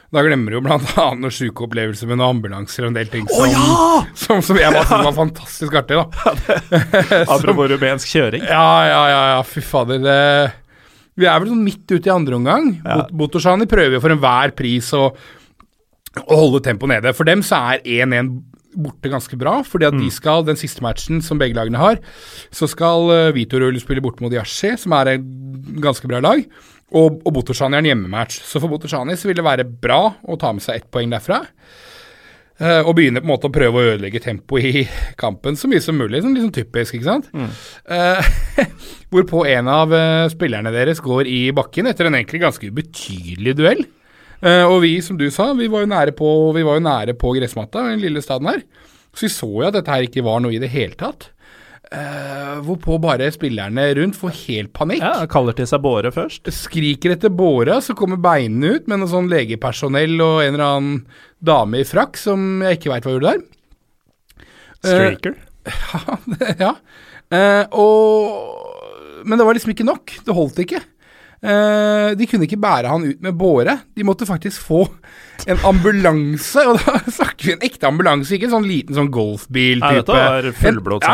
da 0.09 0.23
glemmer 0.25 0.49
du 0.49 0.57
jo 0.57 0.63
blant 0.65 0.89
annet 0.97 1.21
noen 1.21 1.35
sjuke 1.35 1.67
opplevelser 1.67 2.09
med 2.09 2.17
noen 2.17 2.39
ambulanser 2.39 2.87
og 2.87 2.93
en 2.93 2.97
del 2.97 3.11
ting 3.13 3.27
som, 3.29 4.07
som, 4.17 4.41
som 4.45 4.57
jeg 4.57 4.73
bare 4.73 4.87
syntes 4.89 5.09
var 5.11 5.17
fantastisk 5.19 5.77
artig, 5.83 5.99
da. 6.01 6.33
Apropos 7.35 7.69
rumensk 7.75 8.09
kjøring. 8.15 8.47
Ja, 8.49 8.71
ja, 8.89 9.03
ja, 9.13 9.21
ja 9.35 9.43
fy 9.45 9.61
fader. 9.65 10.01
Det, 10.01 10.17
vi 11.19 11.29
er 11.29 11.43
vel 11.43 11.53
sånn 11.53 11.67
midt 11.67 11.85
ute 11.93 12.09
i 12.09 12.15
andre 12.15 12.39
omgang. 12.39 12.71
Ja. 12.79 13.03
Bot 13.03 13.13
Botoshani 13.21 13.69
prøver 13.69 13.99
jo 13.99 14.01
for 14.01 14.15
enhver 14.15 14.55
pris 14.57 14.89
å, 14.97 15.11
å 16.25 16.41
holde 16.41 16.63
tempoet 16.65 16.95
nede. 16.95 17.13
For 17.19 17.29
dem 17.29 17.45
så 17.45 17.61
er 17.75 17.85
1-1 17.85 18.33
borte 18.77 19.11
ganske 19.11 19.39
bra, 19.41 19.59
fordi 19.67 19.89
at 19.89 19.97
de 19.97 20.09
skal, 20.13 20.45
den 20.47 20.59
siste 20.61 20.85
matchen 20.85 21.23
som 21.25 21.41
begge 21.41 21.57
lagene 21.57 21.81
har, 21.81 22.01
så 22.55 22.69
skal 22.71 23.09
uh, 23.09 23.35
Vitorul 23.37 23.79
spille 23.81 24.05
borte 24.05 24.25
mot 24.25 24.35
Yashi, 24.35 24.75
som 24.81 24.95
er 24.99 25.15
et 25.17 25.29
ganske 25.83 26.11
bra 26.11 26.21
lag, 26.25 26.45
og, 26.97 27.21
og 27.25 27.35
Botoshani 27.37 27.77
er 27.77 27.85
en 27.85 27.91
hjemmematch. 27.91 28.41
Så 28.49 28.61
for 28.63 28.73
Botoshani 28.73 29.17
så 29.19 29.29
vil 29.29 29.39
det 29.39 29.45
være 29.47 29.69
bra 29.69 30.01
å 30.25 30.39
ta 30.41 30.55
med 30.57 30.65
seg 30.65 30.81
ett 30.81 30.91
poeng 30.93 31.13
derfra. 31.13 31.43
Uh, 32.59 32.83
og 32.83 32.97
begynne 32.99 33.21
på 33.23 33.29
en 33.29 33.31
måte 33.31 33.47
å 33.47 33.55
prøve 33.55 33.79
å 33.79 33.91
ødelegge 33.93 34.19
tempoet 34.25 34.65
i 34.67 34.81
kampen 35.21 35.55
så 35.59 35.71
mye 35.71 35.83
som 35.85 35.99
mulig. 36.01 36.25
Sånn 36.25 36.35
liksom 36.35 36.55
typisk, 36.57 36.97
ikke 36.97 37.07
sant. 37.07 37.29
Eh, 37.87 38.31
hvorpå 39.13 39.45
en 39.47 39.71
av 39.71 39.95
uh, 39.95 40.27
spillerne 40.33 40.73
deres 40.75 40.99
går 41.05 41.31
i 41.31 41.43
bakken 41.55 41.87
etter 41.87 42.09
en 42.09 42.19
egentlig 42.19 42.43
ganske 42.43 42.73
ubetydelig 42.73 43.55
duell. 43.61 43.85
Eh, 44.39 44.65
og 44.65 44.83
vi, 44.85 44.93
som 45.03 45.19
du 45.19 45.27
sa, 45.35 45.51
vi 45.59 45.71
var 45.71 45.83
jo 45.85 45.91
nære 45.91 46.15
på, 46.19 46.29
vi 46.55 46.67
var 46.67 46.79
jo 46.79 46.85
nære 46.87 47.17
på 47.19 47.33
gressmatta 47.39 47.87
i 47.87 47.97
den 47.97 48.05
lille 48.05 48.23
staden 48.23 48.51
her. 48.51 48.63
Så 49.17 49.27
vi 49.27 49.35
så 49.35 49.51
jo 49.51 49.67
at 49.67 49.75
dette 49.75 49.91
her 49.91 50.07
ikke 50.07 50.25
var 50.27 50.43
noe 50.45 50.55
i 50.55 50.63
det 50.63 50.71
hele 50.71 50.99
tatt. 50.99 51.31
Uh, 51.89 52.59
hvorpå 52.67 52.99
bare 53.01 53.31
spillerne 53.33 53.87
rundt 53.97 54.19
får 54.19 54.35
helt 54.43 54.75
panikk. 54.77 55.01
Ja, 55.01 55.25
kaller 55.31 55.57
til 55.57 55.67
seg 55.71 55.81
Båre 55.81 56.13
først. 56.13 56.51
Skriker 56.53 57.15
etter 57.15 57.33
Båre, 57.33 57.79
så 57.85 57.97
kommer 57.97 58.21
beinene 58.21 58.77
ut 58.77 58.91
med 58.91 59.01
noe 59.01 59.09
sånn 59.09 59.31
legepersonell 59.33 60.19
og 60.21 60.43
en 60.45 60.59
eller 60.59 60.67
annen 60.67 60.99
dame 61.41 61.81
i 61.81 61.89
frakk 61.89 62.21
som 62.21 62.61
jeg 62.67 62.77
ikke 62.79 62.93
veit 62.93 63.09
hva 63.09 63.15
gjorde 63.17 63.33
der. 63.33 64.45
Streaker. 64.85 65.39
ja. 66.65 66.75
Uh, 67.33 67.65
og 67.77 69.25
Men 69.25 69.41
det 69.41 69.49
var 69.49 69.57
liksom 69.57 69.73
ikke 69.73 69.89
nok. 69.89 70.13
Det 70.25 70.37
holdt 70.37 70.61
ikke. 70.63 70.85
Eh, 71.39 72.17
de 72.19 72.27
kunne 72.27 72.49
ikke 72.49 72.59
bære 72.59 72.91
han 72.91 73.05
ut 73.07 73.21
med 73.23 73.37
båre. 73.39 73.77
De 73.95 74.07
måtte 74.07 74.27
faktisk 74.27 74.65
få 74.67 74.81
en 75.47 75.61
ambulanse, 75.69 76.65
og 76.67 76.81
da 76.83 76.99
snakker 77.19 77.47
vi 77.47 77.53
en 77.55 77.63
ekte 77.69 77.87
ambulanse, 77.87 78.35
ikke 78.35 78.49
en 78.49 78.57
sånn 78.57 78.67
liten 78.67 78.97
sånn 78.99 79.11
golfbil-type. 79.15 80.17
Ja, 80.19 80.41
dette 80.49 80.59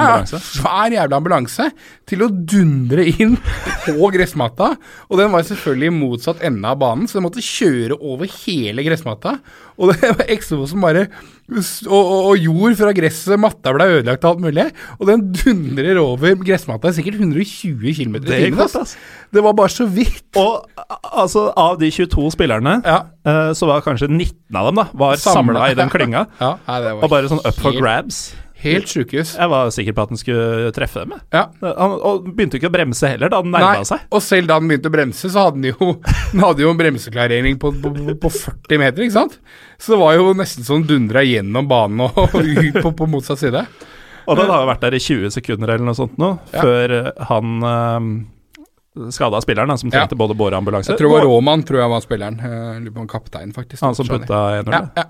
ambulanse. 0.00 0.40
Ja, 0.40 0.46
svær 0.48 0.96
jævla 0.96 1.20
ambulanse 1.20 1.68
til 2.08 2.24
å 2.24 2.30
dundre 2.32 3.04
inn 3.12 3.36
på 3.84 4.10
gressmatta. 4.14 4.72
Og 5.10 5.20
den 5.20 5.32
var 5.34 5.44
selvfølgelig 5.44 5.92
i 5.92 5.96
motsatt 5.98 6.44
ende 6.48 6.72
av 6.72 6.80
banen, 6.80 7.04
så 7.10 7.20
den 7.20 7.28
måtte 7.28 7.44
kjøre 7.44 8.00
over 8.00 8.30
hele 8.46 8.86
gressmatta. 8.86 9.36
Og 9.78 9.90
det 9.90 10.10
var 10.14 10.28
eksosen 10.30 10.70
som 10.70 10.84
bare 10.84 11.08
og, 11.44 11.90
og, 11.92 12.20
og 12.30 12.38
jord 12.40 12.76
fra 12.78 12.92
gresset, 12.96 13.34
matta 13.40 13.72
ble 13.76 13.84
ødelagt 13.98 14.22
og 14.24 14.30
alt 14.30 14.44
mulig. 14.46 14.64
Og 14.96 15.08
den 15.10 15.24
dundrer 15.36 15.98
over 16.00 16.38
gressmatta 16.40 16.88
i 16.88 16.96
sikkert 16.96 17.18
120 17.20 17.92
km 17.98 18.14
i 18.16 18.22
Det 18.24 18.38
timen. 18.46 18.94
Det 19.34 19.42
var 19.44 19.56
bare 19.58 19.74
så 19.74 19.84
vidt. 19.90 20.22
Og 20.40 20.64
altså, 21.12 21.50
av 21.52 21.76
de 21.82 21.90
22 21.92 22.30
spillerne, 22.32 22.78
Ja. 22.86 23.00
eh, 23.26 23.52
så 23.52 23.68
var 23.68 23.84
kanskje 23.84 24.08
19 24.08 24.56
av 24.56 24.70
dem 24.70 24.80
da 24.80 24.86
var 24.94 25.20
samla 25.20 25.68
i 25.70 25.76
den 25.76 25.92
klynga. 25.92 26.26
Ja, 26.40 26.56
Og 27.02 27.10
bare 27.10 27.28
sånn 27.28 27.44
up 27.44 27.60
for 27.60 27.76
grabs. 27.76 28.32
Helt 28.64 28.88
sjukehus. 28.90 29.34
Jeg 29.36 29.50
var 29.52 29.70
sikker 29.76 29.94
på 29.96 30.04
at 30.06 30.12
han 30.14 30.20
skulle 30.20 30.72
treffe 30.76 31.04
dem. 31.04 31.14
Ja. 31.34 31.44
Han, 31.62 31.94
og 32.00 32.28
begynte 32.34 32.58
ikke 32.58 32.70
å 32.70 32.74
bremse 32.74 33.10
heller 33.14 33.32
da 33.32 33.40
han 33.42 33.52
nærma 33.54 33.84
seg. 33.88 34.04
og 34.10 34.22
selv 34.24 34.48
da 34.50 34.58
han 34.58 34.68
begynte 34.70 34.90
å 34.90 34.94
bremse, 34.94 35.30
så 35.30 35.46
hadde 35.46 35.60
han 35.60 35.68
jo, 35.70 35.90
han 36.32 36.44
hadde 36.46 36.64
jo 36.64 36.70
en 36.72 36.80
bremseklarering 36.80 37.58
på, 37.62 37.72
på, 37.84 37.94
på 38.24 38.32
40 38.38 38.80
meter, 38.84 39.04
ikke 39.06 39.18
sant? 39.20 39.38
Så 39.78 39.94
det 39.94 40.00
var 40.00 40.16
jo 40.18 40.32
nesten 40.38 40.64
sånn 40.66 40.86
dundra 40.88 41.22
gjennom 41.26 41.68
banen 41.70 42.06
og, 42.08 42.22
ut 42.34 42.80
på, 42.80 42.94
på 43.02 43.10
motsatt 43.10 43.42
side. 43.42 43.64
Og 44.24 44.38
den 44.40 44.48
har 44.48 44.62
jo 44.64 44.68
vært 44.70 44.84
der 44.86 44.94
i 44.96 45.02
20 45.04 45.34
sekunder 45.34 45.74
eller 45.74 45.84
noe 45.84 45.98
sånt 45.98 46.14
nå, 46.20 46.30
Ja. 46.54 46.62
før 46.64 46.94
eh, 46.96 47.10
han 47.28 47.58
uh, 47.60 49.10
skada 49.12 49.40
spilleren, 49.44 49.68
da, 49.68 49.76
som 49.76 49.90
Ja. 49.92 49.98
trengte 50.00 50.16
både 50.16 50.36
båreambulanse. 50.38 50.94
Jeg 50.94 51.00
tror 51.02 51.10
det 51.10 51.16
var 51.18 51.26
Råmann, 51.26 51.60
Roman, 51.60 51.64
tror 51.68 51.80
jeg 51.82 51.92
var 51.92 52.04
spilleren. 52.04 52.38
Eh, 52.40 52.80
Lurer 52.80 52.94
på 52.94 53.02
om 53.04 53.08
kaptein, 53.10 53.52
faktisk. 53.52 53.82
han 53.84 53.94
som 53.98 54.08
putta 54.08 54.40
1-0. 54.62 54.72
ja, 54.72 54.86
ja. 54.96 55.04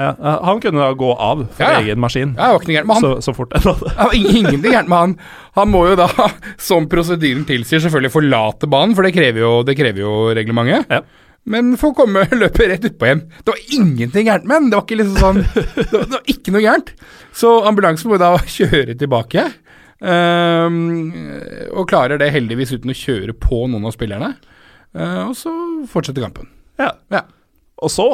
Ja, 0.00 0.14
han 0.48 0.60
kunne 0.64 0.80
da 0.80 0.94
gå 0.96 1.10
av 1.12 1.42
for 1.52 1.60
Ja, 1.64 1.74
ja. 1.76 1.80
egen 1.84 2.00
maskin 2.00 2.30
ja, 2.32 2.46
det 2.46 2.52
var 2.54 2.62
ikke 2.62 2.70
noe 2.70 2.76
gærent 2.78 2.88
med 2.88 2.96
han. 2.96 3.04
så, 3.04 3.24
så 3.26 3.34
fort 3.36 3.52
en 3.58 3.66
hadde. 3.68 3.90
Ja, 3.98 4.06
ingenting 4.16 4.72
gærent 4.72 4.88
med 4.88 5.02
han. 5.04 5.16
Han 5.58 5.68
må 5.74 5.82
jo 5.90 5.96
da, 6.00 6.06
som 6.70 6.86
prosedyren 6.88 7.42
tilsier, 7.48 7.82
selvfølgelig 7.84 8.14
forlate 8.14 8.70
banen, 8.72 8.94
for 8.96 9.04
det 9.04 9.12
krever 9.16 9.44
jo, 9.44 9.50
det 9.68 9.76
krever 9.76 10.00
jo 10.06 10.14
reglementet. 10.38 10.88
Ja. 10.88 11.02
Men 11.50 11.74
få 11.80 11.92
komme 11.96 12.24
løpe 12.42 12.66
rett 12.68 12.84
utpå 12.88 13.08
igjen. 13.10 13.22
Det 13.44 13.52
var 13.54 13.60
ingenting 13.76 14.26
gærent 14.28 14.48
med 14.48 14.56
han. 14.56 14.70
Det 14.72 14.78
var 14.80 14.86
ikke 14.88 14.98
liksom 15.00 15.20
sånn 15.20 15.42
Det 15.44 15.86
var, 15.92 16.06
det 16.08 16.16
var 16.16 16.32
ikke 16.34 16.54
noe 16.56 16.64
gærent. 16.64 16.94
Så 17.36 17.52
ambulansen 17.68 18.12
må 18.12 18.18
da 18.20 18.34
kjøre 18.56 18.96
tilbake. 19.00 19.46
Um, 20.00 21.12
og 21.76 21.84
klarer 21.90 22.20
det 22.20 22.30
heldigvis 22.32 22.72
uten 22.72 22.92
å 22.92 22.96
kjøre 22.96 23.34
på 23.36 23.66
noen 23.68 23.84
av 23.88 23.92
spillerne. 23.96 24.32
Uh, 24.96 25.28
og 25.28 25.34
så 25.38 25.52
fortsetter 25.92 26.24
kampen. 26.24 26.48
Ja. 26.80 26.94
Ja. 27.12 27.24
Og 27.84 27.92
så 27.92 28.06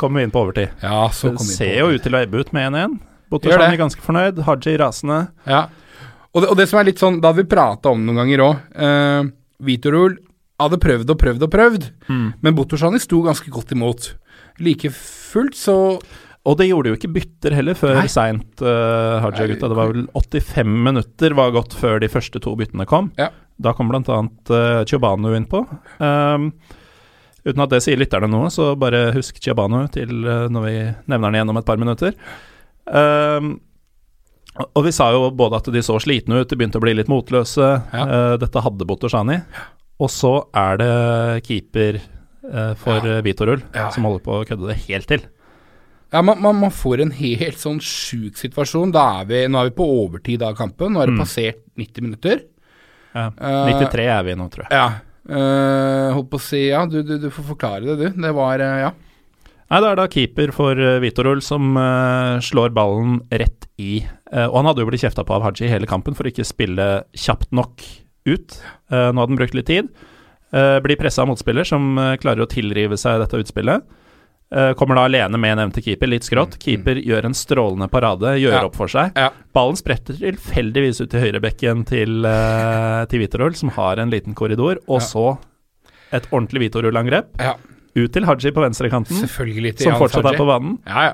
kommer 0.00 0.20
vi 0.20 0.28
inn 0.28 0.34
på 0.34 0.44
overtid. 0.44 0.74
Ja, 0.82 1.08
så 1.14 1.32
Det 1.34 1.46
ser 1.48 1.80
jo 1.80 1.90
ut 1.94 2.04
til 2.04 2.16
å 2.16 2.22
ebbe 2.22 2.42
ut 2.42 2.52
med 2.56 2.70
1-1. 2.72 3.00
Gjør 3.46 3.64
er 3.64 3.80
ganske 3.80 4.04
fornøyd, 4.04 4.38
Haji 4.46 4.76
rasende. 4.78 5.26
Ja. 5.48 5.66
Og 6.36 6.44
det, 6.44 6.50
og 6.52 6.60
det 6.60 6.68
som 6.70 6.80
er 6.80 6.88
litt 6.90 7.00
sånn, 7.00 7.18
da 7.22 7.32
hadde 7.32 7.42
vi 7.42 7.50
prata 7.50 7.90
om 7.90 8.04
noen 8.04 8.20
ganger 8.20 8.44
òg 8.44 8.78
uh, 8.78 9.28
Vitorul 9.66 10.18
hadde 10.60 10.78
prøvd 10.80 11.10
og 11.12 11.18
prøvd 11.20 11.42
og 11.44 11.50
prøvd, 11.52 11.88
men 12.08 12.54
Botoshani 12.56 13.00
sto 13.02 13.18
ganske 13.24 13.50
godt 13.52 13.74
imot. 13.76 14.14
Like 14.62 14.88
fullt 14.92 15.56
så 15.58 15.74
Og 16.46 16.54
det 16.56 16.68
gjorde 16.70 16.92
jo 16.92 16.96
ikke 16.96 17.10
bytter 17.12 17.56
heller 17.58 17.74
før 17.76 17.98
seint, 18.08 18.62
uh, 18.62 19.18
Haja-gutta. 19.24 19.66
Det 19.66 19.76
var 19.76 19.90
vel 19.90 20.04
85 20.14 20.76
minutter 20.86 21.34
var 21.34 21.50
gått 21.56 21.74
før 21.74 21.98
de 21.98 22.08
første 22.08 22.38
to 22.38 22.52
byttene 22.54 22.86
kom. 22.86 23.08
Ja. 23.18 23.32
Da 23.58 23.72
kom 23.74 23.90
bl.a. 23.90 24.20
Uh, 24.46 24.84
Chobano 24.86 25.32
innpå. 25.34 25.64
Um, 25.98 26.52
uten 27.46 27.62
at 27.62 27.70
det 27.72 27.82
sier 27.84 27.96
lytterne 28.00 28.28
noe, 28.32 28.50
så 28.50 28.72
bare 28.78 29.12
husk 29.14 29.38
Chiabano 29.42 29.84
til 29.94 30.10
uh, 30.26 30.48
når 30.52 30.66
vi 30.66 30.74
nevner 31.06 31.30
den 31.30 31.38
igjen 31.40 31.52
om 31.54 31.60
et 31.62 31.68
par 31.68 31.78
minutter. 31.80 32.16
Um, 32.86 33.54
og 34.72 34.84
vi 34.86 34.92
sa 34.94 35.10
jo 35.12 35.30
både 35.36 35.58
at 35.60 35.70
de 35.74 35.82
så 35.84 35.98
slitne 36.00 36.40
ut, 36.42 36.48
de 36.48 36.56
begynte 36.56 36.78
å 36.80 36.84
bli 36.84 36.94
litt 36.96 37.10
motløse. 37.12 37.70
Ja. 37.92 38.04
Uh, 38.08 38.34
dette 38.40 38.62
hadde 38.64 38.86
Botoshani. 38.88 39.40
Og 40.00 40.10
så 40.12 40.34
er 40.56 40.78
det 40.80 40.92
keeper 41.46 41.98
uh, 42.02 42.74
for 42.80 43.00
Ja. 43.04 43.16
ja. 43.18 43.24
Vitorul 43.26 43.62
Ja. 43.74 43.88
som 43.94 44.04
holder 44.08 44.22
på 44.24 44.38
å 44.40 44.44
kødde 44.48 44.68
det 44.70 44.78
helt 44.86 45.08
til. 45.08 45.24
Ja, 46.12 46.20
man, 46.22 46.38
man, 46.40 46.54
man 46.62 46.70
får 46.70 47.00
en 47.02 47.10
helt 47.18 47.58
sånn 47.58 47.80
sjuk 47.82 48.36
situasjon. 48.38 48.92
Er 48.94 49.24
vi, 49.28 49.40
nå 49.50 49.58
er 49.60 49.70
vi 49.70 49.74
på 49.76 49.86
overtid 50.04 50.44
av 50.46 50.54
kampen. 50.56 50.92
Nå 50.94 51.00
har 51.02 51.10
det 51.10 51.16
Mm. 51.16 51.22
passert 51.24 51.58
90 51.76 52.04
minutter. 52.06 52.44
Ja. 53.16 53.26
Eh, 53.32 53.72
93 53.74 54.04
er 54.06 54.22
vi 54.28 54.36
nå, 54.38 54.46
tror 54.52 54.68
jeg. 54.68 54.72
Ja. 54.76 54.86
Eh, 55.28 56.14
holdt 56.14 56.30
på 56.32 56.40
å 56.40 56.44
si 56.46 56.62
Ja, 56.68 56.84
du, 56.90 57.02
du, 57.06 57.16
du 57.22 57.28
får 57.30 57.50
forklare 57.54 57.84
det, 57.84 57.96
du. 58.00 58.22
Det 58.22 58.32
var 58.36 58.62
uh, 58.62 58.78
Ja. 58.86 58.94
Nei, 59.66 59.80
det 59.82 59.88
er 59.90 59.98
da 59.98 60.06
keeper 60.06 60.52
for 60.54 60.78
uh, 60.78 61.00
Vitorul 61.02 61.40
som 61.42 61.74
uh, 61.74 62.38
slår 62.44 62.74
ballen 62.76 63.22
rett 63.30 63.68
i 63.82 64.04
Uh, 64.26 64.48
Og 64.48 64.56
han 64.58 64.66
hadde 64.66 64.82
jo 64.82 64.88
blitt 64.88 65.04
kjefta 65.04 65.22
på 65.22 65.36
av 65.36 65.44
Haji 65.44 65.68
hele 65.70 65.86
kampen 65.86 66.16
for 66.18 66.26
å 66.26 66.30
ikke 66.32 66.42
spille 66.44 66.86
kjapt 67.14 67.52
nok 67.54 67.84
ut. 68.26 68.56
Eh, 68.90 69.08
nå 69.12 69.20
hadde 69.22 69.32
han 69.32 69.38
brukt 69.38 69.54
litt 69.54 69.68
tid. 69.70 69.90
Eh, 70.50 70.78
blir 70.84 70.98
pressa 70.98 71.22
av 71.22 71.30
motspiller 71.30 71.66
som 71.66 71.94
eh, 71.98 72.16
klarer 72.22 72.44
å 72.44 72.50
tilrive 72.50 72.98
seg 73.00 73.20
dette 73.22 73.38
utspillet. 73.42 73.86
Eh, 74.54 74.72
kommer 74.78 74.94
da 74.94 75.04
alene 75.08 75.38
med 75.42 75.56
nevnte 75.58 75.82
keeper, 75.82 76.06
litt 76.06 76.22
skrått. 76.22 76.52
Keeper 76.62 76.94
gjør 77.02 77.24
en 77.26 77.34
strålende 77.34 77.88
parade, 77.90 78.36
gjør 78.38 78.52
Ja. 78.52 78.64
opp 78.68 78.76
for 78.76 78.86
seg. 78.86 79.10
Ja. 79.18 79.30
Ballen 79.52 79.74
spretter 79.76 80.14
tilfeldigvis 80.14 81.00
ut 81.02 81.10
til 81.10 81.20
høyrebekken 81.20 81.84
til, 81.84 82.24
uh, 82.24 83.04
til 83.10 83.18
Vitorul, 83.24 83.56
som 83.56 83.70
har 83.70 83.98
en 83.98 84.08
liten 84.10 84.34
korridor, 84.38 84.78
og 84.86 85.00
Ja. 85.00 85.06
så 85.06 85.38
et 86.12 86.28
ordentlig 86.30 86.70
Vitorul-angrep. 86.70 87.26
ja. 87.40 87.54
Ut 87.96 88.12
til 88.12 88.24
Haji 88.26 88.52
på 88.52 88.60
venstrekanten, 88.60 89.16
som 89.16 89.94
fortsatt 89.96 90.26
er 90.26 90.36
på 90.36 90.46
banen. 90.46 90.78
Ja, 90.86 91.02
ja. 91.08 91.12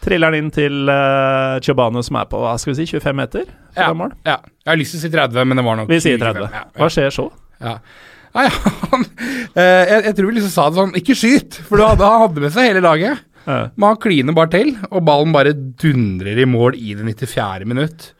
Triller 0.00 0.30
den 0.30 0.44
inn 0.44 0.50
til 0.52 0.88
uh, 0.88 1.58
Chobano, 1.58 2.02
som 2.04 2.16
er 2.16 2.26
på 2.26 2.38
hva 2.38 2.56
skal 2.60 2.74
vi 2.74 2.84
si, 2.86 2.92
25 3.00 3.16
meter 3.16 3.44
fra 3.74 3.88
Ja, 3.88 3.92
mål. 3.94 4.12
ja. 4.24 4.36
Jeg 4.64 4.70
har 4.70 4.76
lyst 4.76 4.92
til 4.92 5.00
å 5.00 5.02
si 5.02 5.08
30, 5.10 5.44
men 5.48 5.56
det 5.56 5.64
var 5.64 5.76
nok 5.76 5.88
Vi 5.88 5.98
sier 5.98 6.18
25. 6.18 6.34
30. 6.34 6.50
Ja, 6.52 6.64
Hva 6.76 6.86
skjer 6.92 7.10
så? 7.10 7.32
Ja. 7.60 7.78
Nei, 8.38 8.46
han, 8.92 9.04
eh, 9.58 9.84
jeg, 9.90 10.04
jeg 10.08 10.14
tror 10.18 10.28
vi 10.30 10.36
liksom 10.38 10.52
sa 10.54 10.66
det 10.70 10.78
sånn 10.78 10.94
Ikke 11.00 11.16
skyt! 11.18 11.58
For 11.66 11.80
da 11.82 12.12
hadde 12.24 12.44
med 12.44 12.54
seg 12.54 12.70
hele 12.70 12.84
laget. 12.84 13.24
Men 13.48 13.86
han 13.88 13.96
kliner 14.02 14.34
bare 14.36 14.50
til, 14.52 14.74
og 14.92 15.00
ballen 15.08 15.30
bare 15.32 15.54
dundrer 15.56 16.36
i 16.42 16.44
mål 16.46 16.74
i 16.76 16.92
det 16.98 17.06
94. 17.08 17.64
minutt. 17.70 18.10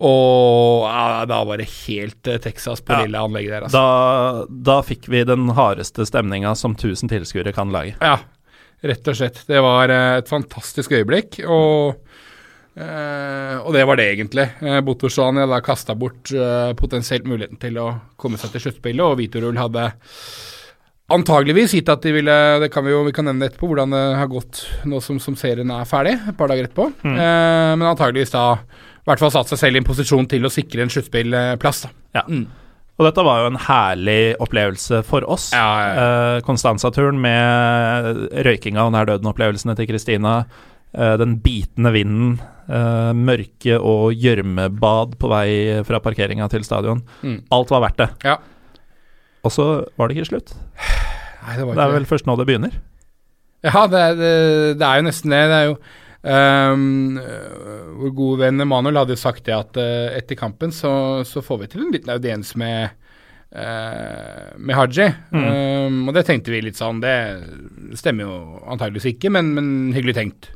Og 0.00 0.86
ja, 0.88 1.26
da 1.28 1.42
var 1.44 1.60
det 1.60 1.66
helt 1.84 2.30
eh, 2.32 2.38
Texas 2.40 2.80
på 2.80 2.94
Ja. 2.96 3.02
lille 3.04 3.20
anlegget 3.20 3.52
der, 3.52 3.66
altså. 3.68 3.76
Da, 3.76 4.46
da 4.70 4.78
fikk 4.86 5.10
vi 5.12 5.20
den 5.28 5.50
hardeste 5.58 6.06
stemninga 6.08 6.54
som 6.56 6.72
1000 6.78 7.12
tilskuere 7.12 7.52
kan 7.52 7.68
lage. 7.74 7.92
Ja, 8.00 8.14
rett 8.88 9.10
og 9.12 9.18
slett. 9.20 9.42
Det 9.50 9.60
var 9.60 9.92
eh, 9.92 10.16
et 10.22 10.32
fantastisk 10.32 10.96
øyeblikk, 10.96 11.42
og 11.44 12.00
eh, 12.84 13.56
og 13.60 13.74
det 13.76 13.84
var 13.88 14.00
det 14.00 14.06
egentlig. 14.14 14.46
Uh, 14.62 14.78
Botoshani 14.84 15.44
hadde 15.44 15.60
kasta 15.66 15.96
bort 15.98 16.32
uh, 16.34 16.72
potensielt 16.78 17.28
muligheten 17.28 17.60
til 17.60 17.78
å 17.82 17.90
komme 18.20 18.40
seg 18.40 18.54
til 18.54 18.66
sluttspillet, 18.66 19.04
og 19.04 19.18
Vitorul 19.20 19.60
hadde 19.60 19.90
antageligvis 21.10 21.74
gitt 21.74 21.88
at 21.90 22.04
de 22.06 22.12
ville 22.14 22.34
Det 22.62 22.68
kan 22.70 22.84
vi 22.86 22.92
jo 22.92 23.00
vi 23.02 23.14
kan 23.14 23.26
nevne 23.26 23.48
etterpå, 23.50 23.66
hvordan 23.72 23.96
det 23.96 24.04
har 24.20 24.30
gått 24.30 24.62
nå 24.86 25.00
som, 25.02 25.18
som 25.22 25.34
serien 25.38 25.72
er 25.74 25.88
ferdig, 25.90 26.16
et 26.30 26.38
par 26.38 26.52
dager 26.52 26.68
etterpå. 26.68 26.90
Mm. 27.02 27.18
Uh, 27.18 27.74
men 27.76 27.90
antageligvis 27.90 28.34
da 28.36 28.46
i 29.00 29.08
hvert 29.08 29.22
fall 29.22 29.32
satt 29.34 29.50
seg 29.50 29.58
selv 29.62 29.78
i 29.78 29.80
en 29.80 29.88
posisjon 29.88 30.28
til 30.30 30.44
å 30.46 30.52
sikre 30.52 30.84
en 30.84 30.92
sluttspillplass. 30.92 31.86
Ja. 32.14 32.26
Mm. 32.28 32.46
Og 33.00 33.06
dette 33.06 33.22
var 33.24 33.40
jo 33.40 33.48
en 33.48 33.62
herlig 33.64 34.34
opplevelse 34.44 35.00
for 35.08 35.24
oss. 35.24 35.48
Ja, 35.56 35.68
ja, 35.80 35.92
Eh, 36.00 36.40
Konstanza-turen 36.44 37.16
med 37.20 38.26
røykinga 38.44 38.84
og 38.84 38.92
nær 38.92 39.08
døden-opplevelsene 39.08 39.72
til 39.78 39.88
Kristina. 39.88 40.44
Eh, 40.94 41.14
den 41.20 41.38
bitende 41.44 41.92
vinden, 41.94 42.34
eh, 42.68 43.12
mørke 43.16 43.78
og 43.78 44.14
gjørmebad 44.18 45.16
på 45.20 45.30
vei 45.32 45.48
fra 45.86 46.02
parkeringa 46.04 46.48
til 46.52 46.66
stadion. 46.66 47.02
Mm. 47.22 47.40
Alt 47.56 47.72
var 47.74 47.86
verdt 47.88 48.02
det. 48.04 48.10
Ja. 48.26 48.36
Og 49.44 49.54
så 49.54 49.70
var 49.96 50.08
det 50.08 50.18
ikke 50.18 50.32
slutt. 50.34 50.54
Nei, 51.40 51.56
det 51.56 51.64
var 51.64 51.74
Det 51.74 51.82
er 51.82 51.94
vel 51.94 51.98
vel 52.02 52.10
først 52.10 52.28
nå 52.28 52.36
det 52.36 52.48
begynner. 52.50 52.76
Ja, 53.64 53.86
det 53.88 54.04
det, 54.20 54.36
det 54.80 54.86
er 54.86 55.00
jo 55.00 55.08
nesten 55.08 55.34
det. 55.34 55.42
Det 55.48 55.58
er 55.58 55.68
jo 55.72 55.80
Um, 56.20 57.16
Vår 57.96 58.10
gode 58.12 58.42
venn 58.42 58.60
Emanuel 58.60 58.98
hadde 59.00 59.14
jo 59.14 59.20
sagt 59.22 59.46
det 59.46 59.54
at 59.56 59.78
uh, 59.80 60.12
etter 60.12 60.36
kampen 60.36 60.68
så, 60.68 61.24
så 61.24 61.40
får 61.40 61.62
vi 61.62 61.68
til 61.72 61.86
en 61.86 61.94
liten 61.94 62.12
audiens 62.12 62.52
med 62.60 62.92
uh, 63.56 64.50
med 64.60 64.76
Haji. 64.76 65.08
Mm. 65.32 65.46
Um, 65.48 66.00
og 66.08 66.18
det 66.18 66.26
tenkte 66.28 66.52
vi 66.52 66.60
litt 66.66 66.76
sånn 66.76 67.00
Det 67.00 67.16
stemmer 67.96 68.28
jo 68.28 68.34
antageligvis 68.68 69.14
ikke, 69.14 69.32
men, 69.32 69.54
men 69.56 69.70
hyggelig 69.96 70.18
tenkt. 70.18 70.50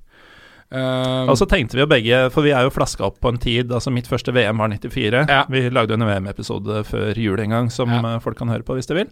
Ehm, 0.74 1.28
Og 1.30 1.36
så 1.38 1.46
tenkte 1.48 1.76
vi 1.78 1.84
jo 1.84 1.86
begge, 1.90 2.18
for 2.34 2.42
vi 2.42 2.50
er 2.50 2.66
jo 2.66 2.72
flaska 2.74 3.04
opp 3.06 3.20
på 3.22 3.30
en 3.30 3.38
tid 3.38 3.70
Altså 3.72 3.92
mitt 3.94 4.08
første 4.10 4.32
VM 4.34 4.58
var 4.58 4.68
94. 4.74 5.24
Ja. 5.30 5.44
Vi 5.48 5.64
lagde 5.70 5.94
jo 5.94 6.00
en 6.00 6.08
VM-episode 6.08 6.82
før 6.88 7.14
jul 7.16 7.38
en 7.40 7.50
gang, 7.54 7.70
som 7.70 7.90
Ja. 7.94 8.14
eh, 8.14 8.18
folk 8.24 8.36
kan 8.38 8.48
høre 8.50 8.62
på 8.66 8.74
hvis 8.74 8.86
de 8.90 8.94
vil. 8.94 9.08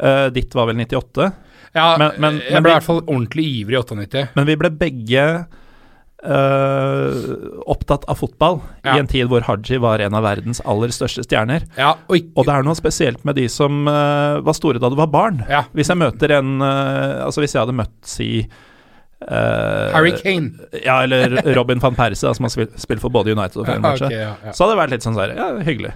Uh, 0.00 0.30
ditt 0.30 0.54
var 0.54 0.66
vel 0.70 0.76
98. 0.76 1.32
ja, 1.74 1.96
men- 1.98 2.12
men- 2.18 2.38
jeg 2.40 2.52
men 2.54 2.62
ble 2.62 2.70
i 2.70 2.74
hvert 2.78 2.86
fall 2.86 3.02
ordentlig 3.02 3.44
ivrig 3.64 3.74
i 3.74 3.82
98. 3.82 4.28
Men 4.36 4.46
vi 4.46 4.54
ble 4.56 4.70
begge 4.70 5.46
Uh, 6.20 7.60
opptatt 7.64 8.04
av 8.04 8.18
fotball 8.20 8.58
Ja. 8.84 8.94
i 8.96 8.98
en 9.00 9.06
tid 9.08 9.26
hvor 9.30 9.40
Haji 9.40 9.78
var 9.80 10.00
en 10.04 10.12
av 10.14 10.22
verdens 10.22 10.60
aller 10.68 10.88
største 10.92 11.24
stjerner. 11.24 11.62
Ja, 11.78 11.94
og 12.10 12.16
ikke 12.18 12.32
Og 12.36 12.44
det 12.44 12.54
er 12.54 12.62
noe 12.66 12.74
spesielt 12.76 13.24
med 13.24 13.36
de 13.36 13.46
som 13.48 13.88
uh, 13.88 14.38
var 14.44 14.52
store 14.52 14.78
da 14.78 14.90
du 14.90 14.96
var 14.96 15.06
barn. 15.08 15.40
Ja. 15.48 15.62
Hvis 15.74 15.88
jeg 15.88 15.96
møter 15.96 16.30
en 16.38 16.60
uh, 16.60 17.24
Altså 17.24 17.40
hvis 17.40 17.54
jeg 17.56 17.62
hadde 17.64 17.72
møtt 17.78 17.94
si 18.04 18.46
eh, 19.28 19.92
Harry 19.94 20.12
Kane. 20.18 20.52
Ja, 20.84 21.02
eller 21.04 21.40
Robin 21.54 21.78
van 21.82 21.94
Persie, 21.98 22.28
da, 22.28 22.34
som 22.34 22.44
har 22.48 22.54
spilt, 22.54 22.76
spilt 22.80 23.00
for 23.02 23.12
både 23.14 23.32
United 23.36 23.60
og 23.62 23.66
Fenerbahçe. 23.68 24.08
Okay, 24.10 24.18
ja, 24.22 24.34
ja. 24.44 24.52
Så 24.56 24.64
hadde 24.64 24.76
det 24.76 24.82
vært 24.84 24.96
litt 24.96 25.06
sånn 25.06 25.18
sånn 25.18 25.36
Ja, 25.36 25.50
hyggelig. 25.66 25.94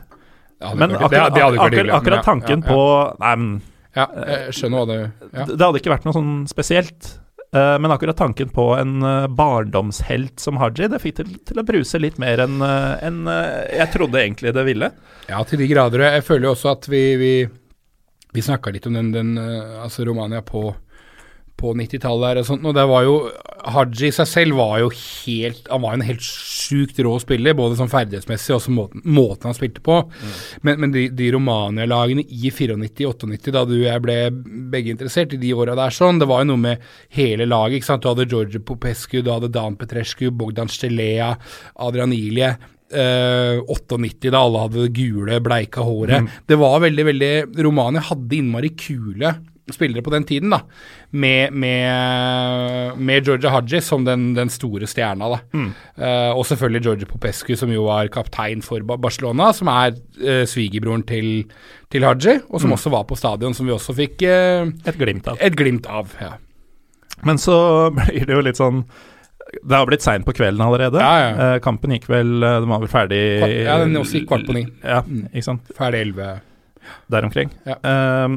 Det 0.61 0.75
Men 0.79 0.89
det- 0.91 0.99
akkurat, 0.99 1.35
det 1.35 1.43
hyggelig, 1.61 2.23
tanken 2.25 2.63
på 2.63 2.81
Nei, 3.21 3.37
men 3.37 3.63
Ja, 3.95 4.07
jeg 4.27 4.55
skjønner 4.55 4.79
hva 4.81 4.87
du 4.87 4.97
ja. 5.39 5.45
det 5.45 5.61
hadde 5.61 5.79
ikke 5.79 5.93
vært 5.93 6.05
noe 6.09 6.15
sånn 6.17 6.49
spesielt. 6.51 7.19
Eh, 7.55 7.79
men 7.79 7.91
akkurat 7.95 8.17
tanken 8.19 8.49
på 8.51 8.65
en 8.81 8.97
eh, 9.07 9.27
barndomshelt 9.31 10.41
som 10.43 10.57
Haji, 10.59 10.89
det 10.91 10.99
fikk 10.99 11.21
til, 11.21 11.29
til 11.47 11.61
å 11.61 11.67
bruse 11.67 12.01
litt 12.03 12.17
mer 12.19 12.41
enn 12.43 12.57
eh, 13.31 13.77
jeg 13.79 13.93
trodde 13.93 14.19
egentlig 14.19 14.51
det 14.57 14.65
ville. 14.67 14.89
Ja, 15.29 15.43
til 15.47 15.63
de 15.63 15.69
grader. 15.71 16.03
Jeg 16.17 16.25
føler 16.27 16.49
jo 16.49 16.55
også 16.57 16.73
at 16.73 16.89
vi 16.91 17.03
Vi, 17.21 17.35
vi 18.35 18.43
snakka 18.43 18.73
litt 18.75 18.89
om 18.91 18.95
den, 18.99 19.13
den 19.15 19.39
altså 19.39 20.03
Romania 20.09 20.43
på, 20.43 20.73
på 21.61 21.73
90-tallet 21.79 22.33
her 22.33 22.41
og 22.41 22.49
sånt, 22.49 22.65
og 22.67 22.75
det 22.77 22.85
var 22.91 23.05
jo 23.07 23.17
Haji 23.65 24.11
seg 24.13 24.29
selv 24.29 24.59
var 24.59 24.75
jo 24.83 24.91
helt 24.93 25.69
Han 25.73 25.81
var 25.85 25.95
jo 25.95 26.01
en 26.01 26.07
helt 26.09 26.25
sjukt 26.27 26.99
rå 27.07 27.15
spiller, 27.23 27.57
både 27.57 27.79
sånn 27.79 27.93
ferdighetsmessig 27.93 28.53
og 28.53 28.59
også 28.59 28.75
måten, 28.75 29.05
måten 29.07 29.49
han 29.49 29.57
spilte 29.57 29.81
på. 29.85 30.01
Men, 30.67 30.83
men 30.83 30.93
de, 30.95 31.07
de 31.15 31.31
Romania-lagene 31.33 32.25
i 32.25 32.51
94-98, 32.51 33.55
da 33.55 33.65
du 33.69 33.75
og 33.79 33.87
jeg 33.87 34.05
ble 34.05 34.19
begge 34.73 34.93
interessert 34.93 35.33
i 35.37 35.41
de 35.41 35.55
åra 35.57 35.77
der, 35.79 35.95
sånn, 35.95 36.21
det 36.21 36.29
var 36.29 36.43
jo 36.43 36.51
noe 36.53 36.63
med 36.67 36.85
hele 37.17 37.49
laget. 37.49 37.81
ikke 37.81 37.91
sant? 37.93 38.05
Du 38.05 38.11
hadde 38.11 38.29
Georgie 38.29 38.61
Popescu, 38.65 39.21
du 39.25 39.33
hadde 39.33 39.53
Dan 39.55 39.79
Petrescu, 39.81 40.29
Bogdan 40.35 40.73
Stelea, 40.73 41.33
Adrian 41.87 42.15
Ilje. 42.17 42.55
Uh, 42.95 43.65
98, 43.65 44.29
da 44.31 44.45
alle 44.45 44.67
hadde 44.67 44.85
det 44.85 44.93
gule, 44.95 45.41
bleika 45.43 45.83
håret. 45.83 46.29
Det 46.47 46.59
var 46.61 46.83
veldig, 46.85 47.09
veldig 47.09 47.33
Romania 47.65 48.05
hadde 48.13 48.37
innmari 48.39 48.71
kule 48.79 49.33
spillere 49.73 50.03
på 50.05 50.13
den 50.13 50.27
tiden, 50.29 50.53
da. 50.53 50.61
Med, 51.17 51.55
med, 51.57 52.99
med 53.01 53.25
Georgia 53.25 53.53
Haji 53.55 53.81
som 53.81 54.05
den, 54.05 54.35
den 54.37 54.51
store 54.53 54.89
stjerna, 54.91 55.31
da. 55.33 55.39
Eh, 55.97 56.33
og 56.37 56.45
selvfølgelig 56.49 56.85
Georgia 56.85 57.09
Popescu, 57.09 57.55
som 57.57 57.73
jo 57.73 57.87
var 57.89 58.11
kaptein 58.13 58.63
for 58.65 58.85
Barcelona, 58.85 59.53
som 59.57 59.71
er 59.73 59.97
uh, 60.21 60.45
svigerbroren 60.49 61.07
til, 61.09 61.49
til 61.93 62.05
Haji, 62.05 62.43
og 62.51 62.61
som 62.61 62.77
også 62.77 62.93
var 62.93 63.09
på 63.09 63.17
stadion, 63.17 63.57
som 63.57 63.69
vi 63.69 63.73
også 63.73 63.97
fikk 63.97 64.27
uh, 64.29 64.69
Et 64.85 65.01
glimt 65.01 65.29
av. 65.33 65.41
et 65.41 65.57
glimt 65.57 65.89
av. 65.89 66.13
Ja. 66.21 66.35
Men 67.25 67.41
så 67.41 67.57
blir 67.97 68.29
det 68.29 68.37
jo 68.37 68.45
litt 68.45 68.61
sånn 68.61 68.85
Det 69.63 69.77
har 69.77 69.87
blitt 69.89 70.05
seint 70.05 70.27
på 70.27 70.35
kvelden 70.37 70.61
allerede. 70.65 71.01
Ja, 71.01 71.15
ja. 71.21 71.35
Eh, 71.55 71.59
kampen 71.65 71.93
gikk 71.95 72.09
vel 72.11 72.41
Den 72.43 72.69
var 72.69 72.83
vel 72.83 72.91
ferdig 72.91 73.21
ja, 73.65 73.79
den 73.81 73.97
også 73.97 74.19
gikk 74.19 74.33
kvart 74.33 74.49
på 74.49 74.57
ni. 74.57 74.65
Ja, 74.83 75.05
ikke 75.31 75.47
sant. 75.47 75.71
Ferdig 75.77 76.01
elleve. 76.09 76.35
Der 77.13 77.25
omkring. 77.25 77.53
Ja. 77.65 77.79
Eh, 77.79 78.35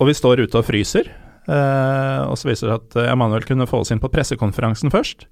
og 0.00 0.08
vi 0.10 0.14
står 0.16 0.44
ute 0.46 0.58
og 0.60 0.66
fryser. 0.66 1.10
eh, 1.48 2.22
og 2.24 2.38
så 2.40 2.48
viser 2.48 2.70
det 2.72 2.80
at 2.80 2.96
Emanuel 3.12 3.44
kunne 3.44 3.66
få 3.68 3.82
oss 3.84 3.90
inn 3.92 4.00
på 4.02 4.08
pressekonferansen 4.12 4.90
først. 4.90 5.26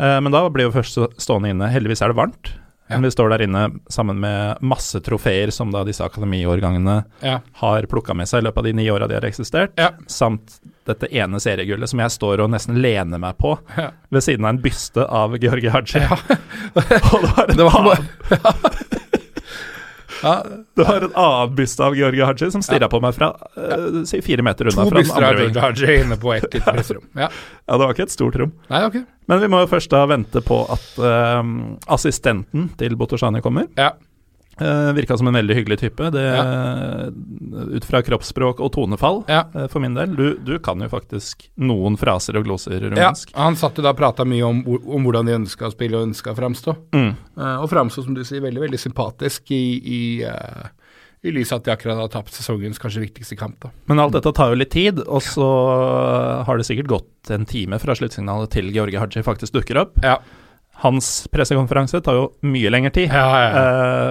Eh, 0.00 0.18
men 0.20 0.32
da 0.32 0.46
blir 0.50 0.70
vi 0.70 0.78
først 0.80 0.98
stående 1.20 1.50
inne. 1.52 1.68
Heldigvis 1.70 2.02
er 2.02 2.08
det 2.12 2.16
varmt. 2.18 2.54
Ja. 2.90 2.96
Men 2.98 3.04
vi 3.06 3.12
står 3.14 3.30
der 3.30 3.42
inne 3.46 3.60
sammen 3.88 4.18
med 4.20 4.58
masse 4.60 4.98
trofeer 5.00 5.52
som 5.54 5.70
da 5.72 5.84
disse 5.86 6.02
akademiårgangene 6.04 7.04
Ja. 7.22 7.38
har 7.60 7.82
plukka 7.88 8.12
med 8.14 8.26
seg 8.28 8.42
i 8.42 8.46
løpet 8.48 8.58
av 8.58 8.64
de 8.64 8.72
ni 8.76 8.88
åra 8.90 9.06
de 9.08 9.14
har 9.14 9.22
eksistert, 9.24 9.70
Ja. 9.78 9.90
samt 10.08 10.58
dette 10.84 11.06
ene 11.14 11.38
seriegullet 11.40 11.88
som 11.88 12.00
jeg 12.00 12.10
står 12.10 12.40
og 12.42 12.50
nesten 12.50 12.82
lener 12.82 13.18
meg 13.22 13.38
på 13.38 13.54
ved 14.10 14.20
siden 14.22 14.44
av 14.44 14.50
en 14.56 14.60
byste 14.60 15.06
av 15.08 15.38
Georgi 15.40 15.68
Haji. 15.68 16.02
og 16.74 16.82
det 16.90 17.00
var 17.22 17.46
Det 17.46 17.64
var 17.70 17.98
Ja, 20.26 20.34
Det 20.76 20.84
var 20.88 21.06
en 21.08 21.14
annen 21.18 21.54
byste 21.58 21.84
av 21.84 21.96
Georgi 21.98 22.22
Haji 22.22 22.50
som 22.54 22.62
stirra 22.62 22.88
på 22.92 23.00
meg 23.02 23.14
fra 23.16 23.32
uh, 23.58 24.02
si 24.08 24.20
fire 24.22 24.44
meter 24.46 24.70
unna. 24.70 24.84
to 24.88 24.94
byster 24.96 25.26
av 25.26 25.40
Georgie. 25.40 25.60
Haji 25.64 25.96
inne 26.04 26.16
på 26.20 26.32
ett 26.36 26.46
lite 26.54 26.72
presserom. 26.76 27.04
Ja. 27.18 27.28
Ja, 27.66 27.72
det 27.76 27.82
var 27.84 27.92
ikke 27.96 28.06
et 28.06 28.14
stort 28.14 28.38
rom. 28.40 28.52
Nei, 28.70 28.84
ok. 28.86 29.00
Men 29.30 29.40
vi 29.42 29.48
må 29.50 29.60
jo 29.64 29.70
først 29.70 29.90
da 29.92 30.04
vente 30.10 30.42
på 30.46 30.62
at 30.72 30.86
uh, 31.02 31.42
assistenten 31.94 32.70
til 32.78 32.96
Botoshani 33.00 33.42
kommer. 33.44 33.68
Ja. 33.78 33.92
Uh, 34.62 34.92
virka 34.94 35.16
som 35.18 35.26
en 35.26 35.34
veldig 35.34 35.56
hyggelig 35.58 35.78
type, 35.80 36.10
det, 36.14 36.24
ut 37.74 37.86
fra 37.88 38.02
kroppsspråk 38.06 38.60
og 38.62 38.72
tonefall, 38.76 39.22
Ja. 39.28 39.44
uh, 39.56 39.66
for 39.72 39.82
min 39.82 39.96
del. 39.98 40.14
Du, 40.16 40.36
du 40.38 40.54
kan 40.62 40.80
jo 40.82 40.88
faktisk 40.92 41.48
noen 41.58 41.96
fraser 42.00 42.38
og 42.38 42.46
gloser 42.46 42.84
ja. 42.96 43.12
Han 43.34 43.56
satt 43.58 43.78
jo 43.78 43.84
da 43.84 43.92
og 43.92 43.98
prata 43.98 44.26
mye 44.28 44.44
om, 44.46 44.62
om 44.66 45.06
hvordan 45.06 45.28
de 45.28 45.36
ønska 45.40 45.68
å 45.68 45.74
spille 45.74 45.98
og 45.98 46.08
ønska 46.10 46.32
å 46.32 46.38
framstå. 46.38 46.76
Mm. 46.94 47.10
Uh, 47.38 47.56
og 47.64 47.68
framstå, 47.72 48.06
som 48.06 48.14
du 48.16 48.22
sier, 48.26 48.42
veldig 48.44 48.62
veldig 48.62 48.80
sympatisk 48.80 49.50
i, 49.54 49.64
i, 49.82 50.02
eh, 50.26 50.68
i 51.22 51.32
lys 51.34 51.52
av 51.52 51.60
at 51.62 51.68
de 51.68 51.74
akkurat 51.74 52.00
har 52.00 52.12
tapt 52.12 52.34
sesongens 52.34 52.80
kanskje 52.82 53.04
viktigste 53.04 53.38
kamp. 53.38 53.58
da. 53.62 53.72
Men 53.90 54.02
alt 54.02 54.16
dette 54.16 54.32
tar 54.36 54.52
jo 54.52 54.60
litt 54.60 54.72
tid, 54.74 55.00
og 55.06 55.22
så 55.24 55.48
har 56.46 56.58
det 56.58 56.66
sikkert 56.68 56.90
gått 56.92 57.32
en 57.34 57.46
time 57.48 57.78
fra 57.82 57.96
sluttsignalet 57.98 58.52
til 58.54 58.70
Georgie 58.74 59.00
Haji 59.02 59.24
faktisk 59.26 59.54
dukker 59.56 59.84
opp. 59.84 60.00
Ja. 60.02 60.18
Hans 60.82 61.28
pressekonferanse 61.30 62.00
tar 62.02 62.16
jo 62.18 62.22
mye 62.50 62.70
lengre 62.74 62.90
tid. 62.94 63.12
Ja, 63.14 63.26
ja, 63.30 63.42
ja. 63.54 63.64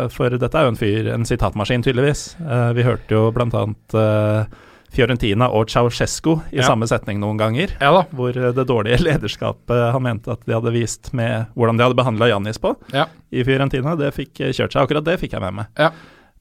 Uh, 0.06 0.10
for 0.14 0.32
dette 0.40 0.56
er 0.56 0.68
jo 0.68 0.72
en 0.72 0.80
fyr, 0.80 1.10
en 1.12 1.26
sitatmaskin, 1.28 1.84
tydeligvis. 1.84 2.22
Uh, 2.40 2.70
vi 2.78 2.86
hørte 2.88 3.12
jo 3.18 3.26
blant 3.36 3.56
annet 3.60 3.96
eh, 4.00 4.54
Fiorentina 4.92 5.50
og 5.56 5.68
Ceaucescu 5.72 6.38
i 6.56 6.64
samme 6.64 6.88
setning 6.88 7.20
noen 7.20 7.40
ganger. 7.40 7.74
Hvor 8.16 8.36
det 8.36 8.66
dårlige 8.70 9.02
lederskapet 9.08 9.84
han 9.96 10.04
mente 10.04 10.32
at 10.32 10.48
de 10.48 10.56
hadde 10.56 10.74
vist 10.76 11.12
med 11.16 11.52
hvordan 11.60 11.80
de 11.80 11.86
hadde 11.88 12.00
behandla 12.00 12.32
Jannis 12.32 12.60
på 12.64 12.74
Ja. 12.96 13.06
i 13.32 13.44
Fiorentina, 13.48 13.98
det 14.00 14.14
fikk 14.16 14.34
kjørt 14.40 14.72
seg. 14.76 14.82
Akkurat 14.84 15.08
det 15.08 15.18
fikk 15.22 15.36
jeg 15.36 15.44
med 15.44 15.62
meg. 15.62 15.72
Ja. 15.80 15.92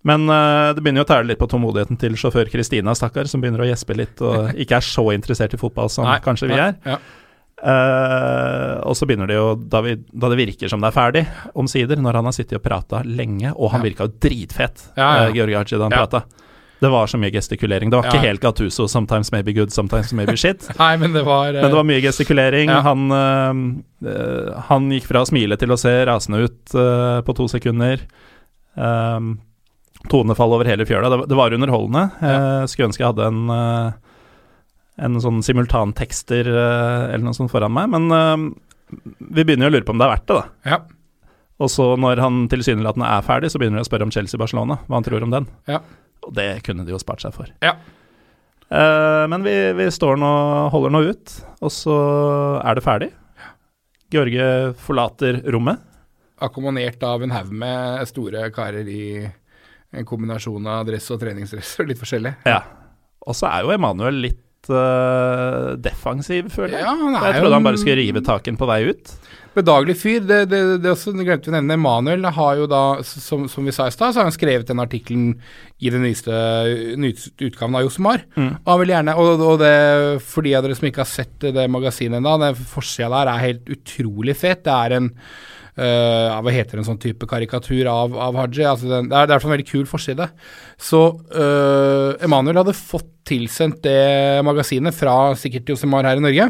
Men 0.07 0.24
det 0.31 0.81
begynner 0.81 1.02
jo 1.02 1.07
å 1.07 1.11
tære 1.11 1.27
litt 1.28 1.39
på 1.43 1.47
tålmodigheten 1.52 1.98
til 2.01 2.15
sjåfør 2.16 2.48
Kristina, 2.51 2.94
stakkar, 2.97 3.28
som 3.28 3.43
begynner 3.43 3.66
å 3.66 3.69
gjespe 3.69 3.98
litt 3.98 4.23
og 4.24 4.55
ikke 4.62 4.78
er 4.78 4.86
så 4.86 5.05
interessert 5.15 5.55
i 5.55 5.61
fotball 5.61 5.90
som 5.93 6.07
Nei, 6.09 6.16
kanskje 6.24 6.48
vi 6.51 6.57
er. 6.59 6.78
Ja. 6.89 6.97
Eh, 7.60 8.74
og 8.88 8.96
så 8.96 9.06
begynner 9.08 9.28
det 9.28 9.36
jo, 9.36 9.54
da, 9.54 9.80
vi, 9.84 9.96
da 10.12 10.30
det 10.32 10.38
virker 10.40 10.70
som 10.72 10.80
det 10.80 10.88
er 10.90 10.96
ferdig, 10.96 11.24
omsider, 11.60 12.00
når 12.00 12.16
han 12.20 12.28
har 12.30 12.36
sittet 12.36 12.56
og 12.60 12.64
prata 12.64 13.02
lenge, 13.04 13.52
og 13.54 13.70
han 13.74 13.82
Ja. 13.82 13.88
virka 13.90 14.06
jo 14.08 14.14
dritfet, 14.20 14.86
Ja, 14.96 15.08
ja. 15.24 15.28
Uh, 15.28 15.34
Georg 15.34 15.54
Haji, 15.58 15.76
da 15.78 15.84
han 15.84 15.92
Ja. 15.92 16.06
prata. 16.06 16.22
Det 16.80 16.88
var 16.88 17.06
så 17.06 17.18
mye 17.20 17.30
gestikulering. 17.30 17.90
Det 17.90 17.96
var 18.00 18.04
Ja. 18.04 18.10
ikke 18.10 18.24
helt 18.26 18.40
Gattuso, 18.40 18.84
'sometimes 18.88 19.30
maybe 19.32 19.52
good, 19.52 19.68
sometimes 19.70 20.12
maybe 20.14 20.32
shit'. 20.32 20.64
Nei, 20.78 20.96
men 20.96 21.12
det 21.12 21.22
var, 21.26 21.48
uh... 21.48 21.60
Men 21.60 21.70
det 21.70 21.74
var 21.76 21.84
mye 21.84 22.00
gestikulering. 22.00 22.70
Han, 22.70 23.12
eh, 23.12 24.08
eh, 24.10 24.60
han 24.68 24.88
gikk 24.90 25.04
fra 25.04 25.20
å 25.20 25.26
smile 25.28 25.58
til 25.58 25.68
å 25.68 25.76
se 25.78 25.92
rasende 26.06 26.40
ut 26.44 26.74
eh, 26.74 27.20
på 27.20 27.34
to 27.36 27.48
sekunder. 27.48 28.00
Um, 28.76 29.40
tonefall 30.08 30.54
over 30.54 30.64
hele 30.64 30.86
fjøla. 30.86 31.10
Det, 31.10 31.18
var- 31.18 31.26
det 31.26 31.36
var 31.36 31.50
underholdende. 31.52 32.10
Eh, 32.22 32.64
skulle 32.66 32.88
ønske 32.88 33.04
jeg 33.04 33.12
hadde 33.12 33.26
en 33.26 33.50
eh, 33.50 33.92
En 34.98 35.20
sånn 35.22 35.42
simultantekster 35.44 36.48
eh, 36.50 37.04
eller 37.12 37.22
noe 37.24 37.36
sånt 37.36 37.52
foran 37.52 37.72
meg, 37.72 37.92
men 37.92 38.10
eh, 38.16 38.48
vi 39.30 39.44
begynner 39.44 39.68
jo 39.68 39.70
å 39.70 39.76
lure 39.76 39.86
på 39.86 39.94
om 39.94 40.00
det 40.00 40.08
er 40.08 40.14
verdt 40.16 40.26
det, 40.28 40.40
da. 40.40 40.72
Ja. 40.72 40.80
Og 41.60 41.70
så 41.70 41.86
når 42.00 42.20
han 42.24 42.42
tilsynelatende 42.50 43.08
er 43.12 43.24
ferdig, 43.24 43.52
så 43.52 43.60
begynner 43.60 43.80
de 43.80 43.86
å 43.86 43.88
spørre 43.88 44.08
om 44.08 44.12
Chelsea-Barcelona, 44.14 44.80
hva 44.88 44.98
han 44.98 45.06
tror 45.06 45.24
om 45.24 45.32
den. 45.34 45.48
Ja. 45.70 45.82
Og 46.26 46.34
det 46.36 46.48
kunne 46.66 46.84
de 46.86 46.94
jo 46.94 47.00
spart 47.00 47.22
seg 47.24 47.36
for. 47.36 47.52
Ja. 47.64 47.76
Eh, 48.70 49.24
men 49.30 49.44
vi, 49.46 49.54
vi 49.76 49.88
står 49.92 50.20
nå, 50.20 50.32
holder 50.72 50.94
nå 50.94 51.04
ut, 51.10 51.36
og 51.60 51.74
så 51.74 51.96
er 52.64 52.78
det 52.78 52.86
ferdig. 52.86 53.10
George 54.10 54.74
forlater 54.82 55.42
rommet. 55.54 55.82
Akkommonert 56.40 57.02
av 57.04 57.22
en 57.22 57.34
haug 57.34 57.50
med 57.52 58.08
store 58.08 58.48
karer 58.54 58.88
i 58.88 59.04
en 59.90 60.06
kombinasjon 60.06 60.66
av 60.70 60.86
dress 60.88 61.10
og 61.12 61.20
treningsdress 61.22 61.76
og 61.82 61.90
litt 61.90 62.00
forskjellig. 62.00 62.32
Ja. 62.48 62.62
Og 63.26 63.36
så 63.36 63.50
er 63.50 63.66
jo 63.66 63.74
Emanuel 63.74 64.22
litt 64.24 64.40
eh, 64.68 65.72
defensiv, 65.80 66.50
føler 66.52 66.76
jeg. 66.76 66.84
Ja, 66.84 67.10
jeg 67.30 67.40
trodde 67.40 67.56
han 67.56 67.66
bare 67.66 67.80
skulle 67.80 68.00
rive 68.02 68.20
taken 68.26 68.58
på 68.60 68.68
vei 68.68 68.82
ut. 68.90 69.12
Bedagelig 69.56 69.96
fyr. 69.98 70.20
Det, 70.22 70.44
det, 70.50 70.60
det 70.84 70.90
også, 70.92 71.14
glemte 71.16 71.48
vi 71.48 71.54
å 71.54 71.56
nevne. 71.56 71.78
Emanuel 71.78 72.26
har 72.36 72.60
jo 72.60 72.68
da, 72.70 72.82
som, 73.06 73.48
som 73.50 73.66
vi 73.66 73.74
sa 73.74 73.88
i 73.88 73.94
stad, 73.94 74.12
så 74.12 74.20
har 74.20 74.28
han 74.28 74.36
skrevet 74.36 74.68
den 74.68 74.82
artikkelen 74.82 75.32
i 75.80 75.90
den 75.90 76.04
nyeste, 76.06 76.34
nyeste 77.00 77.32
utgaven 77.48 77.78
av 77.80 77.86
Josmar. 77.86 78.26
Mm. 78.36 78.52
Og 78.60 78.70
han 78.70 78.82
vil 78.84 78.94
gjerne, 78.94 79.16
og, 79.18 79.46
og 79.48 79.62
det, 79.64 79.74
for 80.26 80.46
de 80.46 80.54
av 80.58 80.66
dere 80.66 80.78
som 80.78 80.90
ikke 80.90 81.02
har 81.02 81.10
sett 81.10 81.48
det 81.56 81.70
magasinet 81.72 82.20
ennå, 82.20 82.36
den 82.44 82.60
forsida 82.74 83.10
der 83.16 83.32
er 83.32 83.46
helt 83.48 83.74
utrolig 83.74 84.36
fet. 84.38 84.62
Det 84.68 84.76
er 84.76 84.98
en 85.00 85.10
ja, 85.86 86.39
hva 86.44 86.52
heter 86.55 86.81
en 86.81 86.86
sånn 86.86 87.01
type 87.01 87.28
karikatur 87.31 87.89
av, 87.90 88.16
av 88.28 88.39
Haji? 88.39 88.65
Altså 88.69 88.90
den, 88.90 89.11
det 89.11 89.16
er 89.16 89.28
det 89.28 89.32
er 89.32 89.32
i 89.32 89.36
hvert 89.36 89.44
fall 89.44 89.52
en 89.52 89.57
veldig 89.57 89.70
kul 89.70 89.86
forside. 89.90 90.27
Så 90.81 91.01
uh, 91.35 92.19
Emanuel 92.24 92.61
hadde 92.62 92.77
fått 92.77 93.09
tilsendt 93.31 93.82
det 93.85 94.40
magasinet 94.47 94.97
fra 94.97 95.35
sikkert 95.39 95.70
Josemar 95.70 96.09
her 96.09 96.19
i 96.19 96.24
Norge, 96.24 96.48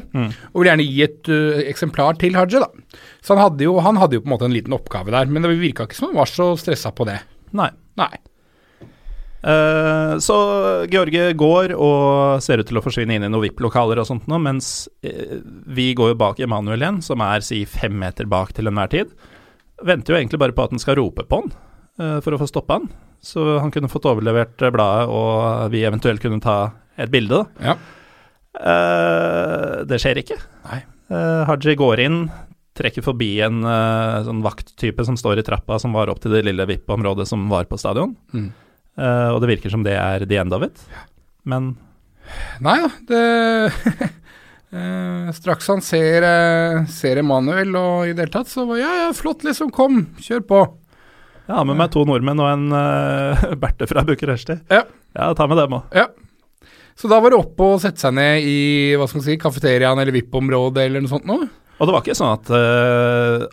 og 0.53 0.61
ville 0.61 0.71
gjerne 0.71 0.87
gi 0.89 1.05
et 1.05 1.31
uh, 1.33 1.61
eksemplar 1.71 2.19
til 2.21 2.39
Haji. 2.39 2.63
da. 2.63 2.99
Så 3.21 3.37
han 3.37 3.45
hadde, 3.45 3.67
jo, 3.67 3.77
han 3.85 4.01
hadde 4.01 4.19
jo 4.19 4.25
på 4.25 4.31
en 4.31 4.35
måte 4.37 4.49
en 4.49 4.57
liten 4.57 4.77
oppgave 4.77 5.13
der, 5.15 5.31
men 5.31 5.45
det 5.45 5.53
virka 5.61 5.89
ikke 5.89 5.99
som 5.99 6.11
han 6.11 6.21
var 6.23 6.31
så 6.31 6.53
stressa 6.61 6.95
på 6.97 7.09
det. 7.11 7.21
Nei. 7.57 7.71
Nei. 8.01 8.15
Eh, 9.41 10.19
så 10.21 10.37
George 10.93 11.33
går 11.33 11.73
og 11.73 12.43
ser 12.45 12.61
ut 12.61 12.69
til 12.69 12.81
å 12.81 12.85
forsvinne 12.85 13.17
inn 13.17 13.25
i 13.25 13.31
noen 13.31 13.47
VIP-lokaler 13.47 14.03
og 14.03 14.09
sånt 14.09 14.27
nå, 14.29 14.37
mens 14.43 14.85
uh, 15.07 15.39
vi 15.65 15.91
går 15.97 16.13
jo 16.13 16.19
bak 16.21 16.43
Emanuel 16.45 16.85
igjen, 16.85 17.01
som 17.05 17.25
er 17.25 17.45
si 17.45 17.63
fem 17.69 17.97
meter 18.03 18.29
bak 18.29 18.53
til 18.57 18.69
enhver 18.69 18.93
tid. 18.93 19.15
Venter 19.87 20.15
jo 20.15 20.21
egentlig 20.21 20.43
bare 20.43 20.57
på 20.57 20.67
at 20.67 20.77
han 20.77 20.83
skal 20.83 21.01
rope 21.01 21.25
på 21.25 21.41
han 21.41 21.49
uh, 22.03 22.19
for 22.21 22.37
å 22.37 22.43
få 22.43 22.51
stoppa 22.53 22.81
han, 22.81 22.93
så 23.25 23.57
han 23.63 23.73
kunne 23.73 23.93
fått 23.93 24.09
overlevert 24.11 24.61
bladet 24.61 25.09
og 25.09 25.73
vi 25.73 25.87
eventuelt 25.89 26.23
kunne 26.25 26.43
ta 26.45 26.61
et 27.01 27.13
bilde. 27.13 27.41
da. 27.41 27.73
Ja. 27.73 27.79
Det 29.87 29.97
skjer 30.03 30.19
ikke. 30.21 30.37
Nei. 30.67 30.81
Haji 31.47 31.77
går 31.79 32.01
inn, 32.03 32.17
trekker 32.77 33.05
forbi 33.05 33.29
en 33.45 33.61
sånn 34.27 34.41
vakttype 34.45 35.05
som 35.07 35.17
står 35.21 35.41
i 35.41 35.45
trappa, 35.47 35.79
som 35.81 35.95
var 35.97 36.11
opp 36.13 36.21
til 36.21 36.35
det 36.35 36.43
lille 36.49 36.67
VIP-området 36.69 37.29
som 37.31 37.47
var 37.53 37.69
på 37.71 37.79
stadion. 37.81 38.17
Mm. 38.35 38.51
Eh, 39.01 39.29
og 39.33 39.41
det 39.43 39.55
virker 39.55 39.73
som 39.73 39.85
det 39.87 39.97
er 39.97 40.27
the 40.29 40.39
end 40.41 40.55
of 40.57 40.65
it. 40.67 40.83
Men 41.49 41.75
Nei 42.63 42.79
da, 42.85 42.91
det 43.11 44.11
Uh, 44.71 45.33
Straks 45.35 45.67
han 45.67 45.81
ser, 45.83 46.23
uh, 46.23 46.85
ser 46.87 47.19
Emanuel 47.19 47.75
og 47.75 48.05
i 48.07 48.13
det 48.15 48.23
hele 48.23 48.35
tatt, 48.37 48.47
så 48.47 48.63
var 48.69 48.79
ja, 48.79 48.91
ja, 49.01 49.09
flott, 49.19 49.43
liksom, 49.43 49.73
kom, 49.75 50.05
kjør 50.23 50.45
på. 50.47 50.61
jeg 51.49 51.57
har 51.57 51.67
med 51.67 51.81
meg 51.81 51.91
to 51.91 52.05
nordmenn 52.07 52.39
og 52.39 52.47
en 52.53 52.69
uh, 52.71 53.49
Berthe 53.65 53.89
fra 53.91 54.05
Bucuresti. 54.07 54.61
Ja. 54.71 54.85
Ja, 55.17 55.33
ta 55.35 55.49
med 55.51 55.59
dem 55.59 55.75
òg. 55.75 55.91
Ja. 55.99 56.07
Så 56.95 57.11
da 57.11 57.19
var 57.19 57.35
det 57.35 57.41
opp 57.41 57.59
og 57.67 57.81
sette 57.83 57.99
seg 57.99 58.15
ned 58.15 58.47
i 58.47 58.61
hva 58.95 59.11
skal 59.11 59.25
man 59.25 59.27
si, 59.27 59.39
kafeteriaen 59.43 60.05
eller 60.05 60.15
VIP-området 60.15 60.87
eller 60.87 61.03
noe 61.03 61.15
sånt 61.17 61.27
noe. 61.27 61.51
Og 61.81 61.89
det 61.89 61.97
var 61.97 62.05
ikke 62.05 62.21
sånn 62.21 62.37
at 62.37 63.51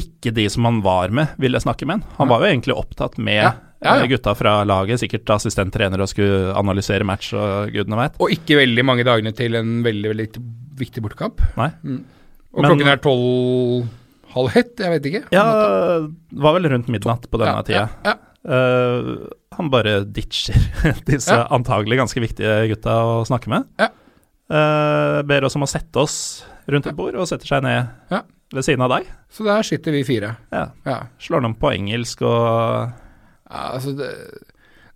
ikke 0.00 0.32
de 0.34 0.50
som 0.50 0.66
han 0.66 0.82
var 0.82 1.14
med, 1.14 1.36
ville 1.38 1.62
snakke 1.62 1.86
med 1.86 2.00
han. 2.00 2.16
Han 2.18 2.30
var 2.32 2.42
jo 2.42 2.50
egentlig 2.50 2.74
opptatt 2.74 3.20
med 3.22 3.44
Ja, 3.44 3.52
ja, 3.80 3.96
ja. 3.96 4.04
eh, 4.04 4.08
gutta 4.12 4.34
fra 4.36 4.58
laget, 4.68 5.00
sikkert 5.02 5.30
assistenttrener 5.36 6.02
og 6.04 6.10
skulle 6.12 6.54
analysere 6.58 7.06
match 7.08 7.32
og 7.36 7.72
gudene 7.74 7.96
veit. 8.00 8.18
Og 8.20 8.32
ikke 8.34 8.58
veldig 8.60 8.84
mange 8.86 9.06
dagene 9.08 9.32
til 9.36 9.56
en 9.60 9.80
veldig, 9.86 10.12
veldig 10.14 10.28
viktig 10.80 11.02
bortekamp. 11.04 11.40
Nei. 11.60 11.70
Og 12.52 12.62
Men- 12.62 12.70
klokken 12.72 12.88
er 12.92 13.00
tolv 13.04 13.88
halv 14.30 14.56
ett, 14.56 14.76
jeg 14.78 14.90
vet 14.94 15.06
ikke. 15.10 15.22
Ja, 15.34 15.44
det 16.30 16.42
var 16.42 16.54
vel 16.54 16.68
rundt 16.70 16.90
midnatt 16.92 17.24
på 17.30 17.40
denne 17.40 17.56
ja, 17.58 17.66
tida. 17.66 17.86
Ja. 18.06 18.16
Eh, 18.40 19.08
han 19.56 19.70
bare 19.72 20.04
ditcher 20.06 20.56
disse 21.10 21.34
antagelig 21.52 21.98
ganske 22.00 22.22
viktige 22.22 22.68
gutta 22.70 22.94
å 23.04 23.16
snakke 23.28 23.50
med. 23.52 23.66
Ja. 23.80 23.90
Eh, 24.50 25.20
ber 25.28 25.46
oss 25.46 25.56
om 25.58 25.66
å 25.66 25.70
sette 25.70 26.02
oss 26.02 26.16
rundt 26.70 26.86
et 26.86 26.96
bord, 26.96 27.16
og 27.18 27.26
setter 27.28 27.46
seg 27.56 27.64
ned 27.66 27.90
Ja. 28.12 28.22
ved 28.54 28.66
siden 28.66 28.82
av 28.86 28.90
deg. 28.94 29.10
Så 29.30 29.44
der 29.46 29.66
sitter 29.66 29.94
vi 29.94 30.04
fire. 30.06 30.36
Ja. 30.54 30.68
Ja. 30.86 31.00
Slår 31.22 31.42
dem 31.42 31.54
på 31.58 31.72
engelsk 31.74 32.22
og 32.22 32.92
altså 33.50 33.94
det, 33.98 34.10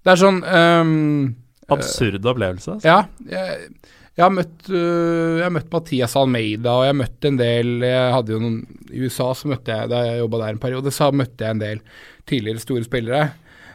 det 0.05 0.13
er 0.13 0.21
sånn 0.21 0.41
um, 0.45 1.35
absurd 1.75 2.27
opplevelse. 2.29 2.77
Altså. 2.77 2.89
Ja, 2.89 2.99
jeg, 3.29 3.71
jeg, 4.15 4.23
har 4.23 4.35
møtt, 4.35 4.59
uh, 4.71 5.39
jeg 5.41 5.47
har 5.47 5.55
møtt 5.57 5.73
Mathias 5.73 6.17
Almeida, 6.21 6.75
og 6.75 6.87
jeg 6.87 6.93
har 6.93 7.01
møtt 7.01 7.31
en 7.31 7.41
del 7.41 7.73
Jeg 7.87 8.11
hadde 8.15 8.37
jo 8.37 8.43
noen 8.43 8.59
I 8.93 9.07
USA 9.07 9.31
så 9.37 9.51
møtte 9.51 9.79
jeg, 9.79 9.91
da 9.93 10.03
jeg 10.07 10.21
jobba 10.21 10.43
der 10.43 10.57
en 10.57 10.61
periode, 10.67 10.93
så 10.95 11.09
møtte 11.15 11.47
jeg 11.47 11.57
en 11.57 11.65
del 11.65 11.83
tidligere 12.31 12.63
store 12.63 12.87
spillere. 12.87 13.25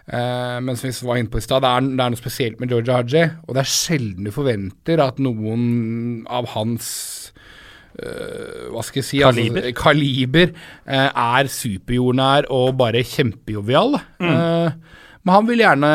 Uh, 0.10 0.57
men 0.65 0.77
som 0.77 0.89
vi 0.89 1.10
var 1.10 1.19
inne 1.22 1.34
på 1.34 1.41
i 1.41 1.45
stad, 1.45 1.65
det, 1.65 1.73
det 1.93 2.06
er 2.06 2.14
noe 2.15 2.22
spesielt 2.22 2.61
med 2.61 2.72
Georgia 2.73 3.01
Haji, 3.01 3.26
og 3.45 3.57
det 3.57 3.65
er 3.65 3.73
sjelden 3.73 4.30
du 4.30 4.34
forventer 4.34 5.03
at 5.03 5.19
noen 5.22 6.23
av 6.30 6.49
hans 6.56 6.88
hva 8.70 8.84
skal 8.86 9.02
jeg 9.02 9.07
si 9.07 9.20
Kaliber. 9.24 9.66
Altså, 9.66 9.76
kaliber 9.82 10.52
eh, 10.52 11.10
er 11.10 11.52
superjordnær 11.52 12.49
og 12.56 12.78
bare 12.80 13.03
kjempejovial. 13.07 13.99
Eh, 14.20 14.98
men 15.20 15.36
han 15.36 15.48
vil 15.49 15.64
gjerne 15.64 15.90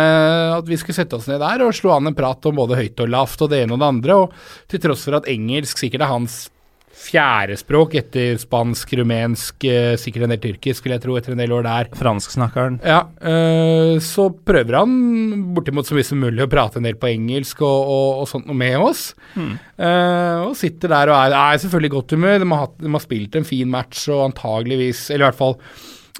at 0.58 0.66
vi 0.68 0.76
skulle 0.80 0.98
sette 0.98 1.16
oss 1.16 1.28
ned 1.30 1.40
der 1.42 1.64
og 1.64 1.72
slå 1.76 1.94
an 1.94 2.10
en 2.10 2.16
prat 2.16 2.44
om 2.50 2.58
både 2.60 2.76
høyt 2.78 3.00
og 3.00 3.08
lavt 3.14 3.46
og 3.46 3.52
det 3.52 3.62
ene 3.64 3.76
og 3.76 3.80
det 3.80 3.92
andre. 3.94 4.18
Og 4.24 4.68
til 4.70 4.82
tross 4.84 5.06
for 5.08 5.18
at 5.18 5.30
engelsk 5.32 5.80
sikkert 5.80 6.04
er 6.04 6.12
hans 6.12 6.44
fjerdespråk 6.94 7.96
etter 8.00 8.38
spansk, 8.40 8.94
rumensk, 9.00 9.66
eh, 9.68 9.94
sikkert 10.00 10.26
en 10.26 10.34
del 10.34 10.42
tyrkisk, 10.42 10.80
skulle 10.80 10.98
jeg 10.98 11.04
tro, 11.04 11.16
etter 11.18 11.34
en 11.34 11.42
del 11.42 11.54
år 11.54 11.66
der. 11.66 11.90
Fransksnakkeren. 11.98 12.78
Ja, 12.86 13.00
eh, 13.20 13.98
så 14.04 14.28
prøver 14.32 14.80
han 14.80 15.54
bortimot 15.56 15.88
så 15.88 15.98
mye 15.98 16.06
som 16.06 16.22
mulig 16.22 16.44
å 16.44 16.50
prate 16.50 16.80
en 16.80 16.88
del 16.88 16.98
på 17.00 17.10
engelsk 17.10 17.62
og, 17.66 17.90
og, 17.96 18.22
og 18.22 18.30
sånt 18.30 18.46
noe 18.50 18.58
med 18.58 18.78
oss. 18.78 19.06
Eh, 19.34 20.38
og 20.44 20.54
sitter 20.58 20.94
der 20.94 21.12
og 21.12 21.18
er, 21.18 21.36
er 21.38 21.60
selvfølgelig 21.62 21.92
i 21.92 21.96
godt 21.96 22.16
humør. 22.16 22.38
De 22.38 22.50
har, 22.52 22.64
hatt, 22.68 22.78
de 22.80 22.94
har 22.96 23.04
spilt 23.04 23.36
en 23.36 23.48
fin 23.48 23.70
match 23.70 24.06
og 24.08 24.28
antageligvis, 24.30 25.08
eller 25.10 25.26
i 25.26 25.30
hvert 25.30 25.42
fall 25.42 25.58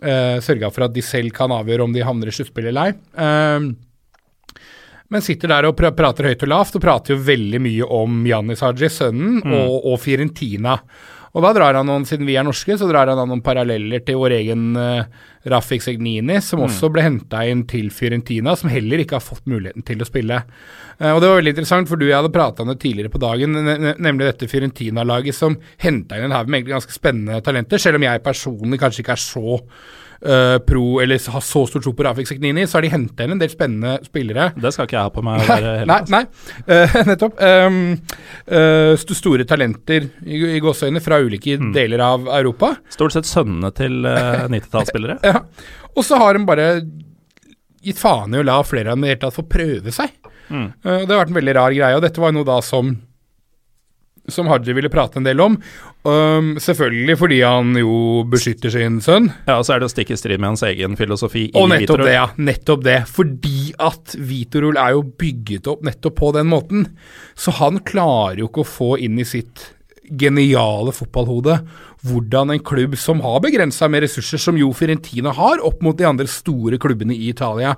uh, 0.03 0.39
sørga 0.45 0.71
for 0.75 0.87
at 0.87 0.95
de 0.95 1.05
selv 1.05 1.35
kan 1.37 1.53
avgjøre 1.55 1.87
om 1.87 1.95
de 1.95 2.05
havner 2.05 2.31
i 2.31 2.35
sluttspill 2.35 2.71
eller 2.71 2.91
ei. 2.91 2.97
Eh, 3.25 3.69
men 5.13 5.25
sitter 5.25 5.53
der 5.53 5.69
og 5.69 5.77
prater 5.77 6.31
høyt 6.31 6.47
og 6.47 6.51
lavt, 6.53 6.79
og 6.79 6.85
prater 6.85 7.15
jo 7.15 7.25
veldig 7.27 7.61
mye 7.63 7.91
om 7.99 8.23
Janis 8.29 8.65
Haji, 8.65 8.89
sønnen, 8.93 9.43
og, 9.45 9.77
og 9.93 10.01
Fiorentina. 10.03 10.79
Og 11.35 11.43
da 11.43 11.51
drar 11.51 11.75
han 11.75 11.89
noen, 11.91 12.05
siden 12.07 12.29
vi 12.29 12.37
er 12.39 12.47
norske, 12.47 12.77
så 12.79 12.87
drar 12.87 13.11
han 13.11 13.19
noen 13.19 13.43
paralleller 13.43 14.05
til 14.07 14.21
vår 14.21 14.37
egen 14.37 14.69
uh, 14.79 15.03
Rafik 15.51 15.83
Segnini, 15.83 16.37
som 16.39 16.63
også 16.63 16.93
ble 16.95 17.03
henta 17.03 17.41
inn 17.51 17.65
til 17.71 17.89
Fiorentina, 17.91 18.55
som 18.57 18.71
heller 18.71 19.03
ikke 19.03 19.19
har 19.19 19.25
fått 19.25 19.43
muligheten 19.51 19.83
til 19.87 20.05
å 20.05 20.07
spille. 20.07 20.39
Uh, 21.01 21.11
og 21.11 21.19
Det 21.19 21.33
var 21.33 21.41
veldig 21.41 21.55
interessant, 21.57 21.91
for 21.91 21.99
du 21.99 22.07
og 22.07 22.13
jeg 22.13 22.21
hadde 22.21 22.33
prata 22.37 22.63
om 22.63 22.71
det 22.71 22.79
tidligere 22.85 23.11
på 23.11 23.23
dagen, 23.25 23.59
ne 23.67 23.75
ne 23.83 23.97
nemlig 24.07 24.31
dette 24.31 24.49
Fiorentina-laget 24.51 25.35
som 25.35 25.59
henta 25.83 26.21
inn 26.21 26.29
en 26.29 26.37
haug 26.39 26.55
med 26.55 26.71
ganske 26.71 26.95
spennende 26.95 27.43
talenter, 27.43 27.83
selv 27.83 27.99
om 27.99 28.07
jeg 28.07 28.23
personlig 28.23 28.79
kanskje 28.85 29.03
ikke 29.03 29.19
er 29.19 29.25
så 29.27 29.59
eh, 30.25 30.57
pro, 30.67 31.01
eller 31.03 31.21
har 31.35 31.43
så 31.45 31.63
stor 31.69 31.83
tro 31.85 31.93
på 31.95 32.05
Rafik 32.07 32.27
Seknini, 32.31 32.65
så 32.67 32.79
har 32.79 32.87
de 32.87 32.91
henta 32.93 33.25
inn 33.27 33.35
en 33.37 33.41
del 33.43 33.51
spennende 33.53 33.99
spillere. 34.07 34.49
Det 34.57 34.73
skal 34.75 34.89
ikke 34.89 34.97
jeg 34.97 35.07
ha 35.09 35.13
på 35.15 35.25
meg 35.27 35.45
Heller, 35.51 35.85
Nei, 35.91 35.99
nei. 36.15 36.23
Uh, 36.69 36.97
nettopp. 37.11 37.39
Um, 37.45 37.79
uh, 38.49 38.93
st 39.01 39.17
store 39.19 39.47
talenter 39.49 40.09
i, 40.25 40.41
i 40.57 40.61
gåseøyne 40.65 41.03
fra 41.05 41.21
ulike 41.25 41.55
Mm. 41.61 41.73
deler 41.77 42.01
av 42.03 42.27
Europa. 42.41 42.73
Stort 42.91 43.13
sett 43.15 43.29
sønnene 43.29 43.71
til 43.77 44.01
uh, 44.09 44.45
90-tallsspillere. 44.51 45.19
Ja. 45.23 45.43
Og 45.95 46.05
så 46.09 46.19
har 46.19 46.35
de 46.39 46.45
bare 46.49 46.69
gitt 47.85 48.01
faen 48.01 48.33
i 48.35 48.41
å 48.41 48.47
la 48.47 48.59
flere 48.65 48.91
av 48.91 48.97
dem 48.97 49.05
i 49.05 49.11
det 49.11 49.15
hele 49.19 49.23
tatt 49.27 49.37
få 49.37 49.45
prøve 49.53 49.93
seg. 49.95 50.15
Mm. 50.49 50.71
Det 50.83 51.09
har 51.13 51.21
vært 51.21 51.31
en 51.33 51.39
veldig 51.39 51.55
rar 51.57 51.73
greie, 51.77 51.97
og 51.99 52.03
dette 52.05 52.21
var 52.23 52.33
noe 52.37 52.45
da 52.49 52.57
som 52.65 52.95
som 54.29 54.49
Haji 54.49 54.73
ville 54.77 54.91
prate 54.93 55.21
en 55.21 55.27
del 55.27 55.41
om. 55.45 55.57
Um, 56.05 56.55
selvfølgelig 56.61 57.17
fordi 57.21 57.41
han 57.45 57.75
jo 57.81 58.25
beskytter 58.31 58.73
sin 58.73 59.01
sønn. 59.05 59.31
Ja, 59.49 59.59
og 59.59 59.67
så 59.67 59.77
er 59.77 59.83
det 59.83 59.91
å 59.91 59.93
stikke 59.93 60.17
i 60.17 60.21
strid 60.21 60.41
med 60.41 60.55
hans 60.55 60.65
egen 60.67 60.97
filosofi 61.01 61.47
i 61.49 61.55
Og 61.61 61.69
nettopp 61.73 62.01
Vitorul. 62.01 62.09
det, 62.09 62.17
ja. 62.17 62.27
Nettopp 62.51 62.85
det. 62.87 62.99
Fordi 63.11 63.61
at 63.91 64.17
Vitorul 64.33 64.81
er 64.81 64.97
jo 64.97 65.07
bygget 65.25 65.71
opp 65.73 65.85
nettopp 65.87 66.19
på 66.21 66.33
den 66.37 66.51
måten. 66.53 66.87
Så 67.37 67.57
han 67.61 67.83
klarer 67.85 68.43
jo 68.43 68.51
ikke 68.51 68.65
å 68.65 68.73
få 68.75 68.93
inn 69.05 69.21
i 69.21 69.29
sitt 69.29 69.71
geniale 70.05 70.93
fotballhode 70.93 71.59
hvordan 72.05 72.53
en 72.53 72.61
klubb 72.61 72.97
som 73.01 73.23
har 73.25 73.39
begrensa 73.41 73.89
med 73.89 74.05
ressurser, 74.05 74.41
som 74.41 74.59
jo 74.61 74.69
Fiorentina 74.77 75.33
har, 75.33 75.63
opp 75.65 75.81
mot 75.85 75.97
de 75.97 76.05
andre 76.05 76.29
store 76.29 76.77
klubbene 76.81 77.17
i 77.17 77.31
Italia, 77.31 77.73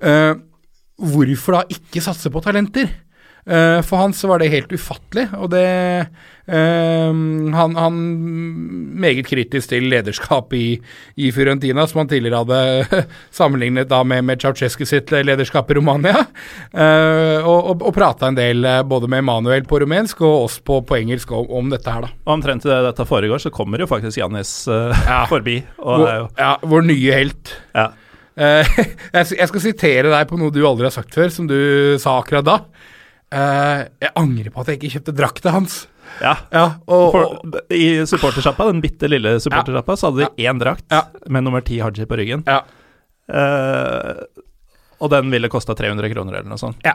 uh, 0.00 0.32
hvorfor 0.96 1.58
da 1.58 1.76
ikke 1.76 2.00
satse 2.04 2.32
på 2.32 2.40
talenter? 2.44 2.88
Eh, 3.46 3.80
for 3.86 3.96
han 3.96 4.12
så 4.12 4.26
var 4.26 4.40
det 4.42 4.50
helt 4.50 4.72
ufattelig, 4.74 5.28
og 5.38 5.52
det 5.52 5.62
eh, 5.62 7.18
han, 7.54 7.76
han 7.78 7.98
meget 8.98 9.28
kritisk 9.28 9.70
til 9.70 9.86
lederskap 9.86 10.50
i, 10.58 10.80
i 11.14 11.30
Fiorentina, 11.34 11.84
som 11.86 12.00
han 12.02 12.10
tidligere 12.10 12.40
hadde 12.42 13.04
sammenlignet 13.38 13.86
da 13.92 14.00
med, 14.02 14.24
med 14.26 14.42
Ceaucescu 14.42 14.82
sitt 14.88 15.14
lederskap 15.14 15.70
i 15.70 15.76
Romania. 15.78 16.24
Uh, 16.74 17.38
og 17.46 17.70
og, 17.70 17.82
og 17.88 17.94
prata 17.94 18.28
en 18.28 18.36
del 18.36 18.66
både 18.86 19.08
med 19.10 19.22
Emanuel 19.22 19.64
på 19.68 19.78
rumensk 19.82 20.20
og 20.26 20.46
oss 20.46 20.58
på, 20.62 20.80
på 20.86 20.98
engelsk 20.98 21.30
om, 21.34 21.46
om 21.60 21.70
dette 21.70 21.90
her, 21.90 22.04
da. 22.06 22.10
Og 22.26 22.34
omtrent 22.36 22.66
det 22.66 22.80
dette 22.88 23.06
foregår, 23.08 23.42
så 23.42 23.52
kommer 23.54 23.82
jo 23.82 23.88
faktisk 23.90 24.20
Jannis 24.20 24.52
uh, 24.70 24.90
Ja. 25.06 25.22
forbi. 25.32 25.60
Vår, 25.78 26.28
ja, 26.34 26.50
vår 26.66 26.90
nye 26.90 27.22
helt. 27.22 27.54
ja. 27.76 27.92
Uh, 28.36 28.66
jeg, 29.16 29.38
jeg 29.38 29.48
skal 29.48 29.64
sitere 29.64 30.12
deg 30.12 30.28
på 30.28 30.38
noe 30.40 30.52
du 30.52 30.60
aldri 30.66 30.90
har 30.90 30.98
sagt 30.98 31.14
før, 31.14 31.30
som 31.32 31.46
du 31.50 31.56
sa 32.02 32.18
akkurat 32.18 32.46
da. 32.46 32.58
Eh, 33.32 33.80
jeg 34.00 34.12
angrer 34.16 34.52
på 34.54 34.60
at 34.62 34.68
jeg 34.70 34.78
ikke 34.80 34.92
kjøpte 35.00 35.14
drakta 35.18 35.50
hans. 35.50 35.86
ja. 36.22 36.36
Ja, 36.52 36.64
og, 36.86 37.12
For, 37.12 37.60
I 37.74 38.04
supportersjappa, 38.06 38.68
den 38.70 38.80
bitte 38.84 39.08
lille 39.10 39.36
supportersjappa, 39.42 39.96
så 39.98 40.10
hadde 40.12 40.28
de 40.28 40.44
én 40.46 40.60
drakt 40.62 40.84
Ja. 40.94 41.02
med 41.28 41.42
nummer 41.44 41.60
ti 41.66 41.80
Haji 41.82 42.06
på 42.06 42.16
ryggen. 42.22 42.44
ja, 42.46 42.62
Eh, 43.28 44.20
og 45.02 45.10
den 45.10 45.30
ville 45.32 45.48
kosta 45.50 45.74
300 45.74 46.08
kroner 46.12 46.36
eller 46.38 46.48
noe 46.48 46.58
sånt. 46.62 46.78
ja, 46.84 46.94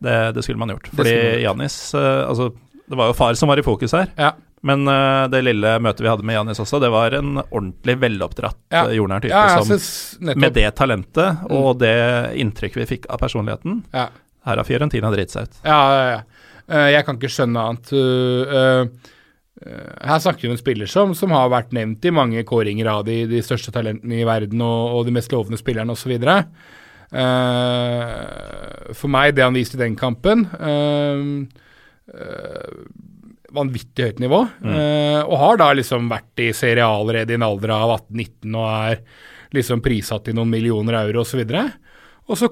Det, 0.00 0.32
det 0.36 0.42
skulle 0.44 0.58
man 0.58 0.68
gjort. 0.70 0.86
Fordi 0.94 1.42
Janis, 1.42 1.92
gjort. 1.92 2.02
Eh, 2.04 2.28
Altså, 2.30 2.52
det 2.88 2.96
var 2.96 3.06
jo 3.10 3.12
far 3.18 3.34
som 3.34 3.48
var 3.48 3.58
i 3.58 3.62
fokus 3.62 3.92
her. 3.92 4.06
ja. 4.16 4.32
Men 4.64 4.86
det 5.28 5.42
lille 5.44 5.78
møtet 5.78 6.00
vi 6.00 6.08
hadde 6.08 6.24
med 6.24 6.36
Janis 6.38 6.58
også, 6.58 6.80
det 6.80 6.88
var 6.90 7.12
en 7.12 7.36
ordentlig 7.52 7.98
veloppdratt, 8.00 8.56
Ja. 8.72 8.86
ja. 8.86 8.94
jordnær 8.96 9.20
type 9.20 9.28
ja, 9.34 9.58
ja 9.58 9.62
som. 9.62 10.38
Med 10.40 10.54
det 10.54 10.74
talentet 10.74 11.50
og 11.50 11.78
det 11.80 12.32
inntrykket 12.40 12.76
vi 12.80 12.86
fikk 12.96 13.06
av 13.10 13.18
personligheten, 13.20 13.82
Ja, 13.92 14.06
her 14.44 14.60
har 14.60 14.66
Fiorentina 14.68 15.10
dritt 15.14 15.32
seg 15.34 15.48
ut. 15.48 15.60
ja, 15.64 15.80
ja. 15.94 16.06
ja. 16.16 16.44
Eh, 16.70 16.90
jeg 16.94 17.04
kan 17.04 17.18
ikke 17.18 17.32
skjønne 17.32 17.64
annet. 17.68 17.90
Uh, 17.92 18.42
uh, 18.48 18.84
her 20.04 20.22
snakker 20.22 20.44
vi 20.44 20.50
om 20.50 20.54
en 20.56 20.60
spiller 20.60 20.88
som, 20.90 21.12
som 21.16 21.34
har 21.36 21.52
vært 21.52 21.74
nevnt 21.76 22.04
i 22.04 22.14
mange 22.14 22.44
kåringer 22.48 22.88
av 22.90 23.04
de, 23.08 23.24
de 23.30 23.42
største 23.44 23.72
talentene 23.74 24.22
i 24.22 24.28
verden 24.28 24.62
og, 24.64 24.98
og 24.98 25.04
de 25.08 25.14
mest 25.16 25.32
lovende 25.34 25.60
spillerne 25.60 25.94
osv. 25.94 26.14
Uh, 26.24 26.46
for 28.96 29.12
meg, 29.12 29.36
det 29.36 29.44
han 29.44 29.56
viste 29.56 29.78
i 29.78 29.84
den 29.84 29.94
kampen 29.98 30.48
Vanvittig 33.54 34.08
høyt 34.08 34.18
nivå. 34.18 34.40
Uh, 34.64 35.20
og 35.28 35.36
har 35.38 35.60
da 35.60 35.68
liksom 35.78 36.08
vært 36.10 36.42
i 36.42 36.48
Serie 36.56 36.82
A 36.82 36.96
allerede 36.96 37.36
i 37.36 37.38
en 37.38 37.46
alder 37.46 37.70
av 37.76 37.92
18-19 38.00 38.56
og 38.58 38.66
er 38.72 38.96
liksom 39.54 39.84
prissatt 39.84 40.32
i 40.32 40.34
noen 40.34 40.50
millioner 40.50 40.98
euro 41.04 41.22
osv. 41.22 41.44
Og 41.44 41.52
så 41.54 41.68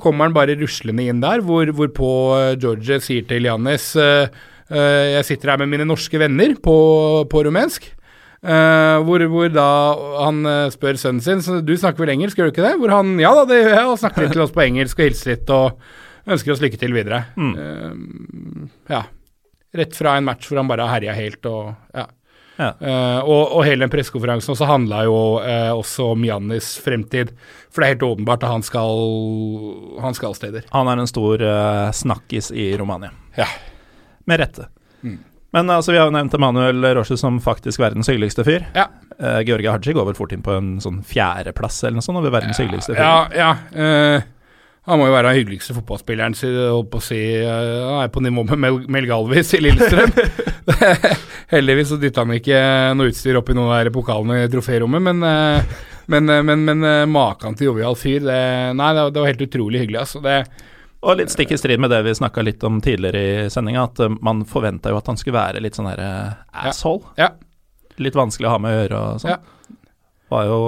kommer 0.01 0.29
han 0.29 0.37
bare 0.37 0.57
ruslende 0.61 1.07
inn 1.09 1.23
der, 1.23 1.41
hvor, 1.41 1.65
hvorpå 1.73 2.11
uh, 2.37 2.53
George 2.61 3.01
sier 3.01 3.25
til 3.29 3.49
Jannis 3.49 3.95
uh, 3.97 4.29
uh, 4.73 5.05
Jeg 5.17 5.25
sitter 5.25 5.55
her 5.55 5.63
med 5.63 5.73
mine 5.73 5.89
norske 5.89 6.19
venner 6.21 6.55
på, 6.61 6.77
på 7.31 7.45
rumensk. 7.47 7.89
Uh, 8.43 8.99
hvor, 9.07 9.23
hvor 9.31 9.49
da 9.55 9.67
han 10.19 10.43
spør 10.75 10.97
sønnen 10.99 11.23
sin 11.23 11.45
så 11.45 11.61
Du 11.63 11.77
snakker 11.79 12.03
vel 12.03 12.17
engelsk, 12.17 12.37
gjør 12.37 12.51
du 12.51 12.55
ikke 12.57 12.67
det? 12.67 12.77
Hvor 12.81 12.91
han 12.91 13.15
ja 13.23 13.31
da, 13.39 13.47
det 13.49 13.61
gjør 13.63 13.77
jeg, 13.77 13.89
og 13.89 14.01
snakker 14.03 14.27
litt 14.27 14.35
til 14.37 14.45
oss 14.45 14.55
på 14.55 14.65
engelsk 14.67 14.99
og 14.99 15.07
hilser 15.09 15.35
litt 15.35 15.53
og 15.55 16.33
ønsker 16.33 16.55
oss 16.55 16.63
lykke 16.63 16.79
til 16.79 16.95
videre. 16.95 17.25
Uh, 17.39 18.67
ja. 18.93 19.05
Rett 19.73 19.95
fra 19.97 20.19
en 20.19 20.27
match 20.29 20.51
hvor 20.51 20.61
han 20.61 20.69
bare 20.69 20.85
har 20.85 20.99
herja 20.99 21.17
helt 21.17 21.49
og 21.49 21.73
ja. 21.97 22.11
Ja. 22.57 22.75
Eh, 22.81 23.19
og, 23.25 23.55
og 23.57 23.65
hele 23.67 23.85
den 23.85 23.93
pressekonferansen 23.93 24.53
også 24.55 24.69
handla 24.69 25.03
jo 25.07 25.17
uh, 25.41 25.73
også 25.73 26.13
om 26.13 26.25
Jannis 26.27 26.75
fremtid. 26.83 27.33
For 27.73 27.83
det 27.83 27.87
er 27.87 27.95
helt 27.95 28.07
åpenbart 28.07 28.45
at 28.45 28.53
han 28.53 28.65
skal, 28.67 29.05
han 30.05 30.17
skal 30.19 30.37
steder. 30.37 30.67
Han 30.75 30.91
er 30.93 31.03
en 31.03 31.11
stor 31.11 31.43
uh, 31.43 31.89
snakkis 31.97 32.53
i 32.53 32.73
Romania. 32.79 33.13
Ja. 33.39 33.49
Med 34.29 34.43
rette. 34.43 34.69
Mm. 35.01 35.19
Men 35.53 35.73
altså, 35.73 35.93
vi 35.93 36.01
har 36.01 36.09
jo 36.09 36.15
nevnt 36.15 36.35
Emanuel 36.37 36.85
Roche 36.97 37.17
som 37.21 37.41
faktisk 37.43 37.81
verdens 37.83 38.09
hyggeligste 38.13 38.45
fyr. 38.47 38.69
Ja. 38.77 38.89
Uh, 39.19 39.41
Georgia 39.47 39.75
Haji 39.75 39.97
går 39.97 40.13
vel 40.13 40.19
fort 40.19 40.37
inn 40.37 40.45
på 40.45 40.55
en 40.57 40.77
sånn 40.85 41.03
fjerdeplass 41.07 41.83
eller 41.85 42.01
noe 42.01 42.07
sånt 42.07 42.21
over 42.21 42.33
verdens 42.35 42.61
hyggeligste 42.61 42.97
fyr. 42.97 43.03
Ja, 43.03 43.27
ja. 43.37 44.23
Han 44.89 44.99
må 44.99 45.07
jo 45.07 45.13
være 45.15 45.31
den 45.31 45.39
hyggeligste 45.39 45.77
fotballspilleren 45.77 46.35
sin, 46.35 46.57
holdt 46.59 46.89
på 46.91 46.99
å 46.99 47.05
si. 47.07 47.21
eh, 47.39 47.47
han 47.87 48.01
er 48.03 48.11
på 48.11 48.23
nivå 48.25 48.43
med 48.49 48.59
Mel, 48.65 48.81
Mel 48.91 49.07
Galvis 49.07 49.53
i 49.55 49.61
Lillestrøm. 49.63 50.11
Heldigvis 51.53 51.93
så 51.93 51.99
dytta 52.01 52.25
han 52.25 52.35
ikke 52.35 52.59
noe 52.99 53.13
utstyr 53.13 53.39
opp 53.39 53.51
i 53.53 53.57
noen 53.57 53.73
av 53.77 53.91
pokalene 53.95 54.41
i 54.45 54.51
troférommet, 54.51 55.05
men, 55.07 55.23
eh, 55.29 55.79
men, 56.11 56.29
eh, 56.35 56.43
men, 56.49 56.65
men 56.67 56.85
eh, 56.89 57.05
maken 57.11 57.55
til 57.59 57.71
jovial 57.71 57.95
fyr, 57.99 58.21
det, 58.27 58.41
nei, 58.79 58.91
det, 58.99 59.07
var- 59.21 59.31
helt 59.31 59.47
utrolig 59.47 59.85
hyggelig. 59.85 60.01
Altså. 60.03 60.23
Det, 60.25 60.37
Og 61.03 61.17
litt 61.19 61.31
stikk 61.35 61.55
i 61.55 61.61
strid 61.61 61.81
med 61.83 61.91
det 61.95 62.03
vi 62.07 62.15
snakka 62.19 62.43
litt 62.47 62.63
om 62.67 62.81
tidligere 62.83 63.23
i 63.47 63.49
sendinga, 63.55 63.87
at 63.91 64.03
man 64.23 64.45
forventa 64.49 64.91
jo 64.93 64.99
at 65.01 65.07
han 65.11 65.19
skulle 65.21 65.39
være 65.39 65.63
litt 65.63 65.79
sånn 65.79 65.91
herre 65.91 66.11
asshole. 66.51 66.75
asshole. 66.75 67.17
ja, 67.23 67.31
Litt 68.03 68.15
vanskelig 68.19 68.49
å 68.49 68.55
ha 68.55 68.59
med 68.63 68.73
å 68.73 68.79
gjøre 68.83 69.01
og 69.13 69.19
sånn. 69.23 69.35
Ja. 69.35 69.77
Var 70.33 70.47
jo 70.49 70.61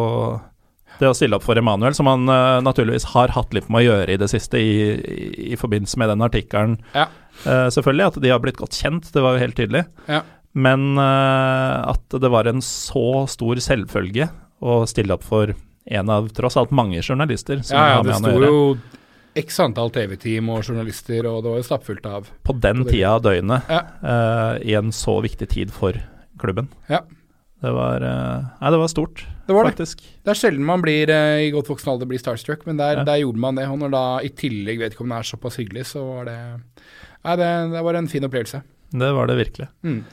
det 1.00 1.08
å 1.10 1.14
stille 1.16 1.36
opp 1.38 1.44
for 1.46 1.58
Emanuel, 1.58 1.94
som 1.96 2.06
han 2.10 2.28
uh, 2.30 2.60
naturligvis 2.64 3.08
har 3.14 3.32
hatt 3.34 3.54
litt 3.56 3.68
med 3.72 3.82
å 3.82 3.86
gjøre 3.88 4.14
i 4.14 4.20
det 4.20 4.28
siste, 4.30 4.60
i, 4.60 4.94
i, 4.94 5.26
i 5.54 5.58
forbindelse 5.60 5.98
med 6.00 6.12
den 6.12 6.24
artikkelen. 6.26 6.78
Ja. 6.94 7.08
uh, 7.44 7.68
selvfølgelig 7.74 8.06
at 8.12 8.20
de 8.22 8.32
har 8.32 8.42
blitt 8.44 8.60
godt 8.60 8.78
kjent, 8.78 9.10
det 9.14 9.22
var 9.24 9.36
jo 9.36 9.44
helt 9.44 9.58
tydelig. 9.58 9.84
Ja. 10.06 10.22
Men 10.54 10.94
uh, 11.00 11.90
at 11.90 12.14
det 12.22 12.30
var 12.30 12.46
en 12.46 12.62
så 12.62 13.24
stor 13.30 13.58
selvfølge 13.58 14.28
å 14.64 14.84
stille 14.86 15.16
opp 15.16 15.24
for 15.26 15.50
en 15.84 16.10
av 16.14 16.28
tross 16.32 16.56
alt 16.56 16.70
mange 16.72 17.02
journalister 17.02 17.58
som 17.66 17.76
ja, 17.76 17.88
ja 17.90 17.96
har 17.98 18.06
med 18.06 18.14
han 18.14 18.24
å 18.24 18.30
sto 18.30 18.38
gjøre. 18.38 18.52
jo 18.52 18.94
x 19.34 19.58
antall 19.60 19.90
TV-team 19.90 20.46
og 20.54 20.62
journalister, 20.62 21.26
og 21.26 21.42
det 21.42 21.50
var 21.50 21.58
jo 21.58 21.66
stappfullt 21.66 22.06
av 22.06 22.28
På 22.46 22.54
den 22.54 22.84
tida 22.86 23.16
av 23.16 23.24
døgnet, 23.26 23.66
Ja. 23.68 23.80
uh, 24.06 24.62
i 24.62 24.76
en 24.78 24.94
så 24.94 25.18
viktig 25.24 25.48
tid 25.50 25.74
for 25.74 25.98
klubben. 26.40 26.70
Ja. 26.86 27.02
Det 27.62 27.70
var 27.72 28.02
eh, 28.02 28.42
Nei, 28.60 28.70
det 28.74 28.78
var 28.80 28.88
stort, 28.92 29.22
Det 29.46 29.54
var 29.54 29.64
faktisk. 29.70 30.02
Det 30.24 30.32
er 30.34 30.38
sjelden 30.40 30.64
man 30.66 30.82
blir 30.82 31.08
eh, 31.12 31.46
i 31.46 31.52
godt 31.54 31.68
voksen 31.70 31.92
alder 31.94 32.06
blir 32.10 32.18
starstruck, 32.20 32.66
men 32.66 32.76
der, 32.80 32.98
Ja. 32.98 33.04
der 33.04 33.22
gjorde 33.22 33.38
man 33.40 33.54
det. 33.56 33.68
Og 33.68 33.78
når 33.78 33.90
da 33.94 34.02
i 34.26 34.28
tillegg 34.28 34.78
vedkommende 34.82 35.20
er 35.22 35.28
såpass 35.30 35.56
hyggelig, 35.60 35.86
så 35.94 36.02
var 36.04 36.24
det 36.28 36.38
Nei, 37.24 37.36
det, 37.40 37.48
det 37.72 37.84
var 37.86 37.94
en 37.94 38.08
fin 38.08 38.24
opplevelse. 38.26 38.62
Det 38.92 39.12
var 39.16 39.26
det 39.30 39.36
virkelig. 39.38 39.68
Mm. 39.82 40.04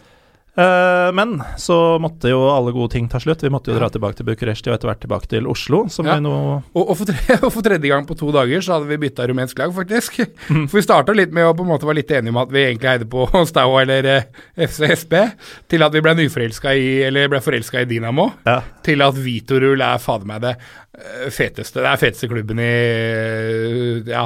Eh, 0.52 1.10
men 1.16 1.38
så 1.56 1.76
måtte 2.04 2.28
jo 2.28 2.42
alle 2.52 2.74
gode 2.76 2.92
ting 2.92 3.06
ta 3.08 3.22
slutt. 3.24 3.40
Vi 3.46 3.50
måtte 3.54 3.72
jo 3.72 3.78
dra 3.80 3.88
tilbake 3.90 4.18
til 4.20 4.28
Bucuresti 4.28 4.68
og 4.68 4.76
etter 4.76 4.90
hvert 4.92 5.00
tilbake 5.06 5.30
til 5.32 5.48
Oslo, 5.48 5.86
som 5.88 6.06
Ja. 6.06 6.18
vi 6.18 6.26
nå 6.26 6.34
Og, 6.76 6.90
og, 6.90 6.98
for 7.00 7.06
tre, 7.08 7.38
og 7.46 7.54
for 7.56 7.62
tredje 7.64 7.88
gang 7.88 8.06
på 8.10 8.18
to 8.20 8.32
dager 8.36 8.60
så 8.60 8.74
hadde 8.76 8.90
vi 8.92 8.98
bytta 9.06 9.28
rumensk 9.32 9.58
lag, 9.64 9.72
faktisk. 9.74 10.20
For 10.50 10.76
vi 10.76 10.84
starta 10.84 11.16
litt 11.16 11.32
med 11.32 11.48
å 11.48 11.56
på 11.56 11.64
en 11.64 11.72
måte 11.72 11.88
være 11.88 12.02
litt 12.02 12.12
enige 12.12 12.36
om 12.36 12.42
at 12.44 12.52
vi 12.52 12.66
egentlig 12.66 12.92
eide 12.92 13.08
på 13.08 13.30
Staua 13.52 13.82
eller 13.86 14.10
eh, 14.18 14.24
FCSB, 14.68 15.16
til 15.72 15.88
at 15.88 15.96
vi 15.96 16.04
ble 16.04 16.18
nyforelska 16.20 16.76
i 16.76 16.92
Eller 17.08 17.32
ble 17.32 17.40
forelska 17.42 17.82
i 17.82 17.88
Dinamo, 17.88 18.32
Ja. 18.46 18.60
til 18.84 19.02
at 19.08 19.16
Vitorul 19.16 19.80
er 19.82 19.98
fader 20.04 20.28
meg 20.28 20.42
det 20.44 20.56
feteste 21.32 21.80
Det 21.80 21.88
er 21.88 22.00
feteste 22.02 22.28
klubben 22.28 22.60
i 22.60 22.66
eh, 22.68 24.02
Ja, 24.12 24.26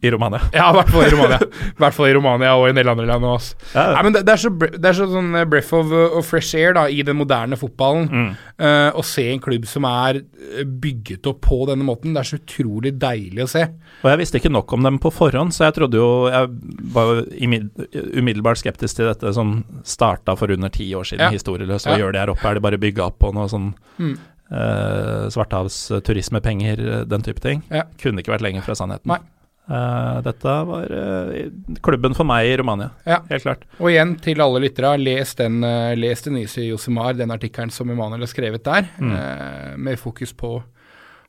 i 0.00 0.10
Romania. 0.10 0.40
ja, 0.54 0.70
i 0.70 0.76
hvert 0.78 0.88
fall 0.94 1.04
i 1.04 1.10
Romania. 1.12 1.38
I 1.76 1.80
hvert 1.82 1.96
fall 1.96 2.08
i 2.08 2.14
Romania 2.16 2.54
og 2.56 2.66
i 2.66 2.70
en 2.72 2.78
del 2.80 2.88
andre 2.88 3.04
land. 3.10 3.26
Ja. 3.74 3.84
Nei, 3.92 4.02
men 4.06 4.14
det, 4.14 4.22
det, 4.24 4.32
er 4.36 4.40
så, 4.40 4.50
det 4.56 4.88
er 4.88 4.96
så 4.96 5.08
sånn 5.10 5.34
eh, 5.36 5.44
breath 5.50 5.74
of, 5.76 5.92
of 5.92 6.24
fresh 6.30 6.56
air 6.56 6.72
da, 6.78 6.86
i 6.88 7.02
den 7.04 7.18
moderne 7.20 7.58
fotballen. 7.60 8.08
Mm. 8.08 8.30
Uh, 8.56 8.96
å 8.96 9.02
se 9.04 9.26
en 9.28 9.42
klubb 9.44 9.66
som 9.68 9.84
er 9.88 10.22
eh, 10.22 10.62
bygget 10.64 11.28
opp 11.28 11.42
på 11.44 11.58
denne 11.68 11.84
måten. 11.84 12.14
Det 12.16 12.22
er 12.22 12.30
så 12.30 12.38
utrolig 12.40 12.94
deilig 13.02 13.44
å 13.44 13.50
se. 13.52 13.66
Og 14.00 14.08
jeg 14.14 14.20
visste 14.22 14.40
ikke 14.40 14.54
nok 14.54 14.72
om 14.76 14.86
dem 14.88 14.96
på 15.02 15.12
forhånd, 15.12 15.52
så 15.52 15.66
jeg 15.68 15.76
trodde 15.76 16.00
jo 16.00 16.08
Jeg 16.32 16.48
var 16.96 17.20
umiddelbart 17.36 18.60
skeptisk 18.62 18.96
til 19.02 19.10
dette 19.10 19.34
som 19.36 19.58
starta 19.86 20.36
for 20.40 20.52
under 20.54 20.72
ti 20.72 20.88
år 20.96 21.04
siden, 21.12 21.26
Ja. 21.26 21.34
historieløst. 21.36 21.86
Hva 21.90 21.98
Ja. 21.98 22.06
gjør 22.06 22.12
de 22.16 22.22
her 22.24 22.32
oppe? 22.32 22.48
Er 22.48 22.54
det 22.56 22.62
bare 22.64 22.80
bygga 22.80 23.04
opp 23.10 23.18
på 23.20 23.34
noe 23.36 23.48
sånn 23.52 23.74
Mm. 23.98 24.16
Eh, 24.50 25.28
svarthavsturismepenger, 25.34 26.78
eh, 27.00 27.04
den 27.08 27.22
type 27.22 27.40
ting? 27.40 27.62
Ja. 27.70 27.84
Kunne 28.02 28.20
ikke 28.22 28.34
vært 28.36 28.44
lenger 28.46 28.62
fra 28.66 28.74
sannheten. 28.78 29.06
Nei. 29.14 29.18
Uh, 29.66 30.20
dette 30.22 30.46
var 30.46 30.84
uh, 30.94 31.32
klubben 31.82 32.12
for 32.14 32.22
meg 32.28 32.46
i 32.46 32.52
Romania, 32.60 32.92
Ja. 33.02 33.16
helt 33.26 33.42
klart. 33.42 33.64
Og 33.82 33.88
igjen 33.90 34.12
til 34.22 34.38
alle 34.40 34.60
lyttere, 34.62 34.92
les 35.02 35.32
den 35.34 35.56
uh, 35.66 35.90
les 35.98 36.22
Denise 36.22 36.62
Josimar, 36.68 37.16
den 37.18 37.32
artikkelen 37.34 37.72
som 37.74 37.90
Emanuel 37.90 38.22
har 38.22 38.30
skrevet 38.30 38.62
der, 38.62 38.86
Mm. 39.02 39.10
uh, 39.10 39.76
med 39.76 39.98
fokus 39.98 40.30
på 40.38 40.62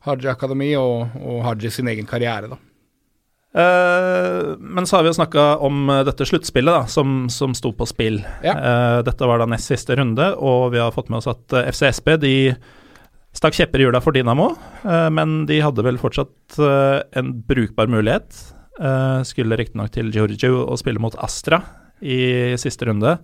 Haji 0.06 0.30
Akademi 0.30 0.76
og, 0.78 1.10
og 1.18 1.42
Haji 1.48 1.72
sin 1.74 1.88
egen 1.90 2.06
karriere, 2.06 2.48
da. 2.54 2.58
Men 4.60 4.86
så 4.86 4.98
har 5.00 5.04
vi 5.04 5.10
jo 5.10 5.18
snakka 5.18 5.58
om 5.66 5.88
dette 6.06 6.26
sluttspillet 6.30 6.76
da, 6.76 6.86
som, 6.86 7.24
som 7.34 7.56
sto 7.58 7.72
på 7.74 7.88
spill. 7.90 8.20
Ja. 8.46 9.02
Dette 9.02 9.26
var 9.26 9.40
da 9.42 9.48
nest 9.50 9.72
siste 9.72 9.96
runde, 9.98 10.28
og 10.38 10.74
vi 10.76 10.78
har 10.78 10.92
fått 10.94 11.10
med 11.10 11.24
oss 11.24 11.30
at 11.32 11.56
FCSB 11.74 12.12
de 12.22 12.34
stakk 13.38 13.58
kjepper 13.58 13.82
i 13.82 13.88
hjula 13.88 14.02
for 14.04 14.16
Dinamo, 14.16 14.52
eh, 14.84 15.10
men 15.14 15.44
de 15.50 15.62
hadde 15.62 15.86
vel 15.86 16.00
fortsatt 16.02 16.58
eh, 16.58 17.02
en 17.20 17.36
brukbar 17.48 17.90
mulighet. 17.92 18.54
Uh, 18.78 19.24
skulle 19.26 19.58
riktignok 19.58 19.90
til 19.90 20.12
Giorgio 20.14 20.60
og 20.68 20.78
spille 20.78 21.02
mot 21.02 21.16
Astra 21.18 21.58
i 22.06 22.54
siste 22.62 22.86
runde. 22.86 23.16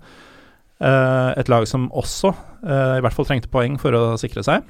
Eh, 0.84 1.32
et 1.40 1.50
lag 1.52 1.66
som 1.70 1.88
også 1.96 2.32
eh, 2.66 2.96
i 2.98 3.04
hvert 3.04 3.16
fall 3.16 3.28
trengte 3.30 3.52
poeng 3.52 3.78
for 3.80 3.96
å 3.96 4.04
sikre 4.20 4.44
seg. 4.46 4.66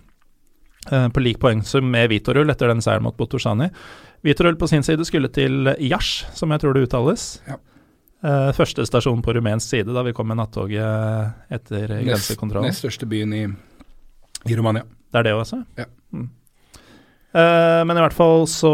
Eh, 0.91 1.07
på 1.09 1.23
lik 1.23 1.39
poengsum 1.41 1.87
med 1.89 2.11
Vitorul 2.11 2.51
etter 2.53 2.69
den 2.69 2.83
seieren 2.83 3.05
mot 3.05 3.17
Botorsani. 3.17 3.69
Vitorul 4.27 4.57
på 4.59 4.69
sin 4.69 4.85
side 4.85 5.07
skulle 5.07 5.31
til 5.33 5.71
Jash, 5.79 6.27
som 6.37 6.53
jeg 6.53 6.63
tror 6.63 6.75
det 6.75 6.85
uttales. 6.85 7.27
Ja. 7.47 7.57
Eh, 8.23 8.49
første 8.55 8.85
stasjon 8.87 9.23
på 9.23 9.33
rumensk 9.35 9.71
side 9.71 9.95
da 9.95 10.03
vi 10.05 10.13
kom 10.15 10.29
med 10.29 10.39
nattoget 10.39 11.49
etter 11.51 11.87
Nest, 11.95 12.09
grensekontrollen. 12.11 12.69
nest 12.69 12.83
største 12.83 13.09
byen 13.09 13.33
i, 13.35 13.45
i 14.51 14.59
Romania. 14.59 14.85
Det 15.13 15.21
er 15.21 15.27
det 15.29 15.35
også? 15.37 15.61
Ja. 15.77 15.85
Mm. 16.13 16.31
Uh, 17.33 17.81
men 17.85 17.97
i 17.97 18.01
hvert 18.03 18.15
fall 18.17 18.47
så 18.49 18.73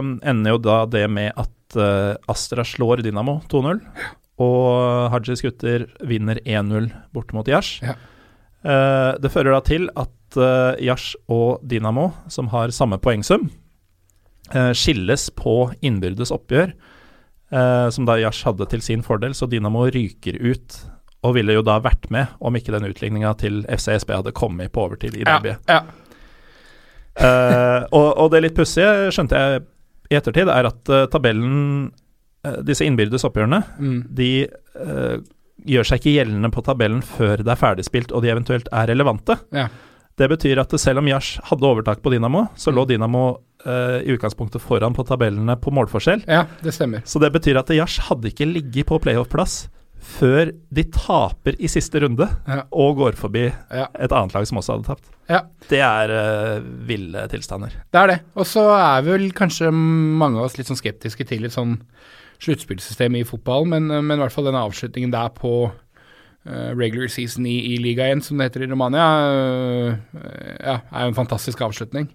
um, 0.00 0.16
ender 0.24 0.54
jo 0.54 0.60
da 0.64 0.78
det 0.88 1.04
med 1.12 1.32
at 1.36 1.76
uh, 1.76 2.16
Astra 2.32 2.64
slår 2.64 3.00
Dynamo 3.04 3.38
2-0, 3.52 3.80
og 4.44 5.12
Hajis 5.12 5.44
gutter 5.44 5.86
vinner 6.04 6.40
1-0 6.44 6.90
borte 7.16 7.36
mot 7.36 7.48
Yash. 7.48 7.84
Ja. 7.84 7.96
Uh, 8.66 9.12
det 9.20 9.32
fører 9.32 9.52
da 9.52 9.62
til 9.64 9.88
at 9.96 10.40
uh, 10.40 10.76
Yash 10.80 11.16
og 11.32 11.64
Dynamo, 11.64 12.10
som 12.32 12.52
har 12.52 12.74
samme 12.74 13.00
poengsum, 13.00 13.50
skilles 14.78 15.24
på 15.34 15.72
innbyrdes 15.82 16.30
oppgjør, 16.30 16.68
som 17.90 18.04
da 18.06 18.14
Yash 18.20 18.46
hadde 18.46 18.68
til 18.70 18.84
sin 18.84 19.00
fordel, 19.02 19.32
så 19.34 19.48
Dynamo 19.50 19.88
ryker 19.90 20.38
ut. 20.38 20.76
Og 21.26 21.34
ville 21.34 21.56
jo 21.56 21.66
da 21.66 21.80
vært 21.82 22.06
med 22.14 22.38
om 22.38 22.54
ikke 22.54 22.74
den 22.74 22.86
utligninga 22.86 23.34
til 23.40 23.64
FCSB 23.66 24.12
hadde 24.14 24.34
kommet 24.36 24.70
på 24.74 24.86
overtid 24.86 25.16
i 25.18 25.24
derbyet. 25.26 25.64
Ja, 25.66 25.82
Eh, 27.16 27.82
og, 27.96 28.08
og 28.20 28.32
det 28.32 28.42
litt 28.44 28.56
pussige, 28.56 29.08
skjønte 29.14 29.40
jeg 29.40 29.62
i 30.12 30.18
ettertid, 30.18 30.50
er 30.52 30.68
at 30.68 30.92
uh, 30.92 31.06
tabellen 31.10 31.88
uh, 32.46 32.60
Disse 32.66 32.86
innbyrdes 32.86 33.24
oppgjørene, 33.26 33.62
mm. 33.80 33.98
de 34.14 34.30
gjør 35.66 35.86
seg 35.88 35.98
ikke 35.98 36.12
gjeldende 36.12 36.50
på 36.52 36.62
tabellen 36.62 37.00
før 37.02 37.40
det 37.40 37.50
er 37.50 37.58
ferdigspilt 37.58 38.12
og 38.14 38.20
de 38.22 38.28
eventuelt 38.30 38.68
er 38.76 38.90
relevante. 38.92 39.38
Ja. 39.56 39.64
Det 40.20 40.28
betyr 40.30 40.60
at 40.60 40.74
selv 40.78 41.00
om 41.00 41.08
Jash 41.08 41.40
hadde 41.48 41.66
overtak 41.66 42.02
på 42.04 42.12
Dynamo, 42.12 42.44
så 42.60 42.70
lå 42.70 42.84
Dynamo 42.86 43.24
uh, 43.64 43.98
i 43.98 44.12
utgangspunktet 44.14 44.62
foran 44.62 44.94
på 44.94 45.06
tabellene 45.08 45.56
på 45.58 45.72
målforskjell. 45.74 46.22
ja, 46.28 46.44
det 46.62 46.76
stemmer. 46.76 47.02
Så 47.08 47.18
det 47.24 47.32
betyr 47.34 47.58
at 47.58 47.72
Jash 47.74 48.04
hadde 48.10 48.30
ikke 48.30 48.46
ligget 48.46 48.92
på 48.92 49.00
playoff-plass 49.02 49.64
før 50.06 50.50
de 50.74 50.84
taper 50.94 51.56
i 51.58 51.68
siste 51.70 52.00
runde 52.04 52.28
Ja. 52.46 52.62
og 52.72 52.96
går 53.00 53.16
forbi 53.18 53.46
Ja. 53.74 53.86
et 53.98 54.12
annet 54.12 54.34
lag 54.34 54.46
som 54.46 54.58
også 54.58 54.76
hadde 54.76 54.86
tapt. 54.88 55.08
Ja. 55.28 55.40
Det 55.68 55.80
er 55.82 56.12
uh, 56.14 56.60
ville 56.86 57.26
tilstander. 57.32 57.72
Det 57.90 58.00
er 58.00 58.06
det. 58.12 58.18
Og 58.36 58.46
så 58.46 58.62
er 58.76 59.02
vel 59.06 59.30
kanskje 59.36 59.72
mange 59.72 60.38
av 60.38 60.46
oss 60.46 60.56
litt 60.58 60.68
sånn 60.70 60.78
skeptiske 60.78 61.26
til 61.26 61.44
et 61.48 61.52
sånn 61.56 61.80
sluttspillsystem 62.38 63.16
i 63.16 63.24
fotball, 63.26 63.66
men, 63.66 63.88
men 63.88 64.18
i 64.18 64.22
hvert 64.22 64.32
fall 64.34 64.44
denne 64.46 64.60
avslutningen 64.62 65.10
der 65.14 65.30
på 65.34 65.54
uh, 65.70 66.70
regular 66.76 67.08
season 67.08 67.46
i, 67.48 67.56
i 67.74 67.78
ligaen, 67.82 68.22
som 68.22 68.38
det 68.38 68.50
heter 68.50 68.66
i 68.66 68.70
Romania, 68.70 69.08
uh, 69.26 70.20
ja, 70.60 70.78
er 70.92 71.06
jo 71.06 71.14
en 71.14 71.18
fantastisk 71.18 71.64
avslutning. 71.66 72.10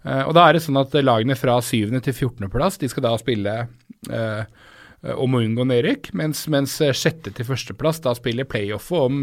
Eh, 0.00 0.22
og 0.24 0.32
da 0.32 0.46
er 0.48 0.56
det 0.56 0.62
sånn 0.64 0.78
at 0.80 0.94
lagene 1.04 1.34
fra 1.36 1.58
7. 1.60 1.90
til 2.00 2.14
14. 2.14 2.46
plass, 2.48 2.78
de 2.80 2.88
skal 2.88 3.04
da 3.04 3.10
spille 3.20 3.52
eh, 4.08 4.44
om 5.00 5.34
å 5.34 5.40
unngå 5.40 5.64
nedrykk, 5.64 6.10
mens, 6.18 6.42
mens 6.52 6.76
sjette 6.96 7.32
til 7.32 7.46
førsteplass 7.48 8.02
da 8.04 8.12
spiller 8.16 8.48
playoffet 8.48 8.98
om, 9.00 9.22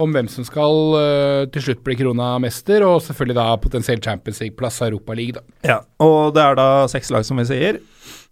om 0.00 0.14
hvem 0.14 0.28
som 0.32 0.46
skal 0.46 0.96
eh, 1.00 1.42
til 1.52 1.66
slutt 1.66 1.82
bli 1.86 1.98
krona 2.00 2.32
mester, 2.42 2.84
og 2.86 3.02
selvfølgelig 3.04 3.36
da 3.36 3.46
potensielt 3.60 4.06
Champions 4.06 4.40
League-plass 4.42 4.80
Europa 4.86 5.16
League, 5.18 5.36
da. 5.36 5.44
Ja, 5.66 5.78
og 6.04 6.34
det 6.36 6.44
er 6.44 6.58
da 6.60 6.68
seks 6.92 7.12
lag, 7.12 7.26
som 7.28 7.40
vi 7.40 7.48
sier. 7.50 7.80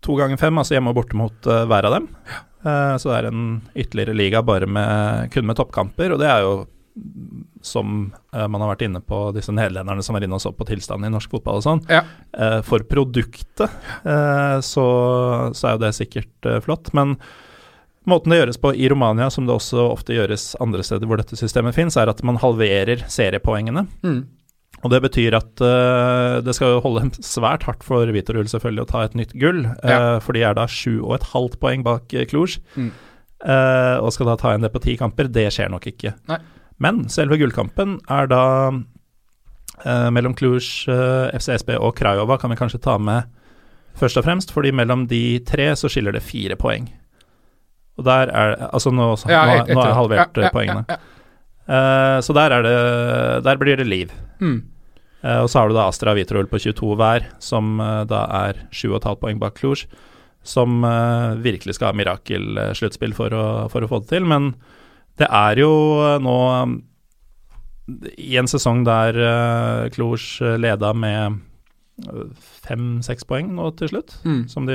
To 0.07 0.17
ganger 0.19 0.41
fem, 0.41 0.61
altså 0.61 0.77
hjemme 0.77 0.95
og 0.95 1.01
borte 1.01 1.19
mot 1.19 1.51
eh, 1.51 1.67
hver 1.69 1.91
av 1.91 1.99
dem. 1.99 2.09
Eh, 2.65 2.95
så 2.97 3.13
det 3.13 3.19
er 3.19 3.31
en 3.31 3.45
ytterligere 3.75 4.17
liga 4.17 4.43
bare 4.47 4.69
med, 4.71 5.29
kun 5.35 5.49
med 5.49 5.59
toppkamper, 5.59 6.15
og 6.15 6.23
det 6.23 6.31
er 6.33 6.47
jo 6.47 6.57
som 7.63 8.13
eh, 8.33 8.47
man 8.49 8.63
har 8.63 8.73
vært 8.73 8.87
inne 8.87 9.01
på, 9.05 9.21
disse 9.37 9.53
nederlenderne 9.55 10.05
som 10.05 10.17
var 10.17 10.25
inne 10.25 10.39
og 10.39 10.43
så 10.43 10.53
på 10.55 10.67
tilstanden 10.69 11.09
i 11.09 11.15
norsk 11.15 11.33
fotball 11.35 11.61
og 11.61 11.67
sånn. 11.67 11.83
Ja. 11.91 12.05
Eh, 12.33 12.61
for 12.67 12.85
produktet 12.89 13.67
eh, 13.69 14.57
så, 14.65 14.87
så 15.55 15.69
er 15.69 15.77
jo 15.77 15.83
det 15.85 15.93
sikkert 15.99 16.51
flott, 16.65 16.93
men 16.97 17.17
måten 18.09 18.33
det 18.33 18.41
gjøres 18.41 18.61
på 18.63 18.73
i 18.73 18.89
Romania, 18.91 19.29
som 19.31 19.47
det 19.49 19.57
også 19.57 19.85
ofte 19.91 20.17
gjøres 20.17 20.53
andre 20.65 20.85
steder 20.87 21.09
hvor 21.09 21.21
dette 21.21 21.39
systemet 21.39 21.77
fins, 21.77 21.99
er 22.01 22.11
at 22.11 22.23
man 22.25 22.41
halverer 22.41 23.05
seriepoengene. 23.11 23.85
Mm. 24.07 24.23
Og 24.79 24.93
det 24.93 25.01
betyr 25.03 25.35
at 25.35 25.59
uh, 25.59 26.39
det 26.47 26.53
skal 26.55 26.79
holde 26.85 27.09
svært 27.27 27.65
hardt 27.67 27.83
for 27.83 28.07
Vitorul 28.15 28.47
selvfølgelig 28.47 28.85
å 28.85 28.91
ta 28.93 29.01
et 29.05 29.17
nytt 29.19 29.35
gull, 29.35 29.65
Ja. 29.83 30.21
for 30.23 30.39
de 30.39 30.45
er 30.47 30.55
da 30.55 30.69
sju 30.71 31.01
og 31.01 31.17
et 31.17 31.27
halvt 31.33 31.59
poeng 31.59 31.83
bak 31.83 32.15
Cluj. 32.31 32.61
Mm. 32.79 32.93
Uh, 33.43 33.99
og 34.03 34.11
skal 34.15 34.31
da 34.31 34.39
ta 34.39 34.53
igjen 34.53 34.65
det 34.67 34.73
på 34.75 34.83
ti 34.83 34.95
kamper. 34.99 35.29
Det 35.31 35.49
skjer 35.55 35.71
nok 35.71 35.91
ikke. 35.91 36.15
Nei. 36.31 36.39
Men 36.83 37.07
selve 37.13 37.39
gullkampen 37.41 37.99
er 38.13 38.31
da 38.31 38.45
eh, 38.71 40.09
mellom 40.15 40.37
Cluj, 40.39 40.63
eh, 40.93 41.35
FCSB 41.39 41.75
og 41.79 41.97
Krajova, 41.99 42.39
kan 42.39 42.53
vi 42.55 42.61
kanskje 42.61 42.83
ta 42.85 42.99
med 43.03 43.29
først 43.99 44.21
og 44.21 44.27
fremst, 44.29 44.55
fordi 44.55 44.73
mellom 44.75 45.07
de 45.11 45.41
tre 45.47 45.73
så 45.79 45.91
skiller 45.91 46.15
det 46.15 46.23
fire 46.27 46.59
poeng. 46.59 46.87
Og 47.99 48.07
der 48.07 48.31
er 48.31 48.57
Altså, 48.71 48.93
nå, 48.95 49.11
Ja, 49.27 49.45
nå, 49.45 49.75
nå 49.75 49.81
har 49.81 49.91
jeg 49.91 50.01
halvert 50.03 50.37
ja, 50.37 50.43
eh, 50.43 50.47
ja, 50.47 50.55
poengene. 50.55 50.99
Eh, 51.69 52.19
så 52.25 52.33
der 52.33 52.55
er 52.55 52.63
det 52.63 53.45
Der 53.45 53.57
blir 53.57 53.77
det 53.77 53.87
liv. 53.87 54.13
Mm. 54.41 54.63
Eh, 55.23 55.41
og 55.43 55.51
så 55.51 55.61
har 55.61 55.69
du 55.69 55.75
da 55.75 55.89
Astra 55.89 56.15
og 56.15 56.17
Vitrol 56.21 56.47
på 56.47 56.61
22 56.63 56.95
hver, 56.97 57.27
som 57.43 57.81
eh, 57.83 58.05
da 58.07 58.23
er 58.47 58.63
7,5 58.71 59.19
poeng 59.19 59.41
bak 59.43 59.59
Cluj. 59.59 59.87
Som 60.49 60.85
uh, 60.87 61.35
virkelig 61.43 61.75
skal 61.77 61.91
ha 61.91 61.97
mirakelsluttspill 61.99 63.13
for, 63.13 63.35
for 63.69 63.85
å 63.85 63.89
få 63.91 63.99
det 64.01 64.09
til. 64.15 64.25
Men 64.25 64.55
det 65.19 65.29
er 65.29 65.61
jo 65.63 65.71
eh, 66.05 66.19
nå 66.25 66.37
I 68.19 68.37
en 68.39 68.49
sesong 68.51 68.83
der 68.85 69.17
uh, 69.17 69.89
Cluj 69.95 70.21
leda 70.61 70.91
med 70.95 71.39
fem-seks 72.69 73.25
poeng 73.27 73.49
nå 73.57 73.71
til 73.79 73.89
slutt, 73.91 74.13
Mm. 74.25 74.43
som 74.49 74.67
de 74.69 74.75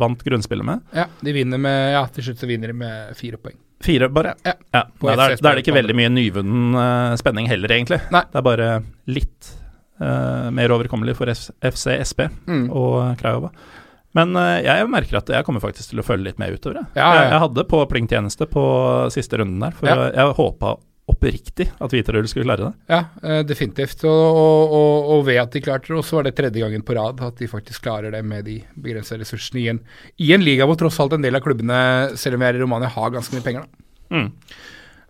vant 0.00 0.22
grunnspillet 0.24 0.64
med. 0.66 0.80
ja, 0.96 1.04
de 1.22 1.32
vinner 1.32 1.58
med 1.58 1.92
Ja, 1.92 2.06
til 2.06 2.24
slutt 2.24 2.38
så 2.40 2.46
vinner 2.48 2.68
de 2.68 2.72
med 2.74 3.14
fire 3.16 3.36
poeng. 3.38 3.54
Fire, 3.84 4.08
bare? 4.08 4.34
Ja. 4.44 4.54
ja. 4.72 4.82
Nei, 5.02 5.14
da, 5.16 5.28
er, 5.30 5.36
da 5.36 5.50
er 5.50 5.54
det 5.58 5.62
ikke 5.66 5.76
veldig 5.76 5.94
mye 5.94 6.10
nyvunnen 6.10 6.74
uh, 6.74 7.16
spenning 7.20 7.46
heller, 7.50 7.68
egentlig. 7.70 8.00
Nei. 8.10 8.22
Det 8.32 8.40
er 8.40 8.46
bare 8.48 8.68
litt 9.06 9.50
uh, 10.00 10.50
mer 10.50 10.72
overkommelig 10.74 11.14
for 11.18 11.28
F 11.30 11.50
FC 11.60 11.98
SP 12.02 12.26
Mm. 12.48 12.70
og 12.72 13.18
Krajova. 13.20 13.50
Men 14.14 14.34
eh, 14.38 14.62
jeg 14.64 14.88
merker 14.92 15.20
at 15.20 15.30
jeg 15.36 15.46
kommer 15.46 15.62
faktisk 15.64 15.92
til 15.92 16.02
å 16.02 16.06
følge 16.06 16.30
litt 16.30 16.40
med 16.42 16.54
utover. 16.54 16.82
Jeg, 16.82 16.96
Ja, 16.96 17.06
ja, 17.10 17.20
ja. 17.20 17.28
jeg, 17.34 17.44
hadde 17.44 17.68
på 17.70 17.84
plingtjeneste 17.90 18.48
på 18.50 18.64
siste 19.14 19.40
runden 19.40 19.62
der, 19.64 19.74
for 19.76 19.90
jeg, 19.90 20.10
jeg 20.14 20.36
håpa 20.38 20.76
oppriktig 21.10 21.66
at 21.84 21.92
Hviterull 21.92 22.26
skulle 22.30 22.46
klare 22.46 22.70
det. 22.70 22.72
Ja, 22.88 23.00
eh, 23.22 23.40
definitivt. 23.44 24.06
Og, 24.08 24.38
og, 24.40 24.74
og, 24.78 25.08
og 25.16 25.24
ved 25.28 25.40
at 25.42 25.52
de 25.52 25.62
klarte 25.64 25.90
det, 25.90 25.98
og 26.00 26.06
så 26.06 26.18
var 26.18 26.28
det 26.28 26.34
tredje 26.38 26.62
gangen 26.62 26.84
på 26.86 26.96
rad 26.96 27.20
at 27.24 27.40
de 27.40 27.50
faktisk 27.50 27.84
klarer 27.84 28.14
det 28.14 28.22
med 28.24 28.46
de 28.48 28.60
begrensa 28.80 29.18
ressursene 29.20 29.60
i 29.60 29.66
en, 29.74 29.82
i 30.16 30.30
en 30.36 30.44
liga 30.44 30.68
hvor 30.68 30.78
tross 30.80 31.00
alt 31.02 31.16
en 31.18 31.24
del 31.24 31.36
av 31.36 31.44
klubbene, 31.44 31.80
selv 32.20 32.38
om 32.38 32.44
vi 32.44 32.48
er 32.48 32.60
i 32.60 32.62
Romania, 32.64 32.92
har 32.94 33.12
ganske 33.12 33.36
mye 33.36 33.44
penger. 33.44 33.66
da. 33.66 34.14
Mm. 34.14 34.30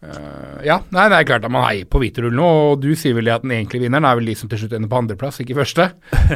Uh, 0.04 0.58
ja, 0.66 0.82
nei, 0.92 1.06
det 1.08 1.16
er 1.16 1.28
klart 1.30 1.46
at 1.46 1.52
man 1.52 1.64
heier 1.64 1.86
på 1.88 2.02
Hviterull 2.02 2.34
nå, 2.36 2.48
og 2.72 2.82
du 2.82 2.90
sier 2.98 3.14
vel 3.16 3.30
at 3.32 3.44
den 3.46 3.54
egentlige 3.56 3.86
vinneren 3.86 4.04
er 4.04 4.18
vel 4.18 4.28
de 4.28 4.34
som 4.36 4.50
til 4.50 4.60
slutt 4.60 4.74
ender 4.76 4.90
på 4.90 4.98
andreplass, 5.00 5.40
ikke 5.40 5.56
første. 5.62 5.88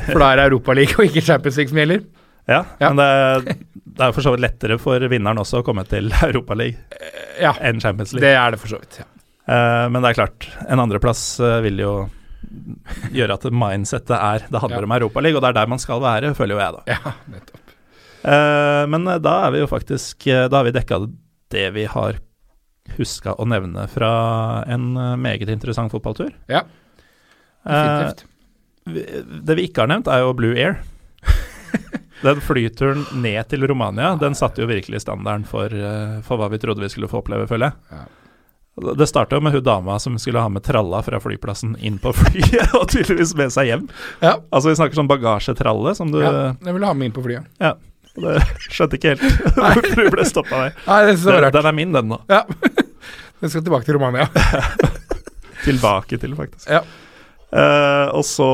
For 0.07 0.23
da 0.23 0.31
er 0.31 0.41
det 0.41 0.47
Europaliga 0.53 1.03
og 1.03 1.11
ikke 1.11 1.27
Champions 1.27 1.59
League 1.59 1.75
som 1.75 1.83
gjelder. 1.83 2.07
Ja, 2.49 2.63
Ja. 2.81 2.89
men 2.93 2.97
det, 3.03 3.57
det 3.85 4.07
er 4.09 4.13
for 4.17 4.25
så 4.25 4.33
vidt 4.33 4.41
lettere 4.47 4.79
for 4.81 5.01
vinneren 5.13 5.39
også 5.43 5.61
å 5.61 5.65
komme 5.67 5.85
til 5.89 6.09
Europaligaen 6.29 6.81
Ja, 7.43 7.53
enn 7.61 7.81
Champions 7.81 8.13
League. 8.17 8.25
det 8.27 8.35
er 8.41 8.51
det 8.55 8.61
for 8.63 8.73
så 8.73 8.79
vidt. 8.81 9.01
Ja. 9.03 9.07
Eh, 9.49 9.89
men 9.93 10.03
det 10.03 10.11
er 10.11 10.19
klart, 10.23 10.49
en 10.69 10.81
andreplass 10.83 11.23
uh, 11.41 11.59
vil 11.65 11.79
jo 11.85 11.93
gjøre 13.13 13.35
at 13.37 13.45
mindsettet 13.53 14.15
er 14.17 14.45
Det 14.49 14.61
handler 14.63 14.81
Ja. 14.85 14.89
om 14.89 14.95
Europaligaen, 14.97 15.37
og 15.39 15.43
det 15.45 15.49
er 15.51 15.59
der 15.61 15.71
man 15.75 15.79
skal 15.83 16.01
være, 16.01 16.35
føler 16.39 16.57
jo 16.57 16.63
jeg, 16.63 16.77
da. 16.79 16.83
ja, 16.97 17.13
nettopp. 17.35 17.75
Eh, 18.29 18.85
men 18.91 19.07
eh, 19.13 19.19
da 19.23 19.35
er 19.47 19.53
vi 19.55 19.61
jo 19.63 19.69
faktisk 19.71 20.25
eh, 20.27 20.49
Da 20.51 20.59
har 20.59 20.67
vi 20.67 20.73
dekka 20.75 20.97
det 21.55 21.67
vi 21.77 21.85
har 21.89 22.17
huska 22.97 23.35
å 23.39 23.45
nevne 23.47 23.85
fra 23.93 24.09
en 24.67 24.89
eh, 24.97 25.15
meget 25.21 25.51
interessant 25.53 25.93
fotballtur. 25.93 26.33
Ja, 26.49 26.65
Eh, 27.69 27.75
definitivt. 27.75 28.25
vi- 28.87 29.43
det 29.45 29.55
vi 29.59 29.65
ikke 29.69 29.83
har 29.83 29.89
nevnt, 29.91 30.07
er 30.09 30.21
jo 30.23 30.33
Blue 30.33 30.55
Air. 30.57 30.79
Den 32.23 32.41
flyturen 32.43 33.05
ned 33.23 33.49
til 33.51 33.67
Romania, 33.71 34.15
den 34.19 34.35
satte 34.35 34.63
jo 34.65 34.69
virkelig 34.71 35.01
standarden 35.05 35.45
for, 35.47 35.71
eh, 35.71 36.17
for 36.27 36.41
hva 36.41 36.49
vi 36.51 36.59
trodde 36.63 36.83
vi 36.83 36.89
skulle 36.91 37.11
få 37.11 37.21
oppleve, 37.23 37.47
føler 37.51 37.71
jeg. 37.71 38.07
Det 38.99 39.09
starta 39.11 39.35
jo 39.39 39.43
med 39.43 39.53
hun 39.57 39.63
dama 39.67 39.97
som 39.99 40.15
skulle 40.23 40.39
ha 40.43 40.49
med 40.55 40.63
tralla 40.63 41.01
fra 41.03 41.19
flyplassen 41.23 41.77
inn 41.83 41.97
på 42.03 42.13
flyet, 42.15 42.75
og 42.79 42.89
tydeligvis 42.93 43.35
med 43.39 43.51
seg 43.55 43.71
hjem. 43.73 43.89
Ja. 44.23 44.37
Altså 44.55 44.71
Vi 44.71 44.77
snakker 44.79 44.99
sånn 45.01 45.11
bagasjetralle 45.11 45.95
som 45.99 46.13
du 46.15 46.21
ja, 46.23 46.31
jeg 46.55 46.75
ville 46.77 46.87
ha 46.87 46.95
med 46.95 47.11
inn 47.11 47.17
på 47.17 47.25
flyet. 47.27 47.47
Ja. 47.63 47.75
Det 48.19 48.37
skjønte 48.75 48.99
ikke 48.99 49.15
helt 49.17 49.43
hvorfor 49.59 49.99
du 50.05 50.11
ble 50.15 50.27
stoppa 50.27 50.63
der. 50.65 50.79
Nei, 50.87 51.01
det 51.07 51.17
er 51.17 51.21
så 51.23 51.33
Den, 51.35 51.43
rart. 51.47 51.59
den 51.59 51.71
er 51.71 51.77
min, 51.81 51.93
den 51.99 52.11
nå. 52.15 52.21
Ja. 52.31 52.45
Den 53.39 53.51
skal 53.53 53.63
tilbake 53.67 53.87
til 53.87 53.99
Romania. 53.99 54.27
Tilbake 55.65 56.19
til, 56.19 56.35
faktisk. 56.39 56.67
Ja. 56.71 56.83
Eh, 57.49 58.07
og 58.13 58.25
så 58.29 58.45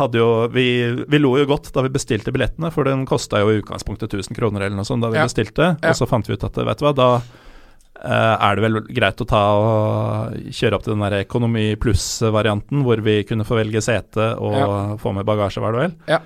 hadde 0.00 0.16
jo 0.16 0.28
vi 0.48 0.64
Vi 1.04 1.18
lo 1.20 1.34
jo 1.36 1.44
godt 1.50 1.66
da 1.74 1.82
vi 1.84 1.90
bestilte 1.92 2.32
billettene, 2.32 2.70
for 2.72 2.88
den 2.88 3.02
kosta 3.08 3.42
jo 3.42 3.50
i 3.52 3.58
utgangspunktet 3.60 4.08
1000 4.16 4.32
kroner 4.38 4.64
eller 4.64 4.76
noe 4.78 4.88
sånt 4.88 5.04
da 5.04 5.10
vi 5.12 5.18
Ja. 5.20 5.26
bestilte. 5.28 5.74
Ja. 5.82 5.90
Og 5.92 5.96
så 6.00 6.08
fant 6.08 6.26
vi 6.26 6.32
ut 6.38 6.44
at 6.48 6.56
vet 6.56 6.78
du 6.80 6.84
hva, 6.86 6.94
da 6.96 7.08
uh, 7.18 8.36
er 8.48 8.54
det 8.56 8.62
vel 8.64 8.80
greit 8.94 9.20
å 9.20 9.26
ta 9.28 9.42
og 9.58 10.34
kjøre 10.54 10.74
opp 10.78 10.84
til 10.86 10.94
den 10.94 11.02
der 11.04 11.24
økonomi 11.26 11.76
pluss-varianten, 11.76 12.84
hvor 12.86 13.02
vi 13.04 13.22
kunne 13.28 13.44
få 13.44 13.58
velge 13.58 13.82
sete 13.82 14.30
og 14.38 14.98
få 15.02 15.12
med 15.12 15.26
bagasje, 15.26 15.60
var 15.60 15.72
det 15.76 15.80
vel? 15.82 15.94
Ja. 16.08 16.20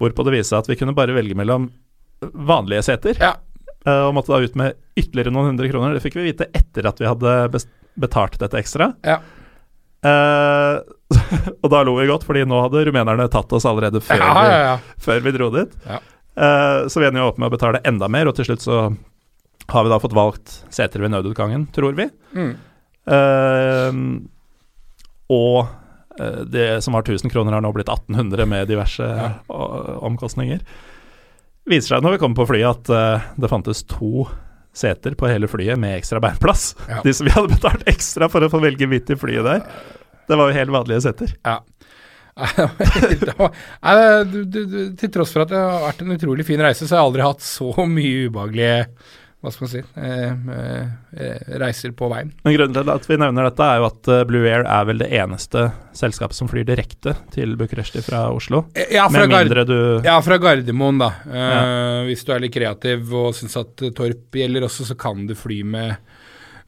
Hvorpå 0.00 0.24
det 0.24 0.32
viste 0.38 0.54
seg 0.54 0.64
at 0.64 0.70
vi 0.72 0.76
kunne 0.80 0.94
bare 0.96 1.14
velge 1.14 1.36
mellom 1.38 1.70
vanlige 2.22 2.82
seter, 2.88 3.14
Ja. 3.20 3.34
eh, 3.86 4.02
og 4.08 4.14
måtte 4.14 4.32
da 4.34 4.40
ut 4.42 4.56
med 4.56 4.74
ytterligere 4.96 5.30
noen 5.30 5.52
hundre 5.52 5.68
kroner. 5.70 5.94
Det 5.94 6.02
fikk 6.02 6.14
vi 6.18 6.32
vite 6.32 6.48
etter 6.52 6.86
at 6.88 6.98
vi 6.98 7.06
hadde 7.06 7.62
betalt 7.98 8.38
dette 8.38 8.58
ekstra. 8.58 8.94
Ja. 9.04 9.20
Eh, 10.06 10.78
og 11.62 11.72
da 11.72 11.82
lo 11.86 11.96
vi 11.98 12.06
godt, 12.10 12.26
fordi 12.28 12.44
nå 12.48 12.60
hadde 12.66 12.84
rumenerne 12.88 13.28
tatt 13.32 13.52
oss 13.56 13.66
allerede 13.68 14.02
før, 14.04 14.22
Ja, 14.22 14.44
ja, 14.46 14.58
ja. 14.62 14.76
Vi, 14.78 15.02
før 15.08 15.24
vi 15.24 15.34
dro 15.34 15.50
dit. 15.54 15.76
Eh, 15.88 16.80
så 16.88 17.02
vi 17.02 17.08
ender 17.08 17.24
jo 17.24 17.30
opp 17.32 17.40
med 17.40 17.50
å 17.50 17.54
betale 17.56 17.82
enda 17.88 18.10
mer, 18.12 18.30
og 18.30 18.38
til 18.38 18.48
slutt 18.50 18.64
så 18.64 18.80
har 19.68 19.84
vi 19.84 19.92
da 19.92 20.00
fått 20.00 20.16
valgt 20.16 20.60
seter 20.72 21.04
ved 21.04 21.12
nødutgangen, 21.12 21.66
tror 21.76 21.96
vi. 21.98 22.08
Mm. 22.32 22.54
Uh, 23.08 23.92
og 25.32 25.68
det 26.50 26.80
som 26.82 26.96
var 26.96 27.04
1000 27.04 27.30
kroner, 27.30 27.54
har 27.54 27.62
nå 27.62 27.70
blitt 27.76 27.90
1800 27.92 28.48
med 28.48 28.66
diverse 28.66 29.04
omkostninger. 29.46 30.64
Viser 31.68 31.92
seg 31.92 32.02
når 32.02 32.16
vi 32.16 32.20
kommer 32.22 32.40
på 32.40 32.48
flyet 32.48 32.88
at 32.90 33.36
det 33.38 33.50
fantes 33.52 33.84
to 33.86 34.24
seter 34.78 35.16
på 35.18 35.30
hele 35.30 35.48
flyet 35.50 35.80
med 35.80 35.98
ekstra 35.98 36.20
bærplass. 36.22 36.72
Ja. 36.88 37.00
De 37.06 37.14
som 37.14 37.28
vi 37.28 37.34
hadde 37.34 37.54
betalt 37.54 37.88
ekstra 37.90 38.28
for 38.32 38.44
å 38.44 38.52
få 38.52 38.62
velge 38.62 38.88
midt 38.90 39.10
i 39.12 39.18
flyet 39.18 39.46
der. 39.46 39.60
Det 40.28 40.36
var 40.36 40.50
jo 40.50 40.58
helt 40.58 40.74
vanlige 40.74 41.04
seter. 41.08 41.34
Ja. 41.46 41.60
Til 44.98 45.10
tross 45.10 45.32
for 45.34 45.42
at 45.42 45.50
det 45.50 45.58
har 45.58 45.86
vært 45.88 46.02
en 46.04 46.14
utrolig 46.14 46.46
fin 46.46 46.62
reise, 46.62 46.86
så 46.86 46.94
har 46.94 47.02
jeg 47.02 47.08
aldri 47.10 47.24
hatt 47.26 47.42
så 47.42 47.72
mye 47.88 48.28
ubehagelige 48.28 48.84
hva 49.38 49.52
skal 49.54 49.64
man 49.66 49.70
si, 49.70 49.80
eh, 49.94 50.32
eh, 51.14 51.58
reiser 51.62 51.92
på 51.94 52.08
veien. 52.10 52.32
Men 52.42 52.54
grunnen 52.56 52.74
til 52.74 52.90
at 52.90 53.04
vi 53.06 53.16
nevner 53.20 53.46
dette, 53.46 53.62
er 53.62 53.78
jo 53.78 53.84
at 53.86 54.08
eh, 54.10 54.24
Blue 54.26 54.42
Air 54.50 54.64
er 54.66 54.84
vel 54.88 54.98
det 54.98 55.10
eneste 55.14 55.68
selskapet 55.94 56.34
som 56.34 56.48
flyr 56.50 56.64
direkte 56.66 57.14
til 57.30 57.54
Bucuresti 57.60 58.02
fra 58.02 58.24
Oslo. 58.34 58.64
Eh, 58.74 58.90
Ja, 58.96 59.06
fra, 59.08 59.26
Gard 59.30 59.70
ja, 60.04 60.16
fra 60.26 60.38
Gardermoen, 60.42 60.98
da. 60.98 61.12
Eh, 61.30 62.00
Hvis 62.08 62.24
du 62.26 62.32
er 62.34 62.40
litt 62.42 62.54
kreativ 62.56 63.12
og 63.14 63.30
syns 63.38 63.54
at 63.60 63.80
eh, 63.86 63.90
Torp 63.94 64.34
gjelder 64.34 64.66
også, 64.66 64.88
så 64.90 64.96
kan 64.98 65.22
du 65.28 65.36
fly 65.38 65.62
med, 65.62 65.96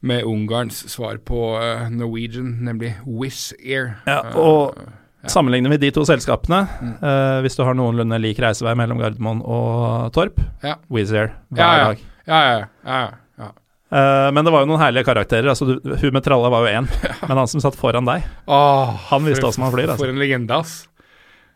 med 0.01 0.23
Ungarns 0.23 0.85
svar 0.89 1.19
på 1.27 1.57
eh, 1.59 1.89
Norwegian, 1.91 2.55
nemlig 2.63 2.95
Wizz 3.05 3.51
Air. 3.59 3.97
Ja, 4.07 4.21
Eh, 4.31 4.87
ja. 5.21 5.29
Sammenligner 5.29 5.69
vi 5.69 5.77
de 5.77 5.91
to 5.93 6.01
selskapene, 6.01 6.63
Mm. 6.81 6.93
eh, 7.03 7.41
hvis 7.43 7.53
du 7.55 7.61
har 7.63 7.75
noenlunde 7.77 8.17
lik 8.17 8.39
reisevei 8.41 8.73
mellom 8.79 8.97
Gardermoen 8.97 9.43
og 9.45 10.07
Torp, 10.15 10.39
Ja. 10.63 10.77
Wizz 10.89 11.11
Air 11.13 11.35
hver 11.53 11.61
ja, 11.61 11.75
ja. 11.77 11.83
dag. 11.91 11.99
Ja, 12.29 12.39
ja, 12.45 12.61
ja, 12.85 13.01
ja. 13.41 13.49
Eh, 13.91 14.27
men 14.31 14.45
det 14.47 14.53
var 14.53 14.63
jo 14.63 14.69
noen 14.71 14.79
herlige 14.83 15.07
karakterer. 15.09 15.49
Altså, 15.51 15.67
du, 15.67 15.95
hun 15.97 16.13
med 16.15 16.23
tralla 16.23 16.51
var 16.53 16.63
jo 16.67 16.75
én, 16.81 16.87
men 17.27 17.37
han 17.41 17.49
som 17.51 17.63
satt 17.63 17.75
foran 17.79 18.07
deg, 18.07 18.23
oh, 18.47 18.93
han 19.09 19.25
visste 19.27 19.41
for- 19.43 19.51
åssen 19.53 19.65
man 19.65 19.73
flyr. 19.75 19.89
For 19.91 19.97
Altså. 19.99 20.13
en 20.13 20.21
legende, 20.21 20.61
ass. 20.61 20.79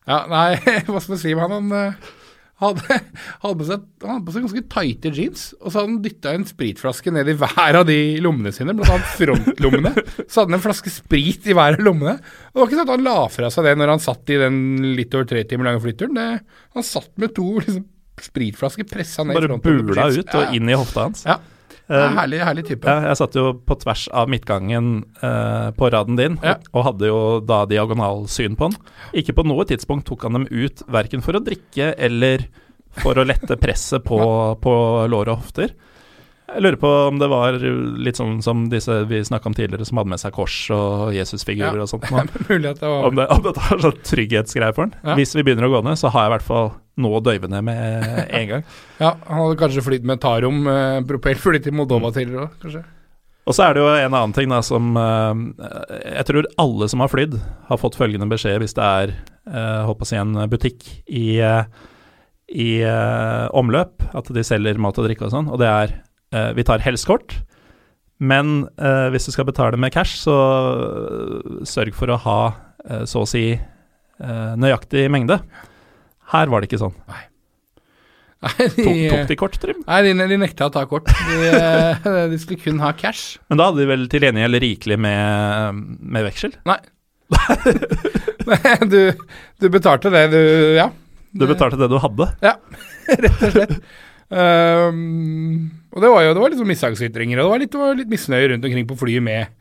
Ja, 0.10 0.24
nei, 0.30 0.52
hva 0.90 1.00
skal 1.02 1.16
man 1.16 1.22
si? 1.24 1.34
Han, 1.40 1.54
han 1.56 1.72
eh, 1.80 2.12
hadde, 2.62 2.98
hadde, 3.44 3.56
på 3.62 3.66
seg, 3.70 3.88
han 4.04 4.12
hadde 4.18 4.26
på 4.28 4.36
seg 4.36 4.44
ganske 4.46 4.66
tighte 4.76 5.14
jeans, 5.16 5.46
og 5.62 5.70
så 5.72 5.80
hadde 5.80 5.88
han 5.94 6.04
dytta 6.04 6.36
en 6.38 6.46
spritflaske 6.52 7.16
ned 7.16 7.32
i 7.32 7.38
hver 7.40 7.80
av 7.82 7.88
de 7.90 7.98
lommene 8.24 8.52
sine, 8.56 8.76
blant 8.78 8.92
annet 8.98 9.10
frontlommene. 9.16 9.96
Så 10.28 10.42
hadde 10.44 10.50
han 10.52 10.60
en 10.60 10.66
flaske 10.68 10.94
sprit 10.94 11.48
i 11.52 11.56
hver 11.58 11.80
av 11.80 11.88
lommene. 11.88 12.18
Og 12.20 12.54
det 12.54 12.62
var 12.62 12.70
ikke 12.70 12.78
sånn 12.82 12.88
at 12.90 12.94
han 12.98 13.08
la 13.08 13.18
fra 13.34 13.50
seg 13.54 13.68
det 13.70 13.74
når 13.80 13.96
han 13.96 14.04
satt 14.12 14.32
i 14.36 14.42
den 14.44 14.62
litt 15.00 15.16
over 15.18 15.28
tre 15.32 15.42
timer 15.50 15.72
lange 15.72 15.84
flyturen. 15.88 16.20
Det, 16.20 16.62
han 16.78 16.88
satt 16.92 17.12
med 17.22 17.34
to 17.40 17.48
liksom, 17.64 17.84
spritflasker 18.24 18.88
pressa 18.88 19.26
ned 19.28 19.36
Bare 19.38 19.60
bula 19.60 20.08
ut 20.14 20.36
og 20.40 20.56
inn 20.56 20.72
i 20.72 20.78
hofta 20.78 21.10
hans. 21.10 21.26
Ja. 21.28 21.40
Uh, 21.86 22.10
herlig, 22.18 22.40
herlig 22.42 22.64
type. 22.66 22.90
Ja, 22.90 23.12
jeg 23.12 23.18
satt 23.20 23.36
jo 23.38 23.52
på 23.62 23.76
tvers 23.78 24.08
av 24.10 24.30
midtgangen 24.32 25.04
uh, 25.22 25.70
på 25.78 25.90
raden 25.94 26.18
din, 26.18 26.40
Ja. 26.42 26.56
og, 26.74 26.82
hadde 26.88 27.12
jo 27.12 27.20
da 27.46 27.62
diagonalsyn 27.70 28.58
på 28.58 28.72
han. 28.72 28.78
Ikke 29.14 29.36
på 29.38 29.46
noe 29.46 29.68
tidspunkt 29.70 30.08
tok 30.10 30.26
han 30.26 30.40
dem 30.40 30.48
ut, 30.50 30.82
verken 30.90 31.22
for 31.22 31.38
å 31.38 31.44
drikke 31.46 31.92
eller 31.94 32.48
for 33.04 33.20
å 33.20 33.28
lette 33.28 33.60
presset 33.62 34.02
på, 34.08 34.18
på 34.64 34.74
lår 35.12 35.30
og 35.36 35.44
hofter. 35.44 35.76
Jeg 36.46 36.62
lurer 36.62 36.78
på 36.78 36.90
om 37.10 37.18
det 37.18 37.28
var 37.32 37.56
litt 37.58 38.20
sånn 38.20 38.38
som 38.46 38.68
disse 38.70 39.00
vi 39.10 39.18
snakka 39.26 39.50
om 39.50 39.56
tidligere, 39.58 39.86
som 39.88 39.98
hadde 39.98 40.12
med 40.14 40.22
seg 40.22 40.34
kors 40.36 40.56
og 40.76 41.10
Jesusfigurer 41.16 41.80
Ja. 41.80 41.86
og 41.88 41.90
sånt. 41.90 42.06
Mulig 42.52 42.70
at 42.70 42.80
det 42.84 42.90
var 42.92 43.08
Om, 43.10 43.16
det, 43.18 43.26
om 43.34 43.42
dette 43.48 43.64
er 43.74 43.82
sånn 43.82 44.02
trygghetsgreier 44.06 44.76
for 44.78 44.86
han. 44.86 44.94
Ja. 45.02 45.16
Hvis 45.18 45.34
vi 45.36 45.42
begynner 45.48 45.66
å 45.66 45.72
gå 45.74 45.82
ned, 45.88 45.98
så 45.98 46.12
har 46.14 46.28
jeg 46.28 46.32
i 46.32 46.36
hvert 46.36 46.46
fall 46.52 46.70
noe 47.02 47.18
å 47.20 47.24
døyve 47.26 47.50
ned 47.52 47.66
med 47.66 48.06
en 48.40 48.48
gang. 48.52 48.68
Ja, 49.02 49.16
han 49.26 49.42
hadde 49.42 49.58
kanskje 49.64 49.84
flydd 49.88 50.06
med 50.06 50.22
Tarom, 50.24 50.62
eh, 50.70 51.00
propellfly 51.10 51.64
til 51.66 51.74
Moldova 51.76 52.14
tidligere 52.16 52.46
òg, 52.46 52.60
kanskje. 52.62 52.86
Og 53.46 53.54
så 53.54 53.66
er 53.68 53.76
det 53.78 53.82
jo 53.84 53.90
en 53.94 54.14
annen 54.18 54.34
ting 54.34 54.50
da 54.50 54.58
som 54.66 54.96
eh, 54.98 55.42
Jeg 56.16 56.26
tror 56.30 56.48
alle 56.62 56.88
som 56.90 57.04
har 57.04 57.12
flydd, 57.12 57.36
har 57.68 57.78
fått 57.82 57.98
følgende 58.00 58.30
beskjed 58.32 58.58
hvis 58.64 58.74
det 58.78 58.86
er 58.86 59.12
eh, 59.18 59.82
håper 59.90 60.06
å 60.06 60.10
si 60.10 60.18
en 60.22 60.38
butikk 60.50 60.86
i, 61.10 61.28
eh, 61.46 61.68
i 62.54 62.72
eh, 62.86 63.46
omløp, 63.54 64.02
at 64.18 64.30
de 64.34 64.46
selger 64.46 64.78
mat 64.82 64.98
og 65.02 65.06
drikke 65.10 65.26
og 65.28 65.34
sånn, 65.36 65.50
og 65.54 65.62
det 65.62 65.70
er 65.74 65.94
Vi 66.58 66.66
tar 66.68 66.84
helst 66.86 67.08
kort, 67.10 67.36
men 68.24 68.66
eh, 68.80 69.08
hvis 69.14 69.28
du 69.28 69.34
skal 69.36 69.48
betale 69.50 69.80
med 69.82 69.94
cash, 69.96 70.16
så 70.22 70.36
eh, 70.36 71.62
sørg 71.68 71.96
for 71.98 72.14
å 72.14 72.20
ha 72.26 72.40
eh, 72.88 73.04
så 73.10 73.24
å 73.26 73.30
si 73.30 73.46
eh, 73.56 74.52
nøyaktig 74.60 75.08
mengde. 75.12 75.42
Her 76.32 76.52
var 76.52 76.64
det 76.64 76.70
ikke 76.72 76.82
sånn. 76.82 76.96
Nei, 77.12 78.56
de, 78.76 78.84
Tok, 78.86 78.98
tok 79.10 79.30
de 79.30 79.36
kort, 79.40 79.56
Trym? 79.62 79.80
Nei, 79.88 80.00
de, 80.06 80.12
de 80.30 80.38
nekta 80.38 80.68
å 80.70 80.74
ta 80.74 80.84
kort. 80.90 81.08
De, 81.10 81.38
eh, 81.50 82.10
de 82.32 82.40
skulle 82.42 82.62
kun 82.62 82.82
ha 82.84 82.92
cash. 82.98 83.38
Men 83.50 83.62
da 83.62 83.70
hadde 83.70 83.82
de 83.84 83.90
vel 83.90 84.06
til 84.12 84.28
gjengjeld 84.28 84.60
rikelig 84.64 85.00
med, 85.02 85.80
med 86.00 86.28
veksel? 86.28 86.54
Nei. 86.70 86.78
du, 88.94 89.00
du 89.60 89.68
betalte 89.74 90.12
det, 90.14 90.28
du 90.34 90.42
Ja. 90.78 90.92
Du 91.36 91.44
betalte 91.50 91.76
det 91.76 91.90
du 91.92 91.98
hadde? 92.00 92.30
Rett 93.26 93.42
og 93.44 93.50
slett. 93.52 93.74
Um, 94.30 95.72
og 95.94 96.02
det 96.02 96.10
var 96.12 96.24
jo 96.26 96.32
det 96.36 96.42
var 96.42 96.50
litt 96.52 96.60
sånn 96.60 96.70
mishagsytringer, 96.72 97.40
og 97.40 97.46
det 97.46 97.52
var 97.54 97.62
litt, 97.64 97.76
var 97.80 97.98
litt 98.00 98.10
misnøye 98.12 98.48
rundt 98.52 98.66
omkring 98.68 98.88
på 98.90 98.98
flyet 99.00 99.24
med, 99.24 99.52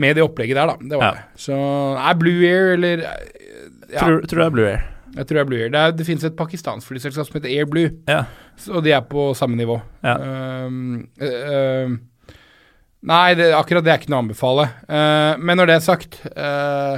med 0.00 0.16
det 0.16 0.24
opplegget 0.24 0.56
der, 0.58 0.72
da. 0.72 0.76
Det 0.80 0.98
var 1.00 1.04
Ja. 1.04 1.10
det. 1.18 1.42
Så 1.44 1.58
er 2.00 2.18
Blue 2.22 2.46
Air 2.48 2.72
eller 2.78 3.04
ja, 3.04 4.00
Tror, 4.00 4.22
tror 4.26 4.40
det 4.42 4.46
er 4.46 4.54
Blue 4.56 4.68
Air. 4.68 4.86
Jeg 5.18 5.26
tror 5.26 5.34
det 5.38 5.40
er 5.40 5.48
Blue 5.50 5.60
Air. 5.62 5.70
Det, 5.72 5.80
er, 5.80 5.92
det 5.96 6.06
finnes 6.08 6.24
et 6.28 6.36
pakistansk 6.36 6.88
flyselskap 6.90 7.26
som 7.28 7.38
heter 7.38 7.52
Air 7.54 7.68
Blue, 7.70 7.90
Ja. 8.08 8.24
og 8.72 8.82
de 8.84 8.92
er 8.96 9.00
på 9.08 9.30
samme 9.38 9.56
nivå. 9.60 9.78
Um, 10.04 11.08
uh, 11.22 11.96
Nei, 13.08 13.34
det, 13.38 13.52
akkurat 13.54 13.84
det 13.86 13.92
er 13.92 14.00
ikke 14.00 14.10
noe 14.10 14.18
å 14.18 14.24
anbefale. 14.26 14.64
Uh, 14.90 15.36
men 15.38 15.56
når 15.60 15.70
det 15.70 15.74
er 15.78 15.84
sagt 15.84 16.16
eh, 16.34 16.96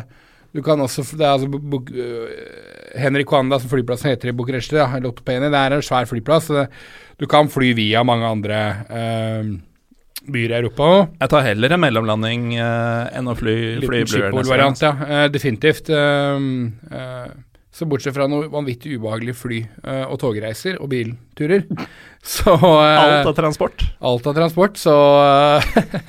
Du 0.54 0.62
kan 0.66 0.80
også 0.82 1.04
det 1.16 1.22
er 1.26 1.32
altså, 1.36 1.46
Bu- 1.50 1.62
Bu- 1.62 1.94
eh, 1.94 3.00
Henrik 3.00 3.30
Wanda, 3.32 3.58
som 3.62 3.70
flyplassen 3.70 4.10
heter 4.10 4.28
i 4.32 4.32
Bucuresti, 4.34 4.76
eller 4.76 5.50
det 5.50 5.60
er 5.60 5.76
en 5.76 5.82
svær 5.86 6.08
flyplass. 6.10 6.50
Du 7.18 7.26
kan 7.30 7.48
fly 7.48 7.72
via 7.78 8.02
mange 8.02 8.26
andre 8.26 8.58
eh, 8.90 9.52
byer 10.30 10.50
i 10.50 10.58
Europa 10.58 10.82
òg. 10.82 11.12
Jeg 11.20 11.30
tar 11.32 11.46
heller 11.46 11.72
en 11.76 11.80
mellomlanding 11.84 12.48
eh, 12.58 13.18
enn 13.18 13.30
å 13.30 13.36
fly, 13.38 13.54
fly 13.86 14.02
Blue 14.08 14.52
Air 14.52 14.66
ja. 14.82 14.92
Eh, 15.06 15.28
definitivt. 15.32 15.88
Eh, 15.90 16.42
eh, 16.90 17.30
så 17.70 17.86
bortsett 17.86 18.16
fra 18.16 18.26
noe 18.30 18.48
vanvittig 18.50 18.96
ubehagelig 18.98 19.36
fly- 19.38 19.60
eh, 19.84 20.02
og 20.10 20.18
togreiser 20.22 20.80
og 20.82 20.88
bilturer, 20.90 21.62
så 22.36 22.54
eh, 22.56 22.96
Alt 22.98 23.30
av 23.30 23.36
transport. 23.38 23.84
Alt 24.10 24.26
av 24.26 24.34
transport, 24.36 24.80
så 24.80 24.94
eh, 25.22 25.68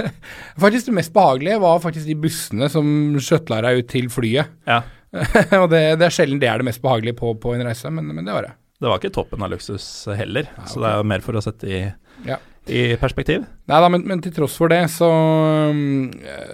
Faktisk 0.63 0.89
det 0.89 0.95
mest 0.97 1.13
behagelige 1.15 1.59
var 1.61 1.83
faktisk 1.83 2.09
de 2.09 2.17
bussene 2.23 2.69
som 2.73 2.89
skjøtla 3.21 3.61
deg 3.67 3.83
ut 3.83 3.91
til 3.93 4.09
flyet. 4.13 4.49
Ja. 4.69 4.81
og 5.61 5.67
det, 5.73 5.83
det 6.01 6.07
er 6.07 6.13
sjelden 6.15 6.41
det 6.41 6.49
er 6.49 6.61
det 6.61 6.69
mest 6.71 6.81
behagelige 6.83 7.19
på, 7.19 7.33
på 7.41 7.53
en 7.55 7.65
reise, 7.67 7.91
men, 7.93 8.09
men 8.15 8.25
det 8.25 8.35
var 8.35 8.47
det. 8.49 8.55
Det 8.81 8.89
var 8.89 8.97
ikke 8.97 9.13
toppen 9.13 9.43
av 9.45 9.51
luksus 9.53 9.85
heller, 10.17 10.47
så 10.65 10.81
det 10.81 10.89
er 10.89 11.01
jo 11.03 11.09
mer 11.11 11.21
for 11.21 11.37
å 11.37 11.43
sette 11.45 11.67
i, 11.69 11.81
Ja. 12.25 12.39
I 12.69 12.81
perspektiv. 13.01 13.45
Nei 13.69 13.79
da, 13.81 13.87
men, 13.89 14.03
men 14.05 14.19
til 14.21 14.33
tross 14.35 14.57
for 14.59 14.69
det, 14.69 14.83
så 14.93 15.07
eh, 15.09 16.51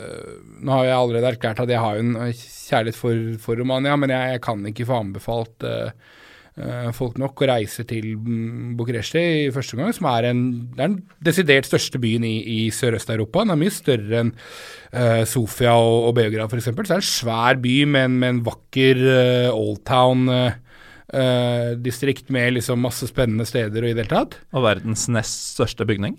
Nå 0.58 0.74
har 0.74 0.86
jeg 0.88 0.96
allerede 0.98 1.34
erklært 1.34 1.60
at 1.64 1.72
jeg 1.72 1.84
har 1.84 2.00
en 2.00 2.14
eh, 2.24 2.46
kjærlighet 2.68 3.00
for, 3.00 3.26
for 3.44 3.60
Romania, 3.60 3.98
men 4.00 4.14
jeg, 4.14 4.38
jeg 4.38 4.46
kan 4.46 4.64
ikke 4.72 4.88
få 4.88 5.02
anbefalt 5.04 5.68
eh, 5.68 5.92
folk 6.98 7.20
nok 7.22 7.44
å 7.44 7.50
reise 7.52 7.84
til 7.86 8.16
mm, 8.18 8.72
Bucuresti 8.80 9.22
i 9.44 9.52
første 9.54 9.78
gang, 9.78 9.92
som 9.94 10.08
er 10.10 10.30
en, 10.32 10.42
er 10.74 10.88
den 10.88 10.96
desidert 11.24 11.68
største 11.70 12.02
byen 12.02 12.26
i, 12.26 12.38
i 12.42 12.60
Sørøst-Europa. 12.74 13.44
Den 13.44 13.54
er 13.54 13.62
mye 13.62 13.76
større 13.76 14.24
enn 14.24 14.32
eh, 14.34 15.22
Sofia 15.30 15.76
og, 15.78 16.08
og 16.10 16.16
Beograd 16.18 16.50
f.eks. 16.50 16.72
Så 16.72 16.74
det 16.80 16.88
er 16.88 17.04
en 17.04 17.10
svær 17.12 17.62
by 17.62 17.76
med 17.86 18.10
en, 18.10 18.18
med 18.24 18.34
en 18.34 18.42
vakker 18.48 19.04
uh, 19.06 19.60
Oldtown-distrikt 21.08 22.30
med 22.30 22.58
liksom 22.58 22.82
masse 22.84 23.08
spennende 23.08 23.46
steder 23.48 23.84
og 23.84 23.90
i 23.90 23.94
det 23.96 24.06
hele 24.06 24.12
tatt. 24.12 24.40
Og 24.54 24.66
verdens 24.66 25.08
nest 25.10 25.54
største 25.56 25.88
bygning. 25.88 26.18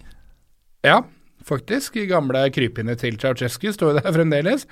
Ja, 0.86 1.02
faktisk. 1.44 1.96
I 1.96 2.08
gamle 2.08 2.46
krypene 2.54 2.96
til 2.96 3.18
Ceaucescu 3.20 3.72
står 3.72 3.92
jo 3.92 3.98
der 4.00 4.14
fremdeles. 4.14 4.66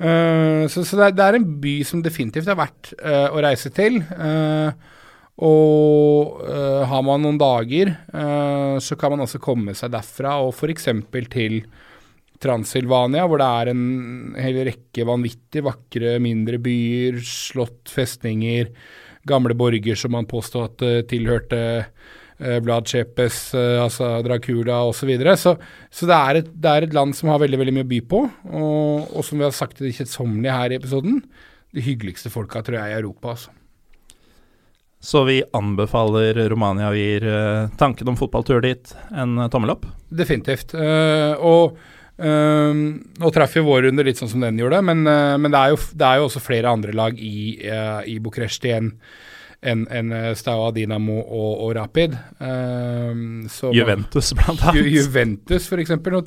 Uh, 0.00 0.64
så 0.72 0.80
så 0.80 0.96
det, 0.96 1.10
er, 1.10 1.12
det 1.12 1.26
er 1.26 1.36
en 1.36 1.50
by 1.60 1.74
som 1.84 2.00
definitivt 2.00 2.48
er 2.48 2.56
verdt 2.56 2.94
uh, 3.04 3.28
å 3.34 3.42
reise 3.44 3.68
til. 3.76 4.00
Uh, 4.16 4.72
og 5.40 6.42
eh, 6.44 6.82
har 6.84 7.04
man 7.06 7.22
noen 7.24 7.38
dager, 7.40 7.94
eh, 8.12 8.74
så 8.84 8.96
kan 9.00 9.14
man 9.14 9.24
også 9.24 9.40
komme 9.40 9.72
seg 9.76 9.94
derfra 9.94 10.34
og 10.44 10.52
f.eks. 10.52 10.90
til 11.32 11.62
Transylvania, 12.40 13.24
hvor 13.24 13.40
det 13.40 13.46
er 13.48 13.70
en 13.72 14.34
hel 14.36 14.58
rekke 14.68 15.06
vanvittig 15.08 15.62
vakre 15.64 16.18
mindre 16.20 16.60
byer, 16.60 17.22
slott, 17.24 17.88
festninger, 17.88 18.68
gamle 19.30 19.56
borger 19.58 19.98
som 19.98 20.14
man 20.14 20.28
påstod 20.30 20.66
at 20.68 20.84
eh, 20.86 21.02
tilhørte 21.10 21.60
eh, 21.80 22.58
Vlad 22.64 22.88
Cepes, 22.90 23.42
eh, 23.54 23.76
altså 23.82 24.12
Dracula 24.26 24.82
osv. 24.88 25.02
Så, 25.02 25.08
videre. 25.10 25.36
så 25.36 25.56
Så 25.90 26.08
det 26.10 26.18
er, 26.18 26.40
et, 26.40 26.50
det 26.52 26.72
er 26.74 26.88
et 26.88 26.96
land 26.96 27.16
som 27.16 27.32
har 27.32 27.42
veldig 27.42 27.60
veldig 27.60 27.76
mye 27.78 27.88
å 27.88 27.92
by 27.92 28.02
på, 28.10 28.24
og, 28.50 29.14
og 29.14 29.24
som 29.26 29.40
vi 29.40 29.46
har 29.46 29.56
sagt 29.56 29.78
til 29.78 29.88
det 29.88 29.96
kjedsommelige 29.98 30.58
her 30.58 30.74
i 30.74 30.80
episoden, 30.80 31.22
de 31.70 31.86
hyggeligste 31.86 32.32
folka 32.32 32.64
tror 32.66 32.80
jeg 32.80 32.92
i 32.92 32.98
Europa. 33.00 33.36
altså. 33.36 33.56
Så 35.00 35.22
vi 35.24 35.38
anbefaler 35.56 36.36
Romania 36.52 36.90
og 36.90 36.98
gir 36.98 37.24
tanken 37.80 38.10
om 38.10 38.18
fotballtur 38.20 38.60
dit 38.60 38.90
en 39.16 39.46
tommel 39.48 39.72
opp. 39.72 39.86
Definitivt. 40.12 40.74
Og 40.76 41.78
eh, 42.20 42.84
nå 43.24 43.32
traff 43.34 43.56
jo 43.56 43.64
vår 43.66 43.88
runde 43.88 44.04
litt 44.06 44.20
sånn 44.20 44.30
som 44.32 44.44
den 44.44 44.60
gjorde, 44.60 44.82
men, 44.86 45.02
uh, 45.08 45.34
men 45.40 45.50
det, 45.50 45.58
er 45.58 45.74
jo, 45.74 45.80
det 45.96 46.06
er 46.06 46.20
jo 46.20 46.28
også 46.28 46.44
flere 46.44 46.70
andre 46.70 46.94
lag 46.96 47.18
i, 47.18 47.58
uh, 47.66 48.00
i 48.06 48.18
Bucuresti 48.22 48.76
enn 48.76 48.94
en, 49.60 49.82
en 49.92 50.12
Staua, 50.36 50.70
Dinamo 50.72 51.18
og, 51.20 51.50
og 51.66 51.74
Rapid. 51.76 52.14
Eh, 52.40 53.18
så- 53.52 53.74
Juventus, 53.76 54.32
blant 54.32 54.62
Ju, 54.62 54.70
annet. 54.70 54.92
Juventus, 54.94 55.66
for 55.68 55.82
eksempel. 55.82 56.16
Nå 56.16 56.22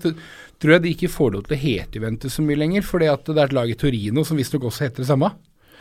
tror 0.61 0.75
jeg 0.75 0.83
de 0.83 0.91
ikke 0.93 1.09
får 1.09 1.33
lov 1.33 1.47
til 1.47 1.57
å 1.57 1.61
hete 1.63 1.97
Juventus 1.97 2.37
så 2.37 2.45
mye 2.45 2.59
lenger, 2.61 2.85
fordi 2.85 3.09
at 3.09 3.25
det 3.25 3.39
er 3.39 3.49
et 3.49 3.57
lag 3.57 3.73
i 3.73 3.77
Torino 3.79 4.21
som 4.27 4.37
visstnok 4.37 4.69
også 4.69 4.85
heter 4.85 5.01
det 5.01 5.09
samme. 5.09 5.31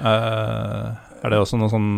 Uh, 0.00 0.96
er 1.20 1.34
det 1.34 1.42
også 1.42 1.60
noe 1.60 1.68
sånn 1.70 1.90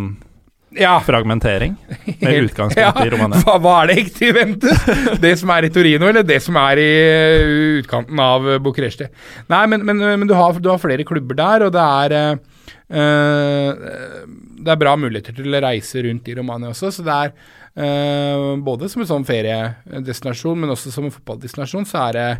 Ja, 0.80 1.00
fragmentering 1.00 1.76
med 2.04 2.34
utgangspunkt 2.34 2.44
utgangspunkt 2.74 3.06
i 3.06 3.10
Romania? 3.10 3.40
Hva, 3.44 3.56
hva 3.62 3.74
er 3.82 3.90
det 3.90 3.96
ekte 4.02 4.28
Juventus? 4.28 4.86
det 5.24 5.34
som 5.40 5.52
er 5.54 5.68
i 5.68 5.72
Torino, 5.74 6.08
eller 6.10 6.26
det 6.26 6.40
som 6.42 6.58
er 6.60 6.80
i 6.82 6.88
eh, 7.02 7.54
utkanten 7.80 8.22
av 8.22 8.46
uh, 8.48 8.58
Bucuresti? 8.62 9.08
Nei, 9.52 9.64
men, 9.70 9.84
men, 9.86 10.02
men 10.02 10.30
du, 10.30 10.34
har, 10.38 10.58
du 10.60 10.70
har 10.72 10.80
flere 10.82 11.06
klubber 11.06 11.38
der, 11.38 11.66
og 11.66 11.74
det 11.74 11.84
er 11.84 12.16
eh, 12.18 12.30
eh, 13.00 13.90
Det 14.64 14.72
er 14.72 14.80
bra 14.80 14.94
muligheter 15.00 15.36
til 15.36 15.54
å 15.54 15.62
reise 15.64 16.04
rundt 16.06 16.30
i 16.30 16.38
Romania 16.38 16.72
også, 16.72 16.92
så 16.94 17.06
det 17.06 17.18
er 17.18 17.34
eh, 17.86 18.46
både 18.64 18.90
som 18.90 19.04
en 19.04 19.10
sånn 19.10 19.28
feriedestinasjon, 19.28 20.64
men 20.64 20.74
også 20.74 20.94
som 20.94 21.08
en 21.08 21.14
fotballdestinasjon, 21.14 21.86
så 21.90 22.08
er 22.08 22.18
det 22.18 22.30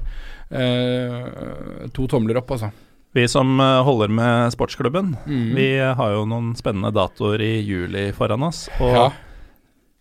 eh, 0.63 1.87
to 1.95 2.09
tomler 2.11 2.43
opp, 2.43 2.57
altså. 2.57 2.73
Vi 3.15 3.29
som 3.31 3.61
eh, 3.63 3.83
holder 3.87 4.11
med 4.11 4.53
sportsklubben, 4.55 5.13
Mm. 5.27 5.55
vi 5.55 5.69
har 5.79 6.11
jo 6.17 6.25
noen 6.27 6.53
spennende 6.59 6.91
datoer 6.97 7.41
i 7.41 7.53
juli 7.63 8.09
foran 8.13 8.43
oss. 8.43 8.67
Og 8.81 8.95
Ja. 8.97 9.05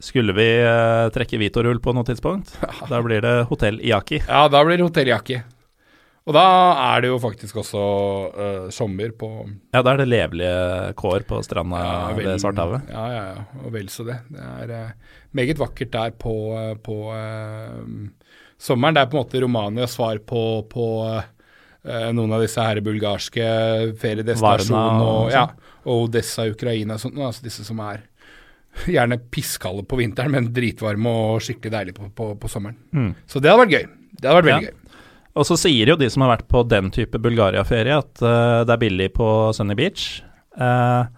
skulle 0.02 0.34
vi 0.34 0.48
eh, 0.66 1.10
trekke 1.14 1.38
Vitorull 1.40 1.80
på 1.80 1.94
noe 1.94 2.04
tidspunkt, 2.04 2.56
da 2.90 3.02
blir 3.06 3.22
det 3.22 3.36
Hotell 3.52 3.78
Iaki. 3.86 4.24
Ja, 4.28 4.48
da 4.50 4.64
blir 4.66 4.78
det 4.82 4.88
hotelljakke. 4.90 5.44
Og 6.26 6.32
da 6.34 6.42
er 6.96 7.02
det 7.04 7.10
jo 7.12 7.18
faktisk 7.20 7.58
også 7.60 7.80
uh, 8.32 8.68
sommer 8.72 9.10
på 9.12 9.28
Ja, 9.76 9.82
da 9.84 9.92
er 9.92 9.98
det 9.98 10.06
levelige 10.08 10.94
kår 10.96 11.26
på 11.28 11.42
stranda 11.44 11.82
vel- 12.16 12.30
ved 12.30 12.40
Svarthavet. 12.40 12.86
Ja, 12.94 13.04
ja, 13.12 13.24
ja, 13.36 13.44
og 13.66 13.74
vel 13.76 13.90
så 13.92 14.06
det. 14.08 14.22
Det 14.32 14.40
er 14.40 14.72
uh, 14.72 15.18
meget 15.36 15.60
vakkert 15.60 15.92
der 15.92 16.12
på, 16.16 16.32
på 16.82 16.96
sommeren. 18.58 18.96
Det 18.96 19.04
er 19.04 19.12
på 19.12 19.18
en 19.20 19.24
måte 19.26 19.42
Romanias 19.44 19.98
svar 19.98 20.22
på, 20.24 20.44
på 20.72 20.86
eh, 21.12 21.28
noen 21.84 22.32
av 22.32 22.40
disse 22.44 22.64
her 22.64 22.80
bulgarske 22.80 23.44
feriedestinasjonene 24.00 25.04
og 25.04 25.18
og, 25.26 25.32
ja, 25.34 25.42
og 25.84 26.06
Odessa, 26.06 26.46
Ukraina 26.48 26.96
og 26.96 27.02
sånt. 27.04 27.18
Altså 27.20 27.44
disse 27.44 27.66
som 27.68 27.82
er 27.84 28.06
gjerne 28.90 29.20
pisskalde 29.32 29.84
på 29.88 30.00
vinteren, 30.00 30.32
men 30.34 30.48
dritvarme 30.56 31.12
og 31.12 31.44
skikkelig 31.44 31.74
deilig 31.74 31.96
på, 31.98 32.08
på, 32.16 32.30
på 32.40 32.52
sommeren. 32.52 32.78
Mm. 32.96 33.12
Så 33.28 33.42
det 33.44 33.52
hadde 33.52 33.66
vært 33.66 33.76
gøy. 33.76 33.90
Det 34.14 34.30
hadde 34.30 34.38
vært 34.40 34.50
veldig 34.52 34.70
Ja. 34.70 34.72
gøy. 34.72 34.80
Og 35.34 35.48
så 35.50 35.58
sier 35.58 35.90
jo 35.90 35.98
de 35.98 36.08
som 36.14 36.22
har 36.22 36.36
vært 36.36 36.48
på 36.52 36.62
den 36.70 36.92
type 36.94 37.18
Bulgaria-ferie, 37.18 37.96
at 38.04 38.22
uh, 38.22 38.62
det 38.68 38.76
er 38.76 38.82
billig 38.84 39.10
på 39.16 39.28
Sunny 39.58 39.74
Beach. 39.80 40.22
Uh, 40.54 41.10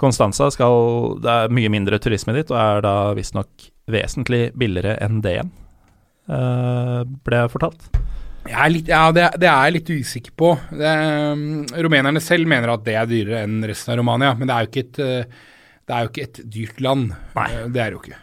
Constanza 0.00 0.48
skal 0.50 1.20
Det 1.22 1.30
er 1.30 1.52
mye 1.54 1.70
mindre 1.70 2.00
turisme 2.02 2.32
dit, 2.34 2.48
og 2.50 2.56
er 2.56 2.80
da 2.84 2.94
visstnok 3.14 3.68
vesentlig 3.92 4.48
billigere 4.56 4.96
enn 5.04 5.20
igjen, 5.20 5.50
eh, 6.32 7.02
ble 7.04 7.40
jeg 7.42 7.52
fortalt. 7.52 7.84
Jeg 8.50 8.72
litt, 8.74 8.88
ja, 8.92 9.06
det, 9.14 9.28
det 9.40 9.48
er 9.48 9.68
jeg 9.68 9.76
litt 9.78 9.92
usikker 9.94 10.34
på. 10.36 10.50
Det, 10.76 10.94
um, 11.32 11.44
rumenerne 11.86 12.20
selv 12.22 12.48
mener 12.50 12.74
at 12.74 12.84
det 12.86 12.96
er 13.00 13.08
dyrere 13.08 13.44
enn 13.46 13.62
resten 13.64 13.94
av 13.94 14.00
Romania, 14.02 14.34
men 14.36 14.50
det 14.50 14.56
er 14.56 14.66
jo 14.66 14.72
ikke 14.72 14.84
et, 14.84 14.98
det 15.84 15.96
er 15.96 16.04
jo 16.04 16.12
ikke 16.12 16.26
et 16.28 16.42
dyrt 16.56 16.82
land. 16.84 17.14
Nei. 17.38 17.46
Uh, 17.54 17.64
det 17.72 17.80
er 17.80 17.88
det 17.88 17.96
jo 17.96 18.02
ikke. 18.04 18.20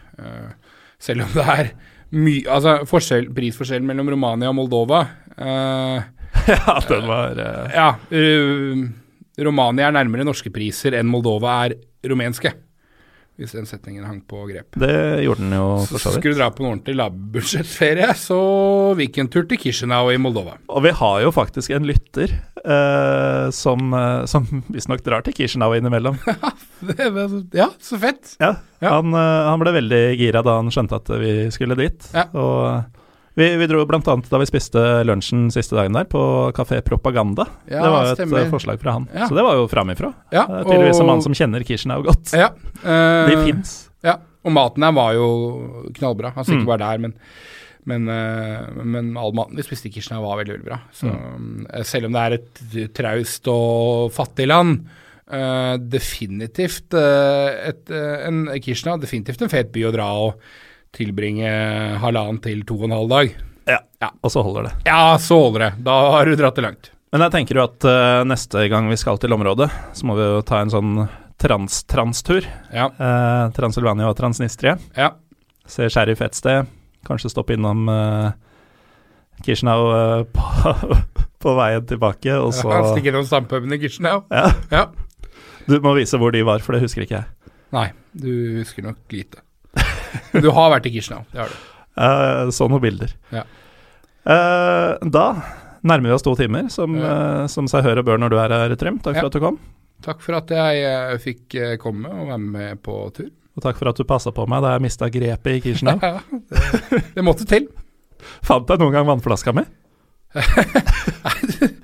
Selv 1.02 1.24
om 1.26 1.34
det 1.34 1.46
er 1.50 1.72
mye 2.12 2.48
Altså 2.52 2.74
forskjell, 2.88 3.30
prisforskjellen 3.34 3.88
mellom 3.88 4.10
Romania 4.12 4.50
og 4.50 4.58
Moldova 4.58 5.00
uh, 5.38 6.02
ja, 6.52 6.74
den 6.88 7.06
var 7.08 7.38
uh, 7.38 7.72
Ja, 7.72 7.88
uh, 8.12 8.82
Romania 9.42 9.88
er 9.88 9.96
nærmere 9.96 10.26
norske 10.28 10.52
priser 10.52 10.98
enn 10.98 11.08
Moldova 11.08 11.54
er 11.64 11.78
rumenske. 12.04 12.52
Hvis 13.40 13.54
den 13.56 13.64
setningen 13.66 14.04
hang 14.04 14.20
på 14.28 14.42
grep. 14.50 14.76
Det 14.76 15.24
gjorde 15.24 15.40
den 15.40 15.54
jo 15.56 15.66
for 15.88 15.98
så 15.98 16.10
vidt. 16.12 16.20
skulle 16.20 16.36
dra 16.36 16.50
på 16.52 16.62
en 16.62 16.68
ordentlig 16.74 16.94
lavbudsjettferie, 17.00 18.10
så 18.20 18.40
weekendtur 18.98 19.46
til 19.48 19.60
Chisinau 19.62 20.10
i 20.12 20.18
Moldova. 20.20 20.58
Og 20.68 20.84
vi 20.84 20.92
har 20.98 21.22
jo 21.24 21.32
faktisk 21.32 21.72
en 21.72 21.88
lytter 21.88 22.34
eh, 22.36 23.46
som, 23.56 23.88
uh, 23.96 24.26
som 24.28 24.46
visstnok 24.68 25.00
drar 25.06 25.24
til 25.24 25.36
Kishinev 25.40 25.78
innimellom. 25.78 26.20
Ja, 27.52 27.68
så 27.80 27.98
fett. 28.02 28.36
Ja, 28.42 28.56
Ja. 28.82 28.96
Han, 28.96 29.14
eh, 29.14 29.44
han 29.46 29.60
ble 29.62 29.70
veldig 29.76 30.00
gira 30.18 30.40
da 30.42 30.56
han 30.58 30.70
skjønte 30.74 30.98
at 30.98 31.10
vi 31.22 31.32
skulle 31.54 31.76
dit. 31.78 32.08
Ja. 32.10 32.24
Og 32.34 32.56
eh, 32.66 33.01
vi, 33.34 33.46
vi 33.56 33.66
dro 33.70 33.82
annet 33.86 34.28
da 34.30 34.38
vi 34.42 34.46
spiste 34.48 34.82
lunsjen 35.08 35.46
siste 35.54 35.76
dagen 35.78 35.92
der, 35.96 36.04
på 36.10 36.20
Kafé 36.56 36.80
Propaganda. 36.84 37.46
Ja, 37.70 37.82
det 37.82 37.92
var 37.94 38.04
jo 38.06 38.10
et 38.12 38.18
stemmer. 38.20 38.42
eh, 38.44 38.50
forslag 38.52 38.80
fra 38.82 38.92
han. 38.98 39.06
Ja. 39.14 39.28
Så 39.28 39.34
det 39.38 39.44
var 39.46 39.56
jo 39.56 39.68
framifrå. 39.72 40.12
Ja, 40.32 40.44
Det 40.46 40.60
er 40.60 40.68
Tydeligvis 40.68 41.00
en 41.00 41.06
mann 41.08 41.22
som 41.24 41.32
kjenner 41.38 41.64
Kishinev 41.64 42.04
godt. 42.04 42.32
Ja, 42.42 42.50
uh, 42.84 43.30
De 43.30 43.38
fins. 43.46 43.72
Ja, 44.04 44.18
og 44.44 44.52
maten 44.52 44.82
her 44.84 44.92
var 44.92 45.14
jo 45.16 45.28
knallbra. 45.96 46.32
Altså 46.36 46.52
ikke 46.56 46.64
Mm. 46.66 46.70
bare 46.72 46.82
der, 46.84 46.98
men, 46.98 47.14
men, 47.86 48.08
eh, 48.08 48.82
men 48.84 49.12
all 49.16 49.32
maten 49.32 49.56
vi 49.56 49.62
spiste 49.62 49.88
i 49.88 49.92
Kirchner 49.94 50.20
var 50.22 50.36
veldig 50.42 50.56
veldig 50.58 50.66
bra. 50.68 50.80
Så 50.92 51.06
mm. 51.10 51.84
Selv 51.88 52.06
om 52.06 52.12
det 52.18 52.20
er 52.26 52.36
et 52.38 52.92
traust 52.94 53.48
og 53.48 54.12
fattig 54.12 54.46
land, 54.50 54.84
uh, 55.32 55.76
definitivt 55.78 56.92
uh, 56.94 57.48
et, 57.70 57.82
uh, 57.90 58.26
en 58.28 58.44
Kirchner, 58.60 58.98
definitivt 59.02 59.42
en 59.42 59.48
fet 59.52 59.72
by 59.72 59.86
å 59.88 59.94
dra 59.94 60.10
og 60.26 60.36
tilbringe 60.96 61.48
halvannen 62.02 62.40
til 62.44 62.62
to 62.68 62.76
og 62.80 62.88
en 62.88 62.96
halv 62.96 63.12
dag. 63.12 63.32
Ja. 63.70 63.78
Ja. 64.02 64.10
Og 64.20 64.32
så 64.34 64.42
holder 64.44 64.68
det. 64.68 64.72
Ja, 64.88 65.16
så 65.22 65.38
holder 65.38 65.66
det. 65.66 65.70
Da 65.86 65.96
har 66.16 66.28
du 66.28 66.36
dratt 66.36 66.58
det 66.58 66.64
langt. 66.66 66.90
Men 67.12 67.26
jeg 67.26 67.34
tenker 67.34 67.58
jo 67.58 67.64
at 67.66 67.84
uh, 67.84 68.22
neste 68.24 68.66
gang 68.72 68.88
vi 68.88 68.96
skal 69.00 69.18
til 69.20 69.34
området, 69.36 69.68
så 69.92 70.06
må 70.08 70.16
vi 70.16 70.24
jo 70.24 70.44
ta 70.48 70.62
en 70.62 70.72
sånn 70.72 70.94
trans-trans-tur. 71.42 72.46
Ja. 72.72 72.88
Uh, 72.96 73.50
Transylvania 73.56 74.08
og 74.10 74.16
Transnistria. 74.20 74.78
ja. 74.96 75.12
Se 75.72 75.86
Sheriff 75.92 76.18
et 76.24 76.34
sted. 76.34 76.66
Kanskje 77.06 77.30
stoppe 77.30 77.54
innom 77.54 77.86
uh, 77.86 78.32
Kishnau 79.46 79.84
uh, 79.92 80.24
på, 80.26 80.96
på 81.44 81.54
veien 81.56 81.86
tilbake, 81.86 82.34
og 82.34 82.50
så 82.56 82.66
ja, 82.66 82.80
stikker 82.90 83.12
innom 83.14 83.28
stampuben 83.28 83.72
i 83.76 83.78
Kishnau. 83.80 84.24
ja. 84.32 84.50
Ja. 84.72 84.88
Du 85.68 85.76
må 85.84 85.92
vise 85.94 86.18
hvor 86.18 86.34
de 86.34 86.42
var, 86.42 86.58
for 86.64 86.74
det 86.74 86.82
husker 86.82 87.04
ikke 87.04 87.20
jeg. 87.20 87.54
Nei, 87.72 87.86
du 88.18 88.58
husker 88.58 88.82
nok 88.88 89.14
lite. 89.14 89.38
Men 90.32 90.44
du 90.44 90.50
har 90.54 90.72
vært 90.74 90.88
i 90.88 90.92
Kishinev, 90.94 91.26
det 91.32 91.42
har 91.44 91.52
du. 91.52 91.58
Uh, 91.92 92.48
så 92.54 92.68
noen 92.70 92.82
bilder. 92.82 93.12
Ja. 93.34 93.44
Uh, 94.24 94.96
da 95.12 95.26
nærmer 95.82 96.12
vi 96.12 96.16
oss 96.16 96.24
to 96.24 96.34
timer, 96.38 96.70
som, 96.72 96.94
uh, 96.96 97.44
som 97.52 97.68
seg 97.70 97.84
hør 97.84 98.00
og 98.00 98.08
bør 98.08 98.22
når 98.22 98.32
du 98.32 98.38
er 98.40 98.54
her, 98.56 98.74
Trym. 98.80 99.00
Takk 99.02 99.18
for 99.20 99.28
at 99.28 99.36
du 99.36 99.42
kom. 99.42 99.60
Takk 100.02 100.24
for 100.24 100.38
at 100.38 100.50
jeg 100.50 101.20
fikk 101.22 101.56
komme 101.82 102.10
og 102.10 102.32
være 102.32 102.42
med 102.42 102.82
på 102.82 102.96
tur. 103.14 103.30
Og 103.52 103.64
takk 103.66 103.76
for 103.78 103.90
at 103.90 103.98
du 104.00 104.08
passa 104.08 104.32
på 104.34 104.46
meg 104.48 104.64
da 104.64 104.72
jeg 104.74 104.84
mista 104.86 105.10
grepet 105.12 105.58
i 105.58 105.62
Kishinev. 105.66 106.02
Ja, 106.02 106.18
det, 106.50 107.02
det 107.18 107.26
måtte 107.26 107.46
til. 107.48 107.68
Fant 108.46 108.70
jeg 108.70 108.80
noen 108.80 108.94
gang 108.96 109.08
vannflaska 109.10 109.54
mi? 109.56 109.66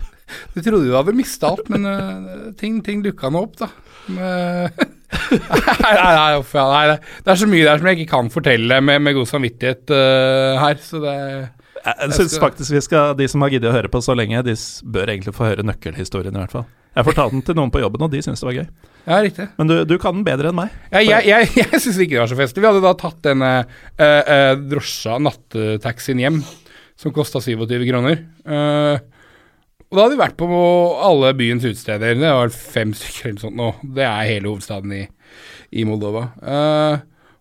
Du 0.53 0.63
trodde 0.65 0.89
du 0.89 0.95
hadde 0.97 1.13
mista 1.15 1.53
alt, 1.53 1.69
men 1.71 1.85
ting, 2.59 2.81
ting 2.85 3.03
dukka 3.05 3.31
nå 3.31 3.45
opp, 3.47 3.55
da. 3.61 3.69
Men, 4.11 4.73
nei, 5.09 5.93
nei, 5.95 6.33
off, 6.37 6.51
ja, 6.57 6.65
nei, 6.69 6.83
det- 6.91 7.33
er 7.33 7.41
så 7.41 7.49
mye 7.49 7.65
der 7.65 7.81
som 7.81 7.89
jeg 7.89 7.99
ikke 7.99 8.13
kan 8.13 8.33
fortelle 8.33 8.81
med, 8.85 9.01
med 9.05 9.17
god 9.17 9.31
samvittighet 9.31 9.95
uh, 9.95 10.59
her, 10.61 10.83
så 10.85 11.01
det 11.05 11.15
Jeg, 11.79 12.13
syns 12.19 12.39
faktisk 12.43 12.75
vi 12.75 12.83
skal, 12.85 13.15
de 13.17 13.29
som 13.31 13.45
har 13.45 13.55
giddet 13.55 13.71
å 13.71 13.77
høre 13.77 13.89
på 13.93 14.03
så 14.05 14.17
lenge, 14.19 14.43
de 14.45 14.57
bør 14.85 15.15
egentlig 15.15 15.33
få 15.37 15.49
høre 15.49 15.65
nøkkelhistorien, 15.65 16.35
i 16.35 16.43
hvert 16.43 16.57
fall. 16.59 16.69
Jeg 16.99 17.07
fortalte 17.07 17.37
den 17.37 17.45
til 17.47 17.57
noen 17.57 17.71
på 17.73 17.81
jobben, 17.81 18.03
og 18.05 18.11
de 18.13 18.21
syntes 18.25 18.43
det 18.43 18.49
var 18.49 18.57
gøy. 18.59 18.69
Ja, 19.09 19.19
riktig. 19.25 19.47
Men 19.61 19.71
du, 19.71 19.75
du 19.89 19.95
kan 20.03 20.17
den 20.17 20.25
bedre 20.27 20.51
enn 20.51 20.59
meg. 20.59 20.73
Ja, 20.91 21.01
jeg 21.05 21.29
jeg, 21.31 21.51
jeg 21.63 21.81
syns 21.85 22.01
ikke 22.03 22.17
det 22.17 22.23
var 22.25 22.33
så 22.33 22.39
festlig. 22.41 22.65
Vi 22.65 22.69
hadde 22.69 22.85
da 22.85 22.95
tatt 22.99 23.21
denne 23.25 23.53
uh, 23.63 24.03
uh, 24.03 24.55
drosja, 24.69 25.21
nattetaxien 25.23 26.21
hjem, 26.25 26.43
som 26.99 27.15
kosta 27.15 27.41
27 27.41 27.87
kroner. 27.87 28.19
Eh, 28.43 28.99
og 29.89 29.97
da 29.97 30.02
hadde 30.05 30.16
vi 30.16 30.20
vært 30.20 30.36
på 30.36 30.48
alle 31.09 31.35
byens 31.36 31.65
utesteder. 31.65 32.19
Det 32.20 32.32
var 32.39 32.51
fem 32.52 32.90
stykker 32.97 33.31
eller 33.31 33.40
sånt 33.40 33.56
nå. 33.56 33.69
Det 33.97 34.05
er 34.05 34.27
hele 34.28 34.51
hovedstaden 34.51 34.93
i, 34.93 35.05
i 35.81 35.85
Moldova. 35.89 36.27
Uh, 36.44 36.98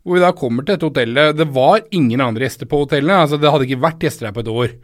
hvor 0.07 0.15
vi 0.15 0.23
da 0.23 0.29
kommer 0.31 0.63
til 0.63 0.77
dette 0.77 0.87
hotellet. 0.87 1.35
Det 1.35 1.49
var 1.51 1.83
ingen 1.91 2.23
andre 2.23 2.47
gjester 2.47 2.69
på 2.71 2.85
hotellene. 2.85 3.19
Altså, 3.25 3.39
det 3.41 3.51
hadde 3.51 3.67
ikke 3.67 3.83
vært 3.83 4.05
gjester 4.07 4.29
her 4.29 4.37
på 4.37 4.45
et 4.45 4.53
år. 4.53 4.77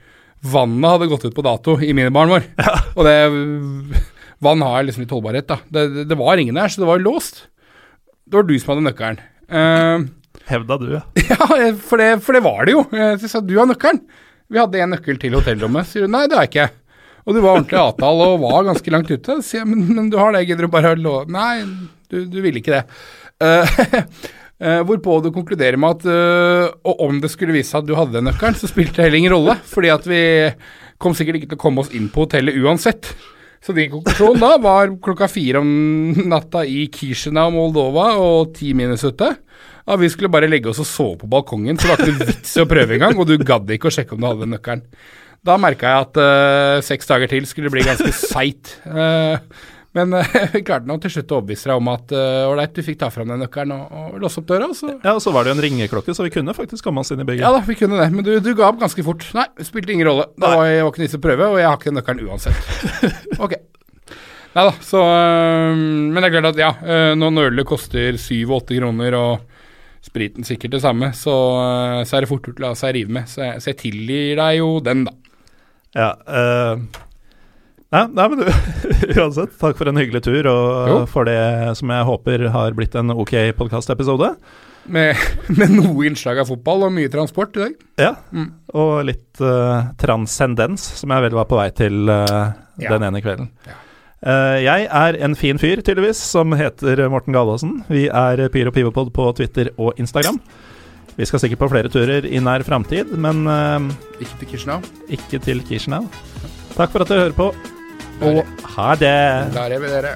Vannet 0.44 0.92
hadde 0.92 1.08
gått 1.14 1.24
ut 1.30 1.38
på 1.38 1.46
dato 1.48 1.78
i 1.80 1.94
minibaren 1.96 2.34
vår. 2.36 2.50
Og 2.98 3.08
det 3.08 3.16
Vann 4.44 4.66
har 4.68 4.84
liksom 4.84 5.06
litt 5.06 5.16
holdbarhet, 5.16 5.48
da. 5.48 5.62
Det, 5.72 5.86
det, 5.94 6.06
det 6.12 6.20
var 6.20 6.42
ingen 6.42 6.60
der, 6.60 6.68
så 6.68 6.84
det 6.84 6.90
var 6.90 7.00
låst. 7.00 7.46
Det 8.28 8.36
var 8.36 8.50
du 8.50 8.58
som 8.60 8.74
hadde 8.74 8.88
nøkkelen. 8.90 9.24
Uh, 9.48 10.10
Hevda 10.50 10.76
du, 10.82 10.90
ja. 10.98 11.04
ja, 11.32 11.48
for 11.80 12.02
det, 12.02 12.12
for 12.26 12.36
det 12.36 12.44
var 12.44 12.68
det 12.68 12.76
jo. 12.76 12.84
Så 12.92 13.24
jeg 13.24 13.32
sa 13.32 13.40
du 13.40 13.56
har 13.56 13.72
nøkkelen. 13.72 14.04
Vi 14.52 14.60
hadde 14.60 14.84
en 14.84 14.92
nøkkel 14.98 15.16
til 15.22 15.40
hotellrommet. 15.40 15.88
Sier 15.88 16.04
du 16.04 16.12
nei, 16.12 16.26
det 16.28 16.36
har 16.36 16.50
jeg 16.50 16.52
ikke. 16.52 16.72
Og 17.24 17.36
du 17.36 17.40
var 17.40 17.58
ordentlig 17.58 17.80
avtale 17.80 18.30
og 18.34 18.42
var 18.44 18.70
ganske 18.70 18.94
langt 18.94 19.12
ute. 19.12 19.40
Så 19.46 19.60
jeg 19.60 19.68
men, 19.70 19.84
men 19.96 20.10
du 20.12 20.18
har 20.20 20.36
det, 20.36 20.46
gidder 20.48 20.68
du 20.68 20.74
bare 20.74 20.94
å 20.96 21.00
lå... 21.00 21.18
Nei, 21.32 21.64
du, 22.12 22.24
du 22.30 22.40
ville 22.44 22.60
ikke 22.60 22.80
det. 22.80 22.84
Uh, 23.44 24.82
hvorpå 24.88 25.20
du 25.24 25.32
konkluderer 25.36 25.80
med 25.80 25.98
at 25.98 26.08
uh, 26.08 26.74
og 26.88 27.06
om 27.08 27.22
det 27.24 27.32
skulle 27.34 27.56
vise 27.56 27.72
seg 27.72 27.84
at 27.84 27.90
du 27.90 27.96
hadde 27.98 28.18
den 28.18 28.28
nøkkelen, 28.30 28.60
så 28.60 28.70
spilte 28.72 29.00
det 29.00 29.08
heller 29.08 29.22
ingen 29.22 29.36
rolle. 29.36 29.58
Fordi 29.72 29.94
at 29.94 30.10
vi 30.10 30.24
kom 31.04 31.16
sikkert 31.18 31.40
ikke 31.40 31.54
til 31.54 31.60
å 31.60 31.64
komme 31.64 31.84
oss 31.84 31.94
inn 31.96 32.12
på 32.12 32.28
hotellet 32.28 32.60
uansett. 32.60 33.14
Så 33.64 33.72
din 33.72 33.92
konklusjon 33.94 34.42
da 34.42 34.58
var 34.60 34.92
klokka 35.04 35.30
fire 35.32 35.62
om 35.64 35.70
natta 36.28 36.66
i 36.68 36.90
Kishinev, 36.92 37.54
Moldova, 37.56 38.10
og 38.20 38.52
ti 38.58 38.74
minus 38.76 39.06
ute. 39.08 39.30
Ja, 39.84 39.96
vi 40.00 40.10
skulle 40.12 40.32
bare 40.32 40.50
legge 40.52 40.72
oss 40.72 40.82
og 40.84 40.88
sove 40.88 41.18
på 41.22 41.30
balkongen, 41.32 41.80
så 41.80 41.88
det 41.88 41.94
var 41.94 42.04
ikke 42.04 42.28
vits 42.28 42.58
i 42.58 42.64
å 42.64 42.68
prøve 42.68 42.98
engang. 42.98 43.16
Og 43.20 43.28
du 43.28 43.38
gadd 43.40 43.72
ikke 43.72 43.88
å 43.88 43.96
sjekke 43.96 44.16
om 44.16 44.24
du 44.24 44.28
hadde 44.28 44.50
nøkkelen. 44.52 44.84
Da 45.44 45.58
merka 45.60 45.92
jeg 45.92 46.08
at 46.08 46.18
uh, 46.24 46.82
seks 46.86 47.10
dager 47.10 47.32
til 47.32 47.48
skulle 47.48 47.72
bli 47.74 47.84
ganske 47.84 48.12
seigt. 48.34 48.78
Uh, 48.88 49.36
men 49.94 50.16
eh, 50.18 50.38
vi 50.56 50.64
klarte 50.66 50.90
nå 50.90 50.96
til 51.04 51.12
slutt 51.14 51.30
å 51.36 51.38
overbevise 51.38 51.70
deg 51.70 51.78
om 51.78 51.90
at 51.92 52.14
ålreit, 52.18 52.72
du 52.74 52.82
fikk 52.82 52.98
ta 53.04 53.12
fram 53.14 53.30
den 53.30 53.44
nøkkelen 53.44 53.76
og, 53.76 53.92
og 53.94 54.16
låse 54.24 54.40
opp 54.42 54.48
døra. 54.50 54.72
Så 54.74 54.88
Ja, 54.96 55.12
og 55.14 55.22
så 55.22 55.30
var 55.36 55.46
det 55.46 55.52
jo 55.52 55.58
en 55.60 55.62
ringeklokke, 55.62 56.16
så 56.18 56.26
vi 56.26 56.32
kunne 56.34 56.56
faktisk 56.58 56.88
komme 56.88 57.04
oss 57.04 57.14
inn 57.14 57.22
i 57.22 57.28
bygget. 57.28 57.44
ja 57.46 57.52
da, 57.54 57.60
vi 57.68 57.76
kunne 57.78 58.00
det. 58.02 58.08
Men 58.16 58.26
du, 58.26 58.32
du 58.42 58.50
ga 58.58 58.72
opp 58.72 58.82
ganske 58.82 59.06
fort. 59.06 59.28
Nei, 59.38 59.46
det 59.60 59.68
spilte 59.68 59.94
ingen 59.94 60.10
rolle. 60.10 60.26
Da 60.42 60.56
var 60.56 60.66
jeg 60.66 60.82
ikke 60.82 61.20
å 61.20 61.24
prøve, 61.28 61.52
og 61.54 61.62
jeg 61.62 61.70
har 61.70 61.78
ikke 61.78 61.92
den 61.92 62.00
nøkkelen 62.00 62.26
uansett. 62.32 63.38
Ok. 63.38 63.54
Nei 64.54 64.66
da, 64.70 64.74
så 64.86 65.00
Men 65.02 66.18
det 66.20 66.28
er 66.28 66.34
klart 66.40 66.52
at 66.52 66.62
ja, 66.62 66.72
når 67.18 67.52
en 67.52 67.66
koster 67.70 68.18
syv-åtte 68.22 68.78
kroner, 68.80 69.18
og 69.20 69.54
spriten 70.04 70.46
sikkert 70.48 70.76
det 70.76 70.82
samme, 70.84 71.14
så, 71.16 71.36
så 72.02 72.18
er 72.18 72.26
det 72.26 72.30
fort 72.30 72.50
gjort 72.50 72.60
å 72.62 72.66
la 72.66 72.74
seg 72.78 72.98
rive 72.98 73.14
med. 73.20 73.30
Så 73.30 73.46
jeg, 73.46 73.62
så 73.62 73.72
jeg 73.72 73.80
tilgir 73.86 74.42
deg 74.42 74.58
jo 74.60 74.80
den, 74.84 75.06
da. 75.08 75.14
Ja, 75.94 76.12
uh, 76.26 76.80
nei, 77.94 78.04
nei, 78.18 78.28
men 78.32 78.40
du 78.42 78.48
Uansett, 79.22 79.54
takk 79.62 79.78
for 79.78 79.90
en 79.92 80.00
hyggelig 80.02 80.24
tur, 80.26 80.48
og 80.50 80.90
Jo. 80.90 81.00
for 81.12 81.30
det 81.30 81.38
som 81.78 81.92
jeg 81.94 82.08
håper 82.10 82.48
har 82.54 82.74
blitt 82.78 82.96
en 82.98 83.14
ok 83.14 83.34
podkastepisode. 83.60 84.32
Med, 84.92 85.16
med 85.60 85.72
noe 85.78 86.08
innslag 86.10 86.42
av 86.42 86.50
fotball 86.50 86.88
og 86.90 86.96
mye 86.96 87.12
transport 87.14 87.56
i 87.60 87.68
dag. 87.68 87.78
Ja, 88.02 88.12
Mm. 88.34 88.50
og 88.74 89.06
litt 89.08 89.40
uh, 89.46 89.94
transcendens, 90.02 90.82
som 91.00 91.14
jeg 91.14 91.28
vel 91.30 91.38
var 91.38 91.46
på 91.48 91.60
vei 91.62 91.70
til 91.78 92.10
eh, 92.10 92.52
Ja. 92.82 92.90
den 92.96 93.06
ene 93.06 93.22
kvelden. 93.22 93.52
Ja. 93.70 93.78
Uh, 94.24 94.58
jeg 94.64 94.88
er 94.88 95.18
en 95.24 95.36
fin 95.36 95.60
fyr, 95.62 95.82
tydeligvis, 95.84 96.18
som 96.34 96.52
heter 96.58 97.06
Morten 97.12 97.36
Galaasen. 97.36 97.84
Vi 97.92 98.08
er 98.10 98.48
Pyro 98.50 98.72
Pivopod 98.72 99.12
på 99.14 99.30
Twitter 99.38 99.70
og 99.78 100.00
Instagram. 100.00 100.40
Vi 101.18 101.26
skal 101.30 101.40
sikkert 101.44 101.62
på 101.62 101.70
flere 101.70 101.90
turer 101.94 102.26
i 102.26 102.40
nær 102.42 102.64
framtid, 102.66 103.12
men 103.22 103.44
uh, 103.46 103.86
Ikke 104.20 104.40
til 104.40 104.48
Kishinev. 104.54 104.86
ikke 105.10 105.40
til 105.46 105.62
Kishinev. 105.68 106.08
Takk 106.74 106.90
for 106.92 107.06
at 107.06 107.10
du 107.12 107.14
hører 107.14 107.36
på, 107.38 107.52
og 108.24 108.44
ha 108.76 108.94
det! 108.98 109.54
Der 109.54 109.76
er 109.76 109.80
vi 109.84 109.92
dere. 109.92 110.16